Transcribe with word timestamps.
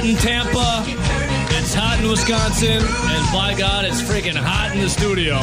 hot 0.00 0.08
in 0.08 0.16
Tampa. 0.16 0.84
It's 1.58 1.74
hot 1.74 2.00
in 2.00 2.08
Wisconsin. 2.08 2.78
And 2.78 3.32
by 3.32 3.54
God, 3.58 3.84
it's 3.84 4.00
freaking 4.00 4.36
hot 4.36 4.74
in 4.74 4.80
the 4.80 4.88
studio 4.88 5.38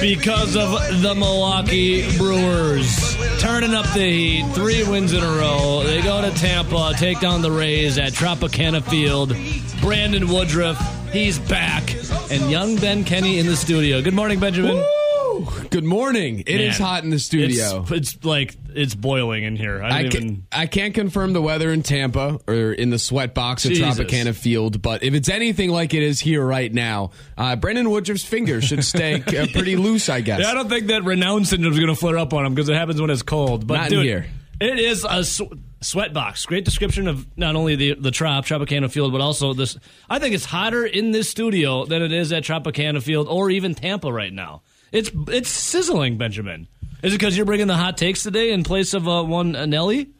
because 0.00 0.56
of 0.56 1.02
the 1.02 1.14
Milwaukee 1.14 2.16
Brewers. 2.18 3.16
Turning 3.40 3.74
up 3.74 3.86
the 3.94 4.10
heat, 4.10 4.52
three 4.54 4.84
wins 4.84 5.12
in 5.12 5.22
a 5.22 5.38
row. 5.38 5.82
They 5.84 6.02
go 6.02 6.20
to 6.20 6.30
Tampa, 6.38 6.92
take 6.96 7.20
down 7.20 7.42
the 7.42 7.50
Rays 7.50 7.98
at 7.98 8.12
Tropicana 8.12 8.82
Field. 8.82 9.34
Brandon 9.80 10.28
Woodruff, 10.28 10.78
he's 11.12 11.38
back. 11.38 11.94
And 12.30 12.50
young 12.50 12.76
Ben 12.76 13.04
Kenney 13.04 13.38
in 13.38 13.46
the 13.46 13.56
studio. 13.56 14.02
Good 14.02 14.14
morning, 14.14 14.40
Benjamin. 14.40 14.76
Woo! 14.76 14.93
Good 15.74 15.82
morning. 15.82 16.44
It 16.46 16.60
is 16.60 16.78
Man, 16.78 16.88
hot 16.88 17.02
in 17.02 17.10
the 17.10 17.18
studio. 17.18 17.80
It's, 17.80 17.90
it's 17.90 18.24
like 18.24 18.54
it's 18.76 18.94
boiling 18.94 19.42
in 19.42 19.56
here. 19.56 19.82
I, 19.82 19.88
I, 19.88 20.08
can, 20.08 20.22
even. 20.22 20.46
I 20.52 20.66
can't 20.68 20.94
confirm 20.94 21.32
the 21.32 21.42
weather 21.42 21.72
in 21.72 21.82
Tampa 21.82 22.38
or 22.46 22.72
in 22.72 22.90
the 22.90 22.98
sweat 23.00 23.34
box 23.34 23.66
at 23.66 23.72
Jesus. 23.72 23.98
Tropicana 23.98 24.36
Field, 24.36 24.80
but 24.82 25.02
if 25.02 25.14
it's 25.14 25.28
anything 25.28 25.70
like 25.70 25.92
it 25.92 26.04
is 26.04 26.20
here 26.20 26.46
right 26.46 26.72
now, 26.72 27.10
uh, 27.36 27.56
Brandon 27.56 27.90
Woodruff's 27.90 28.22
fingers 28.22 28.62
should 28.62 28.84
stay 28.84 29.14
uh, 29.26 29.48
pretty 29.52 29.74
loose, 29.74 30.08
I 30.08 30.20
guess. 30.20 30.38
Yeah, 30.42 30.52
I 30.52 30.54
don't 30.54 30.68
think 30.68 30.86
that 30.86 31.02
Raynaud 31.02 31.44
syndrome 31.44 31.72
is 31.72 31.80
going 31.80 31.90
to 31.90 31.96
flare 31.96 32.18
up 32.18 32.32
on 32.32 32.46
him 32.46 32.54
because 32.54 32.68
it 32.68 32.76
happens 32.76 33.00
when 33.00 33.10
it's 33.10 33.22
cold. 33.22 33.66
But 33.66 33.74
Not 33.74 33.86
in 33.86 33.90
dude, 33.94 34.04
here. 34.04 34.26
it 34.60 34.78
is 34.78 35.04
a 35.04 35.24
sw- 35.24 35.42
sweat 35.80 36.12
box. 36.12 36.46
Great 36.46 36.64
description 36.64 37.08
of 37.08 37.26
not 37.36 37.56
only 37.56 37.74
the 37.74 37.94
the 37.94 38.12
Trop 38.12 38.46
Tropicana 38.46 38.88
Field, 38.88 39.10
but 39.10 39.20
also 39.20 39.54
this. 39.54 39.76
I 40.08 40.20
think 40.20 40.36
it's 40.36 40.44
hotter 40.44 40.86
in 40.86 41.10
this 41.10 41.28
studio 41.28 41.84
than 41.84 42.00
it 42.00 42.12
is 42.12 42.32
at 42.32 42.44
Tropicana 42.44 43.02
Field 43.02 43.26
or 43.26 43.50
even 43.50 43.74
Tampa 43.74 44.12
right 44.12 44.32
now. 44.32 44.62
It's 44.94 45.10
it's 45.28 45.50
sizzling, 45.50 46.18
Benjamin. 46.18 46.68
Is 47.02 47.12
it 47.12 47.18
because 47.18 47.36
you're 47.36 47.46
bringing 47.46 47.66
the 47.66 47.76
hot 47.76 47.98
takes 47.98 48.22
today 48.22 48.52
in 48.52 48.62
place 48.62 48.94
of 48.94 49.08
uh, 49.08 49.24
one 49.24 49.56
uh, 49.56 49.66
Nelly? 49.66 50.10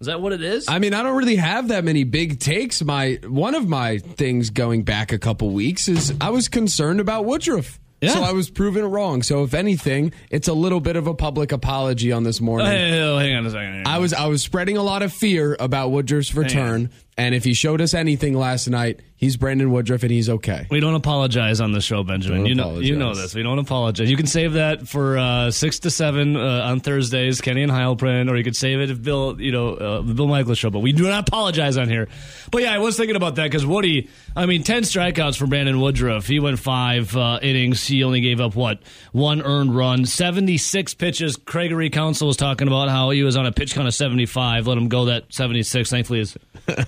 Is 0.00 0.06
that 0.06 0.22
what 0.22 0.32
it 0.32 0.42
is? 0.42 0.66
I 0.68 0.78
mean, 0.78 0.94
I 0.94 1.02
don't 1.02 1.16
really 1.16 1.36
have 1.36 1.68
that 1.68 1.84
many 1.84 2.02
big 2.04 2.40
takes. 2.40 2.82
My 2.82 3.20
one 3.28 3.54
of 3.54 3.68
my 3.68 3.98
things 3.98 4.48
going 4.48 4.84
back 4.84 5.12
a 5.12 5.18
couple 5.18 5.50
weeks 5.50 5.86
is 5.86 6.14
I 6.18 6.30
was 6.30 6.48
concerned 6.48 6.98
about 6.98 7.26
Woodruff. 7.26 7.78
Yeah. 8.00 8.14
So 8.14 8.22
I 8.22 8.32
was 8.32 8.50
proven 8.50 8.84
wrong. 8.84 9.22
So 9.22 9.44
if 9.44 9.54
anything, 9.54 10.12
it's 10.28 10.48
a 10.48 10.52
little 10.52 10.80
bit 10.80 10.96
of 10.96 11.06
a 11.06 11.14
public 11.14 11.52
apology 11.52 12.10
on 12.10 12.24
this 12.24 12.40
morning. 12.40 12.66
Hey, 12.66 13.00
oh, 13.00 13.16
hang 13.18 13.36
on 13.36 13.46
a 13.46 13.50
second. 13.50 13.86
I 13.86 13.98
was 13.98 14.12
I 14.12 14.26
was 14.26 14.42
spreading 14.42 14.76
a 14.76 14.82
lot 14.82 15.02
of 15.02 15.12
fear 15.12 15.56
about 15.60 15.90
Woodruff's 15.90 16.34
return, 16.34 16.90
and 17.16 17.34
if 17.34 17.44
he 17.44 17.54
showed 17.54 17.80
us 17.80 17.94
anything 17.94 18.34
last 18.34 18.68
night, 18.68 19.00
he's 19.16 19.36
Brandon 19.36 19.70
Woodruff 19.70 20.02
and 20.02 20.10
he's 20.10 20.28
okay. 20.28 20.66
We 20.70 20.80
don't 20.80 20.94
apologize 20.94 21.60
on 21.60 21.72
the 21.72 21.80
show, 21.80 22.02
Benjamin. 22.02 22.38
Don't 22.38 22.46
you 22.46 22.54
know, 22.54 22.78
you 22.78 22.96
know 22.96 23.14
this. 23.14 23.34
We 23.34 23.42
don't 23.42 23.58
apologize. 23.58 24.10
You 24.10 24.16
can 24.16 24.26
save 24.26 24.54
that 24.54 24.88
for 24.88 25.18
uh, 25.18 25.50
six 25.50 25.78
to 25.80 25.90
seven 25.90 26.36
uh, 26.36 26.62
on 26.64 26.80
Thursdays, 26.80 27.40
Kenney 27.40 27.62
and 27.62 27.70
Heilprin, 27.70 28.30
or 28.30 28.36
you 28.36 28.44
could 28.44 28.56
save 28.56 28.80
it 28.80 28.90
if 28.90 29.02
Bill, 29.02 29.40
you 29.40 29.52
know, 29.52 29.74
uh, 29.74 30.00
the 30.00 30.14
Bill 30.14 30.26
Michaels 30.26 30.58
show. 30.58 30.70
But 30.70 30.80
we 30.80 30.92
do 30.92 31.04
not 31.04 31.28
apologize 31.28 31.76
on 31.76 31.88
here. 31.88 32.08
But 32.50 32.62
yeah, 32.62 32.72
I 32.74 32.78
was 32.78 32.96
thinking 32.96 33.16
about 33.16 33.36
that 33.36 33.44
because 33.44 33.64
Woody. 33.66 34.08
I 34.34 34.46
mean, 34.46 34.62
ten 34.62 34.82
strikeouts 34.82 35.36
for 35.36 35.46
Brandon 35.46 35.80
Woodruff. 35.80 36.26
He 36.26 36.40
went 36.40 36.58
five 36.58 37.14
uh, 37.14 37.38
innings. 37.42 37.86
He 37.86 38.02
only 38.04 38.22
gave 38.22 38.40
up 38.40 38.56
what 38.56 38.80
one 39.12 39.42
earned 39.42 39.76
run, 39.76 40.06
seventy 40.06 40.56
six 40.56 40.94
pitches. 40.94 41.36
Gregory 41.36 41.90
Counsell 41.90 42.26
was 42.26 42.38
talking 42.38 42.66
about 42.66 42.88
how 42.88 43.10
he 43.10 43.22
was 43.22 43.36
on 43.36 43.44
a 43.44 43.52
pitch 43.52 43.74
count 43.74 43.86
of 43.86 43.94
seventy 43.94 44.26
five. 44.26 44.66
Let 44.66 44.78
him 44.78 44.88
go 44.88 45.04
that 45.06 45.32
seventy 45.32 45.62
six. 45.62 45.90
Thankfully, 45.90 46.20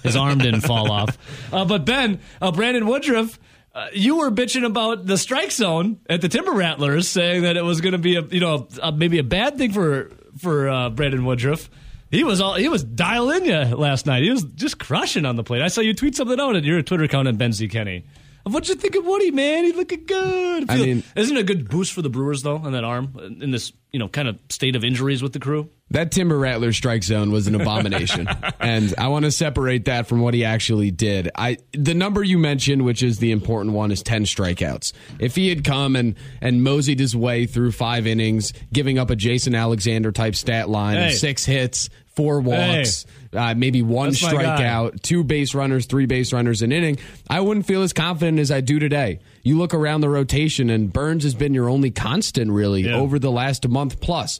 his 0.02 0.13
his 0.14 0.20
arm 0.20 0.38
didn't 0.38 0.60
fall 0.62 0.90
off. 0.90 1.18
Uh, 1.52 1.64
but 1.64 1.84
Ben, 1.84 2.20
uh, 2.40 2.52
Brandon 2.52 2.86
Woodruff. 2.86 3.38
Uh, 3.74 3.88
you 3.92 4.18
were 4.18 4.30
bitching 4.30 4.64
about 4.64 5.04
the 5.04 5.18
strike 5.18 5.50
zone 5.50 5.98
at 6.08 6.20
the 6.20 6.28
Timber 6.28 6.52
Rattlers, 6.52 7.08
saying 7.08 7.42
that 7.42 7.56
it 7.56 7.64
was 7.64 7.80
going 7.80 7.92
to 7.92 7.98
be 7.98 8.14
a 8.14 8.22
you 8.22 8.38
know 8.38 8.68
a, 8.80 8.92
maybe 8.92 9.18
a 9.18 9.24
bad 9.24 9.58
thing 9.58 9.72
for 9.72 10.12
for 10.38 10.68
uh, 10.68 10.90
Brandon 10.90 11.24
Woodruff. 11.24 11.68
He 12.08 12.22
was 12.22 12.40
all 12.40 12.54
he 12.54 12.68
was 12.68 12.84
dialing 12.84 13.46
you 13.46 13.76
last 13.76 14.06
night. 14.06 14.22
He 14.22 14.30
was 14.30 14.44
just 14.44 14.78
crushing 14.78 15.26
on 15.26 15.34
the 15.34 15.42
plate. 15.42 15.60
I 15.60 15.66
saw 15.66 15.80
you 15.80 15.92
tweet 15.92 16.14
something 16.14 16.38
out 16.38 16.54
at 16.54 16.62
your 16.62 16.82
Twitter 16.82 17.02
account 17.02 17.26
at 17.26 17.36
Ben 17.36 17.52
Z 17.52 17.66
Kenney. 17.66 18.04
What'd 18.44 18.68
you 18.68 18.74
think 18.74 18.94
of 18.94 19.04
Woody, 19.06 19.30
man? 19.30 19.64
He's 19.64 19.74
looking 19.74 20.04
good. 20.04 20.70
I 20.70 20.76
Feel- 20.76 20.86
mean- 20.86 21.02
isn't 21.16 21.36
it 21.36 21.40
a 21.40 21.44
good 21.44 21.68
boost 21.68 21.92
for 21.92 22.02
the 22.02 22.10
Brewers 22.10 22.42
though 22.42 22.56
on 22.58 22.72
that 22.72 22.84
arm 22.84 23.38
in 23.40 23.50
this 23.50 23.72
you 23.90 23.98
know 23.98 24.08
kind 24.08 24.28
of 24.28 24.38
state 24.50 24.76
of 24.76 24.84
injuries 24.84 25.22
with 25.22 25.32
the 25.32 25.38
crew? 25.40 25.70
That 25.90 26.10
Timber 26.12 26.38
Rattler 26.38 26.72
strike 26.72 27.04
zone 27.04 27.30
was 27.30 27.46
an 27.46 27.54
abomination, 27.54 28.26
and 28.60 28.92
I 28.98 29.08
want 29.08 29.24
to 29.26 29.30
separate 29.30 29.84
that 29.86 30.06
from 30.08 30.20
what 30.20 30.34
he 30.34 30.44
actually 30.44 30.90
did. 30.90 31.30
I 31.34 31.58
the 31.72 31.94
number 31.94 32.22
you 32.22 32.36
mentioned, 32.38 32.84
which 32.84 33.02
is 33.02 33.18
the 33.18 33.30
important 33.32 33.74
one, 33.74 33.90
is 33.90 34.02
ten 34.02 34.24
strikeouts. 34.24 34.92
If 35.18 35.36
he 35.36 35.48
had 35.48 35.64
come 35.64 35.96
and 35.96 36.14
and 36.42 36.62
moseyed 36.62 37.00
his 37.00 37.16
way 37.16 37.46
through 37.46 37.72
five 37.72 38.06
innings, 38.06 38.52
giving 38.72 38.98
up 38.98 39.08
a 39.10 39.16
Jason 39.16 39.54
Alexander 39.54 40.12
type 40.12 40.34
stat 40.34 40.68
line, 40.68 40.96
Hey. 40.98 41.06
of 41.08 41.12
six 41.14 41.44
hits, 41.46 41.88
four 42.16 42.40
walks. 42.40 43.06
Uh, 43.32 43.54
maybe 43.56 43.82
one 43.82 44.10
That's 44.10 44.22
my 44.22 44.32
guy. 44.32 44.58
strikeout, 44.62 45.02
two 45.02 45.24
base 45.24 45.54
runners, 45.54 45.86
three 45.86 46.06
base 46.06 46.32
runners 46.32 46.62
an 46.62 46.70
inning. 46.72 46.98
I 47.28 47.40
wouldn't 47.40 47.66
feel 47.66 47.82
as 47.82 47.92
confident 47.92 48.38
as 48.38 48.50
I 48.52 48.60
do 48.60 48.78
today. 48.78 49.18
You 49.42 49.58
look 49.58 49.74
around 49.74 50.00
the 50.02 50.08
rotation, 50.08 50.70
and 50.70 50.92
Burnes 50.92 51.24
has 51.24 51.34
been 51.34 51.52
your 51.54 51.68
only 51.68 51.90
constant, 51.90 52.50
really, 52.52 52.82
Yeah. 52.84 52.94
over 52.94 53.18
the 53.18 53.30
last 53.32 53.68
month 53.68 54.00
plus. 54.00 54.38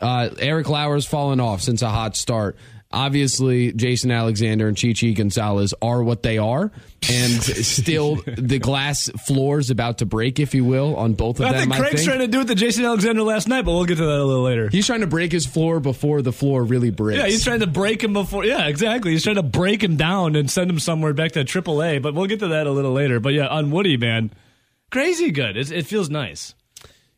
Uh, 0.00 0.28
Eric 0.38 0.68
Lauer's 0.68 1.06
fallen 1.06 1.40
off 1.40 1.62
since 1.62 1.80
a 1.82 1.88
hot 1.88 2.16
start. 2.16 2.56
Obviously, 2.94 3.72
Jason 3.72 4.10
Alexander 4.10 4.68
and 4.68 4.76
Chichi 4.76 5.12
Gonzalez 5.14 5.74
are 5.82 6.02
what 6.02 6.22
they 6.22 6.38
are, 6.38 6.70
and 7.10 7.42
still 7.42 8.16
the 8.26 8.58
glass 8.58 9.08
floor 9.26 9.58
is 9.58 9.70
about 9.70 9.98
to 9.98 10.06
break, 10.06 10.38
if 10.38 10.54
you 10.54 10.64
will, 10.64 10.96
on 10.96 11.14
both 11.14 11.40
of 11.40 11.46
them. 11.46 11.48
I 11.48 11.52
them. 11.52 11.60
think 11.62 11.72
I 11.74 11.78
Craig's 11.78 11.94
think. 11.96 12.06
trying 12.08 12.18
to 12.20 12.28
do 12.28 12.40
it 12.40 12.46
to 12.46 12.54
Jason 12.54 12.84
Alexander 12.84 13.22
last 13.22 13.48
night, 13.48 13.64
but 13.64 13.72
we'll 13.72 13.84
get 13.84 13.98
to 13.98 14.04
that 14.06 14.18
a 14.18 14.24
little 14.24 14.44
later. 14.44 14.68
He's 14.70 14.86
trying 14.86 15.00
to 15.00 15.06
break 15.06 15.32
his 15.32 15.44
floor 15.44 15.80
before 15.80 16.22
the 16.22 16.32
floor 16.32 16.62
really 16.62 16.90
breaks. 16.90 17.18
Yeah, 17.18 17.26
he's 17.26 17.44
trying 17.44 17.60
to 17.60 17.66
break 17.66 18.02
him 18.02 18.12
before. 18.12 18.44
Yeah, 18.44 18.66
exactly. 18.68 19.10
He's 19.10 19.24
trying 19.24 19.36
to 19.36 19.42
break 19.42 19.82
him 19.82 19.96
down 19.96 20.36
and 20.36 20.50
send 20.50 20.70
him 20.70 20.78
somewhere 20.78 21.12
back 21.12 21.32
to 21.32 21.44
AAA. 21.44 22.00
But 22.00 22.14
we'll 22.14 22.26
get 22.26 22.38
to 22.40 22.48
that 22.48 22.66
a 22.66 22.70
little 22.72 22.92
later. 22.92 23.18
But 23.20 23.34
yeah, 23.34 23.48
on 23.48 23.70
Woody, 23.70 23.96
man, 23.96 24.30
crazy 24.90 25.30
good. 25.32 25.56
It, 25.56 25.72
it 25.72 25.86
feels 25.86 26.08
nice. 26.08 26.54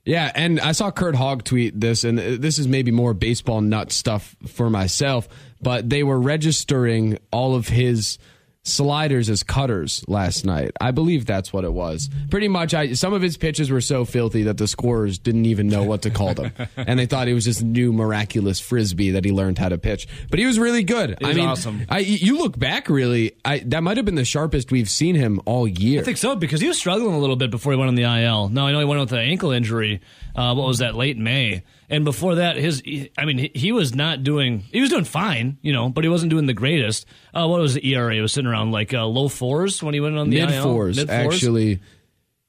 Yeah, 0.07 0.31
and 0.37 0.61
I 0.61 0.71
saw 0.71 0.93
Curt 0.93 1.17
Hogg 1.17 1.43
tweet 1.43 1.81
this, 1.81 2.05
and 2.05 2.17
this 2.17 2.61
is 2.61 2.69
maybe 2.69 2.93
more 2.93 3.13
baseball 3.13 3.61
nut 3.61 3.91
stuff 3.91 4.37
for 4.47 4.71
myself, 4.71 5.29
but 5.61 5.89
they 5.89 6.03
were 6.03 6.21
registering 6.21 7.19
all 7.31 7.55
of 7.55 7.69
his 7.69 8.19
sliders 8.67 9.31
as 9.31 9.43
cutters 9.43 10.05
last 10.09 10.45
night. 10.45 10.73
I 10.81 10.91
believe 10.91 11.25
that's 11.25 11.53
what 11.53 11.65
it 11.65 11.73
was. 11.73 12.11
Pretty 12.31 12.49
much, 12.49 12.75
I, 12.75 12.93
some 12.95 13.13
of 13.13 13.23
his 13.23 13.37
pitches 13.37 13.71
were 13.71 13.81
so 13.81 14.05
filthy 14.05 14.45
that 14.45 14.59
the 14.59 14.67
scorers 14.67 15.19
didn't 15.19 15.47
even 15.47 15.69
know 15.69 15.85
what 15.85 16.03
to 16.03 16.11
call 16.11 16.35
them, 16.35 16.53
and 16.77 16.99
they 16.99 17.07
thought 17.07 17.29
it 17.29 17.35
was 17.35 17.45
just 17.45 17.63
new 17.63 17.93
miraculous 17.93 18.61
frisbee 18.61 19.13
that 19.13 19.25
he 19.25 19.33
learned 19.33 19.59
how 19.59 19.69
to 19.69 19.79
pitch. 19.79 20.09
But 20.31 20.39
he 20.39 20.47
was 20.47 20.59
really 20.59 20.83
good. 20.83 21.17
I 21.23 21.33
mean, 21.33 21.47
awesome. 21.47 21.87
I, 21.89 22.01
you 22.01 22.39
look 22.39 22.59
back, 22.59 22.89
really, 22.89 23.37
I, 23.45 23.61
that 23.67 23.83
might 23.83 23.97
have 23.97 24.07
been 24.07 24.17
the 24.17 24.25
sharpest 24.25 24.73
we've 24.73 24.91
seen 24.91 25.15
him 25.15 25.41
all 25.47 25.69
year. 25.69 26.01
I 26.01 26.05
think 26.05 26.19
so 26.19 26.35
because 26.35 26.61
he 26.61 26.69
was 26.69 26.77
struggling 26.77 27.15
a 27.15 27.19
little 27.19 27.37
bit 27.37 27.51
before 27.51 27.73
he 27.73 27.79
went 27.79 27.89
on 27.89 27.95
the 27.95 28.03
IL. 28.03 28.49
No, 28.49 28.67
I 28.67 28.73
know 28.73 28.81
he 28.81 28.85
went 28.85 29.01
with 29.01 29.13
an 29.13 29.21
ankle 29.21 29.53
injury. 29.53 30.01
Uh, 30.35 30.55
what 30.55 30.67
was 30.67 30.79
that? 30.79 30.95
Late 30.95 31.17
May. 31.17 31.63
And 31.89 32.05
before 32.05 32.37
that, 32.37 32.57
his 32.57 32.83
I 33.17 33.25
mean, 33.25 33.39
he, 33.39 33.51
he 33.55 33.73
was 33.73 33.95
not 33.95 34.23
doing. 34.23 34.61
He 34.61 34.81
was 34.81 34.91
doing 34.91 35.05
fine, 35.05 35.59
you 35.63 35.73
know, 35.73 35.89
but 35.89 36.05
he 36.05 36.11
wasn't 36.11 36.31
doing 36.31 36.47
the 36.47 36.55
greatest. 36.55 37.07
Uh, 37.33 37.47
what 37.47 37.61
was 37.61 37.75
the 37.75 37.87
ERA? 37.87 38.15
It 38.15 38.21
was 38.21 38.33
sitting 38.33 38.51
around 38.51 38.73
like 38.73 38.93
uh, 38.93 39.07
low 39.07 39.29
fours 39.29 39.83
when 39.83 39.95
he 39.95 40.01
went 40.01 40.19
on 40.19 40.31
the 40.31 40.41
mid 40.41 40.63
fours 40.63 40.99
actually. 41.09 41.81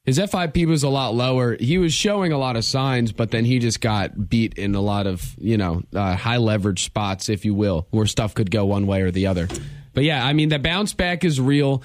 His 0.04 0.18
FIP 0.18 0.66
was 0.66 0.84
a 0.84 0.88
lot 0.88 1.14
lower. 1.14 1.54
He 1.54 1.76
was 1.76 1.92
showing 1.92 2.32
a 2.32 2.38
lot 2.38 2.56
of 2.56 2.64
signs, 2.64 3.12
but 3.12 3.30
then 3.30 3.44
he 3.44 3.58
just 3.58 3.82
got 3.82 4.30
beat 4.30 4.54
in 4.56 4.74
a 4.74 4.80
lot 4.80 5.06
of 5.06 5.36
you 5.38 5.58
know 5.58 5.82
uh, 5.94 6.16
high 6.16 6.38
leverage 6.38 6.82
spots, 6.84 7.28
if 7.28 7.44
you 7.44 7.54
will, 7.54 7.86
where 7.90 8.06
stuff 8.06 8.34
could 8.34 8.50
go 8.50 8.64
one 8.64 8.86
way 8.86 9.02
or 9.02 9.10
the 9.10 9.26
other. 9.26 9.48
But 9.92 10.04
yeah, 10.04 10.24
I 10.24 10.32
mean 10.32 10.48
the 10.48 10.58
bounce 10.58 10.94
back 10.94 11.24
is 11.24 11.40
real. 11.40 11.82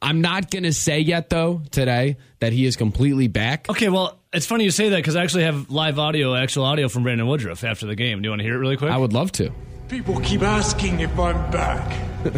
I'm 0.00 0.20
not 0.20 0.50
gonna 0.50 0.72
say 0.72 1.00
yet 1.00 1.30
though 1.30 1.62
today 1.72 2.18
that 2.38 2.52
he 2.52 2.64
is 2.64 2.76
completely 2.76 3.26
back. 3.26 3.68
Okay, 3.68 3.88
well, 3.88 4.20
it's 4.34 4.46
funny 4.46 4.64
you 4.64 4.70
say 4.70 4.90
that 4.90 4.96
because 4.96 5.16
I 5.16 5.22
actually 5.22 5.44
have 5.44 5.70
live 5.70 5.98
audio, 5.98 6.34
actual 6.34 6.64
audio 6.64 6.88
from 6.88 7.02
Brandon 7.04 7.26
Woodruff 7.26 7.64
after 7.64 7.86
the 7.86 7.94
game. 7.94 8.20
Do 8.20 8.26
you 8.26 8.30
want 8.30 8.40
to 8.40 8.44
hear 8.44 8.54
it 8.54 8.58
really 8.58 8.76
quick? 8.76 8.90
I 8.90 8.96
would 8.96 9.12
love 9.12 9.32
to. 9.32 9.50
People 9.88 10.18
keep 10.20 10.42
asking 10.42 11.00
if 11.00 11.18
I'm 11.18 11.50
back, 11.50 11.92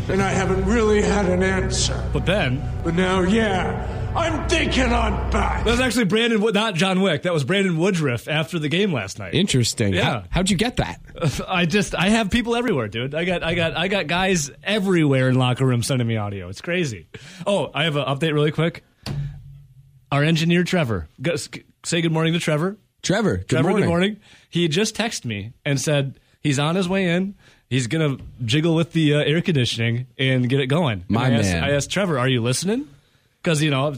and 0.08 0.20
I 0.22 0.31
haven't 0.31 0.64
really 0.66 1.00
had 1.00 1.26
an 1.26 1.43
answer. 1.43 2.08
but 2.12 2.26
then. 2.26 2.62
But 2.84 2.94
now, 2.94 3.20
yeah, 3.22 4.12
I'm 4.16 4.48
thinking 4.48 4.84
I'm 4.93 5.31
back. 5.31 5.64
that 5.64 5.70
was 5.70 5.81
actually 5.81 6.06
Brandon, 6.06 6.40
not 6.52 6.75
John 6.75 7.00
Wick. 7.02 7.22
That 7.22 7.32
was 7.32 7.44
Brandon 7.44 7.78
Woodruff 7.78 8.28
after 8.28 8.58
the 8.58 8.69
game 8.69 8.93
last 8.93 9.19
night. 9.19 9.34
Interesting. 9.34 9.94
Yeah. 9.94 10.02
How, 10.02 10.25
how'd 10.31 10.50
you 10.50 10.56
get 10.56 10.76
that? 10.76 11.00
I 11.48 11.66
just 11.66 11.94
I 11.94 12.08
have 12.08 12.31
people 12.31 12.56
everywhere, 12.56 12.88
dude. 12.88 13.14
I 13.14 13.25
got 13.25 13.43
I 13.43 13.54
got 13.54 13.76
I 13.76 13.88
got 13.88 14.06
guys 14.06 14.50
everywhere 14.64 15.28
in 15.28 15.37
locker 15.37 15.64
rooms 15.64 15.87
sending 15.87 16.06
me 16.08 16.16
audio. 16.16 16.48
It's 16.48 16.60
crazy. 16.60 17.08
Oh, 17.46 17.70
I 17.72 17.84
have 17.84 17.96
an 17.96 18.04
update 18.04 18.32
really 18.34 18.52
quick. 18.52 18.82
Our 20.10 20.22
engineer 20.22 20.64
Trevor, 20.64 21.08
go, 21.20 21.34
say 21.86 22.00
good 22.00 22.12
morning 22.12 22.32
to 22.32 22.38
Trevor. 22.38 22.76
Trevor, 23.02 23.36
good 23.38 23.48
Trevor, 23.48 23.68
morning. 23.70 23.82
good 23.84 23.88
morning. 23.88 24.16
He 24.50 24.68
just 24.68 24.96
texted 24.96 25.24
me 25.24 25.52
and 25.64 25.80
said 25.80 26.18
he's 26.40 26.58
on 26.58 26.74
his 26.74 26.88
way 26.88 27.08
in. 27.10 27.34
He's 27.70 27.86
gonna 27.86 28.16
jiggle 28.44 28.74
with 28.74 28.92
the 28.92 29.14
uh, 29.14 29.18
air 29.18 29.40
conditioning 29.42 30.06
and 30.18 30.48
get 30.48 30.60
it 30.60 30.66
going. 30.66 31.00
And 31.02 31.10
My 31.10 31.26
I 31.26 31.30
asked, 31.30 31.48
man. 31.52 31.64
I 31.64 31.70
asked 31.72 31.90
Trevor, 31.90 32.18
"Are 32.18 32.28
you 32.28 32.42
listening?" 32.42 32.88
Because 33.42 33.62
you 33.62 33.70
know, 33.70 33.94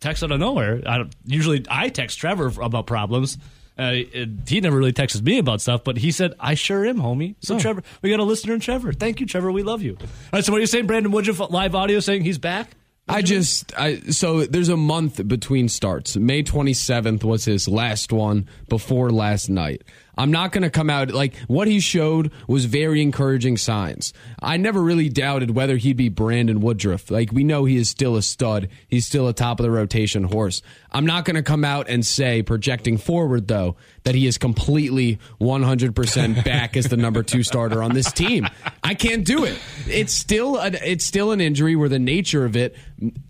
text 0.00 0.22
out 0.22 0.30
of 0.30 0.40
nowhere. 0.40 0.82
I 0.86 0.98
don't, 0.98 1.14
usually 1.24 1.64
I 1.70 1.88
text 1.88 2.18
Trevor 2.18 2.52
about 2.60 2.86
problems, 2.86 3.38
Uh, 3.78 4.02
he 4.46 4.60
never 4.60 4.76
really 4.76 4.92
texts 4.92 5.22
me 5.22 5.38
about 5.38 5.62
stuff, 5.62 5.84
but 5.84 5.96
he 5.96 6.10
said, 6.10 6.34
I 6.38 6.52
sure 6.54 6.84
am, 6.84 6.98
homie. 6.98 7.36
So, 7.40 7.54
Oh. 7.54 7.58
Trevor, 7.58 7.82
we 8.02 8.10
got 8.10 8.20
a 8.20 8.24
listener 8.24 8.52
in 8.52 8.60
Trevor. 8.60 8.92
Thank 8.92 9.20
you, 9.20 9.26
Trevor. 9.26 9.50
We 9.50 9.62
love 9.62 9.80
you. 9.82 9.96
All 9.98 10.06
right, 10.34 10.44
so 10.44 10.52
what 10.52 10.58
are 10.58 10.60
you 10.60 10.66
saying, 10.66 10.86
Brandon 10.86 11.10
Woodruff, 11.12 11.40
live 11.50 11.74
audio 11.74 12.00
saying 12.00 12.24
he's 12.24 12.36
back? 12.36 12.68
I 13.10 13.18
mm-hmm. 13.18 13.26
just 13.26 13.78
I 13.78 14.00
so 14.10 14.44
there's 14.46 14.68
a 14.68 14.76
month 14.76 15.26
between 15.26 15.68
starts. 15.68 16.16
May 16.16 16.42
27th 16.42 17.24
was 17.24 17.44
his 17.44 17.66
last 17.66 18.12
one 18.12 18.48
before 18.68 19.10
last 19.10 19.48
night. 19.48 19.82
I'm 20.18 20.30
not 20.30 20.52
going 20.52 20.62
to 20.64 20.70
come 20.70 20.90
out 20.90 21.10
like 21.12 21.36
what 21.46 21.68
he 21.68 21.80
showed 21.80 22.32
was 22.46 22.64
very 22.66 23.00
encouraging 23.02 23.56
signs. 23.56 24.12
I 24.42 24.56
never 24.56 24.80
really 24.82 25.08
doubted 25.08 25.52
whether 25.52 25.76
he'd 25.76 25.96
be 25.96 26.08
Brandon 26.08 26.60
Woodruff. 26.60 27.10
Like 27.10 27.32
we 27.32 27.44
know 27.44 27.64
he 27.64 27.76
is 27.76 27.88
still 27.88 28.16
a 28.16 28.22
stud. 28.22 28.68
He's 28.88 29.06
still 29.06 29.28
a 29.28 29.32
top 29.32 29.60
of 29.60 29.64
the 29.64 29.70
rotation 29.70 30.24
horse. 30.24 30.62
I'm 30.92 31.06
not 31.06 31.24
going 31.24 31.36
to 31.36 31.42
come 31.42 31.64
out 31.64 31.88
and 31.88 32.04
say 32.04 32.42
projecting 32.42 32.98
forward 32.98 33.48
though 33.48 33.76
that 34.04 34.14
he 34.14 34.26
is 34.26 34.38
completely 34.38 35.18
100% 35.40 36.44
back 36.44 36.76
as 36.76 36.86
the 36.88 36.96
number 36.96 37.22
2 37.22 37.42
starter 37.42 37.82
on 37.82 37.92
this 37.94 38.10
team. 38.12 38.46
I 38.82 38.94
can't 38.94 39.24
do 39.24 39.44
it. 39.44 39.58
It's 39.86 40.12
still 40.12 40.56
a, 40.56 40.66
it's 40.68 41.04
still 41.04 41.32
an 41.32 41.40
injury 41.40 41.76
where 41.76 41.88
the 41.88 41.98
nature 41.98 42.44
of 42.44 42.56
it 42.56 42.76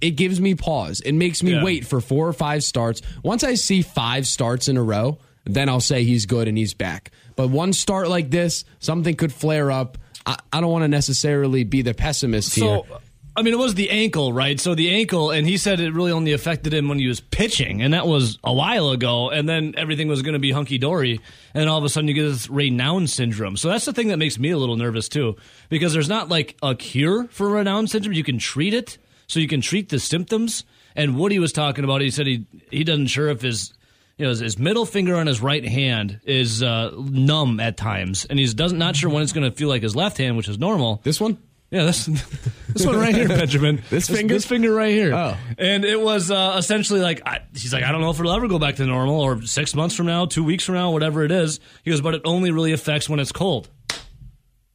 it 0.00 0.12
gives 0.12 0.40
me 0.40 0.54
pause. 0.54 1.00
It 1.00 1.12
makes 1.12 1.42
me 1.42 1.52
Yeah. 1.52 1.62
wait 1.64 1.86
for 1.86 2.00
four 2.00 2.26
or 2.26 2.32
five 2.32 2.64
starts. 2.64 3.02
Once 3.22 3.44
I 3.44 3.54
see 3.54 3.82
five 3.82 4.26
starts 4.26 4.68
in 4.68 4.76
a 4.76 4.82
row, 4.82 5.18
then 5.44 5.68
I'll 5.68 5.80
say 5.80 6.04
he's 6.04 6.26
good 6.26 6.48
and 6.48 6.56
he's 6.56 6.74
back. 6.74 7.10
But 7.36 7.48
one 7.48 7.72
start 7.72 8.08
like 8.08 8.30
this, 8.30 8.64
something 8.78 9.14
could 9.14 9.32
flare 9.32 9.70
up. 9.70 9.98
I, 10.26 10.36
I 10.52 10.60
don't 10.60 10.70
want 10.70 10.84
to 10.84 10.88
necessarily 10.88 11.64
be 11.64 11.82
the 11.82 11.94
pessimist 11.94 12.54
here. 12.54 12.82
So, 12.86 13.00
I 13.36 13.42
mean, 13.42 13.54
it 13.54 13.58
was 13.58 13.74
the 13.74 13.90
ankle, 13.90 14.32
right? 14.32 14.58
So 14.58 14.74
the 14.74 14.90
ankle, 14.90 15.30
and 15.30 15.46
he 15.46 15.56
said 15.56 15.80
it 15.80 15.94
really 15.94 16.10
only 16.10 16.32
affected 16.32 16.74
him 16.74 16.88
when 16.88 16.98
he 16.98 17.06
was 17.06 17.20
pitching, 17.20 17.80
and 17.80 17.94
that 17.94 18.06
was 18.06 18.38
a 18.42 18.52
while 18.52 18.90
ago. 18.90 19.30
And 19.30 19.48
then 19.48 19.74
everything 19.76 20.08
was 20.08 20.20
going 20.22 20.32
to 20.34 20.40
be 20.40 20.50
hunky 20.50 20.78
dory, 20.78 21.20
and 21.54 21.68
all 21.68 21.78
of 21.78 21.84
a 21.84 21.88
sudden 21.88 22.08
you 22.08 22.14
get 22.14 22.24
this 22.24 22.48
Raynaud 22.48 23.08
syndrome. 23.08 23.56
So 23.56 23.68
that's 23.68 23.84
the 23.84 23.92
thing 23.92 24.08
that 24.08 24.18
makes 24.18 24.38
me 24.38 24.50
a 24.50 24.58
little 24.58 24.76
nervous 24.76 25.08
too, 25.08 25.36
because 25.68 25.92
there's 25.92 26.08
not 26.08 26.28
like 26.28 26.56
a 26.62 26.74
cure 26.74 27.28
for 27.28 27.46
Raynaud 27.46 27.88
syndrome. 27.88 28.14
You 28.14 28.24
can 28.24 28.38
treat 28.38 28.74
it, 28.74 28.98
so 29.28 29.40
you 29.40 29.48
can 29.48 29.60
treat 29.60 29.88
the 29.88 30.00
symptoms. 30.00 30.64
And 30.96 31.16
Woody 31.16 31.38
was 31.38 31.52
talking 31.52 31.84
about. 31.84 32.00
He 32.00 32.10
said 32.10 32.26
he 32.26 32.44
he 32.70 32.82
doesn't 32.82 33.06
sure 33.06 33.28
if 33.28 33.40
his 33.42 33.72
you 34.20 34.26
know, 34.26 34.30
his, 34.30 34.40
his 34.40 34.58
middle 34.58 34.84
finger 34.84 35.16
on 35.16 35.26
his 35.26 35.40
right 35.40 35.64
hand 35.64 36.20
is 36.24 36.62
uh, 36.62 36.90
numb 36.94 37.58
at 37.58 37.78
times, 37.78 38.26
and 38.26 38.38
he's 38.38 38.52
doesn't 38.52 38.76
not 38.76 38.94
sure 38.94 39.08
when 39.08 39.22
it's 39.22 39.32
going 39.32 39.50
to 39.50 39.56
feel 39.56 39.70
like 39.70 39.80
his 39.80 39.96
left 39.96 40.18
hand, 40.18 40.36
which 40.36 40.46
is 40.46 40.58
normal. 40.58 41.00
this 41.04 41.18
one? 41.18 41.38
Yeah, 41.70 41.84
this 41.84 42.04
this 42.68 42.84
one 42.84 42.98
right 42.98 43.14
here, 43.14 43.28
Benjamin. 43.28 43.82
This 43.88 44.10
finger? 44.10 44.34
this 44.34 44.44
finger 44.44 44.74
right 44.74 44.92
here. 44.92 45.14
Oh. 45.14 45.38
and 45.56 45.86
it 45.86 45.98
was 45.98 46.30
uh, 46.30 46.56
essentially 46.58 47.00
like 47.00 47.22
I, 47.24 47.40
he's 47.54 47.72
like, 47.72 47.82
I 47.82 47.92
don't 47.92 48.02
know 48.02 48.10
if 48.10 48.20
it'll 48.20 48.32
ever 48.32 48.46
go 48.46 48.58
back 48.58 48.76
to 48.76 48.84
normal, 48.84 49.22
or 49.22 49.40
six 49.40 49.74
months 49.74 49.94
from 49.94 50.04
now, 50.04 50.26
two 50.26 50.44
weeks 50.44 50.64
from 50.64 50.74
now, 50.74 50.90
whatever 50.90 51.24
it 51.24 51.32
is. 51.32 51.58
He 51.82 51.90
goes, 51.90 52.02
but 52.02 52.12
it 52.12 52.20
only 52.26 52.50
really 52.50 52.72
affects 52.72 53.08
when 53.08 53.20
it's 53.20 53.32
cold. 53.32 53.70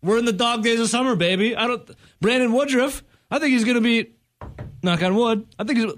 We're 0.01 0.17
in 0.17 0.25
the 0.25 0.33
dog 0.33 0.63
days 0.63 0.79
of 0.79 0.89
summer, 0.89 1.15
baby. 1.15 1.55
I 1.55 1.67
don't. 1.67 1.87
Brandon 2.19 2.51
Woodruff, 2.51 3.03
I 3.29 3.37
think 3.37 3.51
he's 3.51 3.63
going 3.63 3.75
to 3.75 3.81
be. 3.81 4.11
Knock 4.81 5.03
on 5.03 5.15
wood. 5.15 5.45
I 5.59 5.65
think 5.65 5.77
he's. 5.79 5.93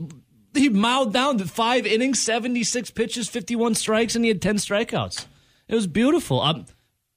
He 0.57 0.69
mowed 0.69 1.13
down 1.13 1.37
to 1.37 1.45
five 1.45 1.85
innings, 1.85 2.21
seventy 2.21 2.63
six 2.63 2.91
pitches, 2.91 3.29
fifty 3.29 3.55
one 3.55 3.75
strikes, 3.75 4.15
and 4.15 4.25
he 4.25 4.29
had 4.29 4.41
ten 4.41 4.55
strikeouts. 4.55 5.25
It 5.67 5.75
was 5.75 5.87
beautiful. 5.87 6.41
I'm, 6.41 6.65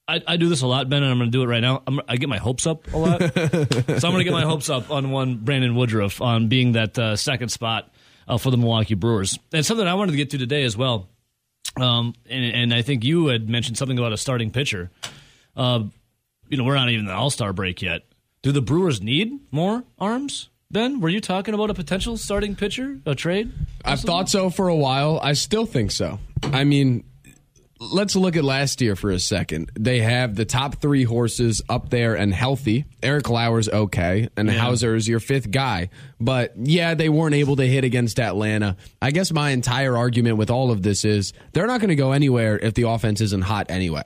I, 0.08 0.20
I 0.26 0.36
do 0.36 0.48
this 0.48 0.62
a 0.62 0.66
lot, 0.66 0.88
Ben, 0.88 1.02
and 1.02 1.12
I'm 1.12 1.18
going 1.18 1.30
to 1.30 1.36
do 1.36 1.42
it 1.42 1.46
right 1.46 1.60
now. 1.60 1.82
I'm, 1.86 2.00
I 2.08 2.16
get 2.16 2.28
my 2.28 2.38
hopes 2.38 2.66
up 2.66 2.92
a 2.92 2.96
lot, 2.96 3.20
so 3.20 3.28
I'm 3.28 4.00
going 4.00 4.18
to 4.18 4.24
get 4.24 4.32
my 4.32 4.42
hopes 4.42 4.68
up 4.68 4.90
on 4.90 5.10
one 5.10 5.36
Brandon 5.36 5.74
Woodruff 5.74 6.20
on 6.20 6.48
being 6.48 6.72
that 6.72 6.98
uh, 6.98 7.14
second 7.14 7.50
spot 7.50 7.92
uh, 8.26 8.36
for 8.38 8.50
the 8.50 8.56
Milwaukee 8.56 8.94
Brewers. 8.94 9.38
And 9.52 9.64
something 9.64 9.86
I 9.86 9.94
wanted 9.94 10.12
to 10.12 10.16
get 10.16 10.30
to 10.30 10.38
today 10.38 10.64
as 10.64 10.76
well. 10.76 11.08
Um, 11.76 12.14
and, 12.28 12.44
and 12.44 12.74
I 12.74 12.82
think 12.82 13.04
you 13.04 13.28
had 13.28 13.48
mentioned 13.48 13.78
something 13.78 13.98
about 13.98 14.12
a 14.12 14.16
starting 14.16 14.50
pitcher. 14.50 14.90
Uh, 15.56 15.84
you 16.48 16.56
know, 16.56 16.64
we're 16.64 16.74
not 16.74 16.90
even 16.90 17.06
the 17.06 17.14
All 17.14 17.30
Star 17.30 17.52
break 17.52 17.80
yet. 17.80 18.02
Do 18.42 18.52
the 18.52 18.62
Brewers 18.62 19.00
need 19.00 19.52
more 19.52 19.84
arms? 19.98 20.48
Ben, 20.72 21.00
were 21.00 21.08
you 21.08 21.20
talking 21.20 21.52
about 21.52 21.70
a 21.70 21.74
potential 21.74 22.16
starting 22.16 22.54
pitcher, 22.54 23.00
a 23.04 23.16
trade? 23.16 23.52
I've 23.84 24.00
thought 24.00 24.28
so 24.28 24.50
for 24.50 24.68
a 24.68 24.76
while. 24.76 25.18
I 25.20 25.32
still 25.32 25.66
think 25.66 25.90
so. 25.90 26.20
I 26.44 26.62
mean, 26.62 27.02
let's 27.80 28.14
look 28.14 28.36
at 28.36 28.44
last 28.44 28.80
year 28.80 28.94
for 28.94 29.10
a 29.10 29.18
second. 29.18 29.72
They 29.76 29.98
have 29.98 30.36
the 30.36 30.44
top 30.44 30.76
three 30.76 31.02
horses 31.02 31.60
up 31.68 31.90
there 31.90 32.14
and 32.14 32.32
healthy. 32.32 32.84
Eric 33.02 33.28
Lauer's 33.28 33.68
okay, 33.68 34.28
and 34.36 34.48
Houser 34.48 34.94
is 34.94 35.08
your 35.08 35.18
fifth 35.18 35.50
guy. 35.50 35.90
But 36.20 36.52
yeah, 36.56 36.94
they 36.94 37.08
weren't 37.08 37.34
able 37.34 37.56
to 37.56 37.66
hit 37.66 37.82
against 37.82 38.20
Atlanta. 38.20 38.76
I 39.02 39.10
guess 39.10 39.32
my 39.32 39.50
entire 39.50 39.96
argument 39.96 40.36
with 40.36 40.50
all 40.50 40.70
of 40.70 40.82
this 40.82 41.04
is 41.04 41.32
they're 41.52 41.66
not 41.66 41.80
going 41.80 41.88
to 41.88 41.96
go 41.96 42.12
anywhere 42.12 42.56
if 42.56 42.74
the 42.74 42.82
offense 42.88 43.20
isn't 43.20 43.42
hot 43.42 43.66
anyway. 43.70 44.04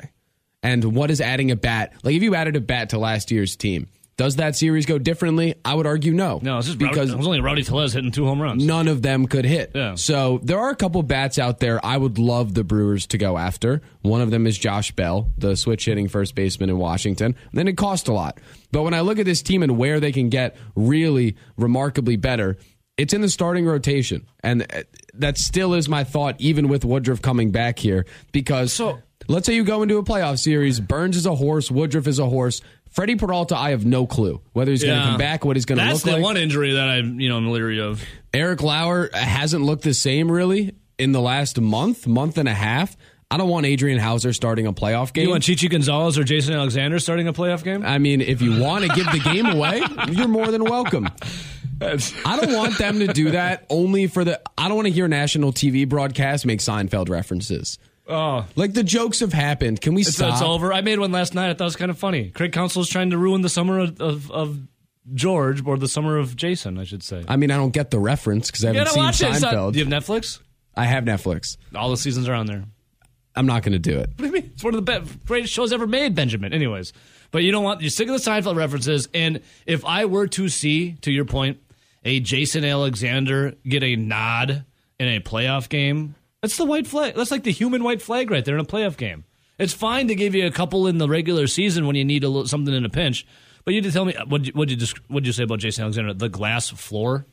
And 0.63 0.83
what 0.97 1.11
is 1.11 1.21
adding 1.21 1.51
a 1.51 1.57
bat? 1.57 1.93
Like 2.03 2.15
if 2.15 2.23
you 2.23 2.35
added 2.35 2.57
a 2.57 2.61
bat 2.63 2.89
to 2.91 2.99
last 2.99 3.31
year's 3.31 3.55
team, 3.55 3.87
does 4.17 4.37
that 4.37 4.55
series 4.57 4.87
go 4.87 4.99
differently? 4.99 5.55
I 5.65 5.75
would 5.75 5.87
argue 5.87 6.13
no. 6.13 6.39
No, 6.43 6.59
it's 6.59 6.67
just 6.69 6.79
because 6.79 7.11
it 7.13 7.17
was 7.17 7.27
only 7.27 7.41
Rowdy 7.41 7.65
Tellez 7.65 7.93
hitting 7.93 8.13
two 8.13 8.25
home 8.25 8.41
runs. 8.41 8.65
none 8.65 8.87
of 8.89 9.03
them 9.03 9.27
could 9.27 9.45
hit. 9.45 9.73
Yeah. 9.75 9.97
So 9.97 10.39
there 10.43 10.59
are 10.61 10.71
a 10.71 10.77
couple 10.77 11.03
bats 11.03 11.39
out 11.39 11.59
there 11.61 11.85
I 11.85 11.97
would 11.97 12.19
love 12.19 12.55
the 12.55 12.63
Brewers 12.65 13.07
to 13.09 13.19
go 13.19 13.37
after. 13.37 13.83
One 14.03 14.21
of 14.21 14.31
them 14.31 14.47
is 14.47 14.57
Josh 14.57 14.93
Bell, 14.93 15.31
the 15.37 15.57
switch 15.57 15.85
hitting 15.87 16.09
first 16.09 16.35
baseman 16.35 16.71
in 16.71 16.79
Washington. 16.79 17.35
then 17.53 17.67
it 17.69 17.77
cost 17.77 18.07
a 18.09 18.13
lot. 18.13 18.39
But 18.71 18.83
when 18.83 18.95
I 18.95 19.01
look 19.01 19.19
at 19.19 19.27
this 19.27 19.43
team 19.43 19.63
and 19.63 19.77
where 19.79 19.99
they 20.01 20.13
can 20.13 20.29
get 20.29 20.57
really 20.77 21.37
remarkably 21.57 22.17
better, 22.17 22.57
it's 22.97 23.13
in 23.15 23.21
the 23.21 23.29
starting 23.29 23.67
rotation. 23.67 24.27
And 24.45 24.63
uh, 24.63 24.83
that 25.15 25.39
still 25.39 25.75
is 25.75 25.89
my 25.89 26.05
thought, 26.05 26.37
even 26.41 26.69
with 26.69 26.85
Woodruff 26.85 27.21
coming 27.23 27.51
back 27.51 27.79
here, 27.79 28.07
because 28.33 28.73
So- 28.73 29.01
let's 29.27 29.47
say 29.47 29.55
you 29.55 29.65
go 29.65 29.83
into 29.83 29.97
a 29.99 30.05
playoff 30.05 30.39
series, 30.39 30.79
Burnes 30.81 31.17
is 31.17 31.27
a 31.27 31.35
horse, 31.35 31.71
Woodruff 31.71 32.07
is 32.07 32.19
a 32.19 32.27
horse. 32.27 32.61
Freddie 32.95 33.17
Peralta, 33.17 33.57
I 33.57 33.71
have 33.71 33.85
no 33.85 34.07
clue 34.07 34.41
whether 34.53 34.71
he's 34.71 34.85
going 34.85 34.95
to 34.97 35.01
Yeah. 35.05 35.09
come 35.11 35.19
back, 35.19 35.45
what 35.45 35.57
he's 35.57 35.65
going 35.65 35.79
to 35.79 35.85
look 35.85 35.93
like. 35.95 36.03
That's 36.05 36.17
the 36.17 36.23
one 36.23 36.37
injury 36.37 36.75
that 36.75 36.89
I, 36.89 36.99
you 36.99 37.29
know, 37.29 37.37
I'm 37.37 37.51
leery 37.51 37.81
of. 37.81 38.01
Eric 38.33 38.63
Lauer 38.63 39.11
hasn't 39.13 39.65
looked 39.65 39.83
the 39.83 39.93
same 39.95 40.31
really 40.31 40.77
in 40.97 41.11
the 41.11 41.21
last 41.21 41.61
month, 41.61 42.07
month 42.07 42.39
and 42.39 42.49
a 42.49 42.55
half. 42.55 42.97
I 43.33 43.37
don't 43.37 43.49
want 43.49 43.67
Adrian 43.67 43.99
Houser 43.99 44.33
starting 44.33 44.69
a 44.69 44.73
playoff 44.73 45.13
game. 45.13 45.25
You 45.25 45.31
want 45.31 45.43
Chichi 45.43 45.67
Gonzalez 45.69 46.17
or 46.19 46.23
Jason 46.23 46.55
Alexander 46.55 47.01
starting 47.01 47.27
a 47.27 47.33
playoff 47.33 47.65
game? 47.65 47.85
I 47.85 47.99
mean, 47.99 48.21
if 48.21 48.41
you 48.41 48.61
want 48.61 48.85
to 48.85 48.89
give 48.95 49.07
the 49.11 49.19
game 49.19 49.47
away, 49.47 49.83
you're 50.13 50.29
more 50.29 50.53
than 50.53 50.63
welcome. 50.63 51.09
I 51.81 52.39
don't 52.41 52.53
want 52.55 52.79
them 52.79 53.01
to 53.01 53.09
do 53.09 53.33
that 53.33 53.67
only 53.71 54.07
for 54.07 54.23
the. 54.25 54.41
I 54.57 54.69
don't 54.69 54.77
want 54.77 54.87
to 54.87 54.93
hear 54.93 55.09
national 55.09 55.53
TV 55.53 55.89
broadcasts 55.89 56.47
make 56.47 56.61
Seinfeld 56.61 57.09
references. 57.09 57.79
Oh, 58.07 58.47
Like 58.55 58.75
the 58.75 58.85
jokes 58.85 59.21
have 59.21 59.33
happened. 59.33 59.81
Can 59.81 59.95
we 59.95 60.03
it's, 60.03 60.15
stop? 60.17 60.35
it's 60.35 60.43
over. 60.43 60.73
I 60.73 60.83
made 60.83 60.99
one 60.99 61.11
last 61.13 61.35
night. 61.35 61.51
I 61.51 61.55
thought 61.55 61.65
it 61.65 61.69
was 61.69 61.77
kind 61.77 61.91
of 61.91 61.99
funny. 61.99 62.31
Craig 62.31 62.53
Counsell 62.53 62.83
is 62.83 62.89
trying 62.89 63.11
to 63.11 63.19
ruin 63.19 63.41
the 63.41 63.49
summer 63.49 63.79
of, 63.79 64.01
of, 64.01 64.31
of 64.31 64.59
George 65.15 65.65
or 65.67 65.79
the 65.79 65.89
summer 65.89 66.19
of 66.19 66.37
Jason, 66.37 66.79
I 66.79 66.85
should 66.85 67.03
say. 67.03 67.25
I 67.27 67.37
mean, 67.37 67.51
I 67.51 67.57
don't 67.57 67.73
get 67.73 67.91
the 67.91 67.99
reference 67.99 68.51
because 68.51 68.65
I 68.65 68.75
haven't 68.75 68.89
seen 68.93 69.03
watch 69.03 69.21
it. 69.23 69.41
Not- 69.41 69.53
Seinfeld. 69.55 69.73
do 69.73 69.79
you 69.79 69.85
have 69.87 70.03
Netflix? 70.03 70.41
I 70.77 70.85
have 70.85 71.05
Netflix. 71.05 71.57
All 71.75 71.91
the 71.91 71.97
seasons 71.97 72.29
are 72.29 72.35
on 72.35 72.47
there. 72.47 72.65
I'm 73.37 73.47
not 73.47 73.63
going 73.63 73.73
to 73.73 73.79
do 73.79 73.99
it. 73.99 74.11
What 74.11 74.19
do 74.19 74.27
you 74.27 74.33
mean? 74.33 74.51
It's 74.55 74.63
one 74.63 74.75
of 74.75 74.85
the 74.85 74.93
best, 75.01 75.25
greatest 75.25 75.53
shows 75.53 75.73
ever 75.73 75.87
made, 75.87 76.15
Benjamin. 76.15 76.53
Anyways, 76.53 76.93
but 77.31 77.43
you 77.43 77.53
don't 77.53 77.65
want 77.65 77.81
you're 77.81 77.91
sick 77.91 78.09
of 78.09 78.15
the 78.15 78.31
Seinfeld 78.31 78.57
references. 78.57 79.09
And 79.15 79.41
if 79.67 79.85
I 79.85 80.05
were 80.05 80.27
to 80.29 80.49
see, 80.49 80.93
to 81.03 81.11
your 81.11 81.25
point, 81.25 81.59
a 82.05 82.21
Jason 82.21 82.65
Alexander 82.65 83.55
get 83.67 83.83
a 83.83 83.97
nod 83.97 84.65
in 85.01 85.09
a 85.09 85.21
playoff 85.21 85.69
game, 85.69 86.15
that's 86.45 86.59
the 86.59 86.65
white 86.67 86.87
flag. 86.87 87.15
That's 87.15 87.31
like 87.31 87.43
the 87.45 87.51
human 87.53 87.83
white 87.83 88.03
flag 88.03 88.31
right 88.31 88.45
there 88.45 88.55
in 88.55 88.61
a 88.61 88.67
playoff 88.67 88.99
game. 88.99 89.25
It's 89.59 89.73
fine 89.73 90.09
to 90.09 90.15
give 90.15 90.35
you 90.35 90.47
a 90.47 90.51
couple 90.51 90.87
in 90.87 90.99
the 90.99 91.09
regular 91.09 91.47
season 91.47 91.87
when 91.87 91.97
you 91.97 92.05
need 92.05 92.23
a 92.23 92.29
little, 92.29 92.47
something 92.47 92.75
in 92.75 92.85
a 92.85 92.91
pinch. 92.91 93.27
But 93.65 93.73
you 93.73 93.81
did 93.81 93.95
tell 93.95 94.05
me 94.05 94.15
uh, 94.15 94.27
what 94.27 94.47
what 94.49 94.69
you 94.69 94.77
what 95.09 95.25
you 95.25 95.33
say 95.33 95.45
about 95.45 95.61
Jason 95.61 95.85
Alexander? 95.85 96.13
The 96.13 96.29
glass 96.29 96.69
floor. 96.69 97.25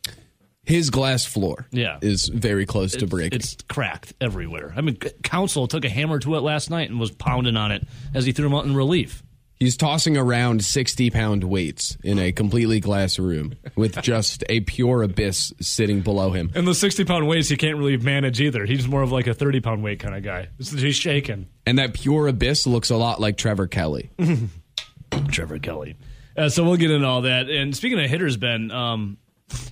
His 0.63 0.89
glass 0.91 1.25
floor 1.25 1.67
Yeah. 1.71 1.97
is 2.01 2.27
very 2.29 2.65
close 2.65 2.93
to 2.93 3.07
breaking. 3.07 3.37
It's 3.39 3.57
cracked 3.67 4.13
everywhere. 4.21 4.73
I 4.77 4.81
mean, 4.81 4.95
Counsell 5.23 5.67
took 5.67 5.83
a 5.83 5.89
hammer 5.89 6.19
to 6.19 6.35
it 6.35 6.41
last 6.41 6.69
night 6.69 6.89
and 6.89 6.99
was 6.99 7.11
pounding 7.11 7.57
on 7.57 7.71
it 7.71 7.85
as 8.13 8.25
he 8.25 8.31
threw 8.31 8.45
him 8.45 8.53
out 8.53 8.63
in 8.65 8.75
relief. 8.75 9.23
He's 9.61 9.77
tossing 9.77 10.17
around 10.17 10.63
60 10.63 11.11
pound 11.11 11.43
weights 11.43 11.95
in 12.03 12.17
a 12.17 12.31
completely 12.31 12.79
glass 12.79 13.19
room 13.19 13.53
with 13.75 14.01
just 14.01 14.43
a 14.49 14.61
pure 14.61 15.03
abyss 15.03 15.53
sitting 15.61 16.01
below 16.01 16.31
him. 16.31 16.51
And 16.55 16.67
the 16.67 16.73
60 16.73 17.05
pound 17.05 17.27
weights 17.27 17.49
he 17.49 17.57
can't 17.57 17.77
really 17.77 17.97
manage 17.97 18.41
either. 18.41 18.65
He's 18.65 18.87
more 18.87 19.03
of 19.03 19.11
like 19.11 19.27
a 19.27 19.35
30 19.35 19.59
pound 19.59 19.83
weight 19.83 19.99
kind 19.99 20.15
of 20.15 20.23
guy. 20.23 20.47
He's 20.57 20.95
shaking. 20.95 21.45
And 21.67 21.77
that 21.77 21.93
pure 21.93 22.25
abyss 22.25 22.65
looks 22.65 22.89
a 22.89 22.97
lot 22.97 23.21
like 23.21 23.37
Trevor 23.37 23.67
Kelly. 23.67 24.09
Trevor 25.29 25.59
Kelly. 25.59 25.95
Uh, 26.35 26.49
so 26.49 26.63
we'll 26.63 26.77
get 26.77 26.89
into 26.89 27.05
all 27.05 27.21
that. 27.21 27.47
And 27.47 27.77
speaking 27.77 27.99
of 28.03 28.09
hitters, 28.09 28.37
Ben, 28.37 28.71
um, 28.71 29.19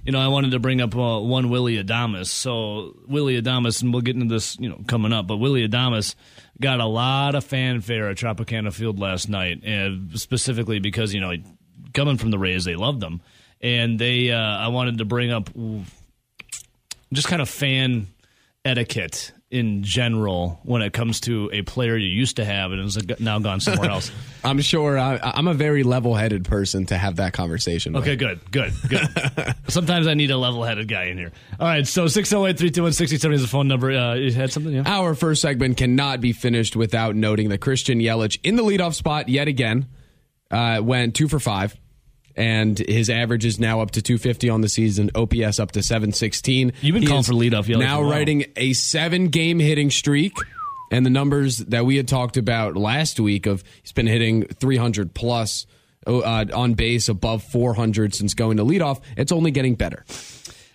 you 0.06 0.12
know, 0.12 0.20
I 0.20 0.28
wanted 0.28 0.52
to 0.52 0.60
bring 0.60 0.82
up 0.82 0.96
uh, 0.96 1.20
one 1.20 1.50
Willy 1.50 1.82
Adames. 1.82 2.28
So 2.28 2.96
Willy 3.08 3.42
Adames, 3.42 3.82
and 3.82 3.94
we'll 3.94 4.02
get 4.02 4.16
into 4.16 4.34
this, 4.34 4.58
you 4.60 4.70
know, 4.70 4.80
coming 4.88 5.14
up. 5.14 5.28
But 5.28 5.38
Willy 5.38 5.68
Adames 5.68 6.16
got 6.62 6.80
a 6.80 6.86
lot 6.86 7.36
of 7.36 7.44
fanfare 7.44 8.10
at 8.10 8.18
Tropicana 8.18 8.74
Field 8.74 9.00
last 9.00 9.30
night, 9.30 9.64
and 9.64 10.20
specifically 10.20 10.80
because 10.80 11.14
you 11.14 11.22
know, 11.22 11.34
coming 11.94 12.18
from 12.18 12.32
the 12.32 12.40
Rays, 12.40 12.66
they 12.66 12.76
loved 12.76 13.00
them, 13.00 13.22
and 13.62 14.00
they. 14.00 14.32
Uh, 14.32 14.38
I 14.38 14.68
wanted 14.70 14.98
to 15.00 15.06
bring 15.06 15.32
up 15.32 15.50
just 17.14 17.28
kind 17.28 17.42
of 17.42 17.50
fan 17.50 18.08
etiquette 18.66 19.32
in 19.52 19.84
general 19.84 20.60
when 20.64 20.82
it 20.82 20.94
comes 20.94 21.22
to 21.22 21.50
a 21.52 21.64
player 21.64 21.98
you 21.98 22.08
used 22.08 22.36
to 22.36 22.46
have 22.46 22.72
and 22.72 22.82
has 22.82 22.98
now 23.20 23.40
gone 23.40 23.60
somewhere 23.60 23.90
else? 23.90 24.12
I'm 24.44 24.62
sure 24.62 24.98
I, 24.98 25.20
I'm 25.22 25.48
a 25.48 25.54
very 25.54 25.84
level-headed 25.84 26.46
person 26.46 26.86
to 26.88 26.98
have 26.98 27.18
that 27.18 27.34
conversation. 27.34 27.96
Okay, 27.96 28.12
with. 28.12 28.20
good, 28.20 28.52
good, 28.52 28.74
good. 28.88 29.56
Sometimes 29.68 30.08
I 30.08 30.14
need 30.14 30.32
a 30.32 30.38
level-headed 30.38 30.88
guy 30.88 31.06
in 31.06 31.18
here. 31.18 31.32
All 31.60 31.68
right, 31.68 31.86
so 31.88 32.06
608-321-6070 32.06 33.34
is 33.34 33.42
the 33.42 33.48
phone 33.48 33.68
number. 33.68 33.92
Uh, 33.92 34.14
you 34.16 34.32
had 34.32 34.52
something, 34.52 34.74
yeah? 34.74 34.84
Our 34.86 35.16
first 35.16 35.42
segment 35.42 35.78
cannot 35.78 36.22
be 36.22 36.32
finished 36.32 36.76
without 36.76 37.16
noting 37.16 37.50
that 37.50 37.60
Christian 37.60 38.00
Yelich 38.00 38.40
in 38.44 38.56
the 38.56 38.64
leadoff 38.64 38.94
spot 38.94 39.30
yet 39.30 39.48
again 39.48 39.88
uh, 40.52 40.80
went 40.84 41.16
two 41.16 41.28
for 41.28 41.40
five 41.40 41.76
and 42.40 42.80
his 42.80 43.10
average 43.10 43.44
is 43.44 43.60
now 43.60 43.82
up 43.82 43.92
to 43.92 44.02
250 44.02 44.50
on 44.50 44.62
the 44.62 44.70
season. 44.70 45.12
OPS 45.14 45.60
up 45.60 45.74
to 45.74 45.84
716. 45.84 46.72
You've 46.82 46.94
been 46.94 47.04
He 47.04 47.08
calling 47.08 47.24
for 47.24 47.34
leadoff 47.34 47.68
Now 47.78 47.98
for 47.98 48.06
a 48.06 48.10
writing 48.10 48.46
a 48.56 48.72
seven-game 48.74 49.60
hitting 49.60 49.92
streak, 49.92 50.34
and 50.90 51.06
the 51.06 51.10
numbers 51.10 51.58
that 51.58 51.86
we 51.86 51.98
had 51.98 52.08
talked 52.08 52.38
about 52.38 52.78
last 52.78 53.20
week 53.20 53.46
of 53.46 53.64
he's 53.84 53.92
been 53.92 54.08
hitting 54.08 54.46
300 54.46 55.14
plus 55.14 55.68
uh, 56.08 56.46
on 56.54 56.76
base, 56.76 57.10
above 57.10 57.44
400 57.44 58.16
since 58.16 58.34
going 58.34 58.56
to 58.58 58.64
leadoff. 58.64 59.02
It's 59.18 59.34
only 59.34 59.52
getting 59.52 59.76
better 59.76 60.06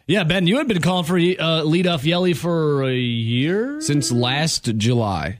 Yeah, 0.07 0.25
Ben, 0.25 0.47
you 0.47 0.59
had 0.59 0.69
been 0.69 0.83
calling 0.83 1.05
for 1.05 1.17
uh, 1.17 1.63
leadoff 1.65 2.05
Yelly 2.05 2.35
for 2.35 2.85
a 2.85 2.95
year? 2.95 3.81
since 3.81 4.13
last 4.13 4.77
July. 4.77 5.39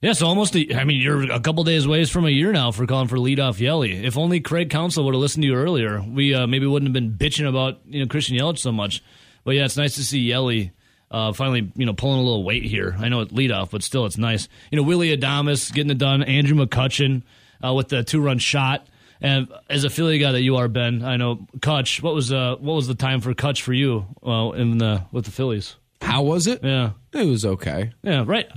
Yeah, 0.00 0.12
so 0.12 0.26
almost. 0.26 0.54
A, 0.54 0.74
I 0.76 0.84
mean, 0.84 1.00
you're 1.00 1.32
a 1.32 1.40
couple 1.40 1.64
days 1.64 1.84
away 1.84 2.04
from 2.04 2.24
a 2.24 2.30
year 2.30 2.52
now 2.52 2.70
for 2.70 2.86
calling 2.86 3.08
for 3.08 3.16
leadoff 3.16 3.58
Yelly. 3.58 4.04
If 4.04 4.16
only 4.16 4.38
Craig 4.38 4.70
Counsell 4.70 5.04
would 5.04 5.14
have 5.14 5.20
listened 5.20 5.42
to 5.42 5.48
you 5.48 5.54
earlier, 5.54 6.00
we 6.00 6.34
uh, 6.34 6.46
maybe 6.46 6.66
wouldn't 6.66 6.88
have 6.88 6.92
been 6.92 7.12
bitching 7.18 7.48
about 7.48 7.80
you 7.86 8.00
know 8.00 8.06
Christian 8.06 8.36
Yelich 8.36 8.58
so 8.58 8.70
much. 8.70 9.02
But 9.42 9.52
yeah, 9.52 9.64
it's 9.64 9.76
nice 9.76 9.96
to 9.96 10.04
see 10.04 10.20
Yelly 10.20 10.72
uh, 11.10 11.32
finally 11.32 11.72
you 11.74 11.84
know 11.84 11.94
pulling 11.94 12.20
a 12.20 12.22
little 12.22 12.44
weight 12.44 12.62
here. 12.62 12.94
I 12.98 13.08
know 13.08 13.22
it's 13.22 13.32
leadoff, 13.32 13.70
but 13.70 13.82
still, 13.82 14.06
it's 14.06 14.18
nice. 14.18 14.48
You 14.70 14.76
know, 14.76 14.84
Willy 14.84 15.16
Adames 15.16 15.72
getting 15.72 15.90
it 15.90 15.98
done. 15.98 16.22
Andrew 16.22 16.56
McCutchen 16.56 17.22
uh, 17.64 17.74
with 17.74 17.88
the 17.88 18.04
two 18.04 18.20
run 18.20 18.38
shot. 18.38 18.86
And 19.20 19.48
as 19.68 19.82
a 19.82 19.90
Philly 19.90 20.18
guy 20.18 20.30
that 20.30 20.42
you 20.42 20.56
are, 20.58 20.68
Ben, 20.68 21.04
I 21.04 21.16
know 21.16 21.48
Kutch. 21.58 22.00
What 22.00 22.14
was 22.14 22.32
uh, 22.32 22.54
what 22.60 22.74
was 22.74 22.86
the 22.86 22.94
time 22.94 23.20
for 23.20 23.34
Kutch 23.34 23.62
for 23.62 23.72
you? 23.72 24.06
Well, 24.22 24.52
in 24.52 24.78
the 24.78 25.06
with 25.10 25.24
the 25.24 25.32
Phillies. 25.32 25.74
How 26.00 26.22
was 26.22 26.46
it? 26.46 26.62
Yeah. 26.62 26.92
It 27.12 27.26
was 27.26 27.44
okay. 27.44 27.90
Yeah, 28.02 28.22
right. 28.24 28.48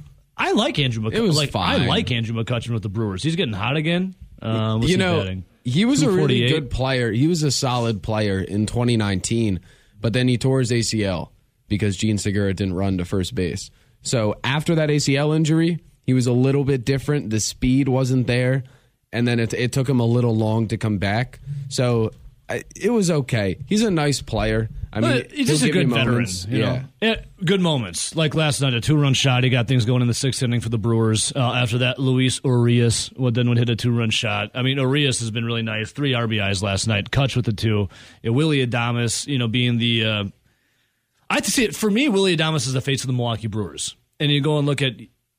I 0.41 0.53
like 0.53 0.79
Andrew 0.79 1.03
McCutchen. 1.03 1.13
It 1.13 1.21
was 1.21 1.38
like, 1.38 1.51
fine. 1.51 1.81
I 1.81 1.86
like 1.86 2.12
Andrew 2.12 2.36
McCutchen 2.36 2.71
with 2.71 2.81
the 2.81 2.89
Brewers. 2.89 3.21
He's 3.21 3.36
getting 3.36 3.53
hot 3.53 3.77
again. 3.77 4.15
Uh, 4.41 4.79
you 4.81 4.98
know, 4.98 5.19
batting? 5.19 5.45
he 5.63 5.86
was 5.86 6.01
a 6.01 6.10
really 6.10 6.48
good 6.48 6.71
player. 6.71 7.12
He 7.12 7.27
was 7.27 7.43
a 7.43 7.51
solid 7.51 8.01
player 8.01 8.39
in 8.39 8.65
2019, 8.65 9.60
but 10.00 10.13
then 10.13 10.27
he 10.27 10.39
tore 10.39 10.60
his 10.60 10.71
ACL 10.71 11.29
because 11.67 11.95
Jean 11.95 12.17
Segura 12.17 12.53
didn't 12.55 12.74
run 12.74 12.98
to 12.98 13.05
first 13.05 13.36
base. 13.36 13.69
So 14.01 14.36
after 14.43 14.75
that 14.75 14.89
ACL 14.89 15.36
injury, 15.36 15.79
he 16.07 16.13
was 16.15 16.25
a 16.25 16.33
little 16.33 16.63
bit 16.63 16.86
different. 16.86 17.29
The 17.29 17.39
speed 17.39 17.88
wasn't 17.88 18.25
there, 18.25 18.63
and 19.13 19.27
then 19.27 19.39
it, 19.39 19.53
it 19.53 19.71
took 19.71 19.88
him 19.88 20.00
a 20.00 20.05
little 20.05 20.36
long 20.36 20.67
to 20.69 20.77
come 20.77 20.98
back. 20.98 21.39
So 21.69 22.12
I, 22.51 22.63
it 22.75 22.89
was 22.89 23.10
okay. 23.10 23.58
He's 23.67 23.84
a 23.84 23.91
nice 23.91 24.22
player. 24.22 24.70
I 24.93 25.00
mean, 25.00 25.12
But 25.12 25.31
he's 25.31 25.48
just 25.48 25.63
a 25.63 25.70
good 25.70 25.88
veteran. 25.88 26.08
moments. 26.10 26.46
You 26.50 26.60
yeah. 26.60 26.65
know? 26.74 26.84
yeah, 27.01 27.15
good 27.46 27.62
moments. 27.62 28.13
Like 28.13 28.36
last 28.36 28.60
night, 28.62 28.74
a 28.74 28.81
two-run 28.81 29.13
shot. 29.13 29.46
He 29.46 29.50
got 29.50 29.67
things 29.70 29.86
going 29.86 30.01
in 30.01 30.10
the 30.10 30.13
sixth 30.13 30.43
inning 30.43 30.60
for 30.60 30.67
the 30.67 30.77
Brewers. 30.77 31.31
Uh, 31.34 31.39
after 31.39 31.77
that, 31.77 31.98
Luis 31.98 32.41
Urias 32.43 33.10
would 33.13 33.34
then 33.34 33.48
would 33.48 33.58
hit 33.58 33.70
a 33.70 33.75
two-run 33.77 34.10
shot. 34.10 34.51
I 34.53 34.63
mean, 34.63 34.77
Urias 34.77 35.22
has 35.22 35.31
been 35.31 35.46
really 35.46 35.62
nice. 35.62 35.91
Three 35.91 36.12
RBIs 36.12 36.62
last 36.62 36.88
night. 36.88 37.10
Kutch 37.10 37.38
with 37.38 37.46
the 37.46 37.53
two. 37.53 37.88
Yeah, 38.22 38.31
Willy 38.31 38.65
Adames, 38.67 39.27
you 39.27 39.38
know, 39.38 39.48
being 39.48 39.77
the. 39.77 40.05
Uh, 40.05 40.24
I 41.29 41.36
have 41.36 41.43
to 41.46 41.51
see 41.51 41.63
it 41.63 41.74
for 41.74 41.89
me. 41.89 42.10
Willy 42.10 42.36
Adames 42.36 42.67
is 42.67 42.74
the 42.74 42.81
face 42.81 43.01
of 43.03 43.08
the 43.08 43.13
Milwaukee 43.13 43.48
Brewers, 43.48 43.96
and 44.20 44.29
you 44.29 44.41
go 44.41 44.58
and 44.58 44.67
look 44.67 44.81
at 44.81 44.96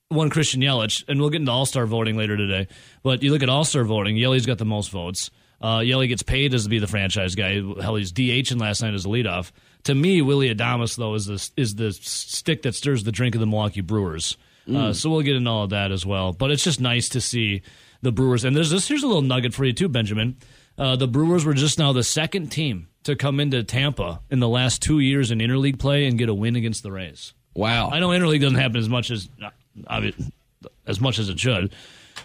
one 0.08 0.30
Christian 0.30 0.62
Yelich, 0.62 1.04
and 1.08 1.20
we'll 1.20 1.28
get 1.28 1.40
into 1.42 1.52
All 1.52 1.66
Star 1.66 1.84
voting 1.84 2.16
later 2.16 2.38
today. 2.38 2.68
But 3.02 3.22
you 3.22 3.30
look 3.30 3.42
at 3.42 3.50
All 3.50 3.66
Star 3.66 3.84
voting, 3.84 4.16
Yelich's 4.16 4.46
got 4.46 4.56
the 4.56 4.64
most 4.64 4.90
votes. 4.90 5.30
Uh, 5.62 5.80
Yelly 5.80 6.08
gets 6.08 6.22
paid 6.22 6.54
as 6.54 6.64
to 6.64 6.68
be 6.68 6.78
the 6.78 6.86
franchise 6.86 7.34
guy. 7.34 7.54
Hell, 7.80 7.94
he's 7.96 8.12
DHing 8.12 8.60
last 8.60 8.82
night 8.82 8.94
as 8.94 9.04
a 9.04 9.08
leadoff. 9.08 9.52
To 9.84 9.94
me, 9.94 10.22
Willy 10.22 10.52
Adames 10.54 10.96
though 10.96 11.14
is 11.14 11.26
the 11.26 11.50
is 11.56 11.74
the 11.74 11.92
stick 11.92 12.62
that 12.62 12.74
stirs 12.74 13.04
the 13.04 13.12
drink 13.12 13.34
of 13.34 13.40
the 13.40 13.46
Milwaukee 13.46 13.80
Brewers. 13.80 14.36
Uh, 14.72 14.92
so 14.92 15.10
we'll 15.10 15.22
get 15.22 15.34
into 15.34 15.50
all 15.50 15.64
of 15.64 15.70
that 15.70 15.90
as 15.90 16.06
well. 16.06 16.32
But 16.32 16.52
it's 16.52 16.62
just 16.62 16.80
nice 16.80 17.08
to 17.10 17.20
see 17.20 17.62
the 18.00 18.12
Brewers. 18.12 18.44
And 18.44 18.54
there's 18.54 18.70
this. 18.70 18.86
Here's 18.86 19.02
a 19.02 19.06
little 19.06 19.22
nugget 19.22 19.54
for 19.54 19.64
you 19.64 19.72
too, 19.72 19.88
Benjamin. 19.88 20.36
Uh, 20.78 20.96
the 20.96 21.08
Brewers 21.08 21.44
were 21.44 21.54
just 21.54 21.78
now 21.78 21.92
the 21.92 22.04
second 22.04 22.48
team 22.50 22.88
to 23.02 23.16
come 23.16 23.40
into 23.40 23.62
Tampa 23.64 24.20
in 24.30 24.38
the 24.38 24.48
last 24.48 24.80
two 24.82 25.00
years 25.00 25.30
in 25.30 25.38
interleague 25.40 25.78
play 25.78 26.06
and 26.06 26.16
get 26.16 26.28
a 26.28 26.34
win 26.34 26.56
against 26.56 26.82
the 26.82 26.92
Rays. 26.92 27.34
Wow. 27.54 27.90
I 27.90 27.98
know 27.98 28.08
interleague 28.08 28.40
doesn't 28.40 28.58
happen 28.58 28.76
as 28.76 28.88
much 28.88 29.10
as 29.10 29.28
as 30.86 31.00
much 31.00 31.18
as 31.18 31.28
it 31.28 31.38
should, 31.38 31.74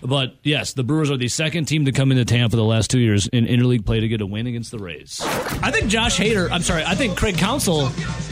but 0.02 0.36
yes, 0.44 0.74
the 0.74 0.84
Brewers 0.84 1.10
are 1.12 1.18
the 1.18 1.28
second 1.28 1.66
team 1.66 1.86
to 1.86 1.92
come 1.92 2.12
into 2.12 2.26
Tampa 2.26 2.56
the 2.56 2.64
last 2.64 2.90
two 2.92 3.00
years 3.00 3.28
in 3.28 3.46
interleague 3.46 3.86
play 3.86 4.00
to 4.00 4.08
get 4.08 4.22
a 4.22 4.26
win 4.26 4.48
against 4.48 4.72
the 4.72 4.80
Rays. 4.80 5.22
I 5.24 5.72
think 5.72 5.88
Josh 5.88 6.18
Hader. 6.18 6.50
I'm 6.52 6.62
sorry. 6.62 6.84
I 6.86 6.96
think 6.96 7.18
Craig 7.18 7.38
Counsell. 7.38 7.90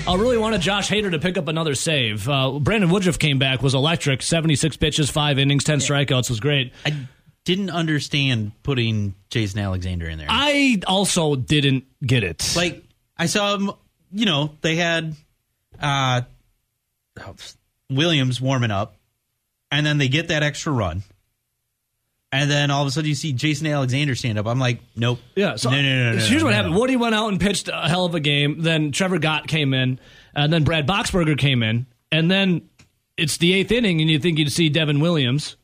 I 0.08 0.16
really 0.16 0.38
wanted 0.38 0.62
Josh 0.62 0.90
Hader 0.90 1.12
to 1.12 1.20
pick 1.20 1.38
up 1.38 1.48
another 1.48 1.76
save. 1.76 2.28
Uh, 2.30 2.60
Brandon 2.60 2.90
Woodruff 2.90 3.18
came 3.20 3.40
back, 3.40 3.62
was 3.62 3.74
electric. 3.74 4.22
76 4.22 4.78
pitches, 4.78 5.10
five 5.10 5.40
innings, 5.40 5.64
10 5.64 5.80
strikeouts 5.80 6.30
was 6.30 6.40
great. 6.40 6.74
I 6.86 7.08
didn't 7.46 7.70
understand 7.70 8.52
putting 8.64 9.16
Jason 9.30 9.60
Alexander 9.60 10.08
in 10.08 10.18
there. 10.18 10.28
I 10.30 10.82
also 10.88 11.36
didn't 11.36 11.86
get 12.06 12.24
it. 12.24 12.54
like 12.56 12.84
I 13.18 13.28
saw 13.28 13.56
him, 13.56 13.72
you 14.12 14.26
know, 14.26 14.52
they 14.62 14.76
had 14.76 15.16
uh 15.82 16.22
Williams 17.90 18.42
warming 18.42 18.72
up 18.72 18.96
and 19.72 19.86
then 19.86 19.98
they 19.98 20.08
get 20.08 20.30
that 20.30 20.44
extra 20.44 20.72
run. 20.72 21.04
And 22.36 22.52
then 22.52 22.72
all 22.72 22.82
of 22.82 22.88
a 22.88 22.92
sudden 22.92 23.08
you 23.08 23.16
see 23.16 23.34
Jason 23.34 23.68
Alexander 23.68 24.16
stand 24.16 24.38
up. 24.38 24.46
I'm 24.46 24.60
like, 24.60 24.80
nope. 24.96 25.20
Yeah, 25.36 25.56
so 25.56 25.70
no, 25.70 25.82
no, 25.82 25.82
no, 25.82 26.12
no. 26.14 26.18
here's 26.18 26.42
no, 26.42 26.46
what 26.46 26.52
no, 26.52 26.56
happened. 26.56 26.76
Woody 26.76 26.96
went 26.96 27.16
out 27.16 27.30
and 27.30 27.40
pitched 27.40 27.68
a 27.68 27.88
hell 27.88 28.06
of 28.06 28.16
a 28.16 28.20
game. 28.20 28.62
Then 28.62 28.92
Trevor 28.92 29.20
Gott 29.20 29.48
came 29.48 29.74
in, 29.74 30.00
and 30.36 30.52
then 30.52 30.64
Brad 30.64 30.88
Boxberger 30.88 31.38
came 31.38 31.64
in, 31.64 31.86
and 32.12 32.30
then 32.30 32.70
it's 33.18 33.38
the 33.38 33.54
eighth 33.54 33.72
inning, 33.72 34.02
and 34.02 34.10
you 34.10 34.20
think 34.20 34.38
you'd 34.40 34.52
see 34.52 34.70
Devin 34.70 35.00
Williams, 35.00 35.56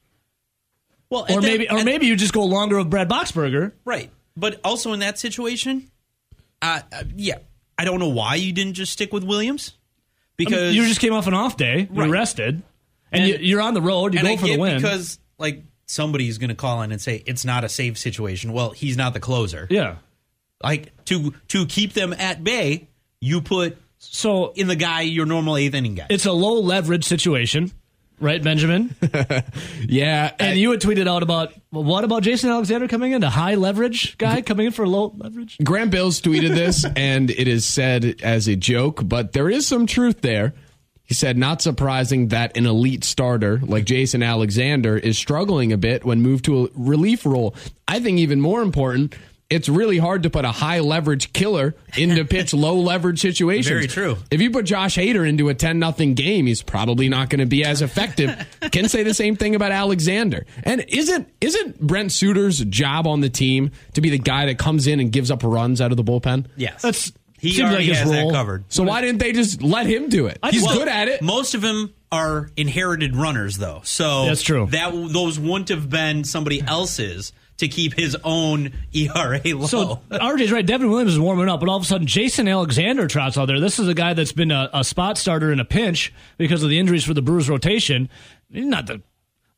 Well, 1.09 1.23
or 1.23 1.41
that- 1.41 1.41
maybe, 1.41 1.69
or 1.69 1.83
maybe 1.83 2.05
you 2.07 2.15
just 2.15 2.33
go 2.33 2.43
longer 2.45 2.77
with 2.77 2.89
Brad 2.89 3.09
Boxberger. 3.09 3.73
right. 3.85 4.09
But 4.37 4.61
also 4.63 4.93
in 4.93 5.01
that 5.01 5.19
situation, 5.19 5.91
uh, 6.61 6.79
yeah, 7.17 7.39
I 7.77 7.83
don't 7.83 7.99
know 7.99 8.07
why 8.07 8.35
you 8.35 8.53
didn't 8.53 8.73
just 8.75 8.93
stick 8.93 9.11
with 9.11 9.25
Williams 9.25 9.73
I 9.75 9.81
because 10.37 10.73
mean, 10.73 10.75
you 10.75 10.87
just 10.87 11.01
came 11.01 11.11
off 11.11 11.27
an 11.27 11.33
off 11.33 11.57
day, 11.57 11.89
you're 11.91 12.07
rested, 12.07 12.61
and, 13.11 13.23
And- 13.23 13.27
you, 13.27 13.37
you're 13.41 13.61
on 13.61 13.73
the 13.73 13.81
road. 13.81 14.13
You 14.13 14.21
go 14.21 14.37
for 14.37 14.47
the 14.47 14.57
win. 14.57 14.77
because 14.77 15.19
like 15.37 15.63
somebody's 15.91 16.37
going 16.37 16.49
to 16.49 16.55
call 16.55 16.81
in 16.81 16.91
and 16.91 17.01
say 17.01 17.21
it's 17.25 17.43
not 17.45 17.63
a 17.63 17.69
safe 17.69 17.97
situation. 17.97 18.53
Well, 18.53 18.71
he's 18.71 18.97
not 18.97 19.13
the 19.13 19.19
closer. 19.19 19.67
yeah. 19.69 19.97
Like 20.63 20.93
to 21.05 21.33
to 21.49 21.65
keep 21.65 21.93
them 21.93 22.13
at 22.13 22.43
bay, 22.43 22.87
you 23.19 23.41
put 23.41 23.77
So 23.97 24.51
in 24.55 24.67
the 24.67 24.75
guy 24.75 25.01
your 25.01 25.25
normal 25.25 25.57
eighth 25.57 25.73
inning 25.73 25.95
guy. 25.95 26.05
it's 26.09 26.25
a 26.27 26.31
low 26.31 26.59
leverage 26.61 27.03
situation, 27.03 27.71
right, 28.19 28.43
Benjamin? 28.43 28.95
yeah. 29.87 30.31
and 30.39 30.59
you 30.59 30.69
had 30.71 30.79
tweeted 30.81 31.07
out 31.07 31.23
about 31.23 31.53
well, 31.71 31.83
what 31.83 32.03
about 32.03 32.21
Jason 32.23 32.49
Alexander 32.51 32.87
coming 32.87 33.11
in, 33.13 33.23
a 33.23 33.29
high 33.29 33.55
leverage 33.55 34.17
guy 34.19 34.41
coming 34.43 34.67
in 34.67 34.71
for 34.71 34.87
low 34.87 35.13
leverage? 35.17 35.57
Graham 35.63 35.89
Bills 35.89 36.21
tweeted 36.21 36.49
this, 36.49 36.85
and 36.95 37.31
it 37.31 37.47
is 37.47 37.65
said 37.65 38.21
as 38.21 38.47
a 38.47 38.55
joke, 38.55 39.01
but 39.03 39.33
there 39.33 39.49
is 39.49 39.67
some 39.67 39.87
truth 39.87 40.21
there. 40.21 40.53
He 41.11 41.15
said, 41.15 41.37
not 41.37 41.61
surprising 41.61 42.29
that 42.29 42.55
an 42.55 42.65
elite 42.65 43.03
starter 43.03 43.59
like 43.63 43.83
Jason 43.83 44.23
Alexander 44.23 44.95
is 44.95 45.17
struggling 45.17 45.73
a 45.73 45.77
bit 45.77 46.05
when 46.05 46.21
moved 46.21 46.45
to 46.45 46.63
a 46.63 46.69
relief 46.73 47.25
role. 47.25 47.53
I 47.85 47.99
think 47.99 48.19
even 48.19 48.39
more 48.39 48.61
important, 48.61 49.13
it's 49.49 49.67
really 49.67 49.97
hard 49.97 50.23
to 50.23 50.29
put 50.29 50.45
a 50.45 50.51
high 50.53 50.79
leverage 50.79 51.33
killer 51.33 51.75
into 51.97 52.23
pitch 52.23 52.53
low 52.53 52.75
leverage 52.75 53.19
situations. 53.27 53.67
Very 53.67 53.87
true. 53.87 54.15
If 54.31 54.39
you 54.39 54.51
put 54.51 54.63
Josh 54.63 54.95
Hader 54.95 55.27
into 55.27 55.49
a 55.49 55.53
10 55.53 55.79
nothing 55.79 56.13
game, 56.13 56.45
he's 56.45 56.61
probably 56.63 57.09
not 57.09 57.29
going 57.29 57.39
to 57.41 57.45
be 57.45 57.65
as 57.65 57.81
effective. 57.81 58.47
Can 58.71 58.87
say 58.87 59.03
the 59.03 59.13
same 59.13 59.35
thing 59.35 59.53
about 59.53 59.73
Alexander. 59.73 60.45
And 60.63 60.85
isn't 60.87 61.27
isn't 61.41 61.81
Brent 61.81 62.13
Suter's 62.13 62.63
job 62.63 63.05
on 63.05 63.19
the 63.19 63.29
team 63.29 63.71
to 63.95 64.01
be 64.01 64.09
the 64.09 64.17
guy 64.17 64.45
that 64.45 64.57
comes 64.57 64.87
in 64.87 65.01
and 65.01 65.11
gives 65.11 65.29
up 65.29 65.43
runs 65.43 65.81
out 65.81 65.91
of 65.91 65.97
the 65.97 66.05
bullpen? 66.05 66.45
yes, 66.55 66.81
That's 66.81 67.11
he 67.41 67.51
seems 67.51 67.69
already 67.69 67.87
like 67.87 67.97
his 67.97 67.97
has 67.99 68.09
role. 68.09 68.29
that 68.29 68.33
covered. 68.35 68.65
So 68.69 68.83
why 68.83 69.01
didn't 69.01 69.17
they 69.19 69.31
just 69.31 69.61
let 69.63 69.87
him 69.87 70.09
do 70.09 70.27
it? 70.27 70.37
He's 70.51 70.63
Well, 70.63 70.77
good 70.77 70.87
at 70.87 71.07
it. 71.07 71.21
Most 71.21 71.55
of 71.55 71.61
them 71.61 71.93
are 72.11 72.51
inherited 72.55 73.15
runners, 73.15 73.57
though. 73.57 73.81
So 73.83 74.25
That's 74.25 74.41
true. 74.41 74.67
That 74.67 74.91
those 74.91 75.39
wouldn't 75.39 75.69
have 75.69 75.89
been 75.89 76.23
somebody 76.23 76.61
else's 76.61 77.33
to 77.57 77.67
keep 77.67 77.93
his 77.93 78.15
own 78.23 78.73
ERA 78.93 79.39
low. 79.45 79.65
So 79.67 80.01
RJ's 80.11 80.51
right. 80.51 80.65
Devin 80.65 80.89
Williams 80.89 81.13
is 81.13 81.19
warming 81.19 81.47
up, 81.49 81.59
but 81.59 81.69
all 81.69 81.77
of 81.77 81.83
a 81.83 81.85
sudden 81.85 82.07
Jason 82.07 82.47
Alexander 82.47 83.07
trots 83.07 83.37
out 83.37 83.45
there. 83.45 83.59
This 83.59 83.79
is 83.79 83.87
a 83.87 83.93
guy 83.93 84.13
that's 84.13 84.31
been 84.31 84.51
a, 84.51 84.69
a 84.73 84.83
spot 84.83 85.17
starter 85.17 85.51
in 85.51 85.59
a 85.59 85.65
pinch 85.65 86.13
because 86.37 86.63
of 86.63 86.69
the 86.69 86.79
injuries 86.79 87.03
for 87.03 87.13
the 87.13 87.21
Brewers 87.21 87.49
rotation. 87.49 88.09
He's 88.51 88.65
not 88.65 88.87
the 88.87 89.01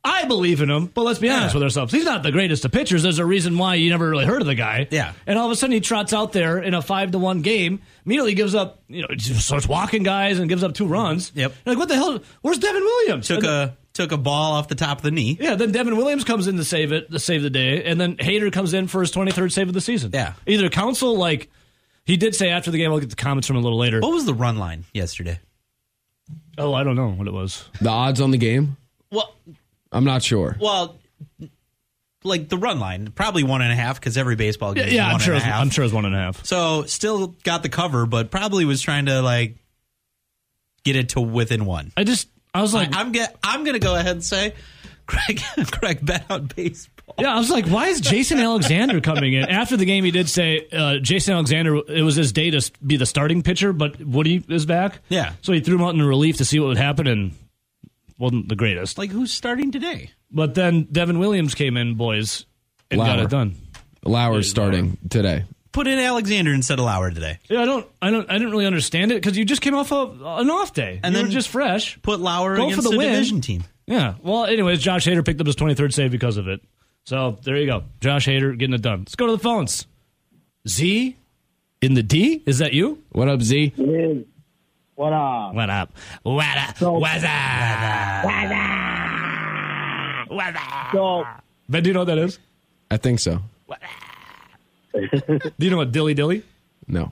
I 0.06 0.26
believe 0.26 0.62
in 0.62 0.70
him, 0.70 0.88
but 0.88 1.04
let's 1.04 1.20
be 1.20 1.30
honest 1.30 1.54
Yeah. 1.54 1.60
with 1.60 1.64
ourselves. 1.64 1.94
He's 1.94 2.04
not 2.04 2.24
the 2.24 2.32
greatest 2.32 2.66
of 2.66 2.72
pitchers. 2.74 3.04
There's 3.04 3.20
a 3.20 3.26
reason 3.26 3.58
why 3.58 3.76
you 3.76 3.90
never 3.90 4.10
really 4.10 4.26
heard 4.26 4.42
of 4.42 4.48
the 4.48 4.56
guy. 4.56 4.88
Yeah. 4.92 5.14
And 5.26 5.40
all 5.40 5.46
of 5.46 5.52
a 5.52 5.56
sudden 5.56 5.74
he 5.74 5.80
trots 5.80 6.12
out 6.12 6.34
there 6.34 6.60
in 6.60 6.74
a 6.74 6.82
five 6.82 7.12
to 7.12 7.20
one 7.20 7.42
game, 7.42 7.80
immediately 8.06 8.34
gives 8.34 8.54
up, 8.54 8.82
you 8.90 9.02
know, 9.02 9.08
just 9.16 9.46
starts 9.46 9.66
walking 9.68 10.04
guys 10.04 10.40
and 10.40 10.50
gives 10.50 10.62
up 10.64 10.74
two 10.74 10.88
runs. 10.88 11.32
Yep. 11.36 11.54
You're 11.66 11.76
like, 11.76 11.80
what 11.80 11.88
the 11.88 11.96
hell? 11.96 12.20
Where's 12.42 12.58
Devin 12.60 12.82
Williams? 12.84 13.28
Took 13.28 13.38
And 13.38 13.46
a 13.48 13.78
took 13.94 14.12
a 14.12 14.18
ball 14.18 14.54
off 14.54 14.68
the 14.68 14.76
top 14.76 14.98
of 14.98 15.04
the 15.04 15.12
knee. 15.12 15.38
yeah, 15.40 15.56
then 15.56 15.72
Devin 15.72 15.96
Williams 15.96 16.24
comes 16.24 16.48
in 16.48 16.58
to 16.58 16.66
save 16.66 16.92
it, 16.92 17.10
to 17.12 17.20
save 17.20 17.42
the 17.44 17.50
day, 17.52 17.84
and 17.86 18.02
then 18.02 18.16
Hader 18.18 18.52
comes 18.52 18.74
in 18.74 18.88
for 18.88 19.02
his 19.02 19.12
23rd 19.12 19.52
save 19.54 19.68
of 19.68 19.74
the 19.76 19.82
season. 19.82 20.10
Yeah. 20.14 20.34
Either 20.48 20.68
Counsell, 20.70 21.16
like, 21.16 21.50
he 22.04 22.18
did 22.18 22.34
say 22.36 22.50
after 22.50 22.72
the 22.72 22.78
game, 22.80 22.92
I'll 22.92 23.00
get 23.00 23.12
the 23.12 23.16
comments 23.16 23.48
from 23.48 23.56
him 23.56 23.62
a 23.62 23.64
little 23.64 23.78
later. 23.78 24.00
What 24.02 24.12
was 24.12 24.26
the 24.26 24.34
run 24.34 24.58
line 24.58 24.84
yesterday? 24.96 25.40
Oh, 26.58 26.74
I 26.74 26.84
don't 26.84 26.96
know 26.96 27.10
what 27.12 27.28
it 27.28 27.34
was. 27.34 27.70
The 27.82 27.90
odds 27.90 28.20
on 28.20 28.32
the 28.32 28.38
game? 28.40 28.78
Well, 29.12 29.34
I'm 29.94 30.04
not 30.06 30.24
sure. 30.24 30.58
well, 30.60 30.98
like 32.26 32.48
the 32.50 32.58
run 32.58 32.80
line, 32.80 33.12
probably 33.14 33.44
one 33.44 33.62
and 33.62 33.72
a 33.72 33.76
half 33.76 34.00
because 34.00 34.18
every 34.18 34.36
baseball 34.36 34.74
game 34.74 34.84
Yeah, 34.86 34.88
is 34.88 34.94
yeah 34.94 35.06
one 35.08 35.14
I'm 35.16 35.20
sure. 35.20 35.34
and 35.34 35.38
It's, 35.42 35.46
a 35.46 35.52
half. 35.52 35.62
I'm 35.62 35.70
sure 35.70 35.84
it's 35.84 35.94
one 35.94 36.06
and 36.06 36.16
a 36.16 36.18
half. 36.18 36.46
So 36.46 36.84
still 36.84 37.28
got 37.44 37.64
the 37.64 37.70
cover, 37.70 38.06
but 38.06 38.32
probably 38.32 38.64
was 38.66 38.82
trying 38.82 39.08
to 39.08 39.22
like 39.22 39.58
get 40.84 40.96
it 40.96 41.10
to 41.10 41.22
within 41.22 41.66
one. 41.66 41.92
I 41.98 42.04
just, 42.06 42.30
I 42.54 42.62
was 42.62 42.74
like, 42.74 42.96
I, 42.96 43.02
am 43.02 43.12
get, 43.12 43.36
I'm 43.44 43.64
gonna 43.64 43.80
go 43.80 43.96
ahead 43.96 44.12
and 44.14 44.24
say, 44.24 44.54
Craig, 45.06 45.42
Craig 45.72 46.06
bet 46.06 46.26
on 46.30 46.46
baseball. 46.56 47.16
yeah, 47.20 47.36
I 47.36 47.38
was 47.38 47.50
like, 47.50 47.66
why 47.68 47.88
is 47.88 48.00
Jason 48.00 48.40
Alexander 48.40 49.02
coming 49.02 49.34
in? 49.34 49.44
After 49.44 49.76
the 49.76 49.84
game, 49.84 50.06
he 50.06 50.12
did 50.12 50.30
say 50.30 50.66
uh, 50.72 51.00
Jason 51.00 51.34
Alexander, 51.34 51.76
it 51.90 52.04
was 52.04 52.16
his 52.16 52.32
day 52.32 52.52
to 52.52 52.72
be 52.86 52.96
the 52.96 53.06
starting 53.06 53.42
pitcher, 53.44 53.74
but 53.74 54.00
Woody 54.02 54.42
is 54.48 54.66
back. 54.66 55.00
Yeah. 55.10 55.34
So 55.42 55.52
he 55.52 55.60
threw 55.60 55.76
him 55.76 55.82
out 55.82 55.94
in 55.94 56.02
relief 56.02 56.38
to 56.38 56.46
see 56.46 56.58
what 56.60 56.68
would 56.68 56.78
happen, 56.78 57.08
and 57.08 57.34
wasn't 58.18 58.50
the 58.50 58.56
greatest. 58.56 58.98
Like 58.98 59.12
who's 59.12 59.32
starting 59.32 59.72
today? 59.72 60.12
But 60.32 60.56
then 60.56 60.84
Devin 60.92 61.20
Williams 61.20 61.56
came 61.56 61.78
in, 61.78 61.96
boys, 61.96 62.46
and 62.90 63.00
got 63.00 63.20
it 63.20 63.30
done. 63.30 63.56
Lauer's 64.04 64.48
uh, 64.48 64.50
starting 64.50 64.98
today. 65.10 65.46
Put 65.72 65.88
in 65.88 65.98
Alexander 65.98 66.54
instead 66.54 66.78
of 66.78 66.86
Lauer 66.86 67.10
today. 67.10 67.40
Yeah, 67.50 67.62
I 67.62 67.66
don't, 67.66 67.88
I 68.00 68.12
don't, 68.12 68.30
I 68.30 68.34
didn't 68.34 68.52
really 68.52 68.68
understand 68.68 69.12
it 69.12 69.16
because 69.16 69.36
you 69.38 69.44
just 69.44 69.62
came 69.62 69.74
off 69.74 69.92
of 69.92 70.22
an 70.22 70.50
off 70.52 70.74
day, 70.74 71.00
And 71.04 71.14
you 71.14 71.20
then 71.20 71.28
were 71.30 71.34
just 71.34 71.50
fresh. 71.50 72.00
Put 72.04 72.20
Lauer 72.20 72.56
Go 72.56 72.64
for 72.64 72.68
against 72.68 72.84
the 72.84 72.90
the, 72.92 72.98
win. 72.98 73.12
division 73.12 73.42
team. 73.42 73.64
Yeah. 73.88 74.14
Well, 74.22 74.46
anyways, 74.46 74.80
Josh 74.82 75.08
Hader 75.08 75.26
picked 75.26 75.42
up 75.42 75.48
his 75.48 75.56
23rd 75.56 75.92
save 75.94 76.12
because 76.12 76.38
of 76.38 76.48
it. 76.48 76.62
So 77.06 77.40
there 77.44 77.58
you 77.58 77.66
go. 77.66 77.84
Josh 78.02 78.28
Hader 78.28 78.56
getting 78.58 78.76
it 78.76 78.82
done. 78.84 79.00
Let's 79.00 79.16
go 79.16 79.26
to 79.26 79.32
the 79.32 79.40
phones. 79.40 79.88
Z 80.68 81.18
in 81.82 81.94
the 81.96 82.04
D? 82.04 82.44
Is 82.46 82.60
that 82.60 82.74
you? 82.74 83.02
What 83.12 83.28
up, 83.28 83.42
Z? 83.42 83.74
What 84.96 85.12
up? 85.12 85.56
What 85.56 85.70
up? 85.72 85.90
What 86.22 86.46
up? 86.58 86.82
What's 86.82 87.24
up? 87.24 88.24
What's 88.26 88.52
up? 88.52 90.30
What 90.30 90.56
up? 90.56 90.92
So, 90.94 91.26
Ben, 91.68 91.82
do 91.84 91.90
you 91.90 91.94
know 91.94 92.02
what 92.02 92.06
that 92.06 92.18
is? 92.20 92.38
I 92.92 92.98
think 92.98 93.20
so. 93.20 93.42
Do 94.94 95.40
you 95.58 95.72
know 95.72 95.78
what 95.78 95.92
Dilly 95.92 96.14
Dilly? 96.14 96.44
No. 96.88 97.12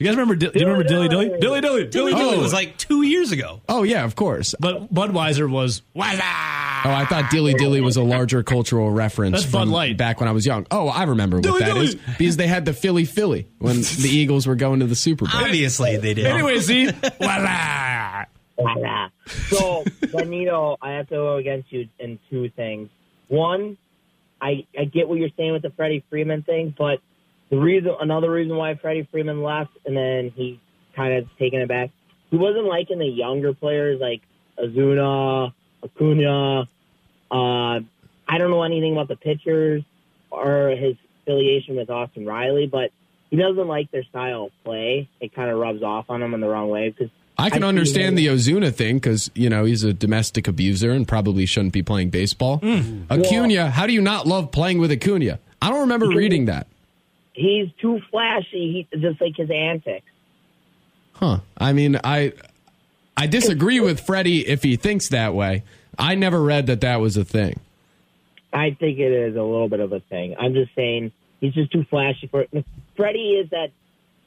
You 0.00 0.06
guys 0.06 0.14
remember? 0.16 0.34
Di- 0.34 0.48
do 0.50 0.58
you 0.58 0.64
remember 0.66 0.88
Dilly 0.88 1.08
Dilly? 1.08 1.28
Dilly 1.38 1.60
Dilly. 1.60 1.86
Dilly 1.86 2.12
Dilly 2.14 2.36
it 2.36 2.40
was 2.40 2.54
like 2.54 2.78
two 2.78 3.02
years 3.02 3.32
ago. 3.32 3.60
Oh 3.68 3.82
yeah, 3.82 4.02
of 4.04 4.16
course. 4.16 4.54
But 4.58 4.92
Budweiser 4.92 5.48
was 5.48 5.82
what's 5.92 6.18
up? 6.18 6.24
Oh, 6.24 6.90
I 6.90 7.04
thought 7.04 7.30
Dilly 7.30 7.52
Dilly 7.52 7.82
was 7.82 7.98
a 7.98 8.02
larger 8.02 8.42
cultural 8.42 8.90
reference 8.90 9.40
That's 9.42 9.52
Bud 9.52 9.68
Light. 9.68 9.98
back 9.98 10.18
when 10.18 10.26
I 10.30 10.32
was 10.32 10.46
young. 10.46 10.66
Oh, 10.70 10.88
I 10.88 11.02
remember 11.02 11.36
what 11.36 11.42
Dilly 11.42 11.60
that 11.60 11.76
is 11.76 11.94
Dilly. 11.96 12.04
because 12.16 12.36
they 12.38 12.46
had 12.46 12.64
the 12.64 12.72
Philly 12.72 13.04
Philly 13.04 13.46
when 13.58 13.76
the 13.76 14.08
Eagles 14.10 14.46
were 14.46 14.54
going 14.56 14.80
to 14.80 14.86
the 14.86 14.94
Super 14.96 15.26
Bowl. 15.26 15.34
Obviously, 15.44 15.98
they 15.98 16.14
did. 16.14 16.24
Anyway, 16.24 16.58
Z. 16.60 16.86
What's 18.56 18.82
up? 18.82 19.12
so 19.48 19.84
Benito, 20.12 20.78
I 20.80 20.92
have 20.92 21.08
to 21.08 21.14
go 21.14 21.36
against 21.36 21.70
you 21.72 21.88
in 21.98 22.18
two 22.30 22.48
things. 22.50 22.88
One, 23.28 23.76
I 24.40 24.66
I 24.78 24.84
get 24.84 25.08
what 25.10 25.18
you're 25.18 25.28
saying 25.36 25.52
with 25.52 25.60
the 25.62 25.70
Freddie 25.70 26.02
Freeman 26.08 26.42
thing, 26.42 26.74
but 26.78 27.00
the 27.50 27.58
reason, 27.58 27.94
another 28.00 28.30
reason 28.30 28.56
why 28.56 28.74
Freddie 28.76 29.08
Freeman 29.10 29.42
left, 29.42 29.72
and 29.84 29.96
then 29.96 30.32
he 30.34 30.60
kind 30.94 31.14
of 31.14 31.26
taken 31.38 31.60
it 31.60 31.68
back. 31.68 31.90
He 32.30 32.36
wasn't 32.36 32.66
liking 32.66 32.98
the 32.98 33.06
younger 33.06 33.52
players 33.52 34.00
like 34.00 34.22
Ozuna, 34.58 35.52
Acuna. 35.84 36.68
Uh, 37.30 37.80
I 38.28 38.38
don't 38.38 38.50
know 38.50 38.62
anything 38.62 38.92
about 38.92 39.08
the 39.08 39.16
pitchers 39.16 39.82
or 40.30 40.70
his 40.70 40.96
affiliation 41.22 41.76
with 41.76 41.90
Austin 41.90 42.24
Riley, 42.24 42.66
but 42.66 42.90
he 43.30 43.36
doesn't 43.36 43.66
like 43.66 43.90
their 43.90 44.04
style 44.04 44.46
of 44.46 44.52
play. 44.64 45.08
It 45.20 45.34
kind 45.34 45.50
of 45.50 45.58
rubs 45.58 45.82
off 45.82 46.06
on 46.08 46.22
him 46.22 46.34
in 46.34 46.40
the 46.40 46.48
wrong 46.48 46.68
way 46.68 46.90
because 46.90 47.10
I 47.38 47.50
can 47.50 47.64
I 47.64 47.68
understand 47.68 48.18
the 48.18 48.26
Ozuna 48.26 48.72
thing 48.72 48.96
because 48.96 49.30
you 49.34 49.48
know 49.48 49.64
he's 49.64 49.82
a 49.82 49.92
domestic 49.92 50.46
abuser 50.46 50.90
and 50.90 51.08
probably 51.08 51.46
shouldn't 51.46 51.72
be 51.72 51.82
playing 51.82 52.10
baseball. 52.10 52.60
Acuna, 53.10 53.70
how 53.70 53.86
do 53.86 53.92
you 53.92 54.02
not 54.02 54.26
love 54.26 54.52
playing 54.52 54.78
with 54.78 54.92
Acuna? 54.92 55.38
I 55.62 55.70
don't 55.70 55.80
remember 55.80 56.08
reading 56.08 56.46
that. 56.46 56.66
He's 57.32 57.68
too 57.80 58.00
flashy, 58.10 58.86
he, 58.90 58.98
just 58.98 59.20
like 59.20 59.36
his 59.36 59.50
antics. 59.50 60.06
Huh. 61.12 61.40
I 61.58 61.72
mean, 61.72 61.98
I 62.02 62.32
I 63.16 63.26
disagree 63.26 63.80
with 63.80 64.00
Freddie 64.00 64.46
if 64.46 64.62
he 64.62 64.76
thinks 64.76 65.08
that 65.08 65.34
way. 65.34 65.62
I 65.98 66.14
never 66.14 66.42
read 66.42 66.66
that 66.68 66.80
that 66.80 67.00
was 67.00 67.16
a 67.16 67.24
thing. 67.24 67.60
I 68.52 68.76
think 68.78 68.98
it 68.98 69.12
is 69.12 69.36
a 69.36 69.42
little 69.42 69.68
bit 69.68 69.80
of 69.80 69.92
a 69.92 70.00
thing. 70.00 70.34
I'm 70.38 70.54
just 70.54 70.74
saying 70.74 71.12
he's 71.40 71.54
just 71.54 71.70
too 71.72 71.84
flashy 71.84 72.26
for 72.26 72.46
it. 72.50 72.64
Freddie 72.96 73.34
is 73.34 73.50
that 73.50 73.70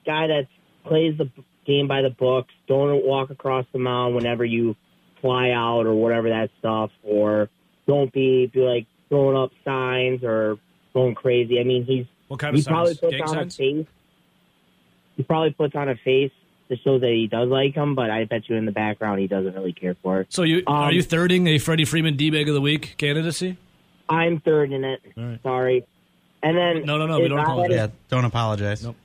guy 0.06 0.28
that 0.28 0.48
plays 0.86 1.18
the 1.18 1.30
game 1.66 1.88
by 1.88 2.02
the 2.02 2.10
books. 2.10 2.54
Don't 2.68 3.04
walk 3.04 3.32
across 3.32 3.66
the 3.74 3.80
mound 3.80 4.16
whenever 4.16 4.46
you 4.46 4.76
fly 5.22 5.52
out 5.52 5.86
or 5.86 5.96
whatever 5.96 6.30
that 6.30 6.52
stuff, 6.60 6.92
or 7.04 7.50
don't 7.88 8.12
be, 8.14 8.48
be 8.48 8.60
like 8.60 8.86
throwing 9.10 9.38
up 9.38 9.52
signs 9.64 10.24
or 10.24 10.58
going 10.94 11.16
crazy. 11.16 11.60
I 11.60 11.64
mean, 11.64 11.86
he's 11.86 12.06
What 12.34 12.40
kind 12.40 12.56
of 12.58 12.64
he 12.64 12.68
probably 12.68 12.96
puts 12.96 13.22
on 13.22 13.28
signs? 13.28 13.54
a 13.54 13.58
face. 13.58 13.86
He 15.18 15.22
probably 15.24 15.52
puts 15.52 15.76
on 15.76 15.88
a 15.88 15.96
face 15.96 16.32
to 16.70 16.78
show 16.78 16.98
that 16.98 17.10
he 17.12 17.28
does 17.28 17.48
like 17.48 17.76
him, 17.76 17.94
but 17.94 18.10
I 18.10 18.26
bet 18.26 18.50
you 18.50 18.56
in 18.56 18.66
the 18.66 18.72
background 18.72 19.20
he 19.20 19.28
doesn't 19.28 19.54
really 19.54 19.72
care 19.74 19.96
for 20.02 20.22
it. 20.22 20.28
So 20.34 20.42
you 20.42 20.64
are 20.66 20.90
Um, 20.90 20.96
you 20.96 21.04
thirding 21.04 21.48
a 21.48 21.60
Freddie 21.60 21.86
Freeman 21.86 22.16
D 22.18 22.32
bag 22.32 22.48
of 22.50 22.56
the 22.56 22.62
week 22.62 22.96
candidacy? 22.98 23.58
I'm 24.10 24.40
third 24.40 24.72
in 24.72 24.84
it. 24.84 25.00
right. 25.16 25.40
Sorry. 25.44 25.86
And 26.42 26.58
then 26.58 26.86
No, 26.86 26.98
no, 26.98 27.06
no, 27.06 27.20
we 27.20 27.28
don't 27.28 27.38
I 27.38 27.42
had 27.42 27.48
apologize. 27.50 27.76
Yeah, 27.78 27.88
don't 28.10 28.26
apologize. 28.26 28.84
Nope. 28.84 28.96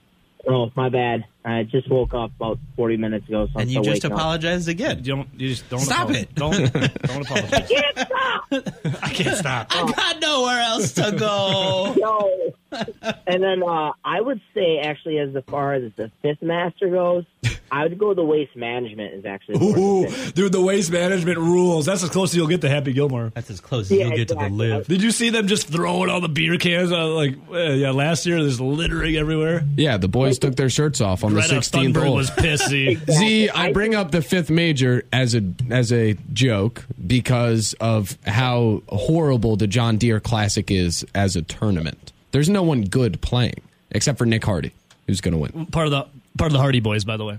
Oh, 0.48 0.70
my 0.76 0.88
bad. 0.88 1.26
I 1.44 1.64
just 1.64 1.90
woke 1.90 2.14
up 2.14 2.30
about 2.36 2.58
40 2.76 2.96
minutes 2.96 3.28
ago. 3.28 3.48
So 3.52 3.60
And 3.60 3.68
you 3.70 3.82
just 3.82 3.96
waking 4.04 4.12
up. 4.12 4.18
apologized 4.18 4.68
again. 4.68 4.98
You 4.98 5.16
don't. 5.16 5.28
You 5.36 5.48
just 5.50 5.68
don't 5.68 5.80
Stop 5.80 6.08
apologize. 6.08 6.22
it. 6.22 6.34
Don't 6.34 6.72
don't 7.02 7.20
apologize. 7.26 7.52
I 7.52 7.60
can't 7.60 7.98
stop! 7.98 8.44
I 9.02 9.08
can't 9.10 9.36
stop. 9.36 9.66
I 9.70 9.92
got 9.92 10.20
nowhere 10.22 10.60
else 10.60 10.92
to 10.92 11.12
go. 11.18 11.94
No. 11.98 12.54
And 12.70 13.42
then 13.42 13.62
uh, 13.62 13.92
I 14.04 14.20
would 14.20 14.40
say, 14.54 14.78
actually, 14.78 15.18
as 15.18 15.30
far 15.46 15.74
as 15.74 15.92
the 15.96 16.10
fifth 16.22 16.42
master 16.42 16.88
goes, 16.88 17.24
I 17.70 17.82
would 17.82 17.98
go 17.98 18.14
the 18.14 18.24
waste 18.24 18.56
management 18.56 19.14
is 19.14 19.24
actually. 19.26 19.58
the 19.58 19.64
Ooh, 19.78 20.06
fifth. 20.08 20.34
dude, 20.34 20.52
the 20.52 20.60
waste 20.60 20.90
management 20.90 21.38
rules. 21.38 21.86
That's 21.86 22.02
as 22.02 22.10
close 22.10 22.30
as 22.30 22.36
you'll 22.36 22.46
get 22.46 22.60
to 22.62 22.68
Happy 22.68 22.92
Gilmore. 22.92 23.30
That's 23.34 23.50
as 23.50 23.60
close 23.60 23.90
as 23.90 23.98
Yeah, 23.98 24.06
you'll 24.06 24.16
get 24.16 24.28
to 24.28 24.34
the 24.34 24.48
live. 24.48 24.86
Did 24.86 25.02
you 25.02 25.10
see 25.10 25.30
them 25.30 25.46
just 25.46 25.68
throwing 25.68 26.08
all 26.10 26.20
the 26.20 26.28
beer 26.28 26.56
cans? 26.56 26.92
Uh, 26.92 27.08
like, 27.08 27.36
uh, 27.50 27.58
yeah, 27.72 27.90
last 27.90 28.26
year 28.26 28.40
there's 28.40 28.60
littering 28.60 29.16
everywhere. 29.16 29.62
Yeah, 29.76 29.96
the 29.98 30.08
boys 30.08 30.38
took 30.38 30.56
their 30.56 30.70
shirts 30.70 31.00
off 31.00 31.24
on 31.24 31.34
the 31.34 31.40
16th 31.40 31.92
Thunberg 31.92 32.04
hole. 32.04 32.14
was 32.16 32.30
pissy. 32.30 32.98
Z, 33.10 33.50
I 33.50 33.72
bring 33.72 33.94
up 33.94 34.10
the 34.10 34.22
fifth 34.22 34.50
major 34.50 35.04
as 35.12 35.34
a 35.34 35.42
as 35.70 35.92
a 35.92 36.14
joke 36.32 36.84
because 37.06 37.74
of 37.80 38.16
how 38.26 38.82
horrible 38.88 39.56
the 39.56 39.66
John 39.66 39.98
Deere 39.98 40.20
Classic 40.20 40.70
is 40.70 41.04
as 41.14 41.36
a 41.36 41.42
tournament. 41.42 42.12
There's 42.30 42.48
no 42.48 42.62
one 42.62 42.82
good 42.82 43.20
playing 43.20 43.62
except 43.90 44.18
for 44.18 44.26
Nick 44.26 44.44
Hardy, 44.44 44.72
who's 45.06 45.20
going 45.20 45.32
to 45.32 45.38
win. 45.38 45.66
part 45.66 45.86
of 45.86 45.90
the 45.90 46.06
part 46.36 46.48
of 46.48 46.52
the 46.52 46.60
Hardy 46.60 46.80
Boys, 46.80 47.04
by 47.04 47.16
the 47.16 47.24
way. 47.24 47.38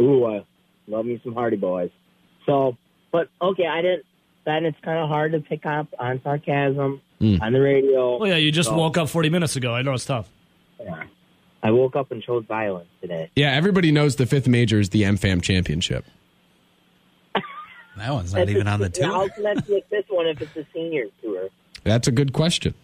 Ooh, 0.00 0.26
I 0.26 0.44
love 0.88 1.06
me 1.06 1.20
some 1.24 1.34
Hardy 1.34 1.56
Boys. 1.56 1.90
So, 2.44 2.76
but 3.12 3.28
okay, 3.40 3.66
I 3.66 3.82
didn't. 3.82 4.04
Then 4.44 4.64
it's 4.64 4.78
kind 4.82 4.98
of 4.98 5.08
hard 5.08 5.32
to 5.32 5.40
pick 5.40 5.66
up 5.66 5.88
on 5.98 6.20
sarcasm 6.22 7.00
hmm. 7.18 7.36
on 7.40 7.52
the 7.52 7.60
radio. 7.60 8.18
Well, 8.18 8.28
yeah, 8.28 8.36
you 8.36 8.52
just 8.52 8.68
So, 8.68 8.76
woke 8.76 8.96
up 8.96 9.08
40 9.08 9.28
minutes 9.30 9.56
ago. 9.56 9.74
I 9.74 9.82
know 9.82 9.92
it's 9.92 10.04
tough. 10.04 10.28
Yeah. 10.78 11.04
I 11.62 11.72
woke 11.72 11.96
up 11.96 12.12
and 12.12 12.22
chose 12.22 12.44
violence 12.44 12.86
today. 13.00 13.28
Yeah, 13.34 13.50
everybody 13.52 13.90
knows 13.90 14.16
the 14.16 14.26
fifth 14.26 14.46
major 14.46 14.78
is 14.78 14.90
the 14.90 15.02
AmFam 15.02 15.42
championship. 15.42 16.04
That 17.96 18.12
one's 18.12 18.34
not 18.34 18.48
even 18.48 18.68
on 18.68 18.80
the 18.80 18.92
Yeah, 18.94 19.06
How 19.06 19.20
tour. 19.20 19.28
can 19.30 19.42
that 19.44 19.66
pick 19.66 19.88
this 19.88 20.04
one 20.08 20.26
if 20.26 20.40
it's 20.42 20.54
a 20.56 20.66
senior 20.74 21.06
tour? 21.22 21.48
That's 21.82 22.06
a 22.06 22.12
good 22.12 22.32
question. 22.32 22.74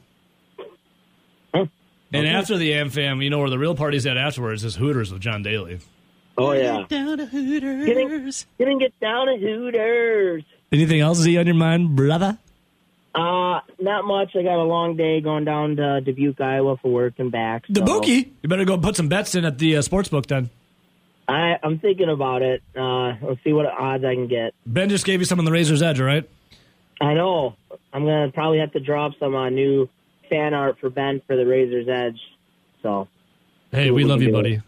And 2.12 2.27
after 2.27 2.57
the 2.57 2.72
AmFam, 2.72 3.22
you 3.22 3.31
know 3.31 3.38
where 3.38 3.51
the 3.51 3.59
real 3.59 3.75
party's 3.75 4.07
at 4.07 4.16
afterwards 4.16 4.64
is 4.64 4.77
Hooters 4.77 5.12
with 5.12 5.22
John 5.22 5.42
Daly. 5.42 5.81
Oh 6.37 6.53
yeah, 6.53 6.79
get 6.81 6.88
Down 6.88 7.18
to 7.18 7.27
getting 7.27 8.09
Hooters. 8.09 8.46
getting 8.59 8.79
get 8.79 8.98
down 9.01 9.27
to 9.27 9.37
Hooters. 9.37 10.44
Anything 10.72 11.01
else 11.01 11.18
Z 11.18 11.37
on 11.37 11.46
your 11.46 11.55
mind, 11.55 11.94
brother? 11.94 12.38
Uh, 13.14 13.61
not 13.79 14.07
much. 14.07 14.35
I 14.35 14.42
got 14.42 14.59
a 14.59 14.64
long 14.64 14.96
day 14.96 15.20
going 15.20 15.44
down 15.44 15.77
to 15.77 16.01
Dubuque, 16.01 16.40
Iowa 16.40 16.79
for 16.79 16.90
work 16.90 17.14
and 17.18 17.31
back. 17.31 17.64
The 17.68 17.81
so 17.81 17.85
bookie. 17.87 18.33
You 18.42 18.48
better 18.48 18.64
go 18.64 18.79
put 18.79 18.96
some 18.96 19.09
bets 19.09 19.35
in 19.35 19.44
at 19.44 19.59
the 19.59 19.77
uh, 19.77 19.83
sports 19.83 20.09
book 20.09 20.27
then. 20.27 20.48
I, 21.29 21.57
I'm 21.62 21.79
thinking 21.79 22.09
about 22.09 22.40
it. 22.42 22.62
Uh, 22.75 23.14
let's 23.22 23.44
see 23.44 23.53
what 23.53 23.66
odds 23.66 24.03
I 24.05 24.14
can 24.14 24.29
get. 24.29 24.55
Ben 24.66 24.88
just 24.88 25.05
gave 25.05 25.20
you 25.20 25.27
some 25.27 25.38
on 25.38 25.44
the 25.44 25.53
Razor's 25.53 25.83
Edge, 25.83 26.01
right? 26.01 26.29
I 27.01 27.12
know. 27.14 27.55
I'm 27.92 28.05
gonna 28.05 28.33
probably 28.33 28.59
have 28.61 28.72
to 28.72 28.81
drop 28.81 29.12
some 29.20 29.35
uh, 29.35 29.51
new 29.51 29.88
fan 30.33 30.55
art 30.55 30.79
for 30.81 30.88
Ben 30.90 31.21
for 31.27 31.37
the 31.37 31.47
Razor's 31.47 31.88
Edge. 31.88 32.18
So 32.83 33.07
Hey, 33.71 33.90
we 33.90 34.03
we 34.03 34.05
love 34.05 34.21
you, 34.23 34.29
do. 34.29 34.33
buddy. 34.33 34.61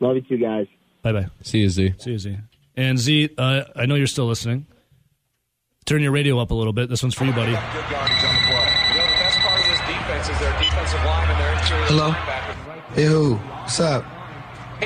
love 0.00 0.16
you 0.16 0.22
two 0.22 0.36
guys. 0.38 0.66
Bye 1.02 1.12
bye. 1.12 1.26
See 1.42 1.58
you, 1.60 1.68
Z. 1.68 1.94
See 1.98 2.10
you, 2.12 2.18
Z. 2.18 2.36
And 2.76 2.98
Z, 2.98 3.30
uh, 3.38 3.64
I 3.76 3.86
know 3.86 3.94
you're 3.94 4.06
still 4.06 4.26
listening. 4.26 4.66
Turn 5.86 6.02
your 6.02 6.12
radio 6.12 6.38
up 6.38 6.50
a 6.50 6.54
little 6.54 6.72
bit. 6.72 6.88
This 6.88 7.02
one's 7.02 7.14
for 7.14 7.24
you, 7.24 7.32
buddy. 7.32 7.52
Good 7.52 7.58
yardage 7.58 8.24
on 8.24 8.34
the 8.34 8.40
play. 8.46 8.68
You 8.90 8.98
know, 8.98 9.06
the 9.06 9.18
best 9.20 9.38
part 9.38 9.60
of 9.60 9.66
this 9.66 9.80
defense 9.80 10.28
is 10.28 10.38
their 10.38 10.58
defensive 10.60 11.04
line 11.04 11.30
and 11.30 11.40
their 11.40 11.52
interior 11.58 11.84
Hello? 11.86 12.10
Hey, 12.94 13.04
who? 13.06 13.34
What's 13.36 13.80
up? 13.80 14.04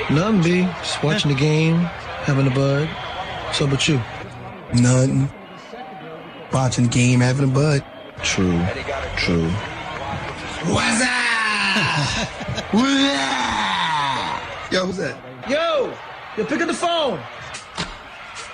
Nothing, 0.09 0.41
B. 0.41 0.61
Just 0.79 1.03
watching 1.03 1.31
the 1.31 1.37
game, 1.39 1.75
having 1.75 2.47
a 2.47 2.49
bud. 2.55 2.87
What's 3.45 3.61
up 3.61 3.69
with 3.71 3.87
you? 3.87 4.01
Nothing. 4.73 5.29
Watching 6.51 6.85
the 6.85 6.89
game, 6.91 7.19
having 7.19 7.49
a 7.49 7.53
bud. 7.53 7.83
True. 8.23 8.65
True. 9.17 9.51
What's 10.67 11.01
up? 11.01 12.73
What's? 12.73 12.95
Yo, 14.71 14.85
who's 14.85 14.97
that? 14.97 15.15
Yo! 15.49 15.93
Yo, 16.37 16.45
pick 16.45 16.59
up 16.59 16.67
the 16.67 16.73
phone. 16.73 17.19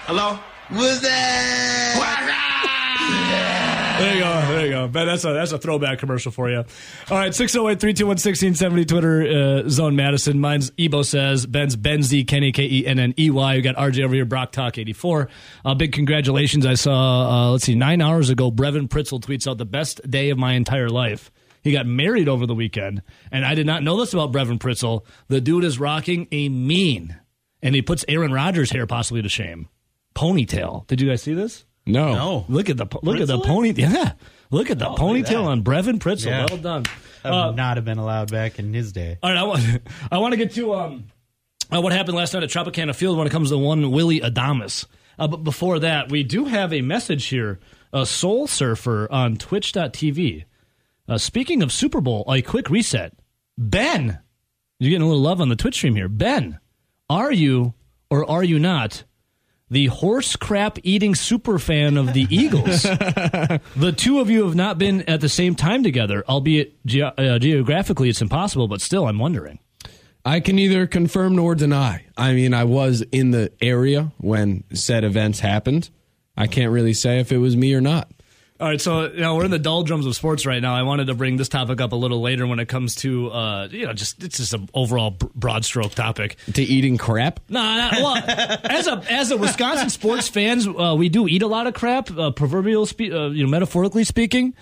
Hello? 0.05 0.37
What's 0.69 0.99
that? 1.01 1.95
What's 1.97 2.31
up? 2.31 3.99
There 4.01 4.13
you 4.15 4.19
go. 4.19 4.53
There 4.53 4.65
you 4.65 4.71
go. 4.71 4.87
Ben, 4.87 5.07
that's 5.07 5.23
a 5.23 5.33
that's 5.33 5.51
a 5.51 5.57
throwback 5.57 5.99
commercial 5.99 6.31
for 6.31 6.49
you. 6.49 6.57
All 6.57 7.17
right, 7.17 7.33
608 7.33 7.79
321 7.79 8.07
1670 8.09 8.85
Twitter 8.85 9.21
uh, 9.65 9.69
Zone 9.69 9.95
Madison. 9.95 10.39
Mine's 10.39 10.71
Ebo 10.77 11.03
says 11.03 11.45
Ben's 11.45 11.77
Benzy 11.77 12.27
Kenney 12.27 12.51
K 12.51 12.63
E 12.63 12.85
N 12.87 12.99
N 12.99 13.13
E 13.17 13.29
Y. 13.29 13.55
We 13.55 13.61
got 13.61 13.75
RJ 13.75 14.03
over 14.03 14.15
here, 14.15 14.25
Brock 14.25 14.51
Talk 14.51 14.77
84. 14.77 15.29
Uh, 15.63 15.75
big 15.75 15.93
congratulations. 15.93 16.65
I 16.65 16.73
saw, 16.73 17.29
uh, 17.29 17.51
let's 17.51 17.63
see, 17.63 17.75
nine 17.75 18.01
hours 18.01 18.29
ago, 18.29 18.51
Brevin 18.51 18.89
Pritzl 18.89 19.21
tweets 19.21 19.49
out 19.49 19.57
the 19.57 19.65
best 19.65 20.01
day 20.09 20.29
of 20.29 20.37
my 20.37 20.53
entire 20.53 20.89
life. 20.89 21.31
He 21.63 21.71
got 21.71 21.85
married 21.85 22.27
over 22.27 22.45
the 22.45 22.55
weekend, 22.55 23.01
and 23.31 23.45
I 23.45 23.53
did 23.55 23.65
not 23.67 23.83
know 23.83 23.99
this 23.99 24.13
about 24.13 24.31
Brevin 24.31 24.57
Pritzl. 24.59 25.05
The 25.27 25.39
dude 25.41 25.63
is 25.63 25.79
rocking 25.79 26.27
a 26.31 26.49
mean, 26.49 27.15
and 27.61 27.75
he 27.75 27.81
puts 27.81 28.03
Aaron 28.07 28.31
Rodgers' 28.33 28.71
hair 28.71 28.87
possibly 28.87 29.21
to 29.21 29.29
shame. 29.29 29.67
Ponytail. 30.15 30.87
Did 30.87 31.01
you 31.01 31.09
guys 31.09 31.21
see 31.21 31.33
this? 31.33 31.65
No. 31.85 32.13
No. 32.13 32.45
Look 32.49 32.69
at 32.69 32.77
the 32.77 32.85
look 33.01 33.19
at 33.19 33.27
the 33.27 33.39
pony. 33.39 33.71
Yeah, 33.75 34.13
look 34.51 34.69
at 34.69 34.77
the 34.79 34.89
Oh, 34.89 34.95
ponytail 34.95 35.45
on 35.45 35.63
Brevin 35.63 35.99
Pritzl. 35.99 36.25
Yeah. 36.27 36.45
Well 36.49 36.57
done. 36.59 36.83
That 37.23 37.31
Uh, 37.33 37.47
would 37.47 37.55
not 37.55 37.77
have 37.77 37.85
been 37.85 37.97
allowed 37.97 38.31
back 38.31 38.59
in 38.59 38.73
his 38.73 38.91
day. 38.91 39.17
all 39.23 39.29
right, 39.31 39.37
I 39.39 39.43
want 39.43 39.63
I 40.11 40.17
want 40.17 40.33
to 40.33 40.37
get 40.37 40.51
to 40.53 40.73
um 40.73 41.05
uh, 41.73 41.79
what 41.81 41.93
happened 41.93 42.17
last 42.17 42.33
night 42.33 42.43
at 42.43 42.49
Tropicana 42.49 42.93
Field 42.95 43.17
when 43.17 43.25
it 43.27 43.29
comes 43.29 43.49
to 43.49 43.57
one 43.57 43.91
Willy 43.91 44.19
Adames. 44.19 44.85
Uh, 45.17 45.27
but 45.27 45.37
before 45.43 45.79
that, 45.79 46.11
we 46.11 46.23
do 46.23 46.45
have 46.45 46.73
a 46.73 46.81
message 46.81 47.25
here. 47.27 47.59
A 47.93 48.05
Soul 48.05 48.47
Surfer 48.47 49.07
on 49.11 49.37
Twitch.tv. 49.37 50.45
Uh, 51.11 51.17
speaking 51.17 51.61
of 51.61 51.73
Super 51.73 51.99
Bowl, 51.99 52.23
a 52.31 52.41
quick 52.41 52.69
reset. 52.69 53.11
Ben, 53.57 54.19
you're 54.79 54.91
getting 54.91 55.01
a 55.01 55.07
little 55.07 55.21
love 55.21 55.41
on 55.41 55.49
the 55.49 55.57
Twitch 55.57 55.75
stream 55.75 55.93
here. 55.93 56.07
Ben, 56.07 56.57
are 57.09 57.33
you 57.33 57.73
or 58.09 58.23
are 58.31 58.45
you 58.45 58.57
not 58.57 59.03
the 59.69 59.87
horse 59.87 60.37
crap 60.37 60.79
eating 60.83 61.13
super 61.13 61.59
fan 61.59 61.97
of 61.97 62.13
the 62.13 62.27
Eagles? 62.29 62.83
the 63.75 63.93
two 63.93 64.21
of 64.21 64.29
you 64.29 64.45
have 64.45 64.55
not 64.55 64.77
been 64.77 65.01
at 65.01 65.19
the 65.19 65.27
same 65.27 65.53
time 65.53 65.83
together, 65.83 66.23
albeit 66.29 66.81
ge- 66.85 67.01
uh, 67.01 67.37
geographically 67.39 68.07
it's 68.07 68.21
impossible, 68.21 68.69
but 68.69 68.79
still, 68.79 69.05
I'm 69.05 69.19
wondering. 69.19 69.59
I 70.23 70.39
can 70.39 70.55
neither 70.55 70.87
confirm 70.87 71.35
nor 71.35 71.55
deny. 71.55 72.05
I 72.15 72.31
mean, 72.33 72.53
I 72.53 72.63
was 72.63 73.01
in 73.11 73.31
the 73.31 73.51
area 73.61 74.13
when 74.19 74.63
said 74.73 75.03
events 75.03 75.41
happened. 75.41 75.89
I 76.37 76.47
can't 76.47 76.71
really 76.71 76.93
say 76.93 77.19
if 77.19 77.33
it 77.33 77.39
was 77.39 77.57
me 77.57 77.73
or 77.73 77.81
not. 77.81 78.09
All 78.61 78.67
right, 78.67 78.79
so 78.79 79.11
you 79.11 79.21
know 79.21 79.35
we're 79.35 79.45
in 79.45 79.49
the 79.49 79.57
doldrums 79.57 80.05
of 80.05 80.15
sports 80.15 80.45
right 80.45 80.61
now. 80.61 80.75
I 80.75 80.83
wanted 80.83 81.07
to 81.07 81.15
bring 81.15 81.35
this 81.35 81.49
topic 81.49 81.81
up 81.81 81.93
a 81.93 81.95
little 81.95 82.21
later 82.21 82.45
when 82.45 82.59
it 82.59 82.67
comes 82.67 82.93
to 82.97 83.31
uh, 83.31 83.67
you 83.71 83.87
know 83.87 83.93
just 83.93 84.23
it's 84.23 84.37
just 84.37 84.53
an 84.53 84.69
overall 84.75 85.09
broad 85.33 85.65
stroke 85.65 85.95
topic. 85.95 86.37
To 86.53 86.61
eating 86.61 86.99
crap? 86.99 87.39
No, 87.49 87.59
nah, 87.59 87.89
well, 87.93 88.23
as 88.69 88.85
a 88.85 89.03
as 89.09 89.31
a 89.31 89.37
Wisconsin 89.37 89.89
sports 89.89 90.27
fans, 90.27 90.67
uh, 90.67 90.93
we 90.95 91.09
do 91.09 91.27
eat 91.27 91.41
a 91.41 91.47
lot 91.47 91.65
of 91.65 91.73
crap, 91.73 92.15
uh, 92.15 92.29
proverbial, 92.29 92.85
spe- 92.85 93.11
uh, 93.11 93.29
you 93.31 93.43
know, 93.43 93.49
metaphorically 93.49 94.03
speaking. 94.03 94.53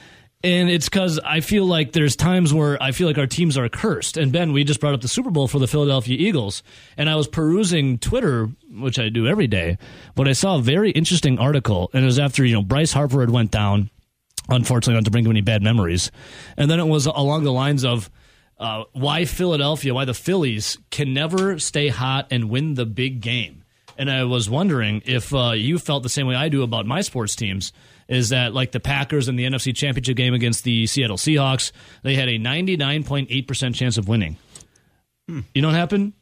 And 0.41 0.69
it's 0.69 0.87
because 0.87 1.19
I 1.19 1.41
feel 1.41 1.65
like 1.65 1.91
there's 1.91 2.15
times 2.15 2.53
where 2.53 2.81
I 2.81 2.93
feel 2.93 3.07
like 3.07 3.17
our 3.17 3.27
teams 3.27 3.57
are 3.57 3.67
cursed. 3.67 4.15
And 4.15 4.31
Ben, 4.31 4.53
we 4.53 4.63
just 4.63 4.79
brought 4.79 4.93
up 4.93 5.01
the 5.01 5.09
Super 5.09 5.31
Bowl 5.31 5.49
for 5.49 5.59
the 5.59 5.67
Philadelphia 5.67 6.15
Eagles, 6.17 6.63
and 6.95 7.09
I 7.09 7.15
was 7.15 7.27
perusing 7.27 7.97
Twitter, 7.97 8.49
which 8.71 8.97
I 8.99 9.09
do 9.09 9.27
every 9.27 9.47
day, 9.47 9.77
but 10.15 10.29
I 10.29 10.31
saw 10.31 10.55
a 10.55 10.61
very 10.61 10.91
interesting 10.91 11.39
article, 11.39 11.89
and 11.93 12.03
it 12.03 12.05
was 12.05 12.19
after 12.19 12.45
you 12.45 12.53
know 12.53 12.61
Bryce 12.61 12.93
Harper 12.93 13.19
had 13.19 13.29
went 13.29 13.51
down. 13.51 13.89
Unfortunately, 14.47 14.95
not 14.95 15.05
to 15.05 15.11
bring 15.11 15.25
him 15.25 15.31
any 15.31 15.41
bad 15.41 15.61
memories, 15.61 16.09
and 16.55 16.71
then 16.71 16.79
it 16.79 16.87
was 16.87 17.05
along 17.05 17.43
the 17.43 17.51
lines 17.51 17.83
of 17.83 18.09
uh, 18.57 18.85
why 18.93 19.25
Philadelphia, 19.25 19.93
why 19.93 20.05
the 20.05 20.13
Phillies 20.13 20.77
can 20.89 21.13
never 21.13 21.59
stay 21.59 21.89
hot 21.89 22.27
and 22.31 22.49
win 22.49 22.75
the 22.75 22.85
big 22.85 23.19
game. 23.19 23.63
And 23.97 24.09
I 24.09 24.23
was 24.23 24.49
wondering 24.49 25.01
if 25.05 25.33
uh, 25.33 25.51
you 25.51 25.77
felt 25.77 26.03
the 26.03 26.09
same 26.09 26.27
way 26.27 26.35
I 26.35 26.47
do 26.47 26.63
about 26.63 26.85
my 26.85 27.01
sports 27.01 27.35
teams. 27.35 27.73
Is 28.09 28.29
that 28.29 28.53
like 28.53 28.71
the 28.71 28.79
Packers 28.79 29.29
in 29.29 29.35
the 29.37 29.45
NFC 29.45 29.73
Championship 29.73 30.17
game 30.17 30.33
against 30.33 30.63
the 30.65 30.87
Seattle 30.87 31.15
Seahawks? 31.15 31.71
They 32.03 32.15
had 32.15 32.27
a 32.27 32.37
99.8% 32.39 33.75
chance 33.75 33.97
of 33.97 34.07
winning. 34.07 34.35
You 35.27 35.61
know 35.61 35.67
what 35.67 35.75
happened? 35.77 36.13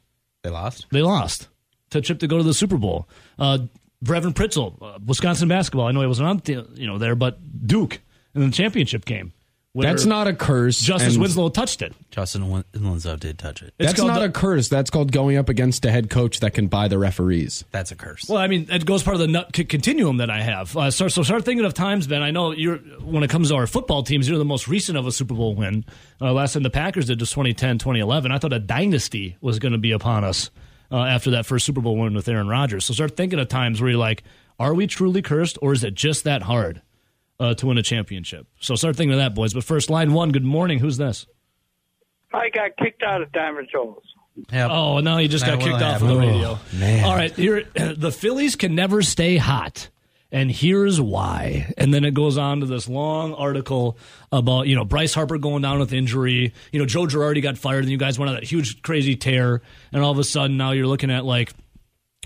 They 0.43 0.49
lost. 0.49 0.85
They 0.91 1.01
lost 1.01 1.47
to 1.91 2.01
trip 2.01 2.19
to 2.19 2.27
go 2.27 2.37
to 2.37 2.43
the 2.43 2.53
Super 2.53 2.77
Bowl. 2.77 3.07
Uh, 3.39 3.59
Brevin 4.03 4.33
Pritzl, 4.33 4.75
uh, 4.81 4.99
Wisconsin 5.05 5.47
basketball. 5.47 5.87
I 5.87 5.91
know 5.91 6.01
he 6.01 6.07
wasn't 6.07 6.27
on, 6.27 6.41
the, 6.43 6.67
you 6.75 6.85
know, 6.85 6.97
there, 6.97 7.15
but 7.15 7.39
Duke 7.65 8.01
in 8.35 8.41
the 8.41 8.51
championship 8.51 9.05
game. 9.05 9.33
Where 9.77 9.85
That's 9.85 10.07
not 10.07 10.25
a 10.25 10.33
curse. 10.33 10.81
Justise 10.81 11.13
and 11.13 11.21
Winslow 11.21 11.49
touched 11.49 11.83
it. 11.83 11.93
Justin 12.09 12.63
Winslow 12.73 13.15
did 13.15 13.37
touch 13.37 13.61
it. 13.61 13.75
It's 13.77 13.91
That's 13.91 14.01
not 14.01 14.21
the- 14.21 14.25
a 14.25 14.29
curse. 14.31 14.69
That's 14.69 14.89
called 14.89 15.11
going 15.11 15.37
up 15.37 15.49
against 15.49 15.85
a 15.85 15.91
head 15.91 16.09
coach 16.09 16.39
that 16.39 16.55
can 16.55 16.65
buy 16.65 16.87
the 16.87 16.97
referees. 16.97 17.63
That's 17.69 17.91
a 17.91 17.95
curse. 17.95 18.27
Well, 18.27 18.39
I 18.39 18.47
mean, 18.47 18.65
it 18.71 18.87
goes 18.87 19.03
part 19.03 19.13
of 19.13 19.19
the 19.19 19.27
nut 19.27 19.53
continuum 19.53 20.17
that 20.17 20.31
I 20.31 20.41
have. 20.41 20.75
Uh, 20.75 20.89
so, 20.89 21.09
so 21.09 21.21
start 21.21 21.45
thinking 21.45 21.63
of 21.63 21.75
times, 21.75 22.07
Ben. 22.07 22.23
I 22.23 22.31
know 22.31 22.53
you're 22.53 22.77
when 22.77 23.21
it 23.21 23.29
comes 23.29 23.49
to 23.49 23.55
our 23.55 23.67
football 23.67 24.01
teams, 24.01 24.27
you're 24.27 24.39
the 24.39 24.45
most 24.45 24.67
recent 24.67 24.97
of 24.97 25.05
a 25.05 25.11
Super 25.11 25.35
Bowl 25.35 25.53
win. 25.53 25.85
Uh, 26.19 26.33
last 26.33 26.53
time 26.53 26.63
the 26.63 26.71
Packers 26.71 27.05
did 27.05 27.19
was 27.19 27.29
2010, 27.29 27.77
2011. 27.77 28.31
I 28.31 28.39
thought 28.39 28.53
a 28.53 28.59
dynasty 28.59 29.37
was 29.41 29.59
going 29.59 29.73
to 29.73 29.77
be 29.77 29.91
upon 29.91 30.23
us 30.23 30.49
uh, 30.91 31.03
after 31.03 31.29
that 31.29 31.45
first 31.45 31.67
Super 31.67 31.81
Bowl 31.81 31.97
win 31.97 32.15
with 32.15 32.27
Aaron 32.27 32.47
Rodgers. 32.47 32.83
So 32.85 32.95
start 32.95 33.15
thinking 33.15 33.37
of 33.37 33.47
times 33.47 33.79
where 33.79 33.91
you're 33.91 33.99
like, 33.99 34.23
are 34.59 34.73
we 34.73 34.87
truly 34.87 35.21
cursed, 35.21 35.59
or 35.61 35.71
is 35.73 35.83
it 35.83 35.93
just 35.93 36.23
that 36.23 36.41
hard 36.41 36.81
uh, 37.39 37.53
to 37.55 37.67
win 37.67 37.77
a 37.77 37.83
championship? 37.83 38.47
So 38.59 38.75
start 38.75 38.95
thinking 38.95 39.13
of 39.13 39.19
that, 39.19 39.35
boys. 39.35 39.53
But 39.53 39.63
first, 39.63 39.89
line 39.89 40.13
one. 40.13 40.31
Good 40.31 40.43
morning. 40.45 40.79
Who's 40.79 40.97
this? 40.97 41.25
I 42.33 42.49
got 42.49 42.75
kicked 42.77 43.03
out 43.03 43.21
of 43.21 43.31
Diamond 43.31 43.69
Souls. 43.73 44.03
Yep. 44.51 44.69
Oh, 44.71 44.99
no, 44.99 45.17
he 45.17 45.27
just 45.27 45.45
That 45.45 45.59
got 45.59 45.63
kicked 45.63 45.81
off 45.81 46.01
of 46.01 46.07
the 46.07 46.13
happen. 46.15 46.29
radio. 46.33 46.59
man. 46.73 47.03
All 47.05 47.15
right, 47.15 47.33
here 47.35 47.63
the 47.97 48.11
Phillies 48.11 48.55
can 48.55 48.75
never 48.75 49.01
stay 49.01 49.37
hot. 49.37 49.89
And 50.29 50.51
here's 50.51 50.99
why. 50.99 51.73
And 51.77 51.93
then 51.93 52.03
it 52.03 52.13
goes 52.13 52.37
on 52.37 52.59
to 52.59 52.65
this 52.65 52.89
long 52.89 53.33
article 53.33 53.97
about, 54.29 54.67
you 54.67 54.75
know, 54.75 54.83
Bryce 54.83 55.13
Harper 55.13 55.37
going 55.37 55.61
down 55.61 55.79
with 55.79 55.93
injury. 55.93 56.53
You 56.73 56.79
know, 56.79 56.85
Joe 56.85 57.03
Girardi 57.05 57.41
got 57.41 57.57
fired, 57.57 57.83
and 57.85 57.89
you 57.91 57.97
guys 57.97 58.19
went 58.19 58.27
on 58.29 58.35
that 58.35 58.43
huge, 58.43 58.81
crazy 58.81 59.15
tear. 59.15 59.61
And 59.93 60.03
all 60.03 60.11
of 60.11 60.19
a 60.19 60.25
sudden, 60.25 60.57
now 60.57 60.71
you're 60.71 60.85
looking 60.85 61.09
at, 61.11 61.23
like, 61.23 61.53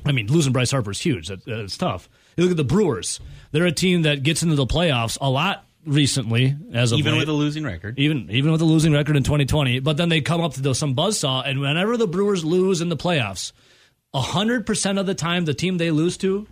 I 0.04 0.13
mean, 0.13 0.26
losing 0.28 0.52
Bryce 0.52 0.71
Harper 0.71 0.89
is 0.91 1.00
huge. 1.00 1.28
That, 1.28 1.47
it's 1.47 1.78
tough. 1.78 2.10
You 2.37 2.43
look 2.43 2.51
at 2.51 2.57
the 2.57 2.63
Brewers. 2.63 3.19
They're 3.51 3.65
a 3.65 3.71
team 3.71 4.03
that 4.03 4.23
gets 4.23 4.43
into 4.43 4.55
the 4.55 4.65
playoffs 4.65 5.17
a 5.19 5.29
lot 5.29 5.65
recently, 5.85 6.55
as 6.73 6.91
of 6.91 6.99
Even 6.99 7.13
late 7.13 7.19
with 7.19 7.29
a 7.29 7.33
losing 7.33 7.63
record. 7.63 7.97
even 7.99 8.29
even 8.29 8.51
with 8.51 8.61
a 8.61 8.65
losing 8.65 8.93
record 8.93 9.17
in 9.17 9.23
2020. 9.23 9.79
But 9.79 9.97
then 9.97 10.09
they 10.09 10.21
come 10.21 10.41
up 10.41 10.53
to 10.53 10.75
some 10.75 10.95
buzzsaw, 10.95 11.43
and 11.45 11.59
whenever 11.59 11.97
the 11.97 12.07
Brewers 12.07 12.45
lose 12.45 12.81
in 12.81 12.89
the 12.89 12.97
playoffs, 12.97 13.51
hundred 14.13 14.65
percent 14.65 14.99
of 14.99 15.05
the 15.05 15.15
time 15.15 15.45
the 15.45 15.53
team 15.53 15.77
they 15.77 15.91
lose 15.91 16.17
to 16.17 16.47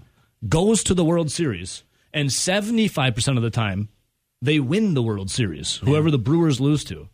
goes 0.48 0.84
to 0.86 0.94
the 0.94 1.04
World 1.06 1.32
Series, 1.32 1.84
and 2.14 2.32
seventy 2.32 2.88
five 2.88 3.16
percent 3.16 3.38
of 3.38 3.44
the 3.44 3.50
time 3.50 3.90
they 4.42 4.60
win 4.60 4.94
the 4.94 5.04
World 5.04 5.30
Series. 5.30 5.78
Whoever 5.78 6.10
the 6.12 6.18
Brewers 6.18 6.60
lose 6.60 6.84
to. 6.86 7.10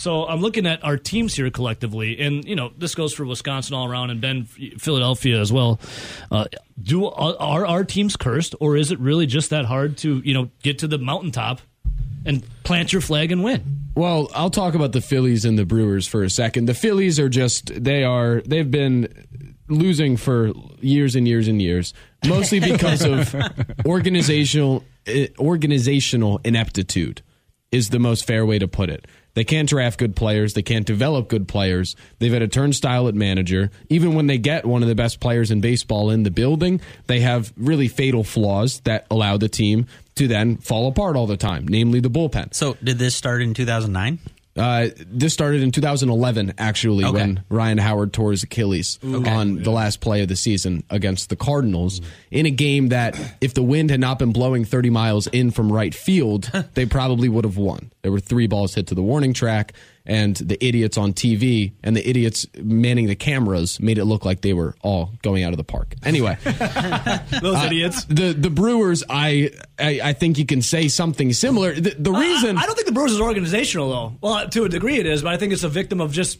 So 0.00 0.26
I'm 0.26 0.40
looking 0.40 0.66
at 0.66 0.82
our 0.82 0.96
teams 0.96 1.34
here 1.34 1.50
collectively, 1.50 2.18
and 2.20 2.42
you 2.46 2.56
know 2.56 2.72
this 2.78 2.94
goes 2.94 3.12
for 3.12 3.26
Wisconsin 3.26 3.74
all 3.74 3.86
around, 3.86 4.08
and 4.08 4.18
Ben 4.18 4.44
Philadelphia 4.44 5.38
as 5.38 5.52
well. 5.52 5.78
Uh, 6.30 6.46
do 6.82 7.04
are 7.04 7.66
our 7.66 7.84
teams 7.84 8.16
cursed, 8.16 8.54
or 8.60 8.78
is 8.78 8.90
it 8.90 8.98
really 8.98 9.26
just 9.26 9.50
that 9.50 9.66
hard 9.66 9.98
to 9.98 10.22
you 10.24 10.32
know 10.32 10.48
get 10.62 10.78
to 10.78 10.88
the 10.88 10.96
mountaintop 10.96 11.60
and 12.24 12.42
plant 12.64 12.94
your 12.94 13.02
flag 13.02 13.30
and 13.30 13.44
win? 13.44 13.62
Well, 13.94 14.30
I'll 14.34 14.48
talk 14.48 14.72
about 14.72 14.92
the 14.92 15.02
Phillies 15.02 15.44
and 15.44 15.58
the 15.58 15.66
Brewers 15.66 16.06
for 16.06 16.22
a 16.22 16.30
second. 16.30 16.64
The 16.64 16.74
Phillies 16.74 17.20
are 17.20 17.28
just 17.28 17.66
they 17.84 18.02
are 18.02 18.40
they've 18.46 18.70
been 18.70 19.06
losing 19.68 20.16
for 20.16 20.52
years 20.80 21.14
and 21.14 21.28
years 21.28 21.46
and 21.46 21.60
years, 21.60 21.92
mostly 22.26 22.58
because 22.72 23.04
of 23.04 23.36
organizational 23.84 24.82
eh, 25.04 25.26
organizational 25.38 26.40
ineptitude 26.42 27.20
is 27.70 27.90
the 27.90 27.98
most 27.98 28.26
fair 28.26 28.46
way 28.46 28.58
to 28.58 28.66
put 28.66 28.90
it. 28.90 29.06
They 29.34 29.44
can't 29.44 29.68
draft 29.68 29.98
good 29.98 30.16
players. 30.16 30.54
They 30.54 30.62
can't 30.62 30.86
develop 30.86 31.28
good 31.28 31.48
players. 31.48 31.96
They've 32.18 32.32
had 32.32 32.42
a 32.42 32.48
turnstile 32.48 33.08
at 33.08 33.14
manager. 33.14 33.70
Even 33.88 34.14
when 34.14 34.26
they 34.26 34.38
get 34.38 34.66
one 34.66 34.82
of 34.82 34.88
the 34.88 34.94
best 34.94 35.20
players 35.20 35.50
in 35.50 35.60
baseball 35.60 36.10
in 36.10 36.22
the 36.22 36.30
building, 36.30 36.80
they 37.06 37.20
have 37.20 37.52
really 37.56 37.88
fatal 37.88 38.24
flaws 38.24 38.80
that 38.80 39.06
allow 39.10 39.36
the 39.36 39.48
team 39.48 39.86
to 40.16 40.28
then 40.28 40.56
fall 40.56 40.88
apart 40.88 41.16
all 41.16 41.26
the 41.26 41.36
time, 41.36 41.66
namely 41.66 42.00
the 42.00 42.10
bullpen. 42.10 42.52
So 42.54 42.76
did 42.82 42.98
this 42.98 43.14
start 43.14 43.42
in 43.42 43.54
2009? 43.54 44.18
Uh, 44.56 44.88
this 45.06 45.32
started 45.32 45.62
in 45.62 45.70
2011, 45.70 46.54
actually, 46.58 47.04
Okay. 47.04 47.12
when 47.16 47.44
Ryan 47.48 47.78
Howard 47.78 48.12
tore 48.12 48.32
his 48.32 48.42
Achilles 48.42 48.98
on 49.02 49.62
the 49.62 49.70
last 49.70 50.00
play 50.00 50.22
of 50.22 50.28
the 50.28 50.34
season 50.36 50.82
against 50.90 51.28
the 51.28 51.36
Cardinals 51.36 52.00
in 52.32 52.46
a 52.46 52.50
game 52.50 52.88
that, 52.88 53.16
if 53.40 53.54
the 53.54 53.62
wind 53.62 53.90
had 53.90 54.00
not 54.00 54.18
been 54.18 54.32
blowing 54.32 54.64
30 54.64 54.90
miles 54.90 55.28
in 55.28 55.50
from 55.52 55.70
right 55.70 55.94
field, 55.94 56.50
they 56.74 56.84
probably 56.84 57.28
would 57.28 57.44
have 57.44 57.56
won. 57.56 57.92
There 58.02 58.10
were 58.12 58.20
three 58.20 58.48
balls 58.48 58.74
hit 58.74 58.88
to 58.88 58.94
the 58.94 59.02
warning 59.02 59.32
track, 59.32 59.72
and 60.06 60.36
the 60.36 60.62
idiots 60.64 60.96
on 60.96 61.12
TV 61.12 61.72
and 61.82 61.96
the 61.96 62.08
idiots 62.08 62.46
manning 62.56 63.06
the 63.06 63.14
cameras 63.14 63.80
made 63.80 63.98
it 63.98 64.04
look 64.04 64.24
like 64.24 64.40
they 64.40 64.52
were 64.52 64.74
all 64.82 65.12
going 65.22 65.44
out 65.44 65.52
of 65.52 65.56
the 65.56 65.64
park. 65.64 65.94
Anyway. 66.04 66.36
Those 66.44 67.62
idiots. 67.64 68.04
The 68.04 68.32
the 68.32 68.50
Brewers, 68.50 69.04
I, 69.08 69.50
I 69.78 70.00
I 70.02 70.12
think 70.12 70.38
you 70.38 70.46
can 70.46 70.62
say 70.62 70.88
something 70.88 71.32
similar. 71.32 71.74
The, 71.74 71.94
the 71.98 72.12
reason 72.12 72.56
I, 72.58 72.62
I 72.62 72.66
don't 72.66 72.74
think 72.74 72.86
the 72.86 72.92
Brewers 72.92 73.12
is 73.12 73.20
organizational 73.20 73.90
though. 73.90 74.18
Well, 74.20 74.48
to 74.48 74.64
a 74.64 74.68
degree 74.68 74.98
it 74.98 75.06
is, 75.06 75.22
but 75.22 75.32
I 75.32 75.36
think 75.36 75.52
it's 75.52 75.64
a 75.64 75.68
victim 75.68 76.00
of 76.00 76.12
just 76.12 76.38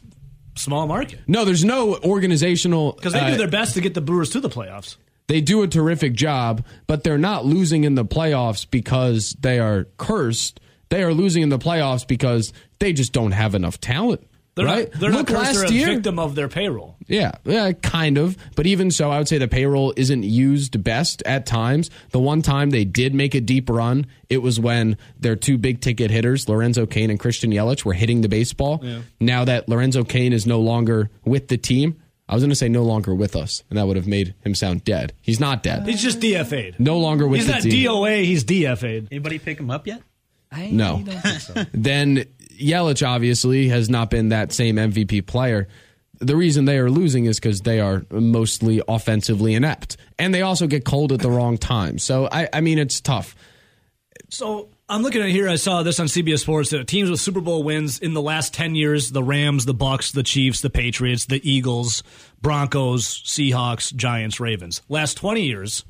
small 0.57 0.87
market 0.87 1.21
no, 1.27 1.45
there's 1.45 1.65
no 1.65 1.97
organizational 1.99 2.93
because 2.93 3.13
they 3.13 3.21
uh, 3.21 3.31
do 3.31 3.37
their 3.37 3.49
best 3.49 3.75
to 3.75 3.81
get 3.81 3.95
the 3.95 4.01
Brewers 4.01 4.31
to 4.31 4.41
the 4.41 4.51
playoffs. 4.51 4.97
They 5.29 5.41
do 5.41 5.63
a 5.63 5.69
terrific 5.69 6.15
job, 6.15 6.65
but 6.89 7.05
they're 7.05 7.17
not 7.17 7.45
losing 7.45 7.85
in 7.85 7.95
the 7.95 8.05
playoffs 8.05 8.69
because 8.69 9.37
they 9.41 9.61
are 9.61 9.85
cursed. 9.97 10.59
They 10.91 11.03
are 11.03 11.15
losing 11.15 11.43
in 11.43 11.49
the 11.49 11.59
playoffs 11.59 12.07
because 12.07 12.53
they 12.79 12.93
just 12.93 13.13
don't 13.13 13.33
have 13.33 13.55
enough 13.55 13.81
talent. 13.81 14.27
They're 14.57 14.67
right? 14.67 14.91
not. 14.93 15.01
They're 15.01 15.11
Look 15.11 15.31
not 15.31 15.39
cursed, 15.39 15.55
last 15.55 15.59
they're 15.61 15.69
a 15.69 15.73
year. 15.73 15.87
victim 15.87 16.19
of 16.19 16.35
their 16.35 16.49
payroll. 16.49 16.97
Yeah, 17.07 17.31
yeah, 17.45 17.71
kind 17.73 18.19
of. 18.19 18.37
But 18.57 18.67
even 18.67 18.91
so, 18.91 19.11
I 19.11 19.19
would 19.19 19.29
say 19.29 19.39
the 19.39 19.47
payroll 19.49 19.95
isn't 19.97 20.25
used 20.25 20.83
best 20.83 21.23
at 21.25 21.47
times. 21.47 21.89
The 22.11 22.19
one 22.19 22.43
time 22.43 22.71
they 22.71 22.85
did 22.85 23.15
make 23.15 23.35
a 23.37 23.41
deep 23.41 23.71
run, 23.71 24.07
it 24.29 24.39
was 24.39 24.59
when 24.59 24.97
their 25.19 25.37
two 25.37 25.57
big 25.57 25.81
ticket 25.81 26.11
hitters, 26.11 26.49
Lorenzo 26.49 26.85
Cain 26.85 27.11
and 27.11 27.19
Christian 27.21 27.53
Yelich, 27.53 27.85
were 27.85 27.93
hitting 27.95 28.23
the 28.23 28.29
baseball. 28.29 28.85
Now 29.21 29.45
that 29.45 29.69
Lorenzo 29.69 30.03
Cain 30.03 30.33
is 30.33 30.47
no 30.47 30.61
longer 30.61 31.11
with 31.25 31.47
the 31.47 31.57
team, 31.57 32.01
I 32.29 32.35
was 32.35 32.43
going 32.43 32.51
to 32.51 32.57
say 32.57 32.69
no 32.69 32.83
longer 32.83 33.15
with 33.15 33.37
us, 33.37 33.63
and 33.71 33.79
that 33.79 33.87
would 33.87 33.97
have 33.97 34.07
made 34.09 34.35
him 34.45 34.55
sound 34.57 34.85
dead. 34.85 35.13
He's 35.21 35.41
not 35.41 35.63
dead. 35.63 35.87
He's 35.87 36.03
just 36.03 36.19
DFA'd. 36.21 36.79
no 36.81 36.99
longer 36.99 37.27
with 37.27 37.41
He's 37.41 37.47
the 37.47 37.53
not. 37.53 37.63
DOA. 37.63 38.25
He's 38.25 38.45
DFA'd. 38.45 39.09
Anybody 39.13 39.39
pick 39.39 39.59
him 39.61 39.71
up 39.71 39.87
yet? 39.87 40.03
No. 40.53 41.03
then 41.73 42.25
Yelich 42.61 43.07
obviously 43.07 43.69
has 43.69 43.89
not 43.89 44.11
been 44.11 44.31
that 44.31 44.53
same 44.53 44.77
MVP 44.77 45.27
player. 45.27 45.69
The 46.19 46.37
reason 46.37 46.67
they 46.67 46.79
are 46.79 46.91
losing 46.91 47.25
is 47.25 47.41
because 47.41 47.63
they 47.63 47.81
are 47.81 48.05
mostly 48.11 48.83
offensively 48.87 49.55
inept, 49.55 49.97
and 50.19 50.35
they 50.35 50.43
also 50.43 50.67
get 50.67 50.85
cold 50.85 51.13
at 51.13 51.21
the 51.21 51.31
wrong 51.31 51.57
time. 51.57 51.99
So 51.99 52.29
I, 52.31 52.49
I 52.53 52.61
mean, 52.61 52.79
it's 52.79 53.01
tough. 53.01 53.35
So 54.29 54.69
I'm 54.87 55.03
looking 55.03 55.23
at 55.23 55.31
here. 55.31 55.49
I 55.49 55.57
saw 55.57 55.83
this 55.83 55.99
on 55.99 56.07
CBS 56.07 56.41
Sports. 56.41 56.71
That 56.71 56.87
teams 56.87 57.11
with 57.11 57.21
Super 57.21 57.41
Bowl 57.41 57.63
wins 57.63 58.01
in 58.01 58.13
the 58.13 58.21
last 58.21 58.53
ten 58.53 58.75
years: 58.75 59.11
the 59.13 59.23
Rams, 59.23 59.65
the 59.65 59.73
Bucks, 59.73 60.13
the 60.13 60.23
Chiefs, 60.23 60.61
the 60.61 60.69
Patriots, 60.69 61.25
the 61.25 61.41
Eagles, 61.49 62.03
Broncos, 62.43 63.23
Seahawks, 63.23 63.95
Giants, 63.95 64.41
Ravens. 64.41 64.83
Last 64.91 65.15
20 65.17 65.43
years: 65.43 65.85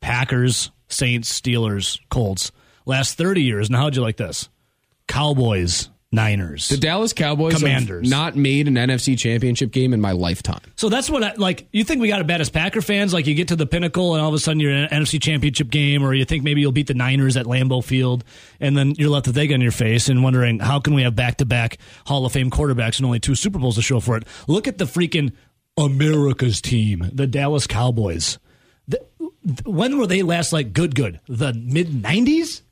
Packers, 0.00 0.70
Saints, 0.88 1.40
Steelers, 1.40 2.00
Colts. 2.10 2.52
Last 2.86 3.16
30 3.16 3.42
years. 3.42 3.70
Now, 3.70 3.78
how'd 3.82 3.96
you 3.96 4.02
like 4.02 4.16
this? 4.16 4.48
Cowboys, 5.06 5.88
Niners. 6.12 6.68
The 6.68 6.76
Dallas 6.76 7.12
Cowboys 7.12 7.54
Commanders. 7.56 8.06
have 8.06 8.10
not 8.10 8.36
made 8.36 8.68
an 8.68 8.74
NFC 8.74 9.18
Championship 9.18 9.70
game 9.70 9.92
in 9.92 10.00
my 10.00 10.12
lifetime. 10.12 10.60
So 10.76 10.88
that's 10.88 11.10
what 11.10 11.22
I 11.22 11.34
like. 11.34 11.66
You 11.72 11.84
think 11.84 12.00
we 12.00 12.08
got 12.08 12.20
it 12.20 12.26
bad 12.26 12.40
as 12.40 12.50
Packer 12.50 12.80
fans? 12.80 13.12
Like 13.12 13.26
you 13.26 13.34
get 13.34 13.48
to 13.48 13.56
the 13.56 13.66
pinnacle 13.66 14.14
and 14.14 14.22
all 14.22 14.28
of 14.28 14.34
a 14.34 14.38
sudden 14.38 14.60
you're 14.60 14.70
in 14.70 14.84
an 14.84 15.02
NFC 15.02 15.20
championship 15.20 15.70
game, 15.70 16.02
or 16.02 16.14
you 16.14 16.24
think 16.24 16.44
maybe 16.44 16.60
you'll 16.60 16.72
beat 16.72 16.86
the 16.86 16.94
Niners 16.94 17.36
at 17.36 17.46
Lambeau 17.46 17.82
Field, 17.82 18.24
and 18.60 18.76
then 18.76 18.94
you're 18.96 19.10
left 19.10 19.26
with 19.26 19.36
egg 19.36 19.52
on 19.52 19.60
your 19.60 19.72
face 19.72 20.08
and 20.08 20.22
wondering 20.22 20.58
how 20.60 20.78
can 20.78 20.94
we 20.94 21.02
have 21.02 21.16
back 21.16 21.38
to 21.38 21.46
back 21.46 21.78
Hall 22.06 22.24
of 22.24 22.32
Fame 22.32 22.50
quarterbacks 22.50 22.98
and 22.98 23.06
only 23.06 23.20
two 23.20 23.34
Super 23.34 23.58
Bowls 23.58 23.74
to 23.76 23.82
show 23.82 24.00
for 24.00 24.16
it? 24.16 24.24
Look 24.46 24.68
at 24.68 24.78
the 24.78 24.84
freaking 24.84 25.32
America's 25.76 26.60
team, 26.60 27.10
the 27.12 27.26
Dallas 27.26 27.66
Cowboys. 27.66 28.38
The, 28.86 29.04
when 29.64 29.98
were 29.98 30.06
they 30.06 30.22
last 30.22 30.52
like 30.52 30.72
good? 30.72 30.94
Good 30.94 31.20
the 31.28 31.52
mid 31.52 31.88
'90s. 31.88 32.62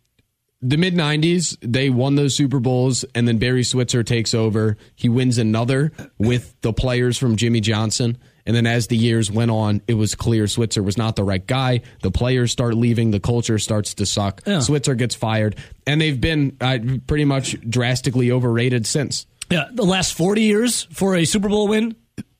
The 0.63 0.77
mid 0.77 0.95
90s 0.95 1.57
they 1.61 1.91
won 1.91 2.15
those 2.15 2.35
super 2.35 2.61
bowls 2.61 3.05
and 3.15 3.27
then 3.27 3.39
barry 3.39 3.65
switzer 3.65 4.03
takes 4.03 4.33
over. 4.35 4.77
He 4.95 5.09
wins 5.09 5.39
another 5.39 5.93
with 6.19 6.55
the 6.63 6.73
players 6.73 7.19
from 7.19 7.37
jimmy 7.37 7.61
johnson. 7.61 8.19
And 8.45 8.57
then 8.57 8.67
as 8.67 8.87
the 8.89 8.97
years 8.97 9.31
went 9.31 9.51
on 9.51 9.83
it 9.87 9.95
was 9.95 10.15
clear 10.15 10.47
switzer 10.47 10.83
was 10.83 10.97
not 10.97 11.17
the 11.17 11.25
right 11.25 11.45
guy. 11.47 11.83
The 12.03 12.11
players 12.11 12.53
start 12.53 12.75
leaving. 12.75 13.11
The 13.11 13.21
culture 13.21 13.59
starts 13.59 13.95
to 13.95 14.07
suck. 14.07 14.43
Yeah. 14.47 14.61
switzer 14.61 14.95
gets 14.95 15.15
fired. 15.15 15.57
And 15.87 16.01
they've 16.01 16.21
been 16.21 16.57
uh, 16.61 16.79
pretty 17.07 17.25
much 17.25 17.61
drastically 17.69 18.31
overrated 18.31 18.87
since. 18.87 19.27
Yeah, 19.51 19.65
the 19.73 19.85
last 19.85 20.15
40 20.15 20.43
years 20.43 20.85
for 20.93 21.15
a 21.15 21.25
Super 21.25 21.49
Bowl 21.49 21.69
win, 21.69 21.95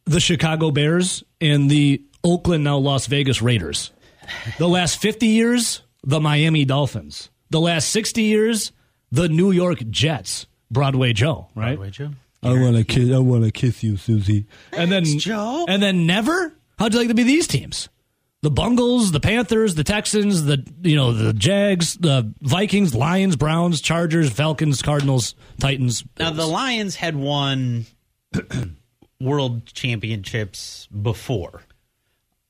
the 0.07 0.21
Chicago 0.21 0.71
Bears 0.71 1.23
and 1.41 1.71
the 1.71 2.03
Oakland, 2.25 2.65
now 2.65 2.79
Las 2.79 3.07
Vegas 3.07 3.43
Raiders. 3.43 3.91
The 4.59 4.69
last 4.69 4.99
50 5.01 5.27
years, 5.27 5.83
the 6.05 6.21
Miami 6.21 6.65
Dolphins. 6.65 7.29
The 7.53 7.61
last 7.61 7.91
60 7.91 8.23
years, 8.23 8.73
the 9.11 9.29
New 9.29 9.51
York 9.51 9.79
Jets. 9.91 10.47
Broadway 10.71 11.13
Joe, 11.13 11.49
right? 11.55 11.77
Broadway 11.77 11.91
Joe. 11.91 12.11
I 12.43 12.55
want 12.55 12.77
to 12.77 12.85
kiss. 12.85 13.13
I 13.13 13.19
want 13.19 13.45
to 13.45 13.51
kiss 13.51 13.83
you, 13.83 13.99
Susie. 13.99 14.47
And 14.73 14.91
then 14.91 15.05
Joe. 15.05 15.67
And 15.69 15.83
then 15.83 16.07
never. 16.07 16.55
How'd 16.79 16.95
you 16.95 16.99
like 16.99 17.09
to 17.09 17.15
be 17.15 17.23
these 17.25 17.47
teams? 17.47 17.91
The 18.41 18.51
Bungles, 18.51 19.13
the 19.13 19.21
Panthers, 19.21 19.75
the 19.75 19.85
Texans, 19.85 20.45
the 20.45 20.67
you 20.81 20.97
know 20.97 21.13
the 21.13 21.35
Jags, 21.35 21.95
the 21.95 22.33
Vikings, 22.41 22.95
Lions, 22.95 23.37
Browns, 23.37 23.83
Chargers, 23.83 24.31
Falcons, 24.31 24.81
Cardinals, 24.81 25.35
Titans. 25.61 26.05
Now 26.19 26.31
Bills. 26.31 26.37
the 26.39 26.47
Lions 26.47 26.97
had 26.97 27.15
won 27.15 27.85
world 29.21 29.67
championships 29.67 30.89
before 30.89 31.63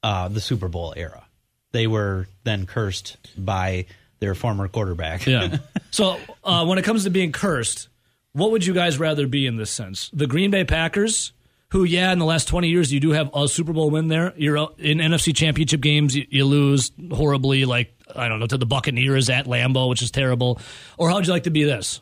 uh, 0.04 0.28
the 0.28 0.40
Super 0.40 0.68
Bowl 0.68 0.94
era. 0.96 1.24
They 1.72 1.88
were 1.88 2.28
then 2.44 2.66
cursed 2.66 3.16
by 3.36 3.86
their 4.22 4.34
former 4.36 4.68
quarterback. 4.68 5.26
Yeah. 5.26 5.58
so 5.90 6.16
uh, 6.44 6.64
when 6.64 6.78
it 6.78 6.84
comes 6.84 7.04
to 7.04 7.10
being 7.10 7.32
cursed, 7.32 7.88
what 8.32 8.52
would 8.52 8.64
you 8.64 8.72
guys 8.72 8.98
rather 8.98 9.26
be 9.26 9.46
in 9.46 9.56
this 9.56 9.70
sense? 9.70 10.08
The 10.12 10.28
Green 10.28 10.52
Bay 10.52 10.64
Packers, 10.64 11.32
who, 11.70 11.82
yeah, 11.82 12.12
in 12.12 12.20
the 12.20 12.24
last 12.24 12.46
20 12.46 12.68
years, 12.68 12.92
you 12.92 13.00
do 13.00 13.10
have 13.10 13.30
a 13.34 13.48
Super 13.48 13.72
Bowl 13.72 13.90
win 13.90 14.06
there. 14.06 14.32
You're 14.36 14.56
uh, 14.56 14.66
in 14.78 14.98
NFC 14.98 15.34
championship 15.34 15.80
games, 15.80 16.14
you, 16.16 16.24
you 16.30 16.44
lose 16.44 16.92
horribly, 17.10 17.64
like, 17.64 17.92
I 18.14 18.28
don't 18.28 18.38
know, 18.38 18.46
to 18.46 18.56
the 18.56 18.64
Buccaneers 18.64 19.28
at 19.28 19.46
Lambeau, 19.46 19.88
which 19.88 20.02
is 20.02 20.12
terrible. 20.12 20.60
Or 20.96 21.10
how'd 21.10 21.26
you 21.26 21.32
like 21.32 21.44
to 21.44 21.50
be 21.50 21.64
this? 21.64 22.00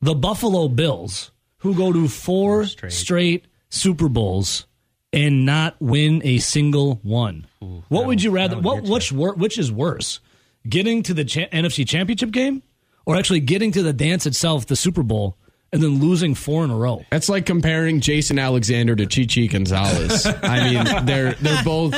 The 0.00 0.14
Buffalo 0.14 0.68
Bills, 0.68 1.32
who 1.58 1.74
go 1.74 1.92
to 1.92 2.06
four 2.06 2.66
straight. 2.66 2.92
straight. 2.92 3.44
Super 3.68 4.08
Bowls 4.08 4.66
and 5.12 5.44
not 5.44 5.76
win 5.80 6.20
a 6.24 6.38
single 6.38 7.00
one. 7.02 7.46
what 7.88 8.06
would 8.06 8.22
you 8.22 8.30
rather? 8.30 8.58
What 8.58 8.84
which 8.84 9.10
wor- 9.12 9.34
which 9.34 9.58
is 9.58 9.70
worse, 9.72 10.20
getting 10.68 11.02
to 11.04 11.14
the 11.14 11.24
cha- 11.24 11.48
NFC 11.52 11.86
Championship 11.86 12.30
game, 12.30 12.62
or 13.06 13.16
actually 13.16 13.40
getting 13.40 13.72
to 13.72 13.82
the 13.82 13.92
dance 13.92 14.26
itself, 14.26 14.66
the 14.66 14.76
Super 14.76 15.02
Bowl, 15.02 15.36
and 15.72 15.82
then 15.82 16.00
losing 16.00 16.34
four 16.34 16.64
in 16.64 16.70
a 16.70 16.76
row? 16.76 17.04
That's 17.10 17.28
like 17.28 17.46
comparing 17.46 18.00
Jason 18.00 18.38
Alexander 18.38 18.94
to 18.96 19.06
Chichi 19.06 19.48
Gonzalez. 19.48 20.26
I 20.42 20.70
mean, 20.70 21.06
they're 21.06 21.32
they're 21.34 21.64
both 21.64 21.94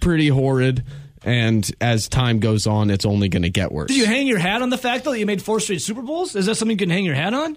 pretty 0.00 0.28
horrid, 0.28 0.84
and 1.22 1.70
as 1.80 2.08
time 2.08 2.40
goes 2.40 2.66
on, 2.66 2.90
it's 2.90 3.04
only 3.04 3.28
going 3.28 3.42
to 3.42 3.50
get 3.50 3.70
worse. 3.72 3.88
Do 3.88 3.94
you 3.94 4.06
hang 4.06 4.26
your 4.26 4.38
hat 4.38 4.62
on 4.62 4.70
the 4.70 4.78
fact 4.78 5.04
though 5.04 5.12
that 5.12 5.18
you 5.18 5.26
made 5.26 5.42
four 5.42 5.60
straight 5.60 5.82
Super 5.82 6.02
Bowls? 6.02 6.34
Is 6.34 6.46
that 6.46 6.56
something 6.56 6.76
you 6.76 6.78
can 6.78 6.90
hang 6.90 7.04
your 7.04 7.14
hat 7.14 7.34
on? 7.34 7.56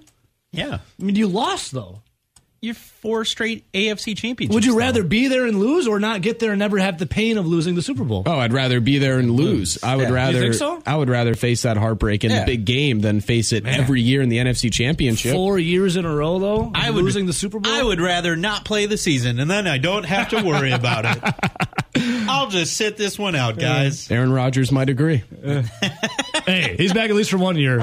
Yeah. 0.51 0.79
I 0.99 1.03
mean, 1.03 1.15
you 1.15 1.27
lost 1.27 1.71
though. 1.71 2.01
You're 2.63 2.75
four 2.75 3.25
straight 3.25 3.65
AFC 3.71 4.15
championships. 4.15 4.53
Would 4.53 4.65
you 4.65 4.73
though. 4.73 4.77
rather 4.77 5.03
be 5.03 5.27
there 5.27 5.47
and 5.47 5.59
lose, 5.59 5.87
or 5.87 5.99
not 5.99 6.21
get 6.21 6.37
there 6.37 6.51
and 6.51 6.59
never 6.59 6.77
have 6.77 6.99
the 6.99 7.07
pain 7.07 7.39
of 7.39 7.47
losing 7.47 7.73
the 7.73 7.81
Super 7.81 8.03
Bowl? 8.03 8.21
Oh, 8.27 8.37
I'd 8.37 8.53
rather 8.53 8.79
be 8.79 8.99
there 8.99 9.17
and 9.17 9.29
hmm. 9.29 9.35
lose. 9.35 9.83
I 9.83 9.95
would 9.95 10.09
Yeah. 10.09 10.13
rather. 10.13 10.39
think 10.41 10.53
so? 10.53 10.79
I 10.85 10.95
would 10.95 11.09
rather 11.09 11.33
face 11.33 11.63
that 11.63 11.75
heartbreak 11.77 12.23
in 12.23 12.29
Yeah. 12.29 12.41
the 12.41 12.45
big 12.45 12.65
game 12.65 12.99
than 12.99 13.19
face 13.19 13.51
it 13.51 13.65
every 13.65 14.01
year 14.01 14.21
in 14.21 14.29
the 14.29 14.37
NFC 14.37 14.71
Championship. 14.71 15.33
Four 15.33 15.57
years 15.57 15.95
in 15.95 16.05
a 16.05 16.15
row 16.15 16.37
though, 16.37 16.71
I 16.75 16.91
would, 16.91 17.03
losing 17.03 17.25
the 17.25 17.33
Super 17.33 17.59
Bowl. 17.59 17.73
I 17.73 17.81
would 17.81 17.99
rather 17.99 18.35
not 18.35 18.63
play 18.63 18.85
the 18.85 18.97
season, 18.97 19.39
and 19.39 19.49
then 19.49 19.65
I 19.65 19.79
don't 19.79 20.03
have 20.03 20.29
to 20.29 20.43
worry 20.43 20.71
about 20.71 21.05
it. 21.05 21.33
I'll 22.29 22.49
just 22.49 22.77
sit 22.77 22.95
this 22.95 23.17
one 23.17 23.33
out, 23.33 23.57
guys. 23.57 24.11
Aaron 24.11 24.31
Rodgers 24.31 24.71
might 24.71 24.89
agree. 24.89 25.23
Hey, 26.45 26.75
he's 26.75 26.91
back 26.91 27.11
at 27.11 27.15
least 27.15 27.29
for 27.29 27.37
one 27.37 27.55
year. 27.55 27.81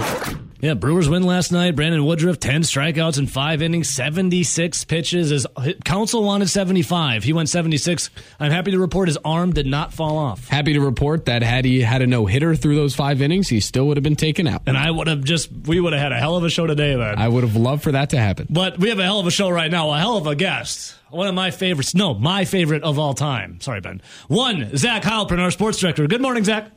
Yeah, 0.60 0.74
Brewers 0.74 1.08
win 1.08 1.22
last 1.22 1.52
night. 1.52 1.76
Brandon 1.76 2.04
Woodruff, 2.04 2.40
10 2.40 2.62
strikeouts 2.62 3.16
in 3.16 3.28
five 3.28 3.62
innings, 3.62 3.88
76 3.90 4.84
pitches. 4.86 5.30
His 5.30 5.46
Counsell 5.84 6.24
wanted 6.24 6.48
75. 6.48 7.22
He 7.22 7.32
went 7.32 7.48
76. 7.48 8.10
I'm 8.40 8.50
happy 8.50 8.72
to 8.72 8.78
report 8.80 9.06
his 9.06 9.16
arm 9.24 9.52
did 9.52 9.66
not 9.66 9.92
fall 9.92 10.18
off. 10.18 10.48
Happy 10.48 10.72
to 10.72 10.80
report 10.80 11.26
that 11.26 11.42
had 11.42 11.64
he 11.64 11.80
had 11.80 12.02
a 12.02 12.08
no 12.08 12.26
hitter 12.26 12.56
through 12.56 12.74
those 12.74 12.96
five 12.96 13.22
innings, 13.22 13.48
he 13.48 13.60
still 13.60 13.86
would 13.86 13.96
have 13.96 14.02
been 14.02 14.16
taken 14.16 14.48
out. 14.48 14.62
And 14.66 14.76
I 14.76 14.90
would 14.90 15.06
have 15.06 15.22
just, 15.22 15.48
we 15.52 15.78
would 15.78 15.92
have 15.92 16.02
had 16.02 16.10
a 16.10 16.18
hell 16.18 16.34
of 16.36 16.42
a 16.42 16.50
show 16.50 16.66
today, 16.66 16.96
man. 16.96 17.18
I 17.18 17.28
would 17.28 17.44
have 17.44 17.54
loved 17.54 17.84
for 17.84 17.92
that 17.92 18.10
to 18.10 18.18
happen. 18.18 18.48
but 18.50 18.78
we 18.78 18.88
have 18.88 18.98
a 18.98 19.04
hell 19.04 19.20
of 19.20 19.28
a 19.28 19.30
show 19.30 19.48
right 19.50 19.70
now. 19.70 19.92
A 19.92 19.98
hell 20.00 20.16
of 20.16 20.26
a 20.26 20.34
guest. 20.34 20.96
One 21.10 21.28
of 21.28 21.36
my 21.36 21.52
favorites. 21.52 21.94
No, 21.94 22.14
my 22.14 22.44
favorite 22.44 22.82
of 22.82 22.98
all 22.98 23.14
time. 23.14 23.60
Sorry, 23.60 23.80
Ben. 23.80 24.02
One, 24.26 24.76
Zach 24.76 25.04
Heilprin, 25.04 25.38
our 25.38 25.52
sports 25.52 25.78
director. 25.78 26.04
Good 26.08 26.20
morning, 26.20 26.42
Zach. 26.42 26.72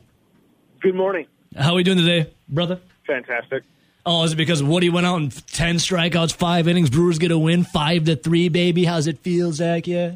Good 0.80 0.94
morning. 0.94 1.26
How 1.56 1.72
are 1.72 1.74
we 1.74 1.82
doing 1.82 1.98
today, 1.98 2.32
brother? 2.48 2.78
Fantastic. 3.12 3.64
Oh, 4.04 4.24
is 4.24 4.32
it 4.32 4.36
because 4.36 4.62
Woody 4.62 4.88
went 4.88 5.06
out 5.06 5.20
in 5.20 5.30
ten 5.30 5.76
strikeouts, 5.76 6.32
five 6.32 6.66
innings? 6.66 6.90
Brewers 6.90 7.18
get 7.18 7.30
a 7.30 7.38
win, 7.38 7.62
five 7.62 8.04
to 8.06 8.16
three, 8.16 8.48
baby. 8.48 8.84
How's 8.84 9.06
it 9.06 9.18
feel, 9.18 9.52
Zach? 9.52 9.86
Yeah. 9.86 10.12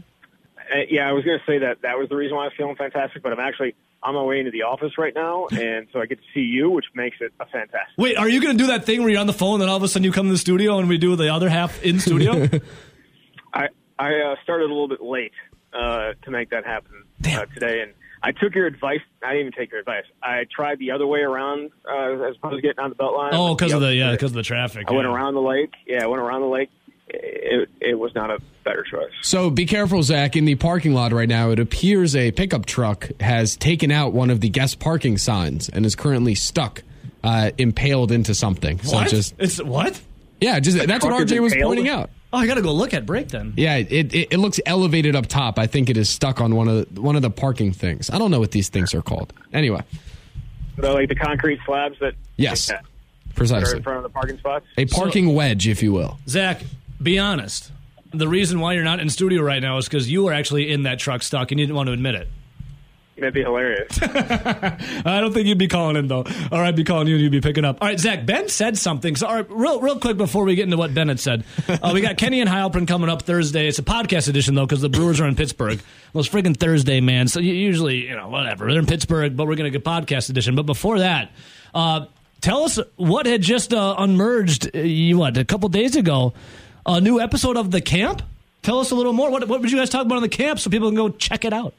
Uh, 0.59 0.79
yeah, 0.91 1.09
I 1.09 1.13
was 1.13 1.25
going 1.25 1.39
to 1.39 1.45
say 1.45 1.59
that 1.59 1.83
that 1.83 1.99
was 1.99 2.09
the 2.09 2.17
reason 2.17 2.37
why 2.37 2.45
I 2.45 2.47
was 2.47 2.55
feeling 2.57 2.75
fantastic, 2.75 3.23
but 3.23 3.33
I'm 3.33 3.39
actually 3.39 3.77
on 4.03 4.15
my 4.15 4.23
way 4.23 4.39
into 4.39 4.51
the 4.51 4.63
office 4.63 4.99
right 4.99 5.15
now, 5.15 5.47
and 5.53 5.87
so 5.93 6.01
I 6.01 6.07
get 6.07 6.19
to 6.19 6.25
see 6.35 6.41
you, 6.41 6.71
which 6.71 6.87
makes 6.95 7.19
it 7.21 7.33
a 7.39 7.47
fantastic. 7.47 7.97
Wait, 7.99 8.17
are 8.17 8.29
you 8.29 8.41
going 8.41 8.57
to 8.57 8.65
do 8.65 8.69
that 8.69 8.85
thing 8.85 9.03
where 9.03 9.11
you're 9.11 9.21
on 9.21 9.27
the 9.27 9.33
phone, 9.33 9.55
and 9.55 9.63
then 9.63 9.69
all 9.69 9.77
of 9.77 9.83
a 9.83 9.89
sudden 9.89 10.05
you 10.05 10.13
come 10.13 10.27
to 10.27 10.33
the 10.33 10.39
studio 10.39 10.79
and 10.79 10.89
we 10.89 10.99
do 10.99 11.15
the 11.15 11.33
other 11.33 11.49
half 11.49 11.83
in 11.83 12.01
studio? 12.01 12.49
I 13.55 13.69
I 13.99 14.21
uh, 14.21 14.37
started 14.43 14.65
a 14.65 14.73
little 14.73 14.89
bit 14.89 15.03
late 15.03 15.33
uh, 15.73 16.15
to 16.23 16.31
make 16.31 16.51
that 16.51 16.65
happen 16.65 17.05
uh, 17.27 17.45
today, 17.55 17.83
and 17.83 17.93
I 18.27 18.33
took 18.33 18.55
your 18.57 18.67
advice. 18.67 18.99
I 19.23 19.29
didn't 19.35 19.41
even 19.49 19.53
take 19.53 19.71
your 19.71 19.79
advice. 19.81 20.03
I 20.21 20.47
tried 20.55 20.81
the 20.81 20.91
other 20.91 21.07
way 21.07 21.21
around 21.21 21.71
uh, 21.89 22.25
as 22.29 22.35
opposed 22.37 22.57
to 22.57 22.61
getting 22.61 22.81
on 22.81 22.89
the 22.91 22.97
belt 22.97 23.15
line. 23.15 23.31
oh, 23.35 23.55
because 23.55 23.73
of 23.73 23.81
the 23.81 23.95
yeah, 23.95 24.11
because 24.11 24.33
of 24.33 24.37
the 24.37 24.43
traffic. 24.43 24.87
I 24.89 24.93
went 24.93 25.07
around 25.07 25.35
the 25.35 25.41
lake. 25.43 25.73
Yeah, 25.87 26.03
I 26.03 26.07
went 26.09 26.21
around 26.21 26.41
the 26.41 26.49
lake. 26.49 26.71
It, 27.09 27.69
it 27.81 27.95
was 27.97 28.13
not 28.17 28.31
a 28.31 28.41
better 28.65 28.83
choice. 28.83 29.13
So 29.23 29.49
be 29.49 29.65
careful, 29.65 30.03
Zach. 30.03 30.35
In 30.35 30.45
the 30.45 30.57
parking 30.57 30.93
lot 30.93 31.13
right 31.13 31.29
now, 31.29 31.51
it 31.51 31.61
appears 31.61 32.17
a 32.17 32.33
pickup 32.33 32.67
truck 32.67 33.09
has 33.21 33.57
taken 33.57 33.93
out 33.93 34.13
one 34.13 34.29
of 34.29 34.41
the 34.41 34.49
guest 34.49 34.81
parking 34.81 35.17
signs 35.17 35.69
and 35.69 35.87
is 35.87 35.95
currently 35.95 36.35
stuck, 36.35 36.83
uh, 37.23 37.53
impaled 37.59 38.11
into 38.11 38.35
something. 38.35 38.81
So 38.81 38.97
What? 38.97 39.09
just 39.09 39.35
it's 39.39 39.63
what? 39.63 40.01
Yeah, 40.41 40.61
just 40.61 40.87
that's 40.87 41.05
what 41.05 41.15
RJ 41.15 41.41
was 41.41 41.53
impaled? 41.53 41.71
pointing 41.77 41.89
out. 41.89 42.11
Oh, 42.33 42.39
I 42.39 42.47
got 42.47 42.55
to 42.57 42.63
go 42.63 42.73
look 42.73 42.93
at 42.93 43.07
break 43.07 43.29
then. 43.29 43.55
Yeah, 43.57 43.77
it, 43.77 43.91
it 44.13 44.33
it 44.33 44.39
looks 44.39 44.61
elevated 44.67 45.15
up 45.17 45.27
top. 45.27 45.59
I 45.59 45.67
think 45.67 45.89
it 45.89 45.97
is 45.97 46.09
stuck 46.09 46.41
on 46.41 46.55
one 46.55 46.69
of 46.69 46.95
the, 46.95 47.01
one 47.01 47.17
of 47.17 47.23
the 47.23 47.31
parking 47.31 47.73
things. 47.73 48.11
I 48.11 48.19
don't 48.19 48.31
know 48.31 48.41
what 48.41 48.51
these 48.51 48.69
things 48.69 48.95
are 48.95 49.03
called. 49.03 49.33
Anyway, 49.53 49.81
The, 50.77 50.93
like 50.93 51.09
the 51.09 51.15
concrete 51.15 51.61
slabs 51.65 51.99
that 52.01 52.15
Yes. 52.37 52.67
that 52.67 52.85
precisely 53.35 53.77
in 53.79 53.83
front 53.83 53.99
of 53.99 54.03
the 54.03 54.09
parking 54.11 54.39
spots. 54.39 54.67
a 54.77 54.87
parking 54.87 55.35
wedge, 55.35 55.69
if 55.69 55.83
you 55.83 55.93
will. 55.93 56.19
Zach, 56.29 56.63
be 57.03 57.19
honest. 57.19 57.71
The 58.13 58.29
reason 58.29 58.61
why 58.61 58.73
you're 58.73 58.85
not 58.85 58.99
in 59.01 59.09
studio 59.11 59.43
right 59.43 59.61
now 59.63 59.77
is 59.79 59.87
because 59.87 60.11
you 60.11 60.23
were 60.25 60.33
actually 60.33 60.71
in 60.71 60.85
that 60.85 60.99
truck 60.99 61.23
stuck 61.23 61.51
and 61.51 61.61
you 61.61 61.67
didn't 61.67 61.77
want 61.77 61.89
to 61.89 61.93
admit 61.93 62.15
it. 62.15 62.29
That'd 63.17 63.33
be 63.33 63.43
hilarious. 63.43 63.99
I 64.03 65.21
don't 65.21 65.33
think 65.33 65.47
you'd 65.47 65.57
be 65.57 65.69
calling 65.69 65.97
in 65.97 66.07
though, 66.07 66.25
or 66.53 66.59
I'd 66.59 66.77
be 66.77 66.85
calling 66.85 67.09
you 67.09 67.15
and 67.15 67.23
you'd 67.23 67.33
be 67.33 67.41
picking 67.41 67.65
up. 67.65 67.79
All 67.81 67.89
right, 67.89 67.99
Zach. 67.99 68.27
Ben 68.27 68.51
said 68.51 68.77
something. 68.77 69.17
So, 69.17 69.27
all 69.27 69.37
right, 69.37 69.47
real, 69.49 69.81
real 69.81 69.99
quick 69.99 70.19
before 70.19 70.45
we 70.45 70.55
get 70.55 70.65
into 70.65 70.77
what 70.77 70.93
Ben 70.93 71.09
had 71.09 71.19
said, 71.19 71.45
uh, 71.67 71.93
we 71.95 72.03
got 72.03 72.17
Kenney 72.19 72.43
and 72.43 72.51
Heilprin 72.51 72.87
coming 72.87 73.09
up 73.09 73.23
Thursday. 73.23 73.69
It's 73.69 73.79
a 73.79 73.83
podcast 73.83 74.29
edition 74.29 74.55
though 74.55 74.67
because 74.67 74.83
the 74.83 74.91
Brewers 74.91 75.19
are 75.21 75.27
in 75.27 75.35
Pittsburgh. 75.35 75.81
Well, 76.13 76.21
it's 76.25 76.29
friggin' 76.29 76.59
Thursday, 76.59 77.01
man. 77.01 77.27
So 77.29 77.41
you, 77.41 77.55
usually, 77.55 78.07
you 78.07 78.15
know, 78.15 78.29
whatever. 78.29 78.69
They're 78.71 78.81
in 78.81 78.87
Pittsburgh, 78.87 79.35
but 79.35 79.47
we're 79.47 79.57
gonna 79.57 79.71
get 79.71 79.83
podcast 79.83 80.29
edition. 80.29 80.55
But 80.55 80.65
before 80.65 80.99
that, 80.99 81.31
uh, 81.75 82.07
tell 82.43 82.65
us 82.65 82.79
what 82.97 83.25
had 83.25 83.41
just 83.41 83.73
uh, 83.73 83.95
unmerged. 83.97 84.77
Uh, 84.77 84.81
you 84.81 85.17
what 85.17 85.39
a 85.39 85.45
couple 85.47 85.71
days 85.71 85.97
ago, 85.97 86.35
a 86.85 87.01
new 87.01 87.19
episode 87.19 87.57
of 87.57 87.71
the 87.71 87.81
camp. 87.81 88.21
Tell 88.61 88.79
us 88.79 88.91
a 88.91 88.95
little 88.95 89.15
more. 89.15 89.31
What, 89.31 89.49
what 89.49 89.61
would 89.63 89.71
you 89.71 89.79
guys 89.79 89.89
talk 89.89 90.05
about 90.05 90.17
on 90.17 90.23
the 90.23 90.29
camp 90.29 90.59
so 90.59 90.69
people 90.69 90.89
can 90.89 90.97
go 90.97 91.09
check 91.09 91.47
it 91.47 91.55
out? 91.55 91.73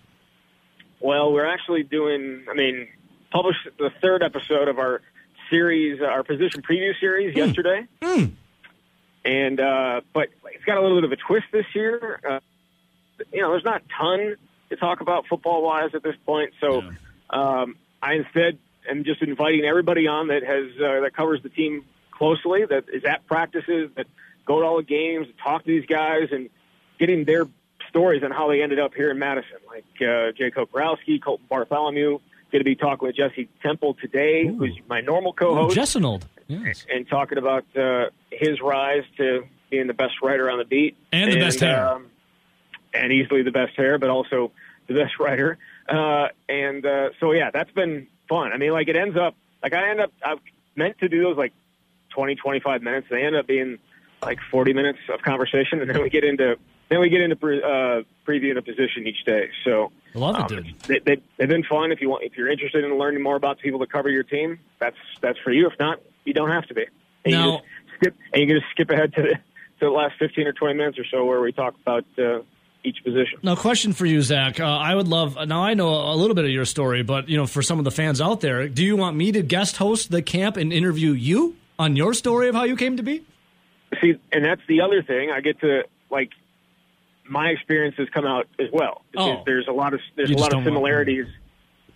Well, 1.00 1.32
we're 1.32 1.46
actually 1.46 1.84
doing. 1.84 2.46
I 2.50 2.54
mean, 2.54 2.88
published 3.32 3.68
the 3.78 3.92
third 4.02 4.24
episode 4.24 4.68
of 4.68 4.80
our 4.80 5.02
series, 5.50 6.02
our 6.02 6.24
position 6.24 6.62
preview 6.62 6.92
series 7.00 7.36
yesterday. 7.36 7.88
And 9.24 9.60
uh, 9.60 10.02
but 10.14 10.30
it's 10.54 10.64
got 10.66 10.78
a 10.78 10.82
little 10.82 10.98
bit 10.98 11.04
of 11.06 11.12
a 11.12 11.18
twist 11.18 11.48
this 11.52 11.66
year. 11.76 12.20
Uh, 12.28 12.40
you 13.34 13.42
know, 13.42 13.52
there's 13.52 13.66
not 13.66 13.82
a 13.82 13.86
ton 13.98 14.36
to 14.70 14.76
talk 14.76 15.02
about 15.02 15.28
football 15.28 15.64
wise 15.64 15.92
at 15.94 16.04
this 16.04 16.16
point. 16.26 16.54
So 16.62 16.82
um, 17.30 17.78
I 18.02 18.14
instead 18.14 18.58
am 18.90 19.04
just 19.04 19.22
inviting 19.22 19.66
everybody 19.66 20.08
on 20.08 20.28
that 20.28 20.44
has 20.44 20.66
uh, 20.78 21.02
that 21.02 21.12
covers 21.16 21.42
the 21.44 21.50
team 21.50 21.86
closely, 22.12 22.66
that 22.66 22.86
is 22.92 23.06
at 23.06 23.26
practices, 23.28 23.92
that 23.96 24.08
go 24.46 24.62
to 24.62 24.66
all 24.66 24.78
the 24.78 24.84
games, 24.84 25.28
talk 25.44 25.64
to 25.64 25.68
these 25.68 25.86
guys, 25.86 26.30
and 26.32 26.50
getting 27.00 27.26
their 27.26 27.46
stories 27.90 28.24
on 28.24 28.32
how 28.32 28.48
they 28.50 28.62
ended 28.62 28.80
up 28.80 28.94
here 28.94 29.12
in 29.12 29.20
Madison. 29.20 29.58
Like 29.68 29.86
uh, 30.02 30.32
Jake 30.34 30.56
Kocorowski, 30.56 31.22
Colton 31.22 31.46
Bartholomew. 31.50 32.20
Going 32.50 32.62
to 32.62 32.64
be 32.64 32.76
talking 32.76 33.06
with 33.06 33.18
Jesse 33.18 33.50
Temple 33.62 33.96
today, 34.00 34.48
who's 34.48 34.72
my 34.88 35.02
normal 35.02 35.34
co-host 35.34 35.76
Jessenold. 35.78 36.24
Yes. 36.48 36.86
and 36.90 37.06
talking 37.06 37.38
about 37.38 37.66
uh, 37.76 38.06
his 38.32 38.62
rise 38.62 39.04
to 39.18 39.44
being 39.70 39.88
the 39.88 39.94
best 39.94 40.22
writer 40.24 40.50
on 40.50 40.58
the 40.58 40.64
beat 40.64 40.96
And 41.12 41.30
the 41.30 41.40
best 41.42 41.60
hair. 41.60 41.86
um, 41.90 42.08
and 42.94 43.12
easily 43.12 43.42
the 43.44 43.52
best 43.52 43.76
hair, 43.76 43.98
but 43.98 44.10
also 44.10 44.54
the 44.88 44.94
best 44.94 45.14
writer. 45.20 45.58
Uh, 45.90 46.30
and 46.48 46.86
uh, 46.86 47.10
so 47.20 47.34
yeah, 47.34 47.52
that's 47.52 47.72
been 47.72 48.08
fun. 48.30 48.54
I 48.54 48.58
mean, 48.58 48.72
like 48.72 48.88
it 48.88 48.96
ends 48.96 49.18
up 49.18 49.36
like 49.62 49.74
I 49.74 49.90
end 49.90 50.00
up 50.00 50.14
I've 50.26 50.40
meant 50.78 50.98
to 51.00 51.10
do 51.10 51.22
those 51.24 51.36
like 51.36 51.52
20, 52.12 52.36
25 52.36 52.82
minutes. 52.82 53.08
They 53.10 53.24
end 53.26 53.36
up 53.36 53.46
being 53.46 53.78
like 54.22 54.40
40 54.50 54.72
minutes 54.72 55.00
of 55.14 55.22
conversation, 55.22 55.82
and 55.82 55.90
then 55.90 56.02
we 56.02 56.10
get 56.10 56.24
into 56.24 56.58
then 56.90 57.00
we 57.00 57.10
get 57.10 57.22
into 57.22 57.36
pre, 57.36 57.62
uh, 57.62 58.04
previewing 58.26 58.58
a 58.58 58.62
position 58.62 59.08
each 59.08 59.24
day. 59.26 59.50
So 59.64 59.92
Love 60.14 60.36
it, 60.36 60.42
um, 60.42 60.48
dude. 60.48 60.76
They, 60.88 61.00
they, 61.00 61.22
they've 61.38 61.50
been 61.50 61.64
fun. 61.64 61.92
If 61.92 62.02
you 62.02 62.10
want, 62.10 62.24
if 62.24 62.38
you're 62.38 62.50
interested 62.50 62.84
in 62.84 62.98
learning 62.98 63.22
more 63.22 63.36
about 63.36 63.58
the 63.58 63.64
people 63.64 63.80
that 63.80 63.92
cover 63.92 64.10
your 64.10 64.24
team, 64.24 64.60
that's 64.80 64.98
that's 65.22 65.40
for 65.40 65.52
you. 65.52 65.68
If 65.68 65.78
not, 65.80 66.00
you 66.26 66.34
don't 66.34 66.52
have 66.52 66.66
to 66.68 66.74
be. 66.74 66.86
And 67.26 67.34
Now- 67.34 67.46
you 67.46 67.58
just 67.58 67.66
skip 67.98 68.16
and 68.34 68.42
you 68.42 68.48
can 68.48 68.58
just 68.58 68.72
skip 68.72 68.90
ahead 68.90 69.14
to 69.16 69.22
the, 69.22 69.30
to 69.30 69.86
the 69.86 69.90
last 69.90 70.16
15 70.20 70.48
or 70.48 70.54
20 70.54 70.76
minutes 70.76 71.00
or 71.00 71.06
so 71.06 71.26
where 71.26 71.42
we 71.42 71.52
talk 71.52 71.76
about 71.82 72.06
uh, 72.18 72.40
each 72.84 73.04
position. 73.04 73.40
Now, 73.44 73.56
question 73.56 73.94
for 73.94 74.06
you, 74.06 74.22
Zach. 74.22 74.60
Uh, 74.60 74.66
I 74.66 74.96
would 74.96 75.08
love. 75.08 75.38
Now, 75.48 75.64
I 75.64 75.74
know 75.74 75.90
a 75.90 76.16
little 76.16 76.36
bit 76.36 76.46
of 76.46 76.52
your 76.52 76.66
story, 76.66 77.04
but 77.04 77.30
you 77.30 77.38
know, 77.38 77.46
for 77.48 77.62
some 77.62 77.80
of 77.80 77.86
the 77.86 77.92
fans 77.92 78.22
out 78.22 78.42
there, 78.42 78.68
do 78.68 78.84
you 78.84 78.96
want 78.96 79.16
me 79.18 79.32
to 79.34 79.42
guest 79.42 79.78
host 79.78 80.12
the 80.12 80.22
camp 80.22 80.58
and 80.58 80.72
interview 80.72 81.12
you 81.12 81.56
on 81.78 81.96
your 81.96 82.14
story 82.14 82.50
of 82.50 82.56
how 82.56 82.64
you 82.64 82.76
came 82.76 82.98
to 82.98 83.04
be? 83.04 83.26
See, 84.02 84.16
and 84.32 84.44
that's 84.44 84.62
the 84.68 84.82
other 84.82 85.02
thing. 85.02 85.32
I 85.32 85.42
get 85.42 85.60
to 85.62 85.84
like 86.10 86.32
my 87.30 87.50
experiences 87.50 88.08
come 88.14 88.26
out 88.26 88.48
as 88.60 88.68
well. 88.72 89.04
Oh. 89.16 89.44
There's 89.46 89.68
a 89.68 89.72
lot 89.72 89.94
of 89.94 90.00
there's 90.16 90.30
You 90.30 90.36
a 90.36 90.38
lot 90.38 90.54
of 90.54 90.64
similarities. 90.64 91.28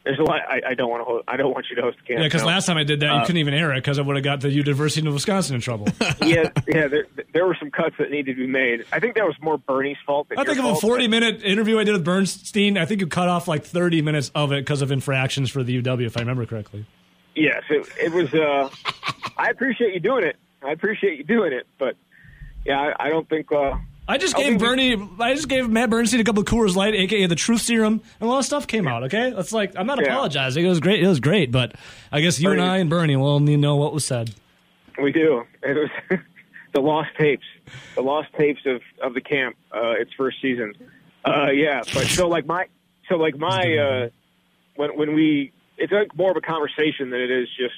There's 0.03 0.17
a 0.17 0.23
lot. 0.23 0.41
I, 0.49 0.61
I 0.69 0.73
don't 0.73 0.89
want 0.89 1.01
to. 1.01 1.05
Host, 1.05 1.25
I 1.27 1.37
don't 1.37 1.53
want 1.53 1.67
you 1.69 1.75
to 1.75 1.83
host 1.83 1.97
the 1.97 2.03
camp. 2.03 2.21
Yeah, 2.21 2.25
because 2.25 2.41
no. 2.41 2.47
last 2.47 2.65
time 2.65 2.75
I 2.75 2.83
did 2.83 3.01
that, 3.01 3.05
you 3.05 3.11
Uh, 3.11 3.21
couldn't 3.25 3.37
even 3.37 3.53
air 3.53 3.71
it 3.71 3.75
because 3.75 3.99
I 3.99 4.01
would 4.01 4.15
have 4.15 4.23
got 4.23 4.41
the 4.41 4.49
University 4.49 5.05
of 5.07 5.13
Wisconsin 5.13 5.53
in 5.53 5.61
trouble. 5.61 5.89
yeah, 6.23 6.49
yeah. 6.67 6.87
There, 6.87 7.05
there 7.33 7.45
were 7.45 7.55
some 7.59 7.69
cuts 7.69 7.95
that 7.99 8.09
needed 8.09 8.35
to 8.35 8.41
be 8.41 8.47
made. 8.47 8.83
I 8.91 8.99
think 8.99 9.13
that 9.13 9.25
was 9.25 9.35
more 9.41 9.59
Bernie's 9.59 9.97
fault. 10.03 10.29
Than 10.29 10.39
I 10.39 10.43
think 10.43 10.57
of 10.57 10.65
a 10.65 10.69
fault, 10.69 10.81
40 10.81 11.07
minute 11.07 11.43
interview 11.43 11.77
I 11.77 11.83
did 11.83 11.93
with 11.93 12.03
Bernstein. 12.03 12.79
I 12.79 12.85
think 12.85 13.01
you 13.01 13.05
cut 13.05 13.27
off 13.27 13.47
like 13.47 13.63
30 13.63 14.01
minutes 14.01 14.31
of 14.33 14.51
it 14.51 14.61
because 14.61 14.81
of 14.81 14.91
infractions 14.91 15.51
for 15.51 15.61
the 15.61 15.79
UW, 15.83 16.07
if 16.07 16.17
I 16.17 16.21
remember 16.21 16.47
correctly. 16.47 16.87
Yes, 17.35 17.61
it, 17.69 17.87
it 18.01 18.11
was. 18.11 18.33
Uh, 18.33 18.69
I 19.37 19.49
appreciate 19.49 19.93
you 19.93 19.99
doing 19.99 20.23
it. 20.23 20.35
I 20.63 20.71
appreciate 20.71 21.19
you 21.19 21.23
doing 21.23 21.53
it, 21.53 21.67
but 21.77 21.95
yeah, 22.65 22.79
I, 22.99 23.05
I 23.05 23.09
don't 23.09 23.29
think. 23.29 23.51
Uh, 23.51 23.75
I 24.07 24.17
just 24.17 24.35
gave 24.35 24.47
think 24.47 24.59
Bernie, 24.59 25.09
I 25.19 25.33
just 25.35 25.47
gave 25.47 25.69
Matt 25.69 25.89
Bernstein 25.89 26.19
a 26.19 26.23
couple 26.23 26.41
of 26.41 26.47
Coors 26.47 26.75
Light, 26.75 26.93
aka 26.95 27.27
the 27.27 27.35
Truth 27.35 27.61
Serum, 27.61 28.01
and 28.19 28.27
a 28.27 28.31
lot 28.31 28.39
of 28.39 28.45
stuff 28.45 28.67
came 28.67 28.87
out. 28.87 29.03
Okay, 29.03 29.31
that's 29.31 29.53
like 29.53 29.73
I'm 29.77 29.85
not 29.87 29.99
Yeah. 30.01 30.07
apologizing. 30.13 30.65
It 30.65 30.69
was 30.69 30.79
great. 30.79 31.01
It 31.03 31.07
was 31.07 31.19
great, 31.19 31.51
but 31.51 31.73
I 32.11 32.19
guess 32.21 32.39
you 32.39 32.49
and 32.49 32.57
Bernie- 32.59 32.69
I 32.69 32.77
and 32.79 32.89
Bernie 32.89 33.15
will 33.15 33.29
only 33.29 33.55
know 33.57 33.75
what 33.77 33.93
was 33.93 34.03
said. 34.03 34.31
We 35.01 35.11
do. 35.11 35.43
It 35.63 35.89
was 36.09 36.19
the 36.73 36.81
lost 36.81 37.09
tapes, 37.17 37.45
the 37.95 38.01
lost 38.01 38.29
tapes 38.37 38.61
of 38.65 38.81
of 39.01 39.13
the 39.13 39.21
camp. 39.21 39.55
Uh, 39.73 39.91
its 39.91 40.11
first 40.17 40.41
season. 40.41 40.73
Uh, 41.23 41.51
yeah, 41.51 41.81
but 41.93 42.07
so 42.07 42.27
like 42.27 42.45
my 42.45 42.65
so 43.07 43.15
like 43.15 43.37
my 43.37 43.77
uh, 43.77 44.09
when 44.75 44.97
when 44.97 45.13
we 45.13 45.53
it's 45.77 45.93
like 45.93 46.13
more 46.17 46.31
of 46.31 46.37
a 46.37 46.41
conversation 46.41 47.11
than 47.11 47.21
it 47.21 47.31
is 47.31 47.47
just 47.57 47.75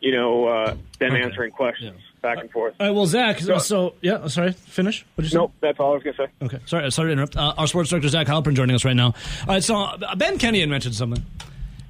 you 0.00 0.12
know 0.12 0.46
uh, 0.46 0.74
them 1.00 1.12
Okay. 1.12 1.22
answering 1.22 1.50
questions 1.50 2.00
back 2.20 2.38
and 2.38 2.50
forth. 2.50 2.74
All 2.78 2.86
right, 2.86 2.94
well, 2.94 3.06
Zach. 3.06 3.40
So, 3.40 3.58
so 3.58 3.94
yeah, 4.00 4.26
sorry. 4.28 4.52
Finish. 4.52 5.04
What 5.14 5.24
you 5.24 5.30
say? 5.30 5.36
Nope, 5.38 5.52
that's 5.60 5.78
all 5.80 5.92
I 5.92 5.94
was 5.94 6.02
gonna 6.02 6.16
say. 6.16 6.26
Okay, 6.42 6.58
sorry, 6.66 6.90
sorry 6.92 7.08
to 7.08 7.12
interrupt. 7.12 7.36
Uh, 7.36 7.54
our 7.56 7.66
sports 7.66 7.90
director 7.90 8.08
Zach 8.08 8.26
Heilprin 8.26 8.54
joining 8.54 8.74
us 8.74 8.84
right 8.84 8.96
now. 8.96 9.06
All 9.06 9.54
right, 9.54 9.64
so 9.64 9.76
uh, 9.76 10.14
Ben 10.16 10.38
Kenney 10.38 10.60
had 10.60 10.68
mentioned 10.68 10.94
something, 10.94 11.24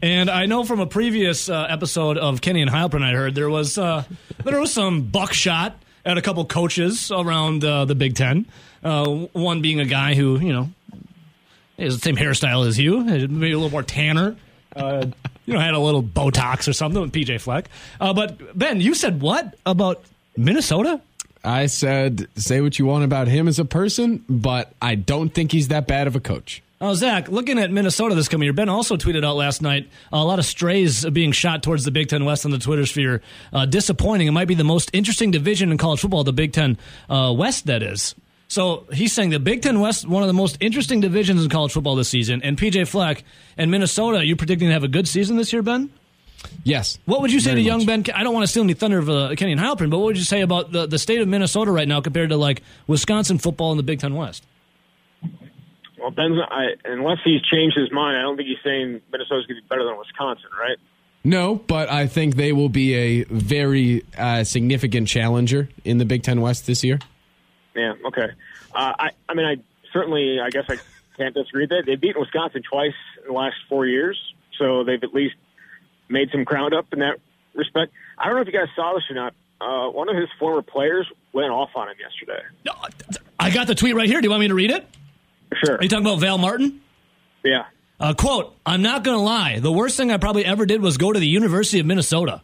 and 0.03 0.31
I 0.31 0.47
know 0.47 0.65
from 0.65 0.81
a 0.81 0.87
previous 0.87 1.49
uh, 1.49 1.67
episode 1.69 2.19
of 2.19 2.41
Kenney 2.41 2.63
and 2.63 2.71
Heilprin, 2.71 3.03
I 3.03 3.13
heard 3.13 3.35
there 3.35 3.51
was 3.51 3.79
uh, 3.79 4.05
there 4.45 4.61
was 4.61 4.73
some 4.73 5.03
buckshot 5.03 5.77
at 6.05 6.17
a 6.19 6.23
couple 6.23 6.45
coaches 6.45 7.11
around 7.11 7.65
uh, 7.65 7.85
the 7.85 7.95
Big 7.95 8.15
Ten. 8.17 8.47
Uh, 8.83 9.07
one 9.33 9.61
being 9.61 9.81
a 9.81 9.85
guy 9.85 10.15
who 10.15 10.39
you 10.41 10.53
know 10.53 10.71
has 11.79 11.97
the 11.97 12.01
same 12.01 12.17
hairstyle 12.17 12.67
as 12.67 12.79
you, 12.79 13.03
maybe 13.05 13.53
a 13.53 13.57
little 13.57 13.71
more 13.71 13.83
tanner. 13.83 14.37
Uh, 14.75 15.07
you 15.47 15.55
know, 15.55 15.61
had 15.61 15.75
a 15.75 15.79
little 15.81 16.03
Botox 16.03 16.69
or 16.69 16.73
something 16.73 17.01
with 17.01 17.13
PJ 17.13 17.41
Fleck. 17.41 17.69
Uh, 18.01 18.13
but 18.13 18.57
Ben, 18.57 18.81
you 18.81 18.95
said 18.95 19.21
what 19.21 19.57
about 19.67 20.05
Minnesota? 20.37 21.01
I 21.43 21.67
said, 21.67 22.29
say 22.37 22.61
what 22.61 22.79
you 22.79 22.87
want 22.87 23.05
about 23.05 23.29
him 23.29 23.49
as 23.49 23.59
a 23.59 23.65
person, 23.65 24.25
but 24.29 24.73
I 24.83 24.95
don't 24.95 25.31
think 25.31 25.53
he's 25.53 25.69
that 25.69 25.87
bad 25.87 26.07
of 26.07 26.15
a 26.15 26.21
coach. 26.21 26.63
Oh, 26.83 26.95
Zach, 26.95 27.29
looking 27.29 27.59
at 27.59 27.71
Minnesota 27.71 28.15
this 28.15 28.29
coming 28.29 28.47
year, 28.47 28.55
Ben 28.55 28.71
also 28.71 28.97
tweeted 28.97 29.23
out 29.23 29.37
last 29.37 29.61
night 29.61 29.89
a 30.13 30.25
lot 30.25 30.39
of 30.39 30.47
strays 30.47 31.05
being 31.05 31.31
shot 31.31 31.63
towards 31.63 31.85
the 31.85 31.91
Big 31.91 32.09
Ten 32.09 32.25
West 32.25 32.47
on 32.47 32.53
the 32.53 32.59
Twitter 32.59 32.87
sphere. 32.87 33.21
Uh, 33.53 33.67
disappointing. 33.67 34.29
It 34.29 34.31
might 34.31 34.49
be 34.49 34.55
the 34.55 34.65
most 34.65 34.89
interesting 34.95 35.31
division 35.31 35.71
in 35.73 35.77
college 35.77 36.01
football, 36.01 36.25
the 36.25 36.33
Big 36.33 36.55
Ten 36.55 36.79
uh, 37.11 37.35
West, 37.37 37.67
that 37.67 37.83
is. 37.83 38.15
So 38.49 38.87
he's 38.93 39.13
saying 39.13 39.29
the 39.29 39.39
Big 39.39 39.61
Ten 39.61 39.81
West, 39.81 40.09
one 40.09 40.23
of 40.23 40.27
the 40.27 40.33
most 40.33 40.57
interesting 40.61 41.01
divisions 41.01 41.45
in 41.45 41.51
college 41.51 41.73
football 41.73 41.97
this 41.97 42.09
season. 42.09 42.43
And 42.43 42.57
PJ 42.57 42.89
Fleck 42.89 43.25
and 43.59 43.71
Minnesota, 43.71 44.25
you 44.25 44.35
predicting 44.35 44.69
to 44.69 44.73
have 44.73 44.83
a 44.83 44.89
good 44.89 45.07
season 45.07 45.37
this 45.37 45.53
year, 45.53 45.63
Ben? 45.63 45.91
Yes. 46.65 46.99
What 47.07 47.21
would 47.23 47.33
you 47.33 47.41
say 47.41 47.55
to 47.55 47.61
young 47.61 47.85
much. 47.87 48.07
Ben? 48.07 48.15
I 48.15 48.23
don't 48.23 48.35
want 48.35 48.45
to 48.45 48.49
steal 48.49 48.63
any 48.63 48.75
thunder 48.75 48.99
of 48.99 49.09
uh, 49.09 49.35
Kenney 49.37 49.53
and 49.53 49.61
Heilprin, 49.61 49.91
but 49.91 49.99
what 49.99 50.07
would 50.07 50.19
you 50.19 50.25
say 50.25 50.41
about 50.41 50.73
the, 50.73 50.87
the 50.87 50.99
state 50.99 51.21
of 51.21 51.29
Minnesota 51.29 51.71
right 51.71 51.89
now 51.89 52.01
compared 52.01 52.31
to 52.31 52.37
like 52.37 52.63
Wisconsin 52.87 53.39
football 53.39 53.71
in 53.71 53.77
the 53.77 53.83
Big 53.83 54.01
Ten 54.01 54.15
West? 54.15 54.45
Well, 55.99 56.11
Ben's 56.11 56.39
I, 56.51 56.77
unless 56.85 57.19
he's 57.25 57.43
changed 57.43 57.77
his 57.77 57.93
mind, 57.93 58.17
I 58.17 58.23
don't 58.23 58.37
think 58.37 58.49
he's 58.49 58.63
saying 58.65 59.01
Minnesota's 59.13 59.47
going 59.47 59.57
to 59.57 59.63
be 59.63 59.69
better 59.69 59.85
than 59.85 59.99
Wisconsin, 59.99 60.49
right? 60.59 60.79
No, 61.23 61.57
but 61.57 61.91
I 61.91 62.07
think 62.07 62.37
they 62.37 62.53
will 62.53 62.71
be 62.71 62.95
a 62.95 63.25
very 63.25 64.03
uh, 64.17 64.45
significant 64.45 65.09
challenger 65.09 65.69
in 65.85 65.99
the 65.99 66.07
Big 66.07 66.23
Ten 66.23 66.41
West 66.41 66.67
this 66.67 66.83
year. 66.83 66.99
Yeah. 67.75 67.93
Okay. 68.07 68.29
Uh, 68.75 68.93
I 68.99 69.11
I 69.29 69.35
mean, 69.35 69.47
I 69.47 69.57
certainly 69.93 70.41
I 70.41 70.49
guess 70.49 70.65
I 70.69 70.79
can't 71.17 71.35
disagree 71.35 71.67
that. 71.67 71.83
They've 71.85 72.01
beaten 72.01 72.21
Wisconsin 72.21 72.63
twice 72.63 72.95
in 73.19 73.29
the 73.29 73.39
last 73.39 73.57
four 73.69 73.87
years, 73.87 74.19
so 74.59 74.83
they've 74.85 75.03
at 75.03 75.13
least 75.13 75.35
made 76.11 76.31
some 76.31 76.45
ground 76.45 76.75
up 76.75 76.87
in 76.93 76.99
that 77.01 77.19
respect. 77.55 77.93
I 78.19 78.27
don't 78.27 78.35
know 78.37 78.43
if 78.43 78.47
you 78.47 78.53
guys 78.53 78.69
saw 78.77 78.95
this 78.95 79.05
or 79.11 79.15
not. 79.15 79.35
Uh, 79.61 79.91
one 79.91 80.09
of 80.09 80.17
his 80.17 80.29
former 80.39 80.63
players 80.63 81.07
went 81.33 81.51
off 81.51 81.71
on 81.75 81.89
him 81.89 81.97
yesterday. 82.01 82.43
I 83.39 83.51
got 83.51 83.67
the 83.67 83.75
tweet 83.75 83.95
right 83.95 84.09
here. 84.09 84.21
Do 84.21 84.27
you 84.27 84.31
want 84.31 84.41
me 84.41 84.49
to 84.49 84.55
read 84.55 84.71
it? 84.71 84.87
Sure. 85.65 85.77
Are 85.77 85.83
you 85.83 85.89
talking 85.89 86.07
about 86.07 86.21
Val 86.21 86.39
Martin? 86.39 86.81
Yeah. 87.45 87.65
Uh, 87.99 88.15
quote, 88.15 88.57
I'm 88.65 88.83
not 88.83 89.05
going 89.05 89.19
to 89.19 89.23
lie. 89.23 89.59
The 89.59 89.73
worst 89.73 89.97
thing 89.97 90.11
I 90.11 90.17
probably 90.17 90.45
ever 90.45 90.65
did 90.65 90.81
was 90.81 90.97
go 90.97 91.13
to 91.13 91.19
the 91.19 91.27
University 91.29 91.81
of 91.81 91.87
Minnesota. 91.87 92.41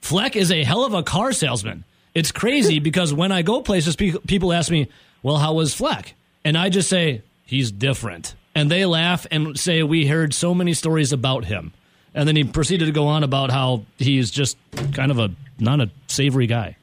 Fleck 0.00 0.34
is 0.34 0.50
a 0.50 0.64
hell 0.64 0.84
of 0.84 0.94
a 0.94 1.02
car 1.02 1.32
salesman. 1.32 1.84
It's 2.14 2.32
crazy 2.32 2.78
because 2.80 3.14
when 3.14 3.30
I 3.30 3.42
go 3.42 3.62
places, 3.62 3.94
pe- 3.94 4.12
people 4.26 4.52
ask 4.52 4.70
me, 4.70 4.88
well, 5.22 5.36
how 5.36 5.54
was 5.54 5.74
Fleck? 5.74 6.14
And 6.44 6.56
I 6.56 6.68
just 6.68 6.88
say, 6.88 7.22
he's 7.44 7.70
different. 7.70 8.34
And 8.54 8.70
they 8.70 8.84
laugh 8.86 9.26
and 9.30 9.58
say, 9.58 9.82
we 9.84 10.06
heard 10.06 10.34
so 10.34 10.54
many 10.54 10.74
stories 10.74 11.12
about 11.12 11.44
him. 11.44 11.72
And 12.14 12.26
then 12.26 12.36
he 12.36 12.44
proceeded 12.44 12.86
to 12.86 12.92
go 12.92 13.06
on 13.06 13.22
about 13.22 13.50
how 13.50 13.84
he's 13.98 14.30
just 14.30 14.56
kind 14.92 15.10
of 15.10 15.18
a 15.18 15.30
not 15.58 15.80
a 15.80 15.90
savory 16.06 16.46
guy. 16.46 16.76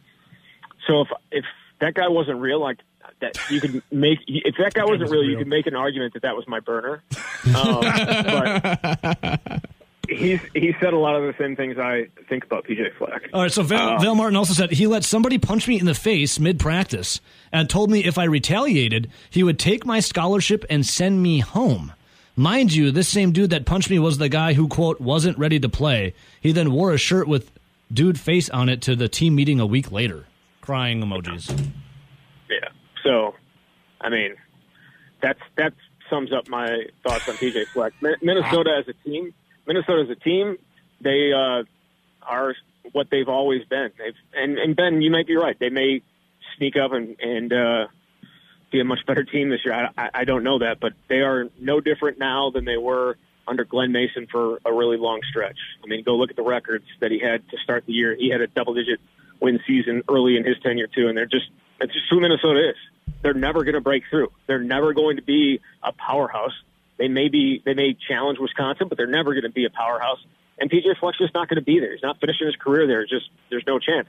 So 0.87 1.01
if 1.01 1.07
if 1.31 1.45
that 1.81 1.93
guy 1.95 2.07
wasn't 2.07 2.39
real, 2.39 2.59
like 2.61 2.77
that, 3.21 3.37
you 3.49 3.59
could 3.59 3.81
make 3.91 4.19
if 4.27 4.55
that 4.57 4.73
guy 4.73 4.85
wasn't 4.85 5.09
real, 5.09 5.23
you 5.23 5.37
could 5.37 5.47
make 5.47 5.65
an 5.67 5.75
argument 5.75 6.13
that 6.13 6.21
that 6.23 6.35
was 6.35 6.47
my 6.47 6.59
burner. 6.59 7.01
Um, 7.55 7.81
but 7.81 9.61
he's 10.09 10.39
he 10.55 10.73
said 10.79 10.93
a 10.93 10.97
lot 10.97 11.15
of 11.15 11.21
the 11.23 11.35
same 11.37 11.55
things 11.55 11.77
I 11.77 12.07
think 12.27 12.43
about 12.43 12.65
PJ 12.65 12.95
Fleck. 12.97 13.29
All 13.33 13.41
right, 13.43 13.51
so 13.51 13.61
Val, 13.61 13.89
Um, 13.89 14.01
Val 14.01 14.15
Martin 14.15 14.35
also 14.35 14.53
said 14.53 14.71
he 14.71 14.87
let 14.87 15.03
somebody 15.03 15.37
punch 15.37 15.67
me 15.67 15.79
in 15.79 15.85
the 15.85 15.93
face 15.93 16.39
mid 16.39 16.59
practice 16.59 17.21
and 17.51 17.69
told 17.69 17.91
me 17.91 18.03
if 18.03 18.17
I 18.17 18.23
retaliated, 18.23 19.11
he 19.29 19.43
would 19.43 19.59
take 19.59 19.85
my 19.85 19.99
scholarship 19.99 20.65
and 20.71 20.83
send 20.85 21.21
me 21.21 21.39
home. 21.39 21.93
Mind 22.35 22.73
you, 22.73 22.91
this 22.91 23.07
same 23.07 23.31
dude 23.31 23.51
that 23.51 23.65
punched 23.65 23.89
me 23.89 23.97
was 23.97 24.17
the 24.17 24.27
guy 24.27 24.53
who, 24.53 24.67
quote, 24.67 24.99
wasn't 24.99 25.37
ready 25.37 25.59
to 25.59 25.69
play. 25.69 26.13
He 26.41 26.51
then 26.51 26.71
wore 26.71 26.91
a 26.91 26.97
shirt 26.97 27.27
with 27.27 27.51
dude 27.93 28.19
face 28.19 28.49
on 28.49 28.67
it 28.67 28.81
to 28.83 28.95
the 28.95 29.07
team 29.07 29.35
meeting 29.35 29.59
a 29.61 29.65
week 29.65 29.91
later. 29.91 30.25
Crying 30.59 31.01
emojis. 31.01 31.49
Yeah. 32.49 32.69
So, 33.03 33.35
I 34.01 34.09
mean, 34.09 34.35
that's 35.21 35.39
that 35.57 35.73
sums 36.09 36.33
up 36.33 36.49
my 36.49 36.87
thoughts 37.03 37.29
on 37.29 37.35
PJ 37.35 37.67
Fleck. 37.67 37.93
Minnesota 38.21 38.75
as 38.79 38.87
a 38.87 39.09
team, 39.09 39.33
Minnesota 39.65 40.03
as 40.03 40.09
a 40.09 40.15
team, 40.15 40.57
they 41.01 41.31
uh, 41.33 41.63
are 42.21 42.53
what 42.91 43.07
they've 43.11 43.29
always 43.29 43.63
been. 43.65 43.91
They've 43.97 44.15
and 44.33 44.57
and 44.57 44.75
Ben, 44.75 45.01
you 45.01 45.09
might 45.09 45.27
be 45.27 45.35
right. 45.35 45.57
They 45.57 45.69
may 45.69 46.01
sneak 46.57 46.75
up 46.75 46.91
and 46.91 47.19
and 47.19 47.53
uh, 47.53 47.87
be 48.71 48.79
a 48.79 48.85
much 48.85 48.99
better 49.05 49.23
team 49.23 49.49
this 49.49 49.59
year. 49.63 49.89
I, 49.97 50.09
I, 50.13 50.23
don't 50.25 50.43
know 50.43 50.59
that, 50.59 50.79
but 50.79 50.93
they 51.07 51.21
are 51.21 51.49
no 51.59 51.79
different 51.79 52.19
now 52.19 52.51
than 52.51 52.65
they 52.65 52.77
were 52.77 53.17
under 53.47 53.63
Glen 53.63 53.91
Mason 53.91 54.27
for 54.31 54.59
a 54.65 54.73
really 54.73 54.97
long 54.97 55.21
stretch. 55.29 55.57
I 55.83 55.87
mean, 55.87 56.03
go 56.03 56.15
look 56.15 56.29
at 56.29 56.35
the 56.35 56.43
records 56.43 56.85
that 56.99 57.11
he 57.11 57.19
had 57.19 57.47
to 57.49 57.57
start 57.63 57.85
the 57.85 57.93
year. 57.93 58.15
He 58.15 58.29
had 58.29 58.41
a 58.41 58.47
double-digit 58.47 58.99
win 59.39 59.59
season 59.67 60.01
early 60.09 60.37
in 60.37 60.45
his 60.45 60.57
tenure 60.63 60.87
too, 60.87 61.07
and 61.07 61.17
they're 61.17 61.25
just 61.25 61.45
that's 61.79 61.93
just 61.93 62.05
who 62.09 62.19
Minnesota 62.19 62.69
is. 62.69 62.75
They're 63.21 63.33
never 63.33 63.63
going 63.63 63.75
to 63.75 63.81
break 63.81 64.03
through. 64.09 64.31
They're 64.47 64.59
never 64.59 64.93
going 64.93 65.17
to 65.17 65.21
be 65.21 65.59
a 65.83 65.91
powerhouse. 65.91 66.53
They 66.97 67.07
may 67.07 67.27
be 67.27 67.61
they 67.65 67.73
may 67.73 67.95
challenge 68.07 68.39
Wisconsin, 68.39 68.87
but 68.87 68.97
they're 68.97 69.07
never 69.07 69.33
going 69.33 69.43
to 69.43 69.51
be 69.51 69.65
a 69.65 69.69
powerhouse. 69.69 70.19
And 70.57 70.71
PJ 70.71 70.97
Fleck's 70.99 71.17
just 71.17 71.33
not 71.33 71.49
going 71.49 71.57
to 71.57 71.65
be 71.65 71.79
there. 71.79 71.91
He's 71.91 72.03
not 72.03 72.19
finishing 72.19 72.47
his 72.47 72.55
career 72.55 72.87
there. 72.87 73.05
Just 73.05 73.29
there's 73.49 73.65
no 73.67 73.79
chance. 73.79 74.07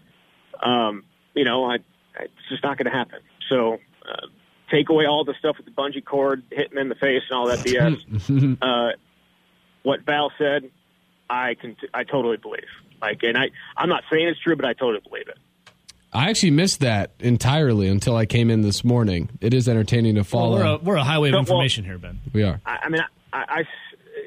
Um, 0.63 1.05
you 1.35 1.45
know, 1.45 1.65
I, 1.65 1.75
I, 2.17 2.25
it's 2.25 2.49
just 2.49 2.63
not 2.63 2.79
going 2.79 2.91
to 2.91 2.97
happen. 2.97 3.21
So 3.49 3.79
uh, 4.09 4.27
take 4.71 4.89
away 4.89 5.07
all 5.07 5.25
the 5.25 5.35
stuff 5.39 5.57
with 5.57 5.67
the 5.67 5.73
bungee 5.73 6.05
cord, 6.05 6.43
hit 6.51 6.73
him 6.73 6.79
in 6.79 6.89
the 6.89 6.95
face, 6.95 7.23
and 7.31 7.37
all 7.39 7.47
that 7.49 7.59
BS. 7.61 8.59
uh, 8.63 8.97
what 9.83 10.01
Val 10.03 10.33
said, 10.39 10.71
I 11.31 11.55
can 11.55 11.77
I 11.95 12.05
totally 12.05 12.37
believe. 12.37 12.65
Like, 13.01 13.23
and 13.23 13.37
I 13.37 13.51
I'm 13.77 13.89
not 13.89 14.05
saying 14.11 14.29
it's 14.29 14.41
true, 14.41 14.57
but 14.57 14.65
I 14.65 14.73
totally 14.73 15.01
believe 15.09 15.29
it. 15.29 15.39
I 16.13 16.31
actually 16.31 16.53
missed 16.53 16.81
that 16.81 17.11
entirely 17.19 17.89
until 17.89 18.17
I 18.17 18.25
came 18.27 18.49
in 18.51 18.63
this 18.63 18.83
morning. 18.85 19.29
It 19.43 19.53
is 19.53 19.69
entertaining 19.69 20.15
to 20.15 20.21
Well, 20.21 20.25
follow. 20.25 20.57
we're, 20.57 20.65
a, 20.65 20.77
we're 20.79 20.97
a 20.97 21.05
highway 21.05 21.29
of 21.29 21.33
So, 21.33 21.37
well- 21.37 21.41
information 21.41 21.85
here, 21.85 21.99
Ben. 21.99 22.21
we 22.33 22.43
are. 22.43 22.61
I, 22.65 22.79
I 22.85 22.89
mean, 22.89 23.03
I, 23.35 23.45
I, 23.49 23.65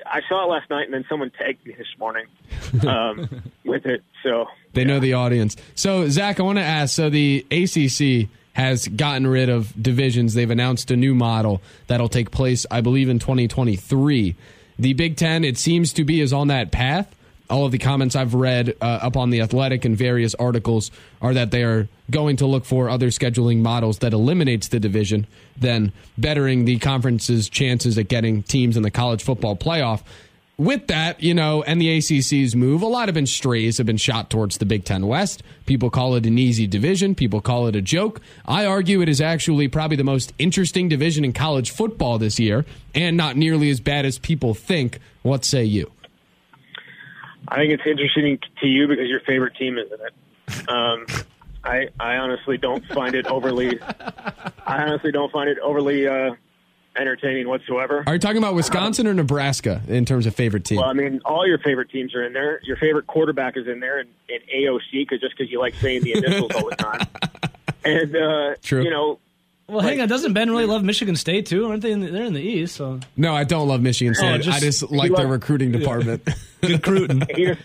I 0.05 0.21
saw 0.29 0.43
it 0.45 0.51
last 0.51 0.69
night, 0.69 0.83
and 0.85 0.93
then 0.93 1.03
someone 1.09 1.31
tagged 1.31 1.65
me 1.65 1.73
this 1.75 1.87
morning 1.97 2.25
um, 2.87 3.27
with 3.65 3.87
it. 3.87 4.03
So 4.21 4.45
They 4.73 4.83
know 4.83 4.99
the 4.99 5.13
audience. 5.13 5.55
So, 5.73 6.07
Zach, 6.09 6.39
I 6.39 6.43
want 6.43 6.59
to 6.59 6.63
ask 6.63 6.93
so 6.95 7.09
the 7.09 7.43
ACC 7.49 8.29
has 8.59 8.89
gotten 8.89 9.25
rid 9.25 9.47
of 9.47 9.71
divisions. 9.81 10.33
They've 10.33 10.49
announced 10.49 10.91
a 10.91 10.97
new 10.97 11.15
model 11.15 11.61
that'll 11.87 12.09
take 12.09 12.29
place, 12.29 12.65
I 12.69 12.81
believe, 12.81 13.07
in 13.07 13.17
2023. 13.17 14.35
The 14.77 14.93
Big 14.93 15.15
Ten, 15.15 15.45
it 15.45 15.57
seems 15.57 15.93
to 15.93 16.03
be, 16.03 16.19
is 16.19 16.33
on 16.33 16.49
that 16.49 16.69
path. 16.69 17.15
All 17.49 17.65
of 17.65 17.71
the 17.71 17.77
comments 17.77 18.17
I've 18.17 18.33
read 18.33 18.75
uh, 18.81 18.85
up 18.85 19.15
on 19.15 19.29
the 19.29 19.39
Athletic 19.39 19.85
and 19.85 19.97
various 19.97 20.35
articles 20.35 20.91
are 21.21 21.33
that 21.33 21.51
they 21.51 21.63
are 21.63 21.87
going 22.11 22.35
to 22.37 22.45
look 22.45 22.65
for 22.65 22.89
other 22.89 23.07
scheduling 23.07 23.59
models 23.59 23.99
that 23.99 24.11
eliminates 24.11 24.67
the 24.67 24.79
division, 24.81 25.25
then 25.55 25.93
bettering 26.17 26.65
the 26.65 26.79
conference's 26.79 27.47
chances 27.47 27.97
at 27.97 28.09
getting 28.09 28.43
teams 28.43 28.75
in 28.75 28.83
the 28.83 28.91
college 28.91 29.23
football 29.23 29.55
playoff 29.55 30.03
with 30.59 30.87
that, 30.87 31.23
you 31.23 31.33
know, 31.33 31.63
and 31.63 31.81
the 31.81 31.87
ACC's 31.97 32.53
move, 32.53 32.81
a 32.81 32.85
lot 32.85 33.07
of 33.07 33.15
been 33.15 33.25
strays 33.25 33.77
have 33.77 33.87
been 33.87 33.97
shot 33.97 34.29
towards 34.29 34.57
the 34.57 34.65
Big 34.65 34.83
Ten 34.83 35.07
West. 35.07 35.41
People 35.65 35.89
call 35.89 36.15
it 36.15 36.25
an 36.25 36.37
easy 36.37 36.67
division. 36.67 37.15
People 37.15 37.39
call 37.39 37.67
it 37.67 37.77
a 37.77 37.81
joke. 37.81 38.19
I 38.45 38.65
argue 38.65 39.01
it 39.01 39.07
is 39.07 39.21
actually 39.21 39.69
probably 39.69 39.95
the 39.95 40.03
most 40.03 40.33
interesting 40.37 40.89
division 40.89 41.23
in 41.23 41.31
college 41.31 41.71
football 41.71 42.17
this 42.17 42.39
year, 42.39 42.65
and 42.93 43.15
not 43.15 43.37
nearly 43.37 43.69
as 43.69 43.79
bad 43.79 44.05
as 44.05 44.19
people 44.19 44.53
think. 44.53 44.99
What 45.21 45.45
say 45.45 45.63
you? 45.63 45.91
I 47.47 47.55
think 47.55 47.71
it's 47.71 47.87
interesting 47.87 48.37
to 48.59 48.67
you 48.67 48.87
because 48.87 49.07
your 49.07 49.21
favorite 49.21 49.55
team 49.55 49.77
is 49.77 49.87
in 49.89 49.99
it. 50.05 50.69
Um, 50.69 51.05
I 51.63 51.87
I 51.99 52.17
honestly 52.17 52.57
don't 52.57 52.85
find 52.87 53.15
it 53.15 53.27
overly. 53.27 53.81
I 53.81 54.83
honestly 54.83 55.13
don't 55.13 55.31
find 55.31 55.49
it 55.49 55.57
overly 55.59 56.05
uh, 56.05 56.31
entertaining 56.97 57.47
whatsoever. 57.47 58.03
Are 58.07 58.13
you 58.13 58.19
talking 58.19 58.37
about 58.37 58.55
Wisconsin 58.55 59.07
or 59.07 59.13
Nebraska 59.13 59.81
in 59.87 60.05
terms 60.05 60.25
of 60.25 60.35
favorite 60.35 60.65
team? 60.65 60.77
Well, 60.77 60.89
I 60.89 60.93
mean, 60.93 61.21
all 61.25 61.47
your 61.47 61.57
favorite 61.59 61.89
teams 61.89 62.13
are 62.15 62.23
in 62.25 62.33
there. 62.33 62.59
Your 62.63 62.77
favorite 62.77 63.07
quarterback 63.07 63.55
is 63.57 63.67
in 63.67 63.79
there, 63.79 63.99
and, 63.99 64.09
and 64.29 64.39
AOC, 64.53 65.07
cause 65.07 65.19
just 65.19 65.37
because 65.37 65.51
you 65.51 65.59
like 65.59 65.75
saying 65.75 66.03
the 66.03 66.13
initials 66.13 66.51
all 66.55 66.69
the 66.69 66.75
time. 66.75 67.07
And 67.85 68.13
uh, 68.13 68.55
True. 68.61 68.83
you 68.83 68.89
know, 68.89 69.19
Well, 69.67 69.79
hang 69.79 70.01
on. 70.01 70.09
Doesn't 70.09 70.33
Ben 70.33 70.49
really 70.51 70.65
love 70.65 70.83
Michigan 70.83 71.15
State, 71.15 71.45
too? 71.45 71.69
Aren't 71.69 71.81
they 71.81 71.93
in 71.93 72.01
the, 72.01 72.07
they're 72.07 72.25
in 72.25 72.33
the 72.33 72.41
East, 72.41 72.75
so. 72.75 72.99
no, 73.15 73.33
I 73.33 73.45
don't 73.45 73.69
love 73.69 73.81
Michigan 73.81 74.13
State. 74.15 74.41
just- 74.41 74.57
I 74.57 74.59
just 74.59 74.91
like 74.91 75.13
their 75.15 75.27
recruiting 75.27 75.71
department. 75.71 76.27
Good 76.61 76.71
recruiting. 76.71 77.21
he 77.35 77.45
just 77.45 77.61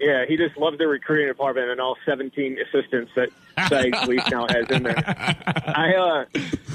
yeah, 0.00 0.24
he 0.26 0.36
just 0.36 0.56
loves 0.56 0.78
the 0.78 0.86
recruiting 0.86 1.28
department 1.28 1.70
and 1.70 1.80
all 1.80 1.96
17 2.04 2.58
assistants 2.58 3.12
that 3.14 3.28
Saeed 3.68 3.92
Police 3.94 4.22
now 4.30 4.46
has 4.48 4.66
in 4.70 4.82
there. 4.82 4.96
I 5.06 5.94
uh, 5.94 6.24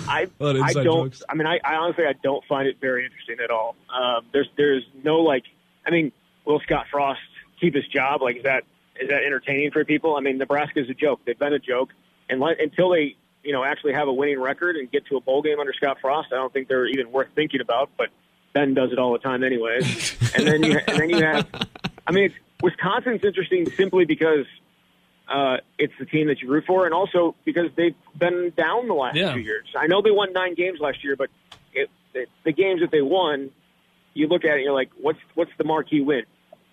I 0.08 0.28
Lot 0.40 0.56
of 0.56 0.62
I 0.64 0.74
don't. 0.74 0.84
jokes. 0.84 1.22
I 1.28 1.36
mean, 1.36 1.46
I, 1.46 1.60
I 1.64 1.76
honestly 1.76 2.06
I 2.06 2.14
don't 2.24 2.44
find 2.46 2.68
it 2.68 2.78
very 2.80 3.06
interesting 3.06 3.38
at 3.44 3.52
all. 3.52 3.76
Um, 3.94 4.26
there's 4.32 4.50
there's 4.58 4.84
no 5.04 5.20
like. 5.20 5.44
I 5.86 5.92
mean, 5.92 6.12
will 6.46 6.60
Scott 6.62 6.86
Frost 6.90 7.20
keep 7.60 7.76
his 7.76 7.88
job? 7.88 8.22
Like, 8.22 8.38
is 8.38 8.44
that 8.44 8.64
is 9.00 9.10
that 9.10 9.24
entertaining 9.24 9.72
for 9.72 9.84
people? 9.86 10.16
I 10.16 10.22
mean, 10.22 10.38
Nebraska's 10.38 10.90
a 10.90 10.94
joke. 10.94 11.20
They've 11.26 11.38
been 11.38 11.54
a 11.54 11.60
joke, 11.60 11.90
and 12.30 12.40
let, 12.40 12.60
until 12.62 12.90
they 12.90 13.16
you 13.44 13.52
know 13.52 13.64
actually 13.64 13.94
have 13.94 14.08
a 14.08 14.14
winning 14.14 14.40
record 14.40 14.76
and 14.78 14.90
get 14.90 15.06
to 15.08 15.18
a 15.18 15.22
bowl 15.22 15.42
game 15.42 15.60
under 15.60 15.74
Scott 15.74 15.98
Frost, 16.02 16.30
I 16.32 16.36
don't 16.36 16.54
think 16.54 16.68
they're 16.70 16.88
even 16.88 17.12
worth 17.12 17.30
thinking 17.36 17.62
about. 17.62 17.90
But 17.98 18.10
Ben 18.54 18.74
does 18.74 18.92
it 18.92 19.00
all 19.00 19.12
the 19.12 19.20
time, 19.20 19.44
anyways. 19.44 20.16
and 20.36 20.48
then 20.48 20.64
you 20.64 20.80
and 20.88 20.98
then 20.98 21.10
you 21.10 21.22
have. 21.24 21.48
I 22.08 22.12
mean, 22.12 22.26
it's, 22.26 22.36
Wisconsin's 22.62 23.24
interesting 23.24 23.70
simply 23.72 24.05
because 24.05 24.45
uh, 25.28 25.57
it's 25.78 25.93
the 25.99 26.05
team 26.05 26.28
that 26.28 26.41
you 26.41 26.49
root 26.49 26.66
for, 26.66 26.86
and 26.86 26.93
also 26.93 27.36
because 27.45 27.70
they've 27.76 27.95
been 28.18 28.51
down 28.57 28.88
the 28.88 28.93
last 28.93 29.16
Yeah. 29.16 29.34
few 29.34 29.41
years. 29.43 29.66
I 29.78 29.88
know 29.88 30.01
they 30.01 30.12
won 30.12 30.34
nine 30.34 30.55
games 30.55 30.80
last 30.80 31.03
year, 31.03 31.16
but 31.16 31.30
it, 31.74 31.89
it, 32.14 32.30
the 32.43 32.51
games 32.51 32.82
that 32.82 32.91
they 32.91 33.01
won, 33.01 33.51
you 34.14 34.28
look 34.28 34.43
at 34.43 34.51
it, 34.51 34.53
and 34.55 34.64
you're 34.64 34.74
like, 34.74 34.89
what's 34.99 35.20
what's 35.36 35.51
the 35.57 35.64
marquee 35.64 36.01
win? 36.01 36.24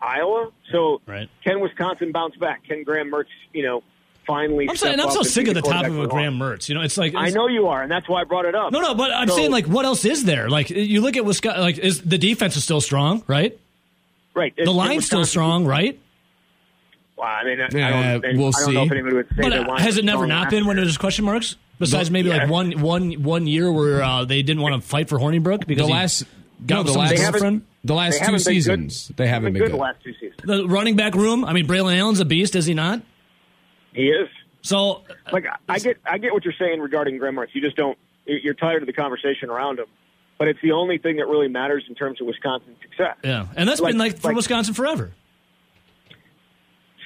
Iowa. 0.01 0.51
So 0.73 1.01
Right. 1.07 1.29
can 1.45 1.61
Wisconsin 1.61 2.13
bounce 2.13 2.37
back? 2.37 2.65
Can 2.65 2.83
Graham 2.83 3.11
Mertz, 3.11 3.27
you 3.53 3.63
know, 3.63 3.83
finally? 4.27 4.69
I'm 4.69 4.77
saying 4.77 5.01
I'm 5.01 5.11
so 5.11 5.23
sick 5.23 5.49
of 5.49 5.55
the 5.55 5.63
top 5.63 5.87
of 5.87 5.99
a 5.99 6.07
Graham 6.07 6.39
Mertz. 6.39 6.69
You 6.69 6.75
know, 6.75 6.83
it's 6.83 6.97
like 6.99 7.15
I 7.15 7.29
know 7.31 7.49
you 7.49 7.69
are, 7.69 7.83
and 7.83 7.91
that's 7.91 8.09
why 8.09 8.23
I 8.23 8.25
brought 8.25 8.45
it 8.47 8.55
up. 8.55 8.73
No, 8.73 8.81
no, 8.81 8.95
but 8.95 9.11
I'm 9.13 9.29
So- 9.29 9.37
saying 9.37 9.51
like, 9.51 9.67
what 9.67 9.85
else 9.85 10.05
is 10.05 10.25
there? 10.25 10.49
Like, 10.49 10.71
you 10.71 11.01
look 11.03 11.17
at 11.17 11.25
Wisconsin. 11.25 11.61
Like, 11.63 11.79
is 11.79 12.01
the 12.03 12.19
defense 12.19 12.57
is 12.57 12.65
still 12.65 12.81
strong, 12.81 13.23
right? 13.27 13.57
Right. 14.37 14.55
The 14.57 14.71
line's 14.71 15.07
still 15.07 15.25
strong, 15.25 15.65
right? 15.67 15.99
Well, 17.17 17.27
I 17.27 17.45
mean, 17.45 17.61
I, 17.61 17.69
Yeah, 17.73 17.87
I 17.89 18.19
don't, 18.21 18.37
we'll 18.39 18.49
I 18.49 18.61
don't 18.61 18.75
know 18.75 18.81
see. 18.83 18.87
if 18.87 18.93
anybody 18.93 19.17
would 19.17 19.29
say 19.29 19.43
But 19.43 19.53
uh, 19.55 19.77
has 19.79 19.97
it 19.97 20.05
never 20.05 20.27
not 20.27 20.43
last 20.45 20.51
been 20.51 20.67
when 20.67 20.77
year. 20.77 20.85
there's 20.85 20.99
question 20.99 21.25
marks? 21.25 21.57
Besides 21.79 22.11
maybe 22.11 22.29
yeah. 22.29 22.37
like 22.39 22.51
one 22.51 22.73
one 22.81 23.13
one 23.23 23.47
year 23.47 23.71
where 23.73 24.03
uh, 24.03 24.25
they 24.25 24.43
didn't 24.43 24.63
want 24.63 24.81
to 24.83 24.87
fight 24.87 25.09
for 25.09 25.19
Hornibrook 25.19 25.67
because 25.67 25.87
The 25.87 25.93
last 25.93 26.25
got 26.67 26.87
no, 26.87 26.93
the 26.93 26.99
last 26.99 27.11
They 27.11 27.17
haven't- 27.19 27.33
girlfriend. 27.41 27.63
the 27.85 27.95
last 27.95 28.15
two 28.19 28.25
haven't 28.25 28.39
good. 28.39 28.45
seasons 28.45 29.13
they 29.17 29.27
haven't 29.27 29.53
been 29.53 29.63
good 29.63 29.71
good. 29.71 29.79
the 29.79 29.83
last 29.83 30.03
two 30.03 30.13
seasons. 30.15 30.41
The 30.45 30.67
running 30.69 30.97
back 30.97 31.15
room. 31.15 31.45
I 31.45 31.53
mean, 31.53 31.67
Braylon 31.67 31.97
Allen's 31.99 32.21
a 32.21 32.25
beast, 32.25 32.57
is 32.57 32.65
he 32.67 32.73
not? 32.75 33.03
He 33.93 34.09
is. 34.09 34.29
So 34.63 35.03
Like 35.33 35.47
I 35.69 35.79
get, 35.79 35.99
I 36.05 36.19
get 36.19 36.33
what 36.33 36.45
you're 36.45 36.55
saying 36.59 36.81
regarding 36.81 37.19
Graham 37.19 37.37
Mertz. 37.37 37.49
You 37.55 37.61
just 37.61 37.77
don't. 37.77 37.97
You're 38.27 38.55
tired 38.55 38.83
of 38.83 38.87
the 38.87 38.93
conversation 38.93 39.49
around 39.51 39.79
him. 39.79 39.87
But 40.39 40.49
it's 40.49 40.61
the 40.63 40.73
only 40.73 40.99
thing 40.99 41.17
that 41.17 41.27
really 41.29 41.49
matters 41.49 41.85
in 41.89 41.95
terms 41.95 42.21
of 42.21 42.27
Wisconsin's 42.27 42.77
success. 42.83 43.17
yeah, 43.25 43.47
and 43.57 43.69
that's 43.69 43.81
Like- 43.81 43.93
been 43.93 43.99
like 43.99 44.19
for 44.19 44.29
like- 44.29 44.37
Wisconsin 44.37 44.75
forever. 44.75 45.13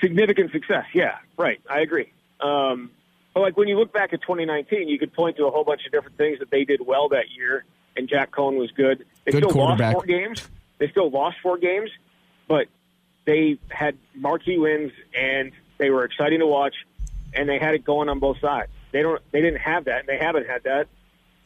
significant 0.00 0.52
success. 0.52 0.84
Yeah, 0.94 1.18
right. 1.36 1.60
I 1.68 1.80
agree. 1.80 2.12
Um, 2.40 2.90
but 3.34 3.40
like 3.40 3.56
when 3.56 3.68
you 3.68 3.78
look 3.78 3.92
back 3.92 4.12
at 4.12 4.22
2019, 4.22 4.88
you 4.88 4.98
could 4.98 5.12
point 5.12 5.36
to 5.36 5.46
a 5.46 5.50
whole 5.50 5.64
bunch 5.64 5.84
of 5.86 5.92
different 5.92 6.16
things 6.16 6.38
that 6.38 6.50
they 6.50 6.64
did 6.64 6.80
well 6.84 7.08
that 7.10 7.30
year, 7.30 7.64
and 7.96 8.08
Jack 8.08 8.30
Coan 8.32 8.56
was 8.56 8.70
good. 8.72 9.04
They 9.24 9.32
Good 9.32 9.38
still 9.44 9.50
quarterback. 9.52 9.94
lost 9.94 10.06
four 10.06 10.06
games. 10.06 10.48
They 10.78 10.88
still 10.88 11.10
lost 11.10 11.36
four 11.42 11.58
games, 11.58 11.90
but 12.48 12.66
they 13.26 13.58
had 13.68 13.96
marquee 14.14 14.58
wins 14.58 14.92
and 15.14 15.52
they 15.78 15.90
were 15.90 16.04
exciting 16.04 16.40
to 16.40 16.46
watch, 16.46 16.74
and 17.34 17.48
they 17.48 17.58
had 17.58 17.74
it 17.74 17.84
going 17.84 18.08
on 18.08 18.18
both 18.18 18.40
sides. 18.40 18.70
They 18.92 19.02
don't. 19.02 19.20
They 19.30 19.40
didn't 19.40 19.60
have 19.60 19.84
that, 19.84 20.00
and 20.00 20.08
they 20.08 20.18
haven't 20.18 20.48
had 20.48 20.64
that. 20.64 20.88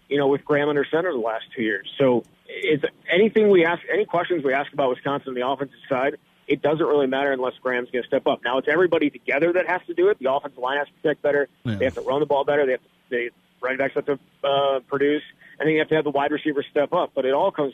You 0.08 0.18
know, 0.18 0.28
with 0.28 0.44
Graham 0.44 0.68
under 0.68 0.84
center 0.84 1.12
the 1.12 1.18
last 1.18 1.44
two 1.56 1.62
years. 1.62 1.90
So 1.98 2.24
it's 2.46 2.84
anything 3.10 3.50
we 3.50 3.64
ask, 3.64 3.82
any 3.92 4.04
questions 4.04 4.44
we 4.44 4.52
ask 4.52 4.72
about 4.72 4.90
Wisconsin 4.90 5.28
on 5.30 5.34
the 5.34 5.46
offensive 5.46 5.78
side, 5.88 6.16
it 6.46 6.62
doesn't 6.62 6.84
really 6.84 7.06
matter 7.06 7.32
unless 7.32 7.54
Graham's 7.62 7.90
going 7.90 8.02
to 8.02 8.08
step 8.08 8.26
up. 8.26 8.40
Now 8.44 8.58
it's 8.58 8.68
everybody 8.68 9.10
together 9.10 9.52
that 9.54 9.66
has 9.66 9.80
to 9.86 9.94
do 9.94 10.08
it. 10.08 10.18
The 10.18 10.32
offensive 10.32 10.58
line 10.58 10.78
has 10.78 10.86
to 10.88 10.92
protect 10.94 11.22
better. 11.22 11.48
Yeah. 11.64 11.76
They 11.76 11.84
have 11.86 11.94
to 11.94 12.02
run 12.02 12.20
the 12.20 12.26
ball 12.26 12.44
better. 12.44 12.66
They 12.66 12.72
have 12.72 12.82
to, 12.82 12.88
they 13.10 13.30
running 13.62 13.78
backs 13.78 13.94
have 13.94 14.06
to 14.06 14.18
uh, 14.44 14.80
produce, 14.80 15.22
and 15.58 15.66
then 15.66 15.72
you 15.72 15.78
have 15.78 15.88
to 15.88 15.94
have 15.94 16.04
the 16.04 16.10
wide 16.10 16.32
receivers 16.32 16.66
step 16.70 16.92
up. 16.92 17.12
But 17.14 17.24
it 17.24 17.32
all 17.32 17.50
comes 17.50 17.72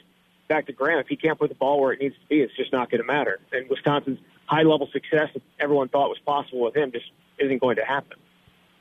back 0.49 0.66
to 0.66 0.72
Graham. 0.72 0.99
If 1.01 1.09
he 1.09 1.16
can't 1.16 1.39
put 1.39 1.49
the 1.49 1.57
ball 1.57 1.81
where 1.81 1.93
it 1.93 2.01
needs 2.01 2.14
to 2.14 2.26
be, 2.28 2.41
it's 2.41 2.57
just 2.57 2.72
not 2.72 2.91
going 2.91 3.01
to 3.01 3.07
matter. 3.07 3.41
And 3.53 3.68
Wisconsin's 3.68 4.20
high 4.47 4.62
level 4.62 4.89
success 4.93 5.31
that 5.35 5.43
everyone 5.59 5.89
thought 5.89 6.09
was 6.09 6.18
possible 6.24 6.61
with 6.61 6.76
him 6.76 6.93
just 6.93 7.07
isn't 7.39 7.59
going 7.59 7.76
to 7.76 7.85
happen. 7.85 8.18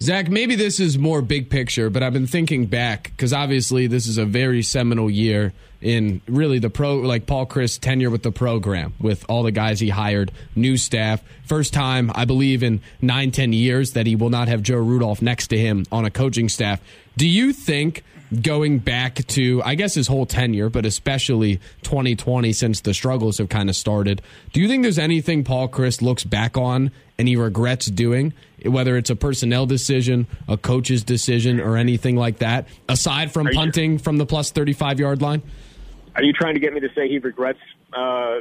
Zach, 0.01 0.29
maybe 0.29 0.55
this 0.55 0.79
is 0.79 0.97
more 0.97 1.21
big 1.21 1.49
picture, 1.49 1.89
but 1.89 2.03
I've 2.03 2.13
been 2.13 2.25
thinking 2.25 2.67
back 2.67 3.11
because 3.11 3.33
obviously 3.33 3.87
this 3.87 4.07
is 4.07 4.17
a 4.17 4.23
very 4.23 4.63
seminal 4.63 5.09
year 5.09 5.51
in 5.81 6.21
really 6.25 6.57
the 6.57 6.69
pro, 6.69 6.95
like 6.95 7.25
Paul 7.25 7.45
Chryst 7.45 7.81
tenure 7.81 8.09
with 8.09 8.23
the 8.23 8.31
program, 8.31 8.93
with 9.01 9.25
all 9.27 9.43
the 9.43 9.51
guys 9.51 9.81
he 9.81 9.89
hired, 9.89 10.31
new 10.55 10.77
staff. 10.77 11.21
First 11.43 11.73
time, 11.73 12.13
I 12.15 12.23
believe, 12.23 12.63
in 12.63 12.79
nine, 13.01 13.31
ten 13.31 13.51
years 13.51 13.91
that 13.91 14.07
he 14.07 14.15
will 14.15 14.29
not 14.29 14.47
have 14.47 14.63
Joe 14.63 14.77
Rudolph 14.77 15.21
next 15.21 15.47
to 15.47 15.57
him 15.57 15.85
on 15.91 16.05
a 16.05 16.09
coaching 16.09 16.47
staff. 16.47 16.79
Do 17.17 17.27
you 17.27 17.51
think 17.51 18.05
going 18.41 18.79
back 18.79 19.15
to, 19.27 19.61
I 19.63 19.75
guess, 19.75 19.93
his 19.93 20.07
whole 20.07 20.25
tenure, 20.25 20.69
but 20.69 20.85
especially 20.85 21.59
2020 21.83 22.53
since 22.53 22.81
the 22.81 22.93
struggles 22.93 23.37
have 23.39 23.49
kind 23.49 23.69
of 23.69 23.75
started, 23.75 24.21
do 24.53 24.61
you 24.61 24.67
think 24.67 24.83
there's 24.83 24.99
anything 24.99 25.43
Paul 25.43 25.67
Chryst 25.67 26.01
looks 26.01 26.23
back 26.23 26.57
on 26.57 26.91
and 27.17 27.27
he 27.27 27.35
regrets 27.35 27.87
doing, 27.87 28.33
whether 28.65 28.97
it's 28.97 29.09
a 29.09 29.15
personnel 29.15 29.65
decision, 29.65 30.27
a 30.47 30.57
coach's 30.57 31.03
decision, 31.03 31.59
or 31.59 31.75
anything 31.75 32.15
like 32.15 32.37
that, 32.37 32.67
aside 32.87 33.31
from 33.31 33.47
Are 33.47 33.53
punting 33.53 33.97
from 33.97 34.17
the 34.17 34.25
plus 34.25 34.51
35 34.51 34.99
yard 34.99 35.21
line? 35.21 35.41
Are 36.15 36.23
you 36.23 36.33
trying 36.33 36.53
to 36.53 36.59
get 36.59 36.73
me 36.73 36.79
to 36.79 36.89
say 36.95 37.07
he 37.07 37.19
regrets 37.19 37.59
uh, 37.93 38.39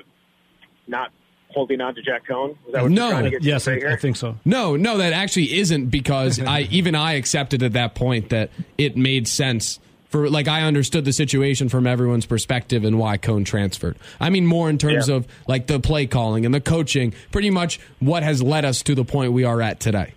not 0.87 1.13
holding 1.51 1.81
on 1.81 1.95
to 1.95 2.03
Jack 2.03 2.27
Coan? 2.29 2.51
Is 2.67 2.73
that 2.73 2.83
what 2.83 2.91
No. 2.93 3.11
you're 3.11 3.23
to 3.23 3.31
get 3.31 3.43
Yes, 3.43 3.65
to 3.65 3.73
I, 3.73 3.77
here? 3.77 3.91
I 3.91 3.97
think 3.97 4.17
so. 4.17 4.37
No, 4.45 4.77
no, 4.77 4.99
that 4.99 5.13
actually 5.13 5.59
isn't 5.59 5.87
because 5.87 6.41
I 6.47 6.63
even 6.71 6.95
I 6.95 7.15
accepted 7.15 7.63
at 7.63 7.73
that 7.73 7.95
point 7.95 8.29
that 8.31 8.51
it 8.77 8.97
made 8.97 9.27
sense 9.29 9.81
for 10.11 10.31
like 10.31 10.49
I 10.49 10.63
understood 10.63 11.05
the 11.05 11.13
situation 11.13 11.69
from 11.69 11.87
everyone's 11.87 12.25
perspective 12.27 12.85
and 12.85 12.99
why 12.99 13.19
Coan 13.19 13.45
transferred. 13.45 13.97
I 14.21 14.31
mean 14.31 14.47
more 14.47 14.71
in 14.71 14.79
terms 14.79 15.09
Yeah. 15.09 15.17
of 15.17 15.27
like 15.47 15.67
the 15.67 15.81
play 15.81 16.07
calling 16.07 16.47
and 16.47 16.55
the 16.55 16.61
coaching, 16.61 17.13
pretty 17.31 17.51
much 17.51 17.79
what 18.01 18.23
has 18.23 18.43
led 18.43 18.65
us 18.65 18.83
to 18.85 18.95
the 18.95 19.05
point 19.05 19.33
we 19.33 19.45
are 19.45 19.61
at 19.61 19.81
today. 19.81 20.15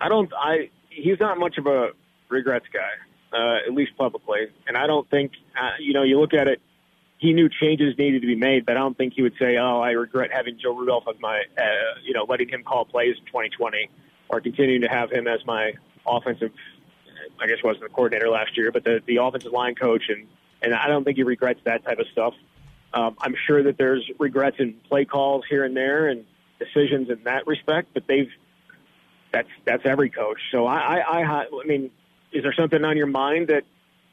I 0.00 0.08
don't. 0.08 0.30
I 0.34 0.70
he's 0.90 1.18
not 1.18 1.38
much 1.38 1.58
of 1.58 1.66
a 1.66 1.88
regrets 2.28 2.66
guy, 2.72 3.36
uh, 3.36 3.66
at 3.66 3.74
least 3.74 3.96
publicly. 3.96 4.46
And 4.68 4.76
I 4.76 4.86
don't 4.86 5.08
think 5.10 5.32
uh, 5.60 5.70
you 5.80 5.92
know. 5.92 6.02
You 6.04 6.20
look 6.20 6.34
at 6.34 6.46
it. 6.46 6.60
He 7.18 7.32
knew 7.32 7.48
changes 7.48 7.98
needed 7.98 8.22
to 8.22 8.26
be 8.26 8.36
made, 8.36 8.64
but 8.64 8.76
I 8.76 8.80
don't 8.80 8.96
think 8.96 9.14
he 9.14 9.22
would 9.22 9.34
say, 9.38 9.56
"Oh, 9.56 9.80
I 9.80 9.90
regret 9.90 10.30
having 10.32 10.58
Joe 10.58 10.76
Rudolph 10.76 11.04
as 11.08 11.20
my, 11.20 11.42
uh, 11.58 11.62
you 12.04 12.14
know, 12.14 12.24
letting 12.28 12.48
him 12.48 12.62
call 12.62 12.84
plays 12.84 13.16
in 13.18 13.24
2020, 13.26 13.90
or 14.28 14.40
continuing 14.40 14.82
to 14.82 14.88
have 14.88 15.10
him 15.10 15.26
as 15.26 15.44
my 15.44 15.72
offensive. 16.06 16.52
I 17.40 17.46
guess 17.46 17.58
wasn't 17.62 17.84
the 17.84 17.88
coordinator 17.90 18.28
last 18.28 18.56
year, 18.56 18.72
but 18.72 18.84
the 18.84 19.02
the 19.04 19.16
offensive 19.16 19.52
line 19.52 19.74
coach, 19.74 20.04
and 20.08 20.26
and 20.62 20.74
I 20.74 20.86
don't 20.86 21.04
think 21.04 21.16
he 21.16 21.22
regrets 21.24 21.60
that 21.64 21.84
type 21.84 21.98
of 21.98 22.06
stuff. 22.12 22.34
Um, 22.94 23.16
I'm 23.20 23.34
sure 23.46 23.62
that 23.64 23.76
there's 23.76 24.08
regrets 24.18 24.56
in 24.58 24.74
play 24.88 25.04
calls 25.04 25.44
here 25.48 25.64
and 25.64 25.76
there 25.76 26.08
and 26.08 26.24
decisions 26.58 27.10
in 27.10 27.24
that 27.24 27.46
respect, 27.46 27.88
but 27.94 28.06
they've 28.06 28.30
that's 29.32 29.48
that's 29.64 29.84
every 29.84 30.10
coach. 30.10 30.40
So 30.50 30.66
I, 30.66 30.78
I, 30.78 31.20
I, 31.20 31.44
I 31.44 31.66
mean, 31.66 31.90
is 32.32 32.42
there 32.42 32.54
something 32.54 32.84
on 32.84 32.96
your 32.96 33.06
mind 33.06 33.48
that 33.48 33.64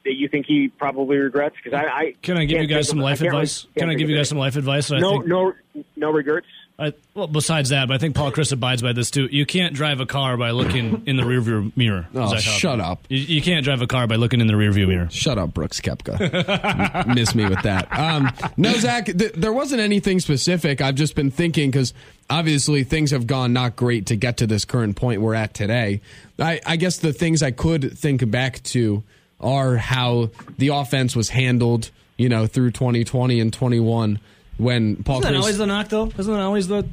that 0.05 0.13
you 0.15 0.27
think 0.29 0.45
he 0.45 0.69
probably 0.69 1.17
regrets? 1.17 1.55
Because 1.61 1.77
I, 1.77 1.83
I 1.87 2.13
Can 2.21 2.37
I 2.37 2.45
give 2.45 2.61
you 2.61 2.67
guys 2.67 2.87
some 2.87 2.99
life 2.99 3.19
can't 3.19 3.31
really- 3.31 3.41
advice? 3.43 3.67
can't 3.77 3.91
I 3.91 3.95
give 3.95 4.09
you 4.09 4.15
guys 4.17 4.29
some 4.29 4.37
life 4.37 4.55
advice? 4.55 4.89
No, 4.91 5.17
no, 5.17 5.53
no 5.95 6.11
regrets. 6.11 6.47
I, 6.77 6.91
well, 7.13 7.27
besides 7.27 7.69
that, 7.69 7.87
but 7.87 7.93
I 7.93 7.97
think 7.99 8.15
Paul 8.15 8.33
Chryst 8.33 8.51
abides 8.51 8.81
by 8.81 8.91
this 8.91 9.09
too. 9.09 9.29
You 9.31 9.45
can't 9.45 9.73
drive 9.73 10.01
a 10.01 10.05
car 10.05 10.35
by 10.35 10.51
looking 10.51 11.03
in 11.05 11.15
the 11.15 11.23
rearview 11.23 11.71
mirror. 11.77 12.05
Oh, 12.13 12.35
shut 12.35 12.81
up. 12.81 13.05
You, 13.07 13.17
you 13.17 13.41
can't 13.41 13.63
drive 13.63 13.81
a 13.81 13.87
car 13.87 14.07
by 14.07 14.15
looking 14.17 14.41
in 14.41 14.47
the 14.47 14.53
rearview 14.55 14.85
mirror. 14.85 15.07
Shut 15.09 15.37
up, 15.37 15.53
Brooks 15.53 15.79
Koepka. 15.79 17.07
Miss 17.15 17.33
me 17.33 17.45
with 17.47 17.61
that. 17.63 17.87
Um, 17.97 18.29
no, 18.57 18.73
Zach, 18.73 19.05
th- 19.05 19.31
there 19.37 19.53
wasn't 19.53 19.79
anything 19.81 20.19
specific. 20.19 20.81
I've 20.81 20.95
just 20.95 21.15
been 21.15 21.31
thinking 21.31 21.71
because 21.71 21.93
obviously 22.29 22.83
things 22.83 23.11
have 23.11 23.25
gone 23.25 23.53
not 23.53 23.77
great 23.77 24.07
to 24.07 24.17
get 24.17 24.35
to 24.37 24.47
this 24.47 24.65
current 24.65 24.97
point 24.97 25.21
we're 25.21 25.33
at 25.35 25.53
today. 25.53 26.01
I, 26.37 26.59
I 26.65 26.75
guess 26.75 26.97
the 26.97 27.13
things 27.13 27.41
I 27.41 27.51
could 27.51 27.97
think 27.97 28.29
back 28.29 28.61
to 28.63 29.01
are 29.39 29.77
how 29.77 30.29
the 30.57 30.69
offense 30.69 31.15
was 31.15 31.29
handled, 31.29 31.91
you 32.17 32.29
know, 32.29 32.47
through 32.47 32.71
2020 32.71 33.39
and 33.39 33.53
21 33.53 34.19
when 34.57 35.03
Paul 35.03 35.19
Isn't 35.19 35.33
that 35.33 35.37
Chryst- 35.37 35.41
always 35.41 35.57
the 35.57 35.65
knock, 35.65 35.89
though? 35.89 36.11
Isn't 36.17 36.33
that 36.33 36.41
always 36.41 36.67
the 36.67 36.87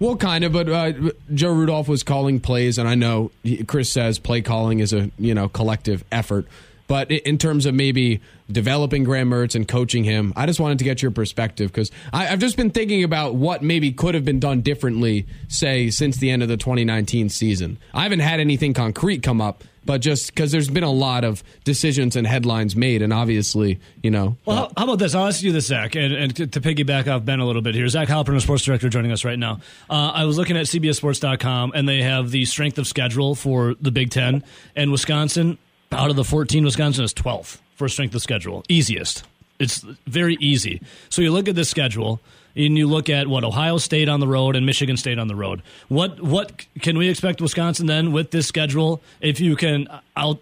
well, 0.00 0.16
kind 0.16 0.44
of, 0.44 0.52
but 0.52 0.68
uh, 0.68 0.92
Joe 1.34 1.52
Rudolph 1.52 1.88
was 1.88 2.04
calling 2.04 2.38
plays, 2.38 2.78
and 2.78 2.88
I 2.88 2.94
know 2.94 3.32
Chryst 3.44 3.90
says 3.90 4.20
play 4.20 4.42
calling 4.42 4.78
is 4.78 4.92
a 4.92 5.10
you 5.18 5.34
know 5.34 5.48
collective 5.48 6.04
effort. 6.12 6.46
But 6.88 7.10
in 7.10 7.38
terms 7.38 7.66
of 7.66 7.74
maybe 7.74 8.20
developing 8.50 9.04
Graham 9.04 9.30
Mertz 9.30 9.54
and 9.54 9.68
coaching 9.68 10.04
him, 10.04 10.32
I 10.34 10.46
just 10.46 10.58
wanted 10.58 10.78
to 10.78 10.84
get 10.84 11.02
your 11.02 11.10
perspective 11.10 11.70
because 11.70 11.90
I've 12.12 12.38
just 12.40 12.56
been 12.56 12.70
thinking 12.70 13.04
about 13.04 13.34
what 13.34 13.62
maybe 13.62 13.92
could 13.92 14.14
have 14.14 14.24
been 14.24 14.40
done 14.40 14.62
differently, 14.62 15.26
say, 15.48 15.90
since 15.90 16.16
the 16.16 16.30
end 16.30 16.42
of 16.42 16.48
the 16.48 16.56
2019 16.56 17.28
season. 17.28 17.78
I 17.92 18.04
haven't 18.04 18.20
had 18.20 18.40
anything 18.40 18.72
concrete 18.72 19.22
come 19.22 19.42
up, 19.42 19.64
but 19.84 20.00
just 20.00 20.34
because 20.34 20.50
there's 20.50 20.70
been 20.70 20.82
a 20.82 20.90
lot 20.90 21.24
of 21.24 21.44
decisions 21.64 22.16
and 22.16 22.26
headlines 22.26 22.74
made, 22.74 23.02
and 23.02 23.12
obviously, 23.12 23.80
you 24.02 24.10
know, 24.10 24.38
Well, 24.46 24.56
how, 24.56 24.72
how 24.78 24.84
about 24.84 24.98
this? 24.98 25.14
I'll 25.14 25.26
ask 25.26 25.42
you 25.42 25.52
this, 25.52 25.66
Zach, 25.66 25.94
and, 25.94 26.14
and 26.14 26.36
to, 26.36 26.46
to 26.46 26.60
piggyback 26.62 27.06
off 27.06 27.22
Ben 27.24 27.40
a 27.40 27.46
little 27.46 27.62
bit 27.62 27.74
here. 27.74 27.86
Zach 27.88 28.08
Heilprin, 28.08 28.40
sports 28.40 28.64
director, 28.64 28.88
joining 28.88 29.12
us 29.12 29.26
right 29.26 29.38
now. 29.38 29.60
Uh, 29.90 30.12
I 30.14 30.24
was 30.24 30.38
looking 30.38 30.56
at 30.56 30.64
CBSSports.com, 30.66 31.72
and 31.74 31.86
they 31.86 32.02
have 32.02 32.30
the 32.30 32.46
strength 32.46 32.78
of 32.78 32.86
schedule 32.86 33.34
for 33.34 33.74
the 33.80 33.90
Big 33.90 34.10
Ten, 34.10 34.42
and 34.74 34.90
Wisconsin, 34.90 35.58
out 35.92 36.10
of 36.10 36.16
the 36.16 36.24
14, 36.24 36.64
Wisconsin 36.64 37.04
is 37.04 37.14
12th 37.14 37.58
for 37.76 37.88
strength 37.88 38.14
of 38.14 38.22
schedule, 38.22 38.64
easiest. 38.68 39.24
It's 39.58 39.78
very 40.06 40.36
easy. 40.40 40.82
So 41.08 41.22
you 41.22 41.32
look 41.32 41.48
at 41.48 41.54
this 41.54 41.68
schedule, 41.68 42.20
and 42.54 42.76
you 42.76 42.88
look 42.88 43.08
at 43.08 43.28
what 43.28 43.44
Ohio 43.44 43.78
State 43.78 44.08
on 44.08 44.20
the 44.20 44.28
road 44.28 44.56
and 44.56 44.66
Michigan 44.66 44.96
State 44.96 45.18
on 45.18 45.28
the 45.28 45.36
road. 45.36 45.62
What 45.88 46.20
what 46.20 46.66
can 46.80 46.98
we 46.98 47.08
expect 47.08 47.40
Wisconsin 47.40 47.86
then 47.86 48.12
with 48.12 48.30
this 48.30 48.46
schedule? 48.46 49.00
If 49.20 49.40
you 49.40 49.54
can 49.54 49.86
out 50.16 50.40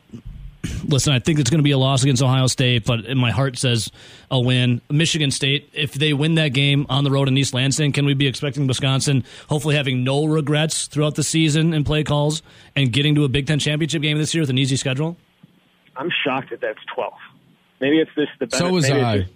listen, 0.84 1.12
I 1.12 1.18
think 1.18 1.38
it's 1.38 1.50
going 1.50 1.58
to 1.58 1.64
be 1.64 1.72
a 1.72 1.78
loss 1.78 2.02
against 2.02 2.22
Ohio 2.22 2.46
State, 2.46 2.84
but 2.84 3.16
my 3.16 3.30
heart 3.30 3.58
says 3.58 3.90
a 4.30 4.40
win. 4.40 4.80
Michigan 4.90 5.30
State, 5.30 5.68
if 5.72 5.92
they 5.92 6.12
win 6.12 6.36
that 6.36 6.48
game 6.48 6.86
on 6.88 7.04
the 7.04 7.10
road 7.10 7.28
in 7.28 7.36
East 7.36 7.54
Lansing, 7.54 7.92
can 7.92 8.06
we 8.06 8.14
be 8.14 8.26
expecting 8.26 8.66
Wisconsin 8.66 9.24
hopefully 9.48 9.76
having 9.76 10.04
no 10.04 10.24
regrets 10.24 10.86
throughout 10.86 11.14
the 11.14 11.22
season 11.22 11.74
and 11.74 11.84
play 11.84 12.04
calls 12.04 12.42
and 12.74 12.92
getting 12.92 13.14
to 13.14 13.24
a 13.24 13.28
Big 13.28 13.46
Ten 13.46 13.58
championship 13.58 14.02
game 14.02 14.18
this 14.18 14.34
year 14.34 14.42
with 14.42 14.50
an 14.50 14.58
easy 14.58 14.76
schedule? 14.76 15.16
I'm 15.98 16.10
shocked 16.24 16.50
that 16.50 16.60
that's 16.60 16.78
12. 16.94 17.12
Maybe 17.80 17.98
it's 17.98 18.10
this 18.16 18.28
the 18.40 18.46
best. 18.46 18.58
So 18.58 18.70
was 18.70 18.88
maybe 18.88 19.02
I. 19.02 19.14
It's 19.16 19.28
just, 19.28 19.34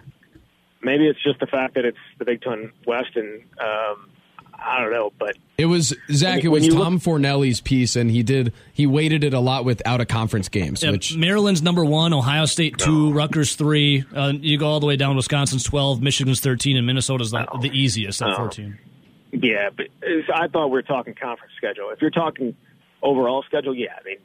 maybe 0.83 1.07
it's 1.09 1.23
just 1.23 1.41
the 1.41 1.47
fact 1.47 1.75
that 1.75 1.85
it's 1.85 1.99
the 2.19 2.25
Big 2.25 2.41
Ten 2.43 2.73
West, 2.87 3.11
and 3.17 3.43
um, 3.61 4.09
I 4.55 4.81
don't 4.81 4.93
know, 4.93 5.13
but 5.19 5.37
It 5.59 5.67
was 5.67 5.95
Zach. 6.11 6.37
When- 6.39 6.47
It 6.47 6.49
was 6.51 6.67
you 6.67 6.73
Tom 6.75 6.99
Fornelli's 7.01 7.61
piece, 7.61 7.97
and 7.97 8.11
he 8.11 8.23
did 8.23 8.53
he 8.73 8.87
weighted 8.87 9.25
it 9.25 9.35
a 9.35 9.41
lot 9.41 9.65
with 9.67 9.83
out 9.87 10.01
of 10.01 10.09
conference 10.09 10.49
games, 10.49 10.83
Yeah, 10.83 10.91
which 10.93 11.17
Maryland's 11.17 11.61
number 11.63 11.85
one, 11.85 12.13
Ohio 12.15 12.47
State 12.47 12.79
two, 12.79 13.13
Rutgers 13.13 13.57
three. 13.57 14.05
Uh, 14.15 14.33
you 14.39 14.57
go 14.59 14.67
all 14.69 14.81
the 14.81 14.87
way 14.87 14.97
down. 14.97 15.17
Wisconsin's 15.17 15.65
twelve, 15.65 16.01
Michigan's 16.01 16.41
thirteen, 16.41 16.77
and 16.79 16.87
Minnesota's 16.87 17.31
the, 17.31 17.47
the 17.61 17.71
easiest 17.79 18.23
at 18.23 18.29
No. 18.31 18.37
fourteen. 18.37 18.79
Yeah, 19.33 19.69
but 19.77 19.87
I 20.35 20.49
thought 20.49 20.67
we 20.69 20.73
were 20.73 20.83
talking 20.83 21.15
conference 21.15 21.53
schedule. 21.57 21.91
If 21.91 22.01
you're 22.01 22.11
talking 22.11 22.57
overall 23.03 23.43
schedule, 23.47 23.75
yeah, 23.75 23.95
I 24.01 24.05
mean, 24.05 24.17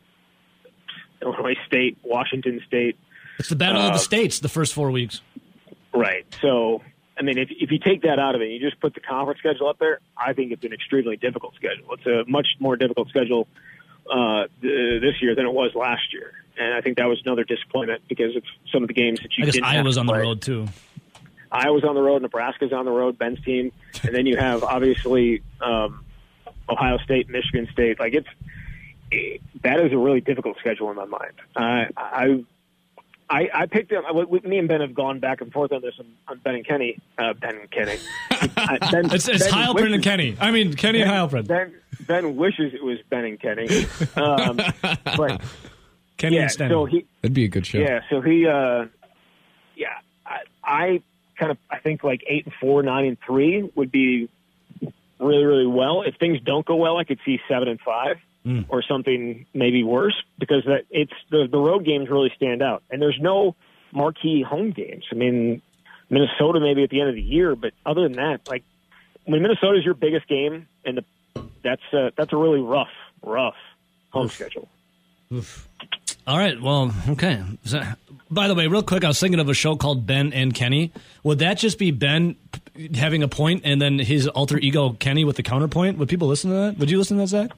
Illinois 1.22 1.56
State, 1.68 1.98
Washington 2.04 2.62
State, 2.68 2.98
It's 3.40 3.50
the 3.50 3.56
battle 3.56 3.82
of 3.82 3.90
Uh, 3.92 3.94
the 3.94 4.00
states. 4.00 4.40
The 4.40 4.50
first 4.50 4.74
four 4.74 4.92
weeks. 4.92 5.22
right. 5.94 6.26
So, 6.42 6.82
I 7.18 7.22
mean, 7.22 7.38
if 7.38 7.50
if 7.52 7.72
you 7.72 7.80
take 7.80 8.02
that 8.04 8.20
out 8.20 8.36
of 8.36 8.42
it, 8.42 8.50
you 8.50 8.60
just 8.60 8.80
put 8.80 8.94
the 8.94 9.00
conference 9.00 9.40
schedule 9.40 9.68
up 9.68 9.80
there. 9.80 10.00
I 10.18 10.34
think 10.34 10.52
it's 10.52 10.64
an 10.64 10.74
extremely 10.74 11.18
difficult 11.18 11.56
schedule. 11.56 11.94
It's 11.94 12.06
a 12.06 12.24
much 12.30 12.48
more 12.60 12.76
difficult 12.76 13.10
schedule 13.10 13.48
uh, 14.10 14.46
th- 14.62 15.02
this 15.02 15.22
year 15.22 15.34
than 15.36 15.46
it 15.46 15.52
was 15.54 15.74
last 15.76 16.14
year, 16.14 16.32
and 16.58 16.74
I 16.74 16.82
think 16.82 16.98
that 16.98 17.08
was 17.08 17.22
another 17.26 17.44
disappointment 17.44 18.02
because 18.08 18.36
of 18.36 18.44
some 18.72 18.84
of 18.84 18.88
the 18.88 18.94
games 18.94 19.20
that 19.22 19.32
you 19.38 19.44
I 19.44 19.46
guess 19.46 19.54
didn't 19.56 19.66
Iowa's 19.68 19.98
on 19.98 20.06
the 20.06 20.14
road 20.14 20.42
too. 20.42 20.68
Iowa's 21.52 21.84
on 21.86 21.96
the 21.96 22.02
road, 22.02 22.22
Nebraska's 22.22 22.74
on 22.74 22.86
the 22.86 22.92
road, 22.92 23.18
Ben's 23.18 23.42
team, 23.44 23.72
and 24.04 24.14
then 24.14 24.26
you 24.26 24.36
have 24.38 24.64
obviously 24.64 25.42
um, 25.62 26.04
Ohio 26.70 26.98
State, 27.00 27.30
Michigan 27.30 27.68
State. 27.72 27.98
Like 28.00 28.14
it's 28.14 28.28
it, 29.12 29.42
that 29.64 29.80
is 29.80 29.92
a 29.94 29.98
really 29.98 30.22
difficult 30.22 30.58
schedule 30.60 30.90
in 30.90 30.96
my 30.96 31.06
mind. 31.06 31.34
I 31.56 31.88
I 31.98 32.44
I, 33.28 33.50
I 33.54 33.66
picked 33.66 33.92
we- 34.30 34.40
Me 34.42 34.60
and 34.60 34.68
Ben 34.68 34.82
have 34.82 34.94
gone 34.94 35.20
back 35.20 35.42
and 35.42 35.52
forth 35.52 35.72
on 35.72 35.82
this 35.82 35.96
on, 36.28 36.38
Ben 36.44 36.56
and 36.56 36.66
Kenney. 36.68 37.00
Uh, 37.18 37.34
ben 37.34 37.56
and 37.58 37.72
Kenney. 37.72 37.98
Uh, 38.58 38.78
ben, 38.92 39.06
It's, 39.12 39.28
it's 39.28 39.50
Ben 39.50 39.54
Heilprin 39.54 39.94
and 39.94 40.04
Kenney. 40.04 40.38
I 40.40 40.52
mean 40.52 40.74
Kenney 40.76 41.02
and 41.02 41.10
Heilprin. 41.10 41.48
Ben 41.48 41.74
Ben 42.02 42.36
wishes 42.36 42.74
it 42.74 42.84
was 42.84 43.00
Ben 43.10 43.26
and 43.26 43.40
Kenney, 43.40 43.88
um, 44.16 44.58
but 45.18 45.42
Kenney 46.18 46.36
yeah. 46.36 46.44
and 46.44 46.52
Stenny. 46.52 46.70
So 46.70 46.86
he 46.86 47.06
That'd 47.22 47.34
be 47.34 47.46
a 47.46 47.48
good 47.48 47.66
show. 47.66 47.80
yeah, 47.80 48.02
so 48.10 48.22
he, 48.22 48.46
uh, 48.46 48.86
yeah, 49.76 49.88
I, 50.26 50.40
I 50.64 51.02
kind 51.40 51.52
of, 51.52 51.58
I 51.70 51.80
think 51.80 52.04
like 52.04 52.24
eight 52.28 52.46
and 52.46 52.54
four, 52.62 52.84
nine 52.84 53.06
and 53.06 53.18
three 53.26 53.70
would 53.76 53.92
be 53.92 54.30
really, 55.20 55.44
really 55.46 55.68
well. 55.68 56.04
If 56.04 56.16
things 56.18 56.40
don't 56.42 56.66
go 56.66 56.76
well, 56.76 56.98
I 56.98 57.04
could 57.04 57.20
see 57.26 57.40
seven 57.48 57.68
and 57.68 57.80
five 57.82 58.18
or 58.70 58.84
something 58.84 59.46
maybe 59.54 59.84
worse 59.84 60.16
because 60.38 60.64
that 60.66 60.86
it's 60.90 61.14
the 61.32 61.48
the 61.50 61.58
road 61.58 61.84
games 61.86 62.10
really 62.10 62.32
stand 62.36 62.62
out, 62.62 62.84
and 62.92 63.02
there's 63.02 63.20
no 63.20 63.56
marquee 63.92 64.44
home 64.44 64.72
games. 64.72 65.04
I 65.12 65.16
mean, 65.16 65.62
Minnesota 66.10 66.60
maybe 66.60 66.84
at 66.84 66.90
the 66.90 67.00
end 67.00 67.10
of 67.10 67.16
the 67.16 67.22
year, 67.22 67.56
but 67.56 67.74
other 67.86 68.04
than 68.04 68.14
that, 68.14 68.48
like 68.48 68.64
when 69.26 69.42
Minnesota 69.42 69.78
is 69.78 69.86
your 69.86 69.96
biggest 69.96 70.28
game, 70.28 70.68
and 70.86 71.00
the 71.00 71.06
that's 71.66 71.82
uh, 71.92 72.12
that's 72.16 72.32
a 72.32 72.38
really 72.38 72.62
rough, 72.62 72.92
rough 73.24 73.56
home 74.12 74.30
schedule. 74.30 74.70
All 76.28 76.38
right. 76.38 76.62
Well, 76.62 76.94
okay. 77.10 77.44
So, 77.66 77.82
by 78.30 78.48
the 78.48 78.56
way, 78.56 78.68
real 78.68 78.84
quick, 78.84 79.04
I 79.04 79.08
was 79.08 79.20
thinking 79.20 79.40
of 79.40 79.50
a 79.50 79.54
show 79.54 79.76
called 79.76 80.06
Ben 80.06 80.32
and 80.32 80.54
Kenney. 80.54 80.94
Would 81.24 81.40
that 81.40 81.58
just 81.58 81.78
be 81.78 81.92
Ben 81.92 82.36
having 82.94 83.24
a 83.24 83.28
point 83.28 83.64
and 83.66 83.82
then 83.82 84.00
his 84.00 84.28
alter 84.28 84.58
ego 84.58 84.92
Kenney 84.94 85.26
with 85.26 85.36
the 85.36 85.44
counterpoint? 85.44 85.98
Would 85.98 86.10
people 86.10 86.28
listen 86.28 86.52
to 86.52 86.56
that? 86.58 86.78
Would 86.78 86.90
you 86.90 86.98
listen 86.98 87.18
to 87.18 87.24
that, 87.24 87.28
Zach? 87.28 87.52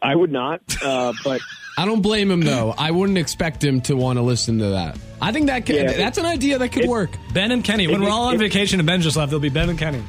I 0.00 0.14
would 0.16 0.32
not, 0.32 0.60
uh, 0.82 1.12
but 1.24 1.40
I 1.78 1.84
don't 1.84 2.02
blame 2.02 2.30
him 2.30 2.40
though. 2.42 2.74
I 2.76 2.90
wouldn't 2.90 3.18
expect 3.18 3.62
him 3.62 3.80
to 3.82 3.94
want 3.96 4.18
to 4.18 4.22
listen 4.22 4.58
to 4.58 4.70
that. 4.70 4.98
I 5.20 5.32
think 5.32 5.46
that 5.46 5.64
could, 5.66 5.76
Yeah. 5.76 5.92
that's 5.92 6.18
an 6.18 6.26
idea 6.26 6.58
that 6.58 6.70
could 6.70 6.86
work. 6.88 7.10
Ben 7.32 7.52
and 7.52 7.62
Kenney. 7.64 7.86
When 7.86 7.96
If 7.96 8.02
we're 8.08 8.12
all 8.12 8.26
on 8.28 8.34
if- 8.34 8.40
vacation 8.40 8.80
and 8.80 8.86
Ben 8.86 9.00
just 9.00 9.16
left, 9.16 9.30
there'll 9.30 9.40
be 9.40 9.48
Ben 9.48 9.68
and 9.70 9.78
Kenney. 9.78 10.02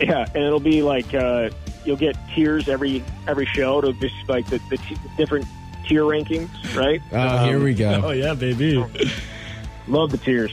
Yeah, 0.00 0.26
and 0.34 0.44
it'll 0.44 0.58
be 0.60 0.82
like 0.82 1.14
uh, 1.14 1.50
you'll 1.84 1.96
get 1.96 2.16
tiers 2.34 2.68
every 2.68 3.04
every 3.28 3.46
show. 3.46 3.78
It'll 3.78 3.92
just 3.92 4.14
like 4.28 4.46
the, 4.48 4.58
the 4.68 4.76
t- 4.78 4.96
different 5.16 5.46
tier 5.86 6.02
rankings, 6.02 6.48
right? 6.76 7.00
Oh, 7.12 7.44
here 7.46 7.60
we 7.62 7.74
go. 7.74 8.00
Oh 8.04 8.10
yeah, 8.10 8.34
baby. 8.34 8.84
Love 9.86 10.10
the 10.10 10.18
tiers. 10.18 10.50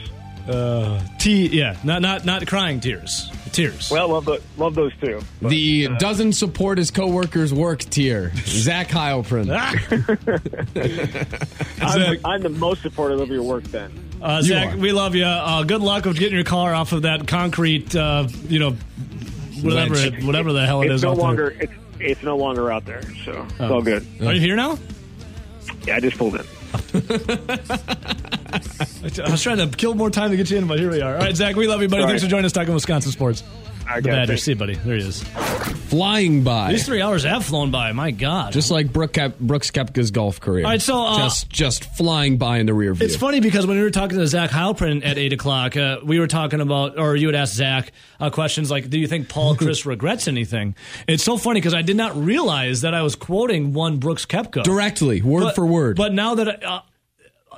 Uh, 0.48 1.00
T. 1.18 1.46
Yeah, 1.48 1.76
not 1.84 2.02
not 2.02 2.24
not 2.24 2.46
crying 2.46 2.80
tears. 2.80 3.30
Tears. 3.52 3.90
Well, 3.90 4.08
love 4.08 4.24
the, 4.24 4.40
love 4.56 4.74
those 4.74 4.96
two. 4.96 5.20
But, 5.42 5.50
The 5.50 5.88
doesn't 5.98 6.32
support 6.32 6.78
his 6.78 6.90
coworkers' 6.90 7.52
work 7.52 7.80
tier. 7.80 8.32
Zach 8.46 8.88
Heilprin. 8.88 9.50
I'm, 11.82 12.18
I'm 12.24 12.42
the 12.42 12.48
most 12.48 12.82
supportive 12.82 13.20
of 13.20 13.28
your 13.28 13.42
work, 13.42 13.70
Ben. 13.70 13.92
Uh, 14.22 14.38
You 14.42 14.48
Zach, 14.48 14.74
are. 14.74 14.76
we 14.78 14.92
love 14.92 15.14
you. 15.14 15.24
Uh, 15.24 15.62
good 15.64 15.82
luck 15.82 16.04
with 16.06 16.18
getting 16.18 16.34
your 16.34 16.44
car 16.44 16.74
off 16.74 16.92
of 16.92 17.02
that 17.02 17.28
concrete. 17.28 17.94
Uh, 17.94 18.26
you 18.48 18.58
know, 18.58 18.70
whatever 19.62 19.94
it, 19.96 20.24
whatever 20.24 20.52
the 20.52 20.64
hell 20.66 20.80
it 20.82 20.86
It's 20.86 20.96
is. 20.96 21.02
no 21.02 21.10
out 21.10 21.16
there. 21.16 21.24
longer 21.24 21.56
it's 21.60 21.72
it's 22.00 22.22
no 22.22 22.36
longer 22.36 22.72
out 22.72 22.84
there, 22.84 23.02
so 23.24 23.46
it's 23.50 23.60
Oh. 23.60 23.74
all 23.74 23.82
good. 23.82 24.04
Are 24.22 24.32
you 24.32 24.40
here 24.40 24.56
now? 24.56 24.78
Yeah, 25.86 25.96
I 25.96 26.00
just 26.00 26.16
pulled 26.18 26.34
in. 26.36 26.44
I 29.24 29.30
was 29.30 29.42
trying 29.42 29.58
to 29.58 29.68
kill 29.76 29.94
more 29.94 30.10
time 30.10 30.30
to 30.30 30.36
get 30.36 30.50
you 30.50 30.58
in, 30.58 30.66
but 30.66 30.78
here 30.78 30.90
we 30.90 31.00
are. 31.00 31.14
All 31.16 31.20
right, 31.22 31.36
Zach, 31.36 31.56
we 31.56 31.66
love 31.66 31.82
you, 31.82 31.88
buddy. 31.88 32.04
Thanks 32.04 32.22
for 32.22 32.28
joining 32.28 32.46
us 32.46 32.52
talking 32.52 32.72
Wisconsin 32.74 33.12
sports. 33.12 33.42
I 33.88 34.00
The 34.00 34.08
got 34.08 34.14
Badgers. 34.16 34.40
it. 34.40 34.42
See 34.44 34.54
buddy. 34.54 34.74
There 34.74 34.96
he 34.96 35.02
is. 35.06 35.22
Flying 35.22 36.42
by. 36.42 36.70
These 36.72 36.86
three 36.86 37.02
hours 37.02 37.24
have 37.24 37.44
flown 37.44 37.70
by. 37.70 37.92
My 37.92 38.10
God. 38.10 38.52
Just 38.52 38.70
like 38.70 38.92
Brooke 38.92 39.12
Kep- 39.14 39.38
Brooks 39.38 39.70
Koepka's 39.70 40.10
golf 40.10 40.40
career. 40.40 40.64
All 40.64 40.70
right, 40.70 40.80
so, 40.80 40.98
uh, 41.04 41.18
just 41.18 41.50
just 41.50 41.84
flying 41.96 42.38
by 42.38 42.58
in 42.58 42.66
the 42.66 42.74
rear 42.74 42.94
view. 42.94 43.04
It's 43.06 43.16
funny 43.16 43.40
because 43.40 43.66
when 43.66 43.76
we 43.76 43.82
were 43.82 43.90
talking 43.90 44.18
to 44.18 44.26
Zach 44.26 44.50
Heilprin 44.50 45.04
at 45.04 45.18
8 45.18 45.32
o'clock, 45.34 45.76
uh, 45.76 45.98
we 46.02 46.18
were 46.18 46.26
talking 46.26 46.60
about, 46.60 46.98
or 46.98 47.14
you 47.16 47.26
would 47.28 47.34
ask 47.34 47.54
Zach 47.54 47.92
uh, 48.20 48.30
questions 48.30 48.70
like, 48.70 48.88
Do 48.88 48.98
you 48.98 49.06
think 49.06 49.28
Paul 49.28 49.54
Chryst 49.56 49.84
regrets 49.84 50.28
anything? 50.28 50.74
It's 51.06 51.22
so 51.24 51.36
funny 51.36 51.60
because 51.60 51.74
I 51.74 51.82
did 51.82 51.96
not 51.96 52.16
realize 52.16 52.80
that 52.82 52.94
I 52.94 53.02
was 53.02 53.14
quoting 53.16 53.72
one 53.74 53.98
Brooks 53.98 54.24
Koepka. 54.24 54.62
Directly, 54.62 55.20
word 55.20 55.42
But- 55.42 55.54
for 55.56 55.66
word. 55.66 55.96
But 55.96 56.12
now 56.14 56.34
that 56.36 56.64
uh, 56.64 56.80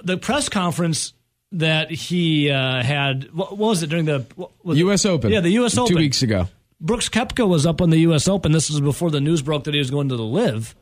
the 0.02 0.16
press 0.16 0.48
conference 0.48 1.12
that 1.54 1.90
he 1.90 2.50
uh, 2.50 2.82
had, 2.82 3.32
what, 3.32 3.56
what 3.56 3.68
was 3.68 3.82
it 3.82 3.88
during 3.88 4.04
the 4.04 4.26
was 4.62 4.76
it? 4.76 4.80
U.S. 4.80 5.06
Open. 5.06 5.32
Yeah, 5.32 5.40
the 5.40 5.50
U.S. 5.50 5.76
Open. 5.78 5.94
Two 5.94 6.00
weeks 6.00 6.22
ago. 6.22 6.48
Brooks 6.80 7.08
Koepka 7.08 7.48
was 7.48 7.64
up 7.66 7.80
on 7.80 7.90
the 7.90 7.98
U.S. 7.98 8.28
Open. 8.28 8.52
This 8.52 8.68
was 8.70 8.80
before 8.80 9.10
the 9.10 9.20
news 9.20 9.42
broke 9.42 9.64
that 9.64 9.74
he 9.74 9.78
was 9.78 9.90
going 9.90 10.08
to 10.08 10.16
the 10.16 10.24
LIV. 10.24 10.74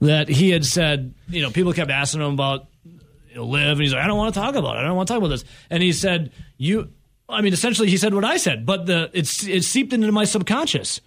That 0.00 0.28
he 0.28 0.50
had 0.50 0.64
said, 0.64 1.14
you 1.28 1.42
know, 1.42 1.50
people 1.50 1.72
kept 1.72 1.90
asking 1.90 2.22
him 2.22 2.32
about 2.32 2.66
you 2.84 3.36
know, 3.36 3.44
LIV, 3.46 3.72
and 3.72 3.80
he's 3.80 3.92
like, 3.92 4.02
I 4.02 4.06
don't 4.06 4.16
want 4.16 4.32
to 4.32 4.40
talk 4.40 4.54
about 4.54 4.76
it. 4.76 4.80
I 4.80 4.82
don't 4.84 4.96
want 4.96 5.08
to 5.08 5.12
talk 5.12 5.18
about 5.18 5.28
this. 5.28 5.44
And 5.68 5.82
he 5.82 5.92
said, 5.92 6.32
you, 6.56 6.90
I 7.28 7.42
mean, 7.42 7.52
essentially, 7.52 7.90
he 7.90 7.96
said 7.96 8.14
what 8.14 8.24
I 8.24 8.36
said, 8.36 8.64
but 8.64 8.86
the 8.86 9.10
it's 9.12 9.46
it 9.46 9.64
seeped 9.64 9.92
into 9.92 10.10
my 10.12 10.24
subconscious. 10.24 11.00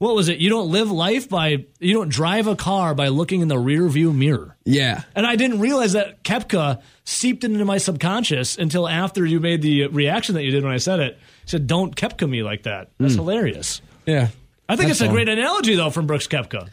What 0.00 0.14
was 0.14 0.30
it? 0.30 0.38
You 0.38 0.48
don't 0.48 0.70
live 0.70 0.90
life 0.90 1.28
by 1.28 1.66
you 1.78 1.92
don't 1.92 2.08
drive 2.08 2.46
a 2.46 2.56
car 2.56 2.94
by 2.94 3.08
looking 3.08 3.42
in 3.42 3.48
the 3.48 3.58
rear 3.58 3.86
view 3.86 4.14
mirror. 4.14 4.56
Yeah. 4.64 5.02
And 5.14 5.26
I 5.26 5.36
didn't 5.36 5.60
realize 5.60 5.92
that 5.92 6.24
Koepka 6.24 6.80
seeped 7.04 7.44
into 7.44 7.62
my 7.66 7.76
subconscious 7.76 8.56
until 8.56 8.88
after 8.88 9.26
you 9.26 9.40
made 9.40 9.60
the 9.60 9.88
reaction 9.88 10.36
that 10.36 10.42
you 10.42 10.52
did 10.52 10.64
when 10.64 10.72
I 10.72 10.78
said 10.78 11.00
it. 11.00 11.18
You 11.18 11.48
said, 11.48 11.66
"Don't 11.66 11.94
Koepka 11.94 12.26
me 12.26 12.42
like 12.42 12.62
that." 12.62 12.92
That's 12.96 13.12
hmm. 13.12 13.20
hilarious. 13.20 13.82
Yeah. 14.06 14.28
I 14.70 14.76
think 14.76 14.90
it's 14.90 15.02
a 15.02 15.08
great 15.08 15.28
analogy 15.28 15.74
though 15.74 15.90
from 15.90 16.06
Brooks 16.06 16.26
Koepka. 16.26 16.70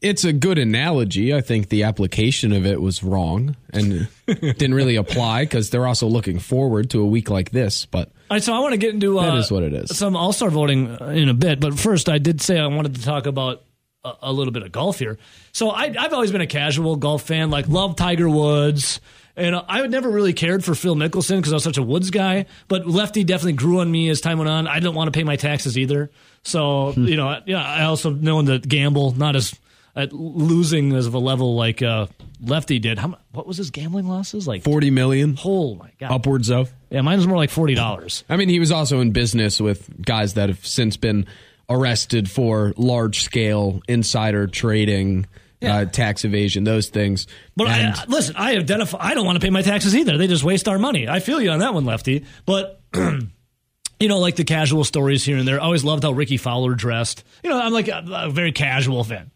It's 0.00 0.24
a 0.24 0.32
good 0.32 0.58
analogy. 0.58 1.32
I 1.32 1.42
think 1.42 1.68
the 1.68 1.84
application 1.84 2.52
of 2.52 2.66
it 2.66 2.80
was 2.80 3.04
wrong 3.04 3.54
and 3.72 4.08
didn't 4.26 4.74
really 4.74 4.96
apply 4.96 5.44
because 5.44 5.70
they're 5.70 5.86
also 5.86 6.08
looking 6.08 6.40
forward 6.40 6.90
to 6.90 7.02
a 7.02 7.06
week 7.06 7.30
like 7.30 7.52
this. 7.52 7.86
But 7.86 8.10
All 8.32 8.36
right, 8.36 8.42
so 8.42 8.54
I 8.54 8.60
want 8.60 8.72
to 8.72 8.78
get 8.78 8.94
into 8.94 9.18
uh, 9.18 9.26
That 9.26 9.36
is 9.40 9.50
what 9.52 9.62
it 9.62 9.74
is. 9.74 9.94
Some 9.98 10.16
All 10.16 10.32
Star 10.32 10.48
voting 10.48 10.88
uh, 10.98 11.08
in 11.08 11.28
a 11.28 11.34
bit, 11.34 11.60
but 11.60 11.78
first 11.78 12.08
I 12.08 12.16
did 12.16 12.40
say 12.40 12.58
I 12.58 12.66
wanted 12.66 12.94
to 12.94 13.02
talk 13.02 13.26
about 13.26 13.62
a, 14.02 14.14
a 14.22 14.32
little 14.32 14.54
bit 14.54 14.62
of 14.62 14.72
golf 14.72 14.98
here. 14.98 15.18
So 15.52 15.68
I, 15.68 15.94
I've 15.98 16.14
always 16.14 16.32
been 16.32 16.40
a 16.40 16.46
casual 16.46 16.96
golf 16.96 17.24
fan, 17.24 17.50
like 17.50 17.68
love 17.68 17.94
Tiger 17.94 18.30
Woods. 18.30 19.02
And 19.36 19.54
I 19.54 19.82
had 19.82 19.90
never 19.90 20.08
really 20.08 20.32
cared 20.32 20.64
for 20.64 20.74
Phil 20.74 20.96
Mickelson 20.96 21.36
because 21.36 21.52
I 21.52 21.56
was 21.56 21.62
such 21.62 21.76
a 21.76 21.82
Woods 21.82 22.08
guy. 22.10 22.46
But 22.68 22.86
Lefty 22.86 23.22
definitely 23.22 23.52
grew 23.52 23.80
on 23.80 23.92
me 23.92 24.08
as 24.08 24.22
time 24.22 24.38
went 24.38 24.48
on. 24.48 24.66
I 24.66 24.80
didn't 24.80 24.94
want 24.94 25.08
to 25.12 25.12
pay 25.18 25.24
my 25.24 25.36
taxes 25.36 25.76
either. 25.76 26.10
So, 26.42 26.92
Hmm. 26.92 27.04
you 27.04 27.16
know, 27.18 27.38
yeah, 27.44 27.62
I 27.62 27.82
also 27.84 28.08
known 28.08 28.46
that 28.46 28.66
gamble, 28.66 29.12
not 29.14 29.36
as 29.36 29.54
at 29.94 30.12
losing 30.12 30.92
as 30.94 31.06
of 31.06 31.14
a 31.14 31.18
level 31.18 31.54
like 31.54 31.82
uh, 31.82 32.06
Lefty 32.40 32.78
did. 32.78 32.98
How, 32.98 33.18
what 33.32 33.46
was 33.46 33.56
his 33.58 33.70
gambling 33.70 34.08
losses? 34.08 34.48
Like, 34.48 34.62
40 34.62 34.90
million 34.90 35.38
oh 35.44 35.74
my 35.74 35.90
God. 36.00 36.12
upwards 36.12 36.50
of. 36.50 36.72
Yeah, 36.90 37.02
mine 37.02 37.18
was 37.18 37.26
more 37.26 37.36
like 37.36 37.50
$40. 37.50 38.24
I 38.28 38.36
mean, 38.36 38.48
he 38.48 38.58
was 38.58 38.70
also 38.72 39.00
in 39.00 39.12
business 39.12 39.60
with 39.60 40.02
guys 40.04 40.34
that 40.34 40.48
have 40.48 40.64
since 40.66 40.96
been 40.96 41.26
arrested 41.68 42.30
for 42.30 42.72
large 42.76 43.22
scale 43.22 43.82
insider 43.88 44.46
trading, 44.46 45.26
uh, 45.62 45.84
tax 45.84 46.24
evasion, 46.24 46.64
those 46.64 46.88
things. 46.88 47.26
But 47.56 47.68
And- 47.68 47.94
I, 47.94 48.04
listen, 48.08 48.34
I 48.36 48.56
identify. 48.56 48.98
I 49.00 49.14
don't 49.14 49.24
want 49.26 49.36
to 49.40 49.44
pay 49.44 49.50
my 49.50 49.62
taxes 49.62 49.94
either. 49.94 50.18
They 50.18 50.26
just 50.26 50.42
waste 50.44 50.68
our 50.68 50.78
money. 50.78 51.08
I 51.08 51.20
feel 51.20 51.40
you 51.40 51.50
on 51.50 51.60
that 51.60 51.72
one, 51.74 51.84
Lefty. 51.84 52.24
But 52.46 52.80
you 52.94 54.08
know, 54.08 54.18
like 54.18 54.36
the 54.36 54.44
casual 54.44 54.84
stories 54.84 55.22
here 55.24 55.36
and 55.36 55.46
there. 55.46 55.60
I 55.60 55.64
always 55.64 55.84
loved 55.84 56.02
how 56.02 56.12
Rickie 56.12 56.36
Fowler 56.36 56.74
dressed. 56.74 57.24
You 57.44 57.50
know, 57.50 57.60
I'm 57.60 57.72
like 57.72 57.88
a, 57.88 58.02
a 58.12 58.30
very 58.30 58.52
casual 58.52 59.04
fan. 59.04 59.30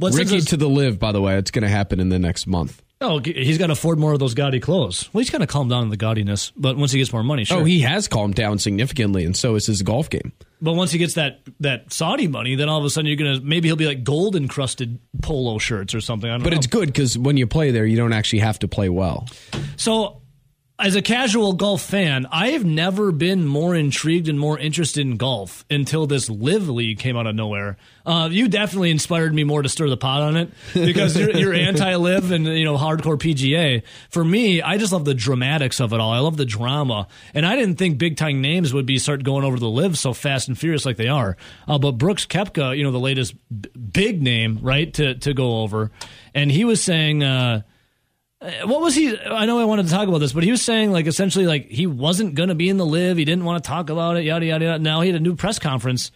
Since 0.00 0.16
Ricky 0.16 0.40
to 0.42 0.56
the 0.56 0.68
LIV, 0.68 0.98
by 0.98 1.12
the 1.12 1.20
way, 1.22 1.36
it's 1.38 1.50
going 1.50 1.62
to 1.62 1.68
happen 1.68 2.00
in 2.00 2.08
the 2.10 2.18
next 2.18 2.46
month. 2.46 2.82
oh, 3.00 3.18
he's 3.20 3.58
got 3.58 3.66
to 3.68 3.72
afford 3.74 3.98
more 3.98 4.12
of 4.12 4.18
those 4.18 4.34
gaudy 4.34 4.58
clothes. 4.60 5.08
Well, 5.12 5.20
he's 5.20 5.30
kind 5.30 5.42
of 5.42 5.48
calmed 5.48 5.70
down 5.70 5.82
on 5.82 5.88
the 5.90 5.96
gaudiness, 5.96 6.52
but 6.56 6.76
once 6.76 6.92
he 6.92 6.98
gets 6.98 7.12
more 7.12 7.22
money, 7.22 7.44
sure. 7.44 7.60
Oh, 7.60 7.64
he 7.64 7.80
has 7.80 8.08
calmed 8.08 8.34
down 8.34 8.58
significantly, 8.58 9.24
and 9.24 9.36
so 9.36 9.54
is 9.54 9.66
his 9.66 9.82
golf 9.82 10.08
game. 10.10 10.32
but 10.62 10.72
once 10.74 10.92
he 10.92 10.98
gets 10.98 11.14
that 11.14 11.40
that 11.60 11.92
Saudi 11.92 12.26
money, 12.26 12.54
then 12.54 12.68
all 12.70 12.78
of 12.78 12.84
a 12.84 12.90
sudden 12.90 13.06
you're 13.06 13.16
gonna 13.16 13.40
maybe 13.42 13.68
he'll 13.68 13.76
be 13.76 13.86
like 13.86 14.02
gold 14.04 14.34
encrusted 14.36 14.98
polo 15.22 15.58
shirts 15.58 15.94
or 15.94 16.00
something. 16.00 16.28
I 16.30 16.34
don't 16.34 16.42
But 16.44 16.50
know. 16.52 16.56
it's 16.58 16.66
good 16.66 16.86
because 16.86 17.18
when 17.18 17.36
you 17.36 17.46
play 17.46 17.70
there, 17.70 17.84
you 17.86 17.96
don't 17.96 18.12
actually 18.14 18.38
have 18.40 18.58
to 18.60 18.68
play 18.68 18.88
well. 18.88 19.26
So 19.76 20.22
as 20.78 20.94
a 20.94 21.00
casual 21.00 21.54
golf 21.54 21.80
fan, 21.80 22.26
I 22.30 22.48
have 22.48 22.64
never 22.64 23.10
been 23.10 23.46
more 23.46 23.74
intrigued 23.74 24.28
and 24.28 24.38
more 24.38 24.58
interested 24.58 25.00
in 25.00 25.16
golf 25.16 25.64
until 25.70 26.06
this 26.06 26.28
LIV 26.28 26.68
League 26.68 26.98
came 26.98 27.16
out 27.16 27.26
of 27.26 27.34
nowhere. 27.34 27.78
Uh, 28.04 28.28
you 28.30 28.46
definitely 28.46 28.90
inspired 28.90 29.32
me 29.32 29.42
more 29.42 29.62
to 29.62 29.70
stir 29.70 29.88
the 29.88 29.96
pot 29.96 30.20
on 30.20 30.36
it 30.36 30.50
because 30.74 31.16
you're, 31.16 31.30
you're 31.30 31.54
anti-LIV 31.68 32.30
and 32.30 32.46
you 32.46 32.64
know 32.64 32.76
hardcore 32.76 33.16
PGA. 33.16 33.84
For 34.10 34.22
me, 34.22 34.60
I 34.60 34.76
just 34.76 34.92
love 34.92 35.06
the 35.06 35.14
dramatics 35.14 35.80
of 35.80 35.94
it 35.94 36.00
all. 36.00 36.12
I 36.12 36.18
love 36.18 36.36
the 36.36 36.44
drama, 36.44 37.08
and 37.32 37.46
I 37.46 37.56
didn't 37.56 37.76
think 37.76 37.96
big 37.96 38.18
time 38.18 38.42
names 38.42 38.74
would 38.74 38.86
be 38.86 38.98
start 38.98 39.24
going 39.24 39.44
over 39.44 39.58
the 39.58 39.70
LIV 39.70 39.96
so 39.96 40.12
fast 40.12 40.46
and 40.48 40.58
furious 40.58 40.84
like 40.84 40.98
they 40.98 41.08
are. 41.08 41.38
Uh, 41.66 41.78
but 41.78 41.92
Brooks 41.92 42.26
Koepka, 42.26 42.76
you 42.76 42.84
know, 42.84 42.92
the 42.92 43.00
latest 43.00 43.34
b- 43.48 43.70
big 43.70 44.20
name, 44.22 44.58
right, 44.60 44.92
to 44.94 45.14
to 45.14 45.32
go 45.32 45.62
over, 45.62 45.90
and 46.34 46.50
he 46.50 46.66
was 46.66 46.82
saying. 46.82 47.22
Uh, 47.22 47.62
what 48.64 48.80
was 48.80 48.94
he? 48.94 49.18
I 49.18 49.46
know 49.46 49.58
I 49.58 49.64
wanted 49.64 49.86
to 49.86 49.92
talk 49.92 50.08
about 50.08 50.18
this, 50.18 50.32
but 50.32 50.44
he 50.44 50.50
was 50.50 50.62
saying 50.62 50.92
like 50.92 51.06
essentially 51.06 51.46
like 51.46 51.68
he 51.68 51.86
wasn't 51.86 52.34
going 52.34 52.48
to 52.48 52.54
be 52.54 52.68
in 52.68 52.76
the 52.76 52.86
LIV. 52.86 53.16
He 53.16 53.24
didn't 53.24 53.44
want 53.44 53.62
to 53.62 53.68
talk 53.68 53.90
about 53.90 54.16
it. 54.16 54.24
Yada 54.24 54.46
yada 54.46 54.64
yada. 54.64 54.78
Now 54.78 55.00
he 55.00 55.08
had 55.08 55.16
a 55.16 55.22
new 55.22 55.36
press 55.36 55.58
conference, 55.58 56.10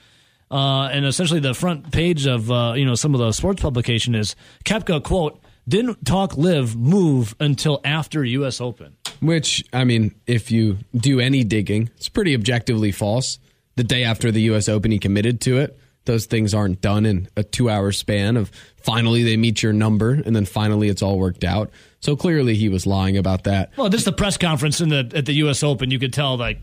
uh, 0.50 0.88
and 0.92 1.04
essentially 1.04 1.40
the 1.40 1.54
front 1.54 1.92
page 1.92 2.26
of 2.26 2.50
uh, 2.50 2.74
you 2.76 2.84
know 2.84 2.94
some 2.94 3.14
of 3.14 3.20
the 3.20 3.32
sports 3.32 3.62
publication 3.62 4.14
is 4.14 4.36
Koepka 4.64 5.02
quote 5.02 5.40
didn't 5.68 6.04
talk 6.04 6.36
LIV 6.36 6.76
move 6.76 7.34
until 7.38 7.80
after 7.84 8.24
U.S. 8.24 8.60
Open. 8.60 8.96
Which 9.20 9.64
I 9.72 9.84
mean, 9.84 10.14
if 10.26 10.50
you 10.50 10.78
do 10.94 11.20
any 11.20 11.44
digging, 11.44 11.90
it's 11.96 12.08
pretty 12.08 12.34
objectively 12.34 12.92
false. 12.92 13.38
The 13.76 13.84
day 13.84 14.04
after 14.04 14.30
the 14.30 14.42
U.S. 14.42 14.68
Open, 14.68 14.90
he 14.90 14.98
committed 14.98 15.40
to 15.42 15.58
it. 15.58 15.78
Those 16.06 16.26
things 16.26 16.54
aren't 16.54 16.80
done 16.80 17.06
in 17.06 17.28
a 17.36 17.42
two-hour 17.42 17.92
span 17.92 18.36
of 18.36 18.50
finally 18.78 19.22
they 19.22 19.36
meet 19.36 19.62
your 19.62 19.72
number 19.72 20.12
and 20.12 20.34
then 20.34 20.44
finally 20.44 20.88
it's 20.88 21.02
all 21.02 21.18
worked 21.18 21.44
out. 21.44 21.70
So 22.00 22.16
clearly 22.16 22.54
he 22.54 22.68
was 22.68 22.86
lying 22.86 23.16
about 23.16 23.44
that. 23.44 23.72
Well, 23.76 23.88
just 23.88 24.06
the 24.06 24.12
press 24.12 24.36
conference 24.36 24.80
in 24.80 24.88
the 24.88 25.10
at 25.14 25.26
the 25.26 25.34
U.S. 25.34 25.62
Open, 25.62 25.90
you 25.90 25.98
could 25.98 26.12
tell 26.12 26.36
like 26.36 26.58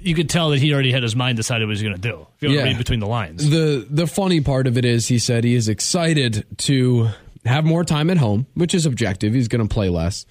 you 0.00 0.14
could 0.14 0.28
tell 0.28 0.50
that 0.50 0.58
he 0.58 0.72
already 0.72 0.92
had 0.92 1.02
his 1.02 1.16
mind 1.16 1.36
decided 1.36 1.66
what 1.66 1.76
he 1.76 1.82
was 1.82 1.82
going 1.82 1.94
to 1.94 2.00
do. 2.00 2.26
If 2.40 2.50
you 2.50 2.58
to 2.58 2.64
read 2.64 2.78
between 2.78 3.00
the 3.00 3.06
lines, 3.06 3.48
The 3.48 3.86
the 3.88 4.06
funny 4.06 4.40
part 4.40 4.66
of 4.66 4.76
it 4.76 4.84
is 4.84 5.08
he 5.08 5.18
said 5.18 5.44
he 5.44 5.54
is 5.54 5.68
excited 5.68 6.46
to 6.58 7.08
have 7.44 7.64
more 7.64 7.84
time 7.84 8.10
at 8.10 8.16
home, 8.16 8.46
which 8.54 8.74
is 8.74 8.86
objective. 8.86 9.34
He's 9.34 9.48
going 9.48 9.66
to 9.66 9.72
play 9.72 9.88
less. 9.88 10.26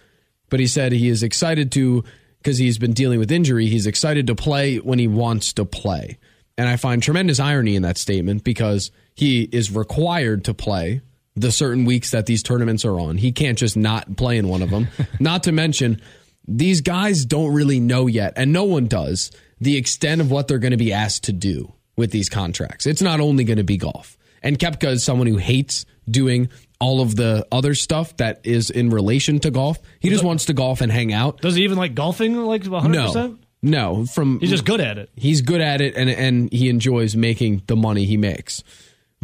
But 0.50 0.60
he 0.60 0.68
said 0.68 0.92
he 0.92 1.10
is 1.10 1.24
excited 1.24 1.72
to 1.74 2.04
because 2.40 2.58
he's 2.58 2.78
been 2.78 2.94
dealing 2.94 3.20
with 3.20 3.32
injury, 3.32 3.68
he's 3.68 3.88
excited 3.88 4.28
to 4.28 4.36
play 4.36 4.78
when 4.78 5.00
he 5.00 5.08
wants 5.08 5.54
to 5.54 5.66
play. 5.66 6.18
And 6.58 6.68
I 6.68 6.76
find 6.76 7.02
tremendous 7.02 7.40
irony 7.40 7.76
in 7.76 7.84
that 7.84 7.98
statement 7.98 8.44
because 8.44 8.92
he 9.16 9.44
is 9.44 9.72
required 9.72 10.44
to 10.46 10.54
play 10.54 11.02
the 11.36 11.52
certain 11.52 11.86
weeks 11.86 12.12
that 12.12 12.26
these 12.26 12.44
tournaments 12.44 12.86
are 12.86 13.00
on. 13.00 13.18
He 13.18 13.32
can't 13.32 13.58
just 13.58 13.76
not 13.76 14.16
play 14.18 14.38
in 14.38 14.48
one 14.48 14.62
of 14.62 14.70
them. 14.70 14.88
not 15.20 15.44
to 15.44 15.52
mention, 15.52 16.02
these 16.48 16.82
guys 16.82 17.26
don't 17.26 17.54
really 17.54 17.80
know 17.80 18.08
yet, 18.08 18.34
and 18.36 18.54
no 18.54 18.64
one 18.66 18.88
does, 18.88 19.32
the 19.60 19.78
extent 19.78 20.22
of 20.22 20.30
what 20.30 20.48
they're 20.48 20.60
going 20.60 20.72
to 20.72 20.78
be 20.78 20.94
asked 20.94 21.24
to 21.26 21.34
do 21.34 21.74
with 21.96 22.12
these 22.12 22.30
contracts. 22.30 22.86
It's 22.86 23.02
not 23.02 23.20
only 23.20 23.44
going 23.44 23.58
to 23.58 23.64
be 23.64 23.78
golf. 23.78 24.18
And 24.42 24.60
Koepka 24.60 24.92
is 24.92 25.04
someone 25.04 25.28
who 25.28 25.38
hates 25.38 25.86
doing 26.10 26.50
all 26.80 27.02
of 27.02 27.16
the 27.16 27.48
other 27.52 27.76
stuff 27.76 28.18
that 28.18 28.42
is 28.44 28.70
in 28.70 28.90
relation 28.90 29.40
to 29.40 29.52
golf. 29.52 29.80
He 30.02 30.10
just 30.10 30.24
wants 30.24 30.46
to 30.46 30.54
golf 30.54 30.82
and 30.82 30.92
hang 30.92 31.14
out. 31.14 31.40
does 31.40 31.56
he 31.56 31.64
even 31.64 31.78
like 31.78 31.96
golfing 31.96 32.36
like 32.36 32.66
100? 32.66 32.94
No. 32.94 33.06
percent 33.06 33.40
No, 33.62 34.06
from 34.06 34.42
He's 34.42 34.50
just 34.50 34.66
good 34.66 34.82
at 34.82 34.98
it. 34.98 35.10
He's 35.16 35.42
good 35.42 35.62
at 35.62 35.80
it, 35.80 35.96
and 35.96 36.10
and 36.10 36.52
he 36.52 36.68
enjoys 36.68 37.16
making 37.16 37.62
the 37.68 37.78
money 37.78 38.04
he 38.04 38.18
makes. 38.18 38.64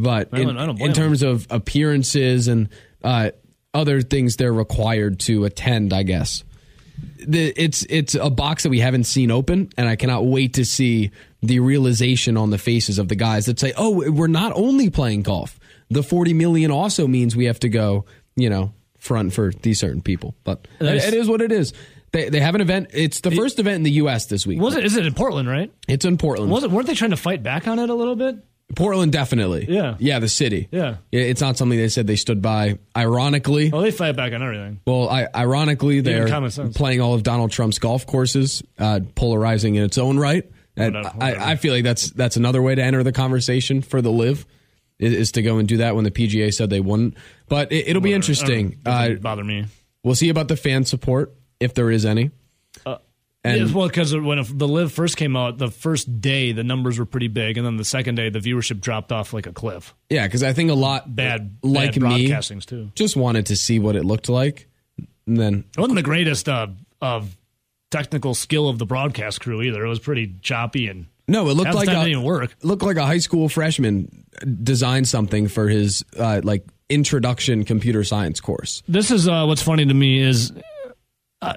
But 0.01 0.29
in, 0.33 0.47
don't- 0.47 0.57
I 0.57 0.65
don't 0.65 0.81
in 0.81 0.93
terms 0.93 1.21
of 1.23 1.45
appearances 1.49 2.47
and 2.47 2.69
uh, 3.03 3.31
other 3.73 4.01
things, 4.01 4.35
they're 4.37 4.53
required 4.53 5.19
to 5.21 5.45
attend. 5.45 5.93
I 5.93 6.03
guess 6.03 6.43
the, 7.27 7.53
it's 7.55 7.85
it's 7.89 8.15
a 8.15 8.29
box 8.29 8.63
that 8.63 8.69
we 8.69 8.79
haven't 8.79 9.03
seen 9.05 9.31
open, 9.31 9.69
and 9.77 9.87
I 9.87 9.95
cannot 9.95 10.25
wait 10.25 10.55
to 10.55 10.65
see 10.65 11.11
the 11.41 11.59
realization 11.59 12.35
on 12.37 12.49
the 12.49 12.57
faces 12.57 12.99
of 12.99 13.07
the 13.07 13.15
guys 13.15 13.45
that 13.45 13.59
say, 13.59 13.73
"Oh, 13.77 14.09
we're 14.11 14.27
not 14.27 14.53
only 14.55 14.89
playing 14.89 15.23
golf. 15.23 15.59
The 15.89 16.03
forty 16.03 16.33
million 16.33 16.71
also 16.71 17.07
means 17.07 17.35
we 17.35 17.45
have 17.45 17.59
to 17.61 17.69
go, 17.69 18.05
you 18.35 18.49
know, 18.49 18.73
front 18.97 19.33
for 19.33 19.51
these 19.51 19.79
certain 19.79 20.01
people." 20.01 20.35
But 20.43 20.67
it, 20.79 20.87
it 20.87 21.13
is 21.13 21.27
what 21.27 21.41
it 21.41 21.51
is. 21.51 21.73
They, 22.11 22.27
they 22.29 22.39
have 22.39 22.55
an 22.55 22.61
event. 22.61 22.87
It's 22.93 23.19
the 23.21 23.29
first 23.31 23.59
event 23.59 23.75
in 23.75 23.83
the 23.83 23.91
U.S. 23.91 24.25
this 24.25 24.45
week. 24.47 24.59
Was 24.59 24.75
it? 24.75 24.83
Is 24.83 24.97
it 24.97 25.05
in 25.05 25.13
Portland? 25.13 25.47
Right? 25.47 25.71
It's 25.87 26.05
in 26.05 26.17
Portland. 26.17 26.51
Was 26.51 26.63
it? 26.63 26.71
Weren't 26.71 26.87
they 26.87 26.95
trying 26.95 27.11
to 27.11 27.17
fight 27.17 27.43
back 27.43 27.67
on 27.67 27.77
it 27.77 27.89
a 27.89 27.93
little 27.93 28.15
bit? 28.15 28.37
Portland, 28.75 29.11
definitely. 29.11 29.65
Yeah. 29.67 29.95
Yeah, 29.99 30.19
the 30.19 30.27
city. 30.29 30.67
Yeah. 30.71 30.97
It's 31.11 31.41
not 31.41 31.57
something 31.57 31.77
they 31.77 31.89
said 31.89 32.05
they 32.07 32.15
stood 32.15 32.41
by. 32.41 32.77
Ironically, 32.95 33.71
Oh, 33.73 33.81
they 33.81 33.91
fight 33.91 34.15
back 34.15 34.31
on 34.33 34.43
everything. 34.43 34.79
well, 34.85 35.09
I, 35.09 35.27
ironically, 35.35 36.01
they're 36.01 36.27
playing 36.75 37.01
all 37.01 37.13
of 37.15 37.23
Donald 37.23 37.51
Trump's 37.51 37.79
golf 37.79 38.05
courses, 38.05 38.61
uh, 38.77 38.99
polarizing 39.15 39.75
in 39.75 39.83
its 39.83 39.97
own 39.97 40.17
right. 40.19 40.49
And 40.77 40.95
I, 40.95 41.51
I 41.51 41.55
feel 41.57 41.73
like 41.73 41.83
that's 41.83 42.09
that's 42.11 42.37
another 42.37 42.61
way 42.61 42.73
to 42.75 42.81
enter 42.81 43.03
the 43.03 43.11
conversation 43.11 43.81
for 43.81 44.01
the 44.01 44.11
LIV 44.11 44.45
is, 44.97 45.13
is 45.13 45.31
to 45.33 45.41
go 45.41 45.57
and 45.57 45.67
do 45.67 45.77
that 45.77 45.93
when 45.95 46.05
the 46.05 46.11
PGA 46.11 46.53
said 46.53 46.69
they 46.69 46.79
wouldn't. 46.79 47.15
But 47.49 47.71
it, 47.73 47.89
it'll 47.89 48.01
be 48.01 48.13
interesting. 48.13 48.79
Uh, 48.85 49.15
bother 49.15 49.43
me. 49.43 49.65
we'll 50.03 50.15
see 50.15 50.29
about 50.29 50.47
the 50.47 50.55
fan 50.55 50.85
support 50.85 51.33
if 51.59 51.73
there 51.73 51.91
is 51.91 52.05
any. 52.05 52.31
And 53.43 53.69
Yeah, 53.69 53.73
well, 53.73 53.87
because 53.87 54.13
when 54.13 54.43
the 54.57 54.67
LIV 54.67 54.91
first 54.91 55.15
came 55.15 55.37
out, 55.37 55.57
the 55.57 55.71
first 55.71 56.19
day 56.19 56.51
the 56.51 56.63
numbers 56.63 56.99
were 56.99 57.05
pretty 57.05 57.29
big, 57.29 57.57
and 57.57 57.65
then 57.65 57.77
the 57.77 57.85
second 57.85 58.15
day 58.15 58.29
the 58.29 58.39
viewership 58.39 58.81
dropped 58.81 59.11
off 59.13 59.31
like 59.31 59.47
a 59.47 59.53
cliff. 59.53 59.93
yeah, 60.09 60.27
because 60.27 60.43
I 60.43 60.51
think 60.53 60.71
a 60.71 60.73
lot 60.75 61.15
Bad, 61.15 61.57
like 61.63 61.97
bad 61.97 62.03
me 62.03 62.27
too. 62.61 62.91
just 62.95 63.15
wanted 63.15 63.45
to 63.47 63.55
see 63.55 63.79
what 63.79 63.95
it 63.95 64.03
looked 64.03 64.27
like, 64.27 64.67
and 65.25 65.37
then 65.37 65.63
It 65.77 65.79
wasn't 65.79 65.95
the 65.95 66.03
greatest 66.03 66.49
uh, 66.49 66.67
of 67.01 67.37
technical 67.91 68.33
skill 68.33 68.67
of 68.67 68.77
the 68.77 68.85
broadcast 68.85 69.39
crew 69.39 69.61
either. 69.61 69.85
It 69.85 69.89
was 69.89 69.99
pretty 69.99 70.35
choppy 70.41 70.87
and 70.89 71.05
No, 71.27 71.47
it 71.49 71.53
looked 71.53 71.73
like 71.73 71.87
a, 71.87 71.91
didn't 71.91 72.07
even 72.09 72.23
work. 72.23 72.55
looked 72.61 72.83
like 72.83 72.97
a 72.97 73.05
high 73.05 73.17
school 73.19 73.47
freshman 73.47 74.25
designed 74.61 75.07
something 75.07 75.47
for 75.47 75.69
his 75.69 76.03
uh, 76.17 76.41
like 76.43 76.65
introduction 76.89 77.63
computer 77.63 78.03
science 78.03 78.41
course. 78.41 78.83
This 78.87 79.11
is 79.11 79.29
uh, 79.29 79.45
what's 79.45 79.61
funny 79.61 79.85
to 79.85 79.93
me 79.93 80.19
is 80.19 80.51
uh, 81.41 81.53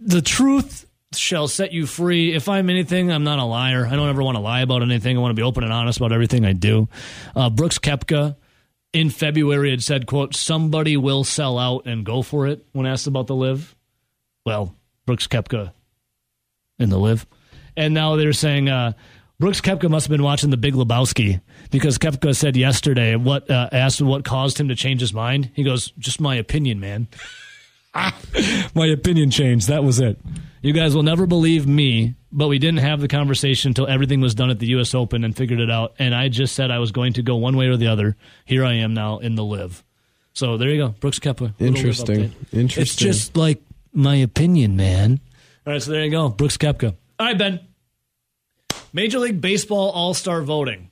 the 0.00 0.20
truth 0.20 0.86
shall 1.16 1.48
set 1.48 1.72
you 1.72 1.86
free. 1.86 2.34
If 2.34 2.48
I'm 2.48 2.70
anything, 2.70 3.10
I'm 3.10 3.24
not 3.24 3.38
a 3.38 3.44
liar. 3.44 3.86
I 3.86 3.96
don't 3.96 4.08
ever 4.08 4.22
want 4.22 4.36
to 4.36 4.40
lie 4.40 4.60
about 4.60 4.82
anything. 4.82 5.16
I 5.16 5.20
want 5.20 5.30
to 5.30 5.40
be 5.40 5.44
open 5.44 5.64
and 5.64 5.72
honest 5.72 5.98
about 5.98 6.12
everything 6.12 6.44
I 6.44 6.52
do. 6.52 6.88
Uh, 7.34 7.50
Brooks 7.50 7.78
Koepka 7.78 8.36
in 8.92 9.10
February 9.10 9.70
had 9.70 9.82
said, 9.82 10.06
"quote 10.06 10.34
Somebody 10.34 10.96
will 10.96 11.24
sell 11.24 11.58
out 11.58 11.86
and 11.86 12.04
go 12.04 12.22
for 12.22 12.46
it." 12.46 12.66
When 12.72 12.86
asked 12.86 13.06
about 13.06 13.26
the 13.26 13.34
LIV, 13.34 13.74
well, 14.44 14.74
Brooks 15.06 15.26
Koepka 15.26 15.72
in 16.78 16.90
the 16.90 16.98
LIV, 16.98 17.26
and 17.76 17.94
now 17.94 18.16
they're 18.16 18.32
saying. 18.32 18.68
Uh, 18.68 18.92
Brooks 19.40 19.60
Koepka 19.60 19.90
must 19.90 20.06
have 20.06 20.10
been 20.12 20.22
watching 20.22 20.50
The 20.50 20.56
Big 20.56 20.74
Lebowski 20.74 21.40
because 21.72 21.98
Koepka 21.98 22.36
said 22.36 22.56
yesterday 22.56 23.16
what 23.16 23.50
uh, 23.50 23.70
asked 23.72 24.00
what 24.00 24.24
caused 24.24 24.60
him 24.60 24.68
to 24.68 24.76
change 24.76 25.00
his 25.00 25.12
mind. 25.12 25.50
He 25.54 25.64
goes, 25.64 25.90
"Just 25.98 26.20
my 26.20 26.36
opinion, 26.36 26.78
man." 26.78 27.08
my 28.74 28.86
opinion 28.86 29.30
changed. 29.32 29.68
That 29.68 29.82
was 29.82 29.98
it. 29.98 30.18
You 30.62 30.72
guys 30.72 30.94
will 30.94 31.02
never 31.02 31.26
believe 31.26 31.66
me, 31.66 32.14
but 32.30 32.46
we 32.46 32.60
didn't 32.60 32.78
have 32.78 33.00
the 33.00 33.08
conversation 33.08 33.70
until 33.70 33.88
everything 33.88 34.20
was 34.20 34.32
done 34.36 34.48
at 34.48 34.60
the 34.60 34.68
U.S. 34.68 34.94
Open 34.94 35.24
and 35.24 35.36
figured 35.36 35.58
it 35.58 35.72
out. 35.72 35.94
And 35.98 36.14
I 36.14 36.28
just 36.28 36.54
said 36.54 36.70
I 36.70 36.78
was 36.78 36.92
going 36.92 37.14
to 37.14 37.22
go 37.22 37.34
one 37.34 37.56
way 37.56 37.66
or 37.66 37.76
the 37.76 37.88
other. 37.88 38.16
Here 38.44 38.64
I 38.64 38.74
am 38.74 38.94
now 38.94 39.18
in 39.18 39.34
the 39.34 39.42
LIV. 39.42 39.82
So 40.34 40.56
there 40.56 40.70
you 40.70 40.78
go, 40.78 40.88
Brooks 40.90 41.18
Koepka. 41.18 41.52
Interesting. 41.58 42.32
Interesting. 42.52 42.82
It's 42.82 42.94
just 42.94 43.36
like 43.36 43.60
my 43.92 44.14
opinion, 44.14 44.76
man. 44.76 45.18
All 45.66 45.72
right, 45.72 45.82
so 45.82 45.90
there 45.90 46.04
you 46.04 46.12
go, 46.12 46.28
Brooks 46.28 46.56
Koepka. 46.56 46.94
All 47.18 47.26
right, 47.26 47.36
Ben. 47.36 47.58
Major 48.92 49.18
League 49.18 49.40
Baseball 49.40 49.90
All 49.90 50.14
Star 50.14 50.42
voting. 50.42 50.91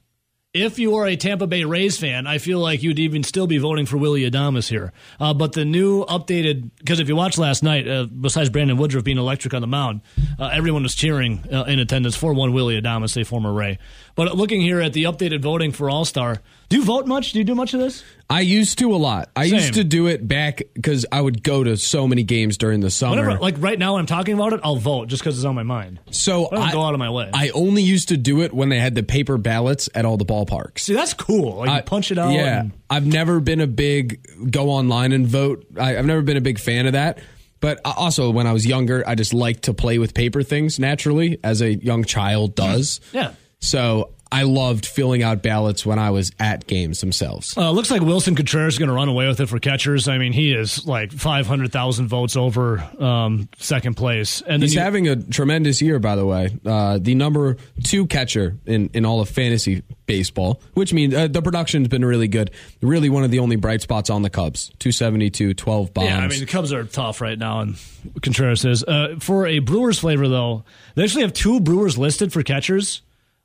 If 0.52 0.80
you 0.80 0.96
are 0.96 1.06
a 1.06 1.14
Tampa 1.14 1.46
Bay 1.46 1.62
Rays 1.62 1.96
fan, 1.96 2.26
I 2.26 2.38
feel 2.38 2.58
like 2.58 2.82
you'd 2.82 2.98
even 2.98 3.22
still 3.22 3.46
be 3.46 3.58
voting 3.58 3.86
for 3.86 3.98
Willy 3.98 4.28
Adames 4.28 4.68
here. 4.68 4.92
Uh, 5.20 5.32
but 5.32 5.52
the 5.52 5.64
new 5.64 6.04
updated, 6.06 6.70
because 6.76 6.98
if 6.98 7.06
you 7.06 7.14
watched 7.14 7.38
last 7.38 7.62
night, 7.62 7.86
uh, 7.86 8.06
besides 8.06 8.50
Brandon 8.50 8.76
Woodruff 8.76 9.04
being 9.04 9.16
electric 9.16 9.54
on 9.54 9.60
the 9.60 9.68
mound, 9.68 10.00
uh, 10.40 10.50
everyone 10.52 10.82
was 10.82 10.96
cheering 10.96 11.44
uh, 11.52 11.66
in 11.68 11.78
attendance 11.78 12.16
for 12.16 12.32
one 12.34 12.52
Willy 12.52 12.80
Adames, 12.82 13.16
a 13.16 13.24
former 13.24 13.52
Ray. 13.52 13.78
But 14.20 14.36
looking 14.36 14.60
here 14.60 14.82
at 14.82 14.92
the 14.92 15.04
updated 15.04 15.40
voting 15.40 15.72
for 15.72 15.88
All 15.88 16.04
Star, 16.04 16.42
do 16.68 16.76
you 16.76 16.84
vote 16.84 17.06
much? 17.06 17.32
Do 17.32 17.38
you 17.38 17.44
do 17.46 17.54
much 17.54 17.72
of 17.72 17.80
this? 17.80 18.04
I 18.28 18.42
used 18.42 18.78
to 18.80 18.94
a 18.94 18.98
lot. 18.98 19.30
I 19.34 19.44
Same. 19.48 19.54
used 19.54 19.74
to 19.74 19.82
do 19.82 20.08
it 20.08 20.28
back 20.28 20.60
because 20.74 21.06
I 21.10 21.22
would 21.22 21.42
go 21.42 21.64
to 21.64 21.78
so 21.78 22.06
many 22.06 22.22
games 22.22 22.58
during 22.58 22.80
the 22.80 22.90
summer. 22.90 23.12
Whenever, 23.16 23.38
like 23.40 23.54
right 23.60 23.78
now, 23.78 23.94
when 23.94 24.00
I'm 24.00 24.06
talking 24.06 24.34
about 24.34 24.52
it, 24.52 24.60
I'll 24.62 24.76
vote 24.76 25.08
just 25.08 25.22
because 25.22 25.38
it's 25.38 25.46
on 25.46 25.54
my 25.54 25.62
mind. 25.62 26.00
so 26.10 26.48
I 26.52 26.56
don't 26.56 26.72
go 26.72 26.82
out 26.82 26.92
of 26.92 26.98
my 26.98 27.08
way. 27.08 27.30
I 27.32 27.48
only 27.48 27.82
used 27.82 28.08
to 28.10 28.18
do 28.18 28.42
it 28.42 28.52
when 28.52 28.68
they 28.68 28.78
had 28.78 28.94
the 28.94 29.02
paper 29.02 29.38
ballots 29.38 29.88
at 29.94 30.04
all 30.04 30.18
the 30.18 30.26
ballparks. 30.26 30.80
See, 30.80 30.92
that's 30.92 31.14
cool. 31.14 31.56
Like 31.56 31.70
you 31.70 31.74
I- 31.76 31.80
punch 31.80 32.12
it 32.12 32.18
out. 32.18 32.34
Yeah, 32.34 32.60
and- 32.60 32.72
I've 32.90 33.06
never 33.06 33.40
been 33.40 33.62
a 33.62 33.66
big 33.66 34.50
go 34.50 34.68
online 34.68 35.12
and 35.12 35.26
vote. 35.26 35.64
I, 35.78 35.96
I've 35.96 36.04
never 36.04 36.20
been 36.20 36.36
a 36.36 36.42
big 36.42 36.58
fan 36.58 36.84
of 36.84 36.92
that. 36.92 37.20
But 37.60 37.80
also, 37.86 38.30
when 38.30 38.46
I 38.46 38.52
was 38.52 38.66
younger, 38.66 39.02
I 39.06 39.14
just 39.14 39.32
liked 39.32 39.62
to 39.62 39.72
play 39.72 39.96
with 39.98 40.12
paper 40.12 40.42
things 40.42 40.78
naturally, 40.78 41.38
as 41.42 41.62
a 41.62 41.72
young 41.74 42.04
child 42.04 42.54
does. 42.54 43.00
yeah. 43.14 43.32
So 43.60 44.10
I 44.32 44.44
loved 44.44 44.86
filling 44.86 45.22
out 45.24 45.42
ballots 45.42 45.84
when 45.84 45.98
I 45.98 46.10
was 46.10 46.30
at 46.38 46.66
games 46.68 47.00
themselves. 47.00 47.56
Uh, 47.56 47.72
looks 47.72 47.90
like 47.90 48.00
Willson 48.00 48.36
Contreras 48.36 48.74
is 48.74 48.78
going 48.78 48.88
to 48.88 48.94
run 48.94 49.08
away 49.08 49.26
with 49.26 49.40
it 49.40 49.46
for 49.48 49.58
catchers. 49.58 50.06
I 50.06 50.18
mean, 50.18 50.32
he 50.32 50.52
is 50.54 50.86
like 50.86 51.10
500,000 51.10 52.06
votes 52.06 52.36
over 52.36 52.78
um, 53.02 53.48
second 53.58 53.96
place. 53.96 54.40
And 54.40 54.62
He's 54.62 54.74
you- 54.74 54.80
having 54.80 55.08
a 55.08 55.16
tremendous 55.16 55.82
year, 55.82 55.98
by 55.98 56.14
the 56.14 56.24
way. 56.24 56.56
Uh, 56.64 56.98
the 57.00 57.16
number 57.16 57.56
two 57.82 58.06
catcher 58.06 58.56
in, 58.66 58.88
in 58.94 59.04
all 59.04 59.20
of 59.20 59.28
fantasy 59.28 59.82
baseball, 60.06 60.60
which 60.74 60.92
means 60.92 61.12
uh, 61.12 61.26
the 61.26 61.42
production's 61.42 61.88
been 61.88 62.04
really 62.04 62.28
good. 62.28 62.52
Really 62.82 63.10
one 63.10 63.24
of 63.24 63.32
the 63.32 63.40
only 63.40 63.56
bright 63.56 63.82
spots 63.82 64.10
on 64.10 64.22
the 64.22 64.30
Cubs. 64.30 64.68
272, 64.78 65.54
12 65.54 65.92
bombs. 65.92 66.06
Yeah, 66.08 66.18
I 66.18 66.28
mean 66.28 66.38
the 66.40 66.46
Cubs 66.46 66.72
are 66.72 66.84
tough 66.84 67.20
right 67.20 67.38
now, 67.38 67.60
and 67.60 67.76
Contreras 68.22 68.64
is. 68.64 68.84
Uh, 68.84 69.16
for 69.18 69.46
a 69.48 69.58
Brewers 69.58 69.98
flavor, 69.98 70.28
though, 70.28 70.64
they 70.94 71.02
actually 71.02 71.22
have 71.22 71.32
two 71.32 71.58
Brewers 71.60 71.98
listed 71.98 72.32
for 72.32 72.42
catchers 72.44 73.02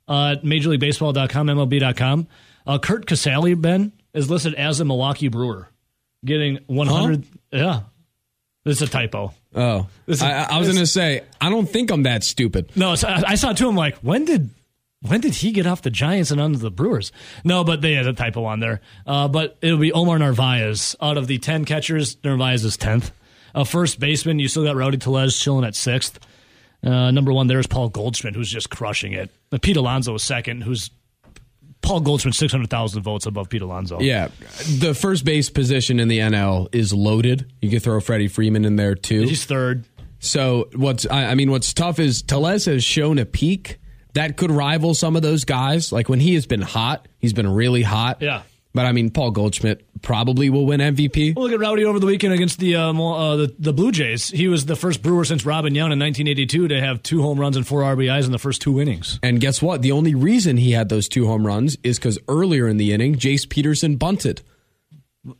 uh, 0.08 0.36
MajorLeagueBaseball.com, 0.42 1.46
MLB.com. 1.48 2.26
Uh, 2.66 2.78
Curt 2.78 3.06
Casali, 3.06 3.60
Ben, 3.60 3.92
is 4.12 4.28
listed 4.30 4.54
as 4.54 4.80
a 4.80 4.84
Milwaukee 4.84 5.28
Brewer, 5.28 5.68
getting 6.24 6.58
100. 6.66 7.24
Yeah, 7.52 7.80
this 8.64 8.82
is 8.82 8.88
a 8.88 8.90
typo. 8.90 9.32
oh. 9.54 9.86
This 10.06 10.18
is- 10.18 10.22
I, 10.22 10.42
I 10.50 10.58
was 10.58 10.66
going 10.68 10.78
to 10.80 10.86
say, 10.86 11.22
I 11.40 11.48
don't 11.50 11.68
think 11.68 11.90
I'm 11.90 12.02
that 12.04 12.24
stupid. 12.24 12.70
No, 12.76 12.94
so 12.96 13.08
I, 13.08 13.22
I 13.28 13.34
saw 13.36 13.50
it 13.50 13.56
too. 13.56 13.68
I'm 13.68 13.76
like, 13.76 13.96
when 13.98 14.24
did 14.24 14.50
when 15.02 15.20
did 15.20 15.34
he 15.34 15.52
get 15.52 15.66
off 15.66 15.82
the 15.82 15.90
Giants 15.90 16.30
and 16.32 16.40
onto 16.40 16.58
the 16.58 16.70
Brewers? 16.70 17.12
No, 17.44 17.62
but 17.62 17.80
they 17.82 17.92
had 17.92 18.06
a 18.08 18.12
typo 18.12 18.44
on 18.44 18.58
there. 18.60 18.80
Uh, 19.06 19.28
but 19.28 19.56
it'll 19.62 19.78
be 19.78 19.92
Omar 19.92 20.18
Narvaez 20.18 20.96
out 21.00 21.16
of 21.18 21.28
the 21.28 21.38
ten 21.38 21.64
catchers. 21.64 22.16
Narvaez 22.24 22.64
is 22.64 22.76
tenth. 22.76 23.12
Uh, 23.54 23.62
first 23.62 24.00
baseman, 24.00 24.38
you 24.40 24.48
still 24.48 24.64
got 24.64 24.74
Rowdy 24.74 24.96
Tellez 24.98 25.38
chilling 25.38 25.64
at 25.64 25.76
sixth. 25.76 26.18
Uh, 26.82 27.10
number 27.10 27.32
one 27.32 27.46
there 27.46 27.58
is 27.58 27.66
Paul 27.66 27.88
Goldschmidt, 27.88 28.34
who's 28.34 28.50
just 28.50 28.70
crushing 28.70 29.12
it. 29.12 29.30
Uh, 29.52 29.58
Pete 29.60 29.76
Alonso 29.76 30.14
is 30.14 30.22
second, 30.22 30.62
who's 30.62 30.90
Paul 31.82 32.00
Goldschmidt, 32.00 32.34
six 32.34 32.52
hundred 32.52 32.70
thousand 32.70 33.02
votes 33.02 33.26
above 33.26 33.48
Pete 33.48 33.62
Alonso. 33.62 34.00
Yeah. 34.00 34.28
The 34.78 34.94
first 34.94 35.24
base 35.24 35.50
position 35.50 36.00
in 36.00 36.08
the 36.08 36.18
NL 36.18 36.68
is 36.74 36.92
loaded. 36.92 37.52
You 37.60 37.70
can 37.70 37.80
throw 37.80 38.00
Freddie 38.00 38.28
Freeman 38.28 38.64
in 38.64 38.76
there 38.76 38.94
too. 38.94 39.22
he's 39.22 39.44
third. 39.44 39.84
So 40.18 40.68
what's 40.74 41.06
I, 41.06 41.26
I 41.26 41.34
mean 41.34 41.50
what's 41.50 41.72
tough 41.72 41.98
is 41.98 42.22
Tellez 42.22 42.64
has 42.64 42.82
shown 42.82 43.18
a 43.18 43.26
peak 43.26 43.78
that 44.14 44.36
could 44.36 44.50
rival 44.50 44.94
some 44.94 45.14
of 45.14 45.22
those 45.22 45.44
guys. 45.44 45.92
Like 45.92 46.08
when 46.08 46.20
he 46.20 46.34
has 46.34 46.46
been 46.46 46.62
hot, 46.62 47.06
he's 47.18 47.32
been 47.34 47.48
really 47.48 47.82
hot. 47.82 48.22
Yeah. 48.22 48.42
But 48.74 48.86
I 48.86 48.92
mean, 48.92 49.10
Paul 49.10 49.30
Goldschmidt 49.30 49.85
probably 50.02 50.50
will 50.50 50.66
win 50.66 50.80
MVP. 50.80 51.34
Well, 51.34 51.44
look 51.44 51.52
at 51.52 51.60
Rowdy 51.60 51.84
over 51.84 51.98
the 51.98 52.06
weekend 52.06 52.32
against 52.32 52.58
the, 52.58 52.76
uh, 52.76 52.92
Mo- 52.92 53.14
uh, 53.14 53.36
the 53.36 53.54
the 53.58 53.72
Blue 53.72 53.92
Jays. 53.92 54.28
He 54.28 54.48
was 54.48 54.66
the 54.66 54.76
first 54.76 55.02
Brewer 55.02 55.24
since 55.24 55.44
Robin 55.44 55.72
Yount 55.72 55.92
in 55.92 55.98
1982 55.98 56.68
to 56.68 56.80
have 56.80 57.02
two 57.02 57.22
home 57.22 57.38
runs 57.40 57.56
and 57.56 57.66
four 57.66 57.82
RBIs 57.82 58.24
in 58.26 58.32
the 58.32 58.38
first 58.38 58.60
two 58.62 58.80
innings. 58.80 59.18
And 59.22 59.40
guess 59.40 59.60
what? 59.62 59.82
The 59.82 59.92
only 59.92 60.14
reason 60.14 60.56
he 60.56 60.72
had 60.72 60.88
those 60.88 61.08
two 61.08 61.26
home 61.26 61.46
runs 61.46 61.76
is 61.82 61.98
because 61.98 62.18
earlier 62.28 62.68
in 62.68 62.76
the 62.76 62.92
inning, 62.92 63.16
Jace 63.16 63.48
Peterson 63.48 63.96
bunted. 63.96 64.42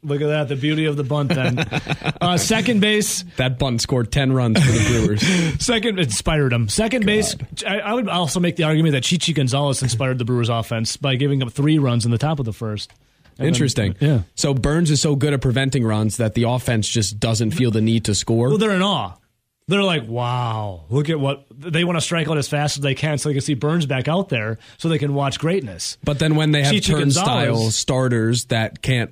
Look 0.02 0.20
at 0.20 0.26
that, 0.26 0.48
the 0.48 0.56
beauty 0.56 0.86
of 0.86 0.96
the 0.96 1.04
bunt. 1.04 1.32
Then, 1.32 1.58
uh, 2.20 2.38
second 2.38 2.80
base, 2.80 3.24
That 3.36 3.58
bunt 3.58 3.80
scored 3.80 4.10
10 4.10 4.32
runs 4.32 4.60
for 4.60 4.72
the 4.72 4.84
Brewers. 4.84 5.60
second 5.64 6.00
inspired 6.00 6.50
them. 6.50 6.68
Second 6.68 7.06
base, 7.06 7.36
I, 7.64 7.78
I 7.78 7.94
would 7.94 8.08
also 8.08 8.40
make 8.40 8.56
the 8.56 8.64
argument 8.64 8.94
that 8.94 9.04
Chichi 9.04 9.32
Gonzalez 9.32 9.82
inspired 9.82 10.18
the 10.18 10.24
Brewers' 10.24 10.48
offense 10.48 10.96
by 10.96 11.14
giving 11.14 11.40
up 11.42 11.52
three 11.52 11.78
runs 11.78 12.04
in 12.04 12.10
the 12.10 12.18
top 12.18 12.40
of 12.40 12.44
the 12.44 12.52
first. 12.52 12.92
And 13.38 13.44
then- 13.44 13.48
Interesting. 13.48 13.96
yeah. 14.00 14.20
So 14.34 14.54
Burnes 14.54 14.90
is 14.90 15.00
so 15.00 15.14
good 15.16 15.32
at 15.32 15.40
preventing 15.40 15.84
runs 15.84 16.16
that 16.18 16.34
the 16.34 16.44
offense 16.44 16.88
just 16.88 17.20
doesn't 17.20 17.50
feel 17.52 17.70
the 17.70 17.80
need 17.80 18.04
to 18.06 18.14
score. 18.14 18.48
Well, 18.48 18.58
they're 18.58 18.70
in 18.72 18.82
awe. 18.82 19.14
They're 19.68 19.82
like, 19.82 20.06
wow, 20.06 20.84
look 20.90 21.10
at 21.10 21.18
what 21.18 21.44
they 21.50 21.82
want 21.82 21.96
to 21.96 22.00
strike 22.00 22.28
out 22.28 22.38
as 22.38 22.46
fast 22.48 22.76
as 22.78 22.82
they 22.84 22.94
can 22.94 23.18
so 23.18 23.28
they 23.28 23.34
can 23.34 23.42
see 23.42 23.54
Burnes 23.54 23.84
back 23.84 24.06
out 24.06 24.28
there 24.28 24.58
so 24.78 24.88
they 24.88 24.98
can 24.98 25.12
watch 25.12 25.40
greatness. 25.40 25.98
But 26.04 26.20
then 26.20 26.36
when 26.36 26.52
they 26.52 26.62
have 26.62 26.72
Chichi 26.72 26.92
turnstile 26.92 27.46
Gonzalez- 27.54 27.74
starters 27.76 28.44
that 28.46 28.80
can't 28.80 29.10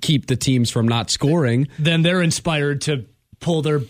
keep 0.00 0.26
the 0.26 0.36
teams 0.36 0.70
from 0.70 0.86
not 0.86 1.10
scoring, 1.10 1.66
then 1.80 2.02
they're 2.02 2.22
inspired 2.22 2.82
to 2.82 3.06
pull 3.40 3.60
their 3.62 3.80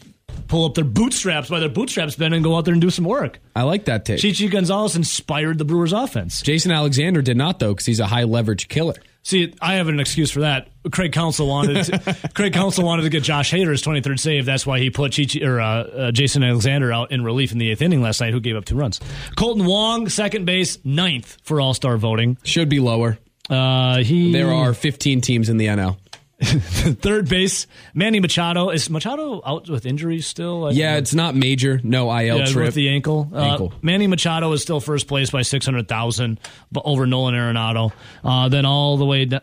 pull 0.47 0.64
up 0.64 0.74
their 0.74 0.85
bootstraps 0.85 1.51
by 1.51 1.61
their 1.61 1.68
bootstraps 1.68 2.16
bend 2.16 2.33
and 2.33 2.43
go 2.43 2.57
out 2.57 2.64
there 2.64 2.72
and 2.72 2.81
do 2.81 2.89
some 2.91 3.05
work. 3.05 3.39
I 3.55 3.64
like 3.64 3.85
that 3.85 4.07
take. 4.07 4.18
Chichi 4.18 4.49
Gonzalez 4.49 4.97
inspired 4.97 5.59
the 5.59 5.64
Brewers 5.66 5.93
offense. 5.93 6.41
Jason 6.41 6.72
Alexander 6.72 7.20
did 7.20 7.37
not 7.37 7.59
though 7.59 7.74
because 7.74 7.85
he's 7.87 8.01
a 8.01 8.07
high 8.07 8.24
leverage 8.24 8.68
killer. 8.68 8.95
See, 9.23 9.53
I 9.61 9.75
have 9.75 9.89
an 9.89 10.01
excuse 10.01 10.31
for 10.31 10.41
that. 10.41 10.69
Craig 10.91 11.12
Counsell 11.12 11.47
wanted 11.47 11.85
to, 11.85 12.31
Craig 12.35 12.55
Counsell 12.55 12.85
wanted 12.85 13.03
to 13.03 13.11
get 13.11 13.23
Josh 13.23 13.53
Hader's 13.53 13.83
23rd 13.83 14.19
save. 14.19 14.47
That's 14.47 14.64
why 14.66 14.79
he 14.79 14.89
put 14.89 15.12
Chichi, 15.12 15.45
or, 15.45 15.61
uh, 15.61 15.66
uh, 15.83 16.11
Jason 16.12 16.43
Alexander 16.43 16.93
out 16.93 17.12
in 17.12 17.23
relief 17.23 17.53
in 17.53 17.59
the 17.59 17.71
eighth 17.71 17.83
inning 17.83 18.01
last 18.01 18.21
night, 18.21 18.33
who 18.33 18.41
gave 18.41 18.57
up 18.57 18.64
two 18.64 18.77
runs. 18.77 19.01
Kolten 19.37 19.66
Wong, 19.66 20.09
second 20.09 20.47
base, 20.47 20.79
ninth 20.85 21.37
for 21.43 21.61
All 21.61 21.75
Star 21.75 21.99
voting. 21.99 22.39
Should 22.43 22.69
be 22.71 22.81
lower. 22.81 23.19
Uh, 23.51 23.99
he 23.99 24.33
There 24.33 24.53
are 24.53 24.73
15 24.73 25.21
teams 25.21 25.49
in 25.49 25.57
the 25.57 25.66
NL. 25.66 25.99
third 26.43 27.28
base. 27.28 27.66
Manny 27.95 28.20
Machado 28.20 28.70
is 28.70 28.89
Machado 28.91 29.43
out 29.45 29.68
with 29.68 29.84
injuries 29.86 30.26
still? 30.26 30.66
I 30.66 30.70
Yeah, 30.70 30.93
don't 30.93 30.99
it's 31.03 31.14
not 31.14 31.34
major. 31.34 31.80
No 31.82 32.11
IL 32.16 32.39
yeah, 32.39 32.45
trip. 32.47 32.66
with 32.66 32.74
the 32.74 32.89
ankle. 32.91 33.28
Uh, 33.32 33.68
Manny 33.82 34.07
Machado 34.07 34.53
is 34.53 34.62
still 34.62 34.80
first 34.80 35.09
place 35.09 35.30
by 35.30 35.43
six 35.43 35.64
hundred 35.66 35.89
thousand, 35.89 36.39
but 36.70 36.82
over 36.84 37.07
Nolan 37.07 37.34
Arenado. 37.34 37.93
Uh, 38.24 38.49
then 38.49 38.64
all 38.64 38.97
the 38.97 39.05
way. 39.05 39.24
Da- 39.24 39.41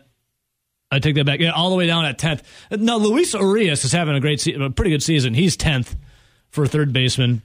I 0.90 1.00
take 1.00 1.16
that 1.16 1.26
back. 1.26 1.40
Yeah, 1.40 1.50
all 1.50 1.70
the 1.70 1.76
way 1.76 1.86
down 1.86 2.04
at 2.04 2.16
tenth. 2.16 2.42
Now 2.70 2.96
Luis 2.96 3.34
Urias 3.34 3.84
is 3.84 3.92
having 3.92 4.14
a 4.14 4.20
great, 4.20 4.40
se- 4.40 4.54
a 4.54 4.70
pretty 4.70 4.92
good 4.92 5.02
season. 5.02 5.34
He's 5.34 5.56
tenth 5.56 5.96
for 6.50 6.66
third 6.66 6.92
baseman. 6.92 7.42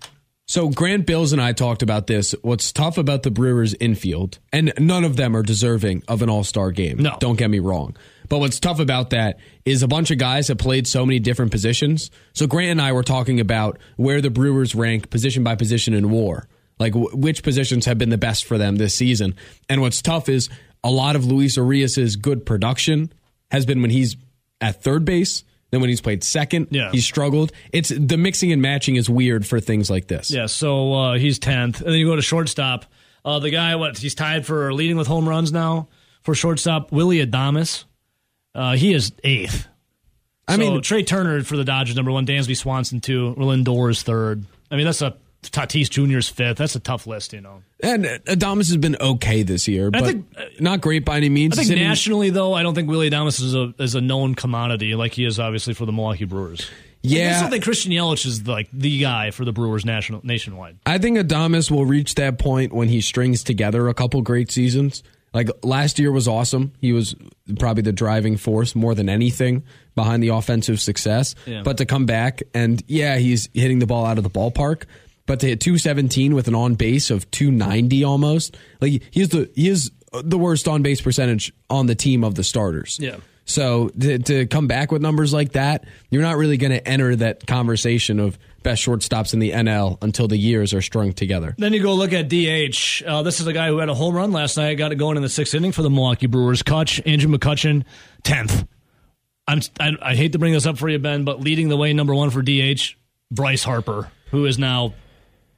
So 0.47 0.69
Grant 0.69 1.05
Bills 1.07 1.33
and 1.33 1.41
I 1.41 1.51
talked 1.53 1.81
about 1.81 2.07
this. 2.07 2.35
What's 2.43 2.71
tough 2.71 2.97
about 2.97 3.23
the 3.23 3.31
Brewers 3.31 3.73
infield, 3.79 4.37
and 4.53 4.71
none 4.79 5.03
of 5.03 5.15
them 5.17 5.35
are 5.35 5.43
deserving 5.43 6.03
of 6.07 6.21
an 6.21 6.29
All 6.29 6.43
Star 6.43 6.71
game. 6.71 6.97
No. 6.97 7.17
don't 7.19 7.37
get 7.37 7.49
me 7.49 7.59
wrong. 7.59 7.95
But 8.31 8.39
what's 8.39 8.61
tough 8.61 8.79
about 8.79 9.09
that 9.09 9.39
is 9.65 9.83
a 9.83 9.89
bunch 9.89 10.09
of 10.09 10.17
guys 10.17 10.47
have 10.47 10.57
played 10.57 10.87
so 10.87 11.05
many 11.05 11.19
different 11.19 11.51
positions. 11.51 12.09
So 12.31 12.47
Grant 12.47 12.71
and 12.71 12.81
I 12.81 12.93
were 12.93 13.03
talking 13.03 13.41
about 13.41 13.77
where 13.97 14.21
the 14.21 14.29
Brewers 14.29 14.73
rank 14.73 15.09
position 15.09 15.43
by 15.43 15.55
position 15.55 15.93
in 15.93 16.09
WAR, 16.11 16.47
like 16.79 16.93
w- 16.93 17.13
which 17.13 17.43
positions 17.43 17.85
have 17.87 17.97
been 17.97 18.07
the 18.09 18.17
best 18.17 18.45
for 18.45 18.57
them 18.57 18.77
this 18.77 18.95
season. 18.95 19.35
And 19.67 19.81
what's 19.81 20.01
tough 20.01 20.29
is 20.29 20.47
a 20.81 20.89
lot 20.89 21.17
of 21.17 21.25
Luis 21.25 21.57
Urias's 21.57 22.15
good 22.15 22.45
production 22.45 23.11
has 23.51 23.65
been 23.65 23.81
when 23.81 23.91
he's 23.91 24.15
at 24.61 24.81
third 24.81 25.03
base. 25.03 25.43
Then 25.71 25.81
when 25.81 25.89
he's 25.89 25.99
played 26.01 26.23
second, 26.23 26.67
Yeah. 26.71 26.89
he's 26.91 27.03
struggled. 27.05 27.51
It's 27.73 27.89
the 27.89 28.15
mixing 28.17 28.53
and 28.53 28.61
matching 28.61 28.95
is 28.95 29.09
weird 29.09 29.45
for 29.45 29.59
things 29.59 29.89
like 29.89 30.07
this. 30.07 30.31
Yeah, 30.31 30.45
so 30.45 30.93
uh, 30.93 31.17
he's 31.17 31.37
tenth, 31.37 31.81
and 31.81 31.89
then 31.89 31.95
you 31.99 32.05
go 32.07 32.15
to 32.15 32.21
shortstop. 32.21 32.85
Uh, 33.25 33.39
the 33.39 33.49
guy, 33.51 33.75
what 33.75 33.97
he's 33.97 34.15
tied 34.15 34.45
for 34.45 34.73
leading 34.73 34.95
with 34.95 35.07
home 35.07 35.27
runs 35.27 35.51
now 35.51 35.89
for 36.23 36.33
shortstop. 36.33 36.91
Willy 36.93 37.25
Adames, 37.25 37.83
uh, 38.55 38.75
he 38.75 38.93
is 38.93 39.11
eighth. 39.23 39.67
I 40.47 40.53
So 40.55 40.59
mean- 40.59 40.81
Trea 40.81 41.03
Turner 41.03 41.43
for 41.43 41.57
the 41.57 41.63
Dodgers 41.63 41.95
number 41.95 42.11
one, 42.11 42.25
Dansby 42.25 42.57
Swanson 42.57 42.99
two, 43.01 43.33
Lindor 43.37 43.89
is 43.91 44.03
third. 44.03 44.43
I 44.69 44.75
mean 44.75 44.85
that's 44.85 45.01
a 45.01 45.15
Tatis 45.43 45.89
Jr.'s 45.89 46.29
fifth. 46.29 46.57
That's 46.57 46.75
a 46.75 46.79
tough 46.79 47.07
list, 47.07 47.33
you 47.33 47.41
know. 47.41 47.63
And 47.81 48.05
Adames 48.05 48.67
has 48.67 48.77
been 48.77 48.95
okay 49.01 49.41
this 49.41 49.67
year, 49.67 49.89
but 49.89 50.03
think- 50.05 50.25
not 50.61 50.81
great 50.81 51.03
by 51.03 51.17
any 51.17 51.29
means. 51.29 51.53
I 51.53 51.55
think 51.57 51.67
Sitting- 51.69 51.83
nationally 51.83 52.29
though, 52.29 52.53
I 52.53 52.61
don't 52.63 52.75
think 52.75 52.89
Willy 52.89 53.09
Adames 53.09 53.41
is 53.41 53.55
a 53.55 53.73
is 53.79 53.95
a 53.95 54.01
known 54.01 54.35
commodity 54.35 54.93
like 54.95 55.13
he 55.13 55.25
is 55.25 55.39
obviously 55.39 55.73
for 55.73 55.85
the 55.85 55.91
Milwaukee 55.91 56.25
Brewers. 56.25 56.69
I 57.03 57.07
yeah, 57.07 57.37
still 57.37 57.49
think 57.49 57.63
Christian 57.63 57.91
Yelich 57.91 58.27
is 58.27 58.45
like 58.47 58.69
the 58.71 58.99
guy 58.99 59.31
for 59.31 59.43
the 59.43 59.51
Brewers 59.51 59.83
national 59.83 60.21
nationwide. 60.23 60.77
I 60.85 60.99
think 60.99 61.17
Adames 61.17 61.71
will 61.71 61.85
reach 61.85 62.13
that 62.15 62.37
point 62.37 62.71
when 62.73 62.89
he 62.89 63.01
strings 63.01 63.43
together 63.43 63.87
a 63.87 63.93
couple 63.95 64.21
great 64.21 64.51
seasons. 64.51 65.01
Like 65.33 65.49
last 65.63 65.97
year 65.97 66.11
was 66.11 66.27
awesome. 66.27 66.73
He 66.81 66.91
was 66.91 67.15
probably 67.57 67.83
the 67.83 67.93
driving 67.93 68.37
force 68.37 68.75
more 68.75 68.93
than 68.93 69.07
anything 69.07 69.63
behind 69.95 70.21
the 70.21 70.29
offensive 70.29 70.81
success. 70.81 71.35
Yeah. 71.45 71.63
But 71.63 71.77
to 71.77 71.85
come 71.85 72.05
back 72.05 72.43
and 72.53 72.83
yeah, 72.87 73.17
he's 73.17 73.49
hitting 73.53 73.79
the 73.79 73.87
ball 73.87 74.05
out 74.05 74.17
of 74.17 74.23
the 74.23 74.29
ballpark. 74.29 74.83
But 75.25 75.39
to 75.41 75.47
hit 75.47 75.61
217 75.61 76.35
with 76.35 76.47
an 76.47 76.55
on 76.55 76.75
base 76.75 77.09
of 77.09 77.29
290 77.31 78.03
almost, 78.03 78.57
like 78.81 79.03
he's 79.11 79.29
the 79.29 79.49
he 79.55 79.69
is 79.69 79.91
the 80.11 80.37
worst 80.37 80.67
on 80.67 80.81
base 80.81 80.99
percentage 80.99 81.53
on 81.69 81.85
the 81.85 81.95
team 81.95 82.23
of 82.23 82.35
the 82.35 82.43
starters. 82.43 82.97
Yeah. 82.99 83.17
So 83.45 83.89
to, 83.89 84.19
to 84.19 84.45
come 84.47 84.67
back 84.67 84.91
with 84.91 85.01
numbers 85.01 85.33
like 85.33 85.53
that, 85.53 85.85
you're 86.09 86.21
not 86.21 86.37
really 86.37 86.57
going 86.57 86.71
to 86.71 86.85
enter 86.87 87.15
that 87.17 87.47
conversation 87.47 88.19
of 88.19 88.37
best 88.63 88.85
shortstops 88.85 89.33
in 89.33 89.39
the 89.39 89.51
NL 89.51 89.97
until 90.01 90.27
the 90.27 90.37
years 90.37 90.73
are 90.73 90.81
strung 90.81 91.13
together. 91.13 91.55
Then 91.57 91.73
you 91.73 91.81
go 91.81 91.93
look 91.93 92.13
at 92.13 92.29
DH. 92.29 93.03
Uh, 93.05 93.23
this 93.23 93.39
is 93.39 93.47
a 93.47 93.53
guy 93.53 93.67
who 93.67 93.79
had 93.79 93.89
a 93.89 93.93
home 93.93 94.15
run 94.15 94.31
last 94.31 94.57
night. 94.57 94.75
Got 94.75 94.91
it 94.91 94.95
going 94.95 95.17
in 95.17 95.23
the 95.23 95.29
sixth 95.29 95.53
inning 95.53 95.71
for 95.71 95.81
the 95.81 95.89
Milwaukee 95.89 96.27
Brewers. 96.27 96.63
Kutch, 96.63 97.01
Andrew 97.05 97.35
McCutchen, 97.35 97.83
tenth. 98.23 98.67
I'm 99.47 99.61
I, 99.79 99.91
I 100.01 100.15
hate 100.15 100.33
to 100.33 100.39
bring 100.39 100.53
this 100.53 100.65
up 100.65 100.77
for 100.77 100.87
you, 100.89 100.99
Ben, 100.99 101.23
but 101.23 101.41
leading 101.41 101.69
the 101.69 101.77
way, 101.77 101.93
number 101.93 102.13
one 102.13 102.29
for 102.29 102.41
DH, 102.41 102.95
Bryce 103.31 103.63
Harper, 103.63 104.11
who 104.29 104.45
is 104.45 104.57
now 104.57 104.93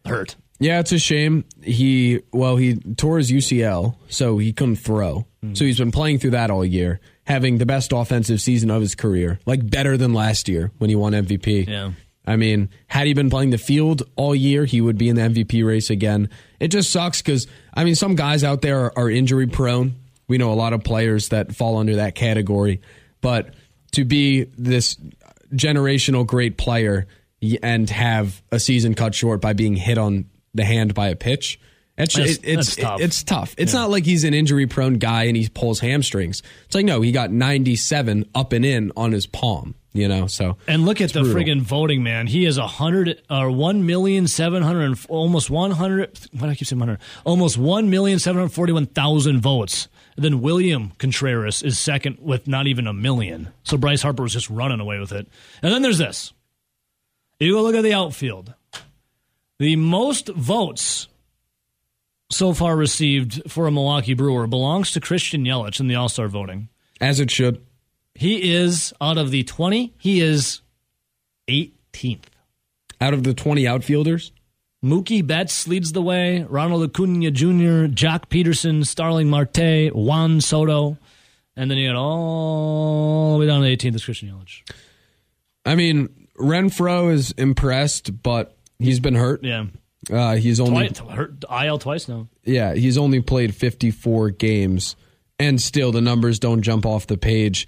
hurt. 0.05 0.35
Yeah, 0.59 0.79
it's 0.79 0.91
a 0.93 0.99
shame. 0.99 1.43
He 1.61 2.21
well, 2.31 2.55
he 2.55 2.75
tore 2.75 3.17
his 3.17 3.31
UCL, 3.31 3.95
so 4.07 4.37
he 4.37 4.53
couldn't 4.53 4.77
throw. 4.77 5.25
So 5.51 5.65
he's 5.65 5.77
been 5.77 5.91
playing 5.91 6.19
through 6.19 6.31
that 6.31 6.49
all 6.49 6.63
year, 6.63 7.01
having 7.25 7.57
the 7.57 7.65
best 7.65 7.91
offensive 7.91 8.39
season 8.39 8.71
of 8.71 8.79
his 8.79 8.95
career, 8.95 9.39
like 9.45 9.69
better 9.69 9.97
than 9.97 10.13
last 10.13 10.47
year 10.47 10.71
when 10.77 10.89
he 10.89 10.95
won 10.95 11.11
MVP. 11.11 11.67
Yeah. 11.67 11.91
I 12.26 12.38
mean, 12.38 12.69
had 12.88 13.07
he 13.07 13.13
been 13.13 13.30
playing 13.30 13.49
the 13.49 13.57
field 13.57 14.03
all 14.15 14.34
year, 14.34 14.65
he 14.65 14.80
would 14.80 14.97
be 14.97 15.09
in 15.09 15.15
the 15.15 15.24
MVP 15.24 15.65
race 15.65 15.89
again. 15.89 16.30
It 16.59 16.69
just 16.69 16.89
sucks 16.89 17.21
because, 17.21 17.47
I 17.74 17.84
mean, 17.84 17.95
some 17.95 18.15
guys 18.15 18.43
out 18.43 18.61
there 18.61 18.86
are, 18.86 18.99
are 18.99 19.09
injury 19.09 19.47
prone. 19.47 19.95
We 20.28 20.38
know 20.38 20.51
a 20.51 20.55
lot 20.55 20.74
of 20.74 20.84
players 20.84 21.30
that 21.30 21.53
fall 21.53 21.78
under 21.78 21.97
that 21.97 22.15
category. 22.15 22.82
But 23.19 23.53
to 23.91 24.05
be 24.05 24.45
this 24.57 24.97
generational 25.53 26.26
great 26.26 26.57
player 26.57 27.07
and 27.61 27.89
have 27.89 28.41
a 28.51 28.59
season 28.59 28.95
cut 28.95 29.13
short 29.13 29.41
by 29.41 29.53
being 29.53 29.76
hit 29.76 29.97
on 29.97 30.26
the 30.53 30.63
hand 30.63 30.93
by 30.93 31.09
a 31.09 31.15
pitch, 31.15 31.59
it's, 31.97 32.15
That's- 32.15 32.37
it- 32.37 32.43
it's, 32.43 32.75
that's 32.75 32.75
tough. 32.75 33.01
it's 33.01 33.23
tough. 33.23 33.55
It's 33.57 33.73
not 33.73 33.89
like 33.89 34.05
he's 34.05 34.23
an 34.23 34.33
injury 34.33 34.65
prone 34.67 34.95
guy 34.95 35.23
and 35.25 35.37
he 35.37 35.47
pulls 35.49 35.79
hamstrings. 35.79 36.41
It's 36.65 36.75
like, 36.75 36.85
no, 36.85 37.01
he 37.01 37.11
got 37.11 37.31
97 37.31 38.25
up 38.33 38.51
and 38.53 38.65
in 38.65 38.91
on 38.97 39.11
his 39.11 39.27
palm, 39.27 39.75
you 39.93 40.07
know? 40.07 40.25
So, 40.27 40.57
And 40.67 40.85
look 40.85 41.01
at 41.01 41.13
the 41.13 41.21
brutal. 41.21 41.41
friggin' 41.41 41.61
voting, 41.61 42.01
man. 42.01 42.25
He 42.27 42.45
is 42.45 42.57
a 42.57 42.65
hundred 42.67 43.21
or 43.29 43.51
one 43.51 43.85
million 43.85 44.27
seven 44.27 44.63
hundred, 44.63 44.97
almost 45.07 45.49
one 45.51 45.71
hundred. 45.71 46.17
What 46.31 46.41
do 46.41 46.49
I 46.49 46.55
keep 46.55 46.67
saying 46.67 46.79
hundred? 46.79 46.99
Almost 47.25 47.57
one 47.59 47.89
million 47.91 48.17
seven 48.17 48.39
hundred 48.39 48.53
forty-one 48.53 48.87
thousand 48.87 49.41
votes. 49.41 49.87
then 50.17 50.41
William 50.41 50.91
Contreras 50.97 51.61
is 51.61 51.77
second 51.77 52.17
with 52.19 52.47
not 52.47 52.65
even 52.67 52.87
a 52.87 52.93
million. 52.93 53.49
So 53.63 53.77
Bryce 53.77 54.01
Harper 54.01 54.23
was 54.23 54.33
just 54.33 54.49
running 54.49 54.79
away 54.79 54.97
with 54.99 55.11
it. 55.11 55.27
And 55.61 55.71
then 55.71 55.81
there's 55.83 55.99
this. 55.99 56.33
You 57.39 57.53
go 57.53 57.61
look 57.61 57.75
at 57.75 57.83
the 57.83 57.93
outfield. 57.93 58.53
The 59.59 59.75
most 59.75 60.29
votes 60.29 61.07
so 62.30 62.53
far 62.53 62.76
received 62.76 63.51
for 63.51 63.67
a 63.67 63.71
Milwaukee 63.71 64.13
Brewer 64.13 64.47
belongs 64.47 64.91
to 64.91 64.99
Christian 64.99 65.43
Yelich 65.45 65.80
in 65.80 65.88
the 65.88 65.95
All 65.95 66.09
Star 66.09 66.28
voting. 66.28 66.69
as 67.01 67.19
it 67.19 67.30
should. 67.32 67.63
He 68.15 68.53
is 68.53 68.93
out 69.01 69.17
of 69.17 69.32
the 69.32 69.43
twenty. 69.43 69.93
He 69.97 70.19
is 70.21 70.61
18th. 71.47 72.24
Out 73.01 73.13
of 73.13 73.24
the 73.24 73.34
20 73.34 73.67
outfielders, 73.67 74.32
Mookie 74.84 75.26
Betts 75.26 75.67
leads 75.67 75.91
the 75.91 76.01
way. 76.01 76.43
Ronald 76.43 76.84
Acuna 76.84 77.32
Jr., 77.32 77.88
Joc 77.91 78.30
Pederson, 78.30 78.86
Starling 78.86 79.30
Marte, 79.30 79.93
Juan 79.93 80.39
Soto. 80.41 80.97
And 81.57 81.69
then 81.69 81.78
you 81.78 81.89
got 81.89 81.97
all 81.97 83.34
the 83.34 83.39
way 83.39 83.47
down 83.47 83.61
to 83.61 83.67
18th 83.67 83.95
is 83.95 84.05
Christian 84.05 84.30
Yelich. 84.30 84.61
I 85.65 85.76
mean, 85.76 86.28
Renfroe 86.39 87.11
is 87.11 87.32
impressed, 87.32 88.24
but 88.24 88.57
he's 88.80 88.99
been 88.99 89.15
hurt. 89.15 89.43
Yeah. 89.43 89.65
Uh, 90.11 90.35
he's 90.35 90.59
only 90.59 90.89
Twice, 90.89 91.65
IL 91.65 91.79
twice 91.79 92.07
now. 92.07 92.27
yeah, 92.43 92.73
he's 92.73 92.97
only 92.97 93.21
played 93.21 93.55
54 93.55 94.31
games, 94.31 94.95
and 95.39 95.61
still 95.61 95.91
the 95.91 96.01
numbers 96.01 96.39
don't 96.39 96.61
jump 96.61 96.85
off 96.85 97.07
the 97.07 97.17
page. 97.17 97.67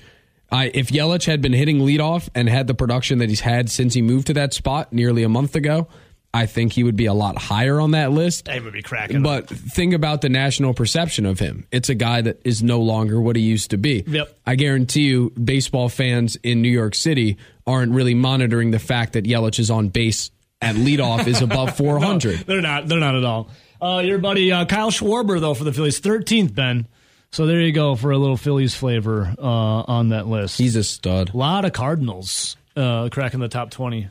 I, 0.51 0.65
if 0.73 0.89
Yelich 0.89 1.25
had 1.25 1.41
been 1.41 1.53
hitting 1.53 1.79
leadoff 1.79 2.29
and 2.35 2.47
had 2.47 2.67
the 2.67 2.75
production 2.75 3.17
that 3.19 3.29
he's 3.29 3.39
had 3.41 3.69
since 3.71 3.93
he 3.93 4.01
moved 4.01 4.27
to 4.27 4.33
that 4.35 4.53
spot 4.53 4.93
nearly 4.93 5.23
a 5.23 5.29
month 5.29 5.55
ago, 5.55 5.87
I 6.33 6.45
think 6.45 6.73
he 6.73 6.83
would 6.83 6.97
be 6.97 7.05
a 7.05 7.13
lot 7.13 7.37
higher 7.37 7.79
on 7.79 7.91
that 7.91 8.11
list. 8.11 8.45
They 8.45 8.59
would 8.59 8.73
be 8.73 8.81
cracking. 8.81 9.23
But 9.23 9.47
think 9.47 9.93
about 9.93 10.21
the 10.21 10.27
national 10.29 10.73
perception 10.73 11.25
of 11.25 11.39
him. 11.39 11.65
It's 11.71 11.87
a 11.87 11.95
guy 11.95 12.21
that 12.21 12.41
is 12.43 12.61
no 12.61 12.81
longer 12.81 13.19
what 13.21 13.37
he 13.37 13.41
used 13.41 13.71
to 13.71 13.77
be. 13.77 14.03
Yep. 14.05 14.37
I 14.45 14.55
guarantee 14.55 15.03
you, 15.03 15.29
baseball 15.31 15.87
fans 15.89 16.35
in 16.43 16.61
New 16.61 16.69
York 16.69 16.93
City 16.93 17.37
aren't 17.65 17.93
really 17.93 18.13
monitoring 18.15 18.71
the 18.71 18.79
fact 18.79 19.13
that 19.13 19.23
Yelich 19.25 19.59
is 19.59 19.71
on 19.71 19.87
base 19.87 20.29
at 20.61 20.75
leadoff 20.75 21.27
is 21.27 21.41
above 21.41 21.77
400. 21.77 22.39
They're 22.39 22.61
not. 22.61 22.87
They're 22.87 22.99
not 22.99 23.15
at 23.15 23.23
all. 23.23 23.49
Uh, 23.81 24.01
your 24.03 24.17
buddy 24.17 24.51
uh, 24.51 24.65
Kyle 24.65 24.91
Schwarber, 24.91 25.39
though, 25.39 25.53
for 25.53 25.63
the 25.63 25.73
Phillies, 25.73 25.99
13th, 26.01 26.53
Ben. 26.55 26.87
So 27.31 27.45
there 27.45 27.59
you 27.59 27.73
go 27.73 27.95
for 27.95 28.11
a 28.11 28.17
little 28.17 28.37
Phillies 28.37 28.73
flavor 28.75 29.33
uh, 29.37 29.41
on 29.41 30.09
that 30.09 30.27
list. 30.27 30.57
He's 30.57 30.75
a 30.75 30.83
stud. 30.83 31.33
A 31.33 31.37
lot 31.37 31.65
of 31.65 31.73
Cardinals 31.73 32.55
uh, 32.77 33.09
cracking 33.11 33.41
the 33.41 33.49
top 33.49 33.71
20. 33.71 34.07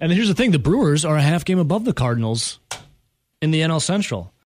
And 0.00 0.12
here's 0.12 0.28
the 0.28 0.34
thing 0.34 0.50
the 0.50 0.58
Brewers 0.58 1.04
are 1.04 1.16
a 1.16 1.22
half 1.22 1.44
game 1.44 1.58
above 1.58 1.84
the 1.84 1.94
Cardinals 1.94 2.58
in 3.40 3.52
the 3.52 3.60
NL 3.60 3.80
Central. 3.80 4.31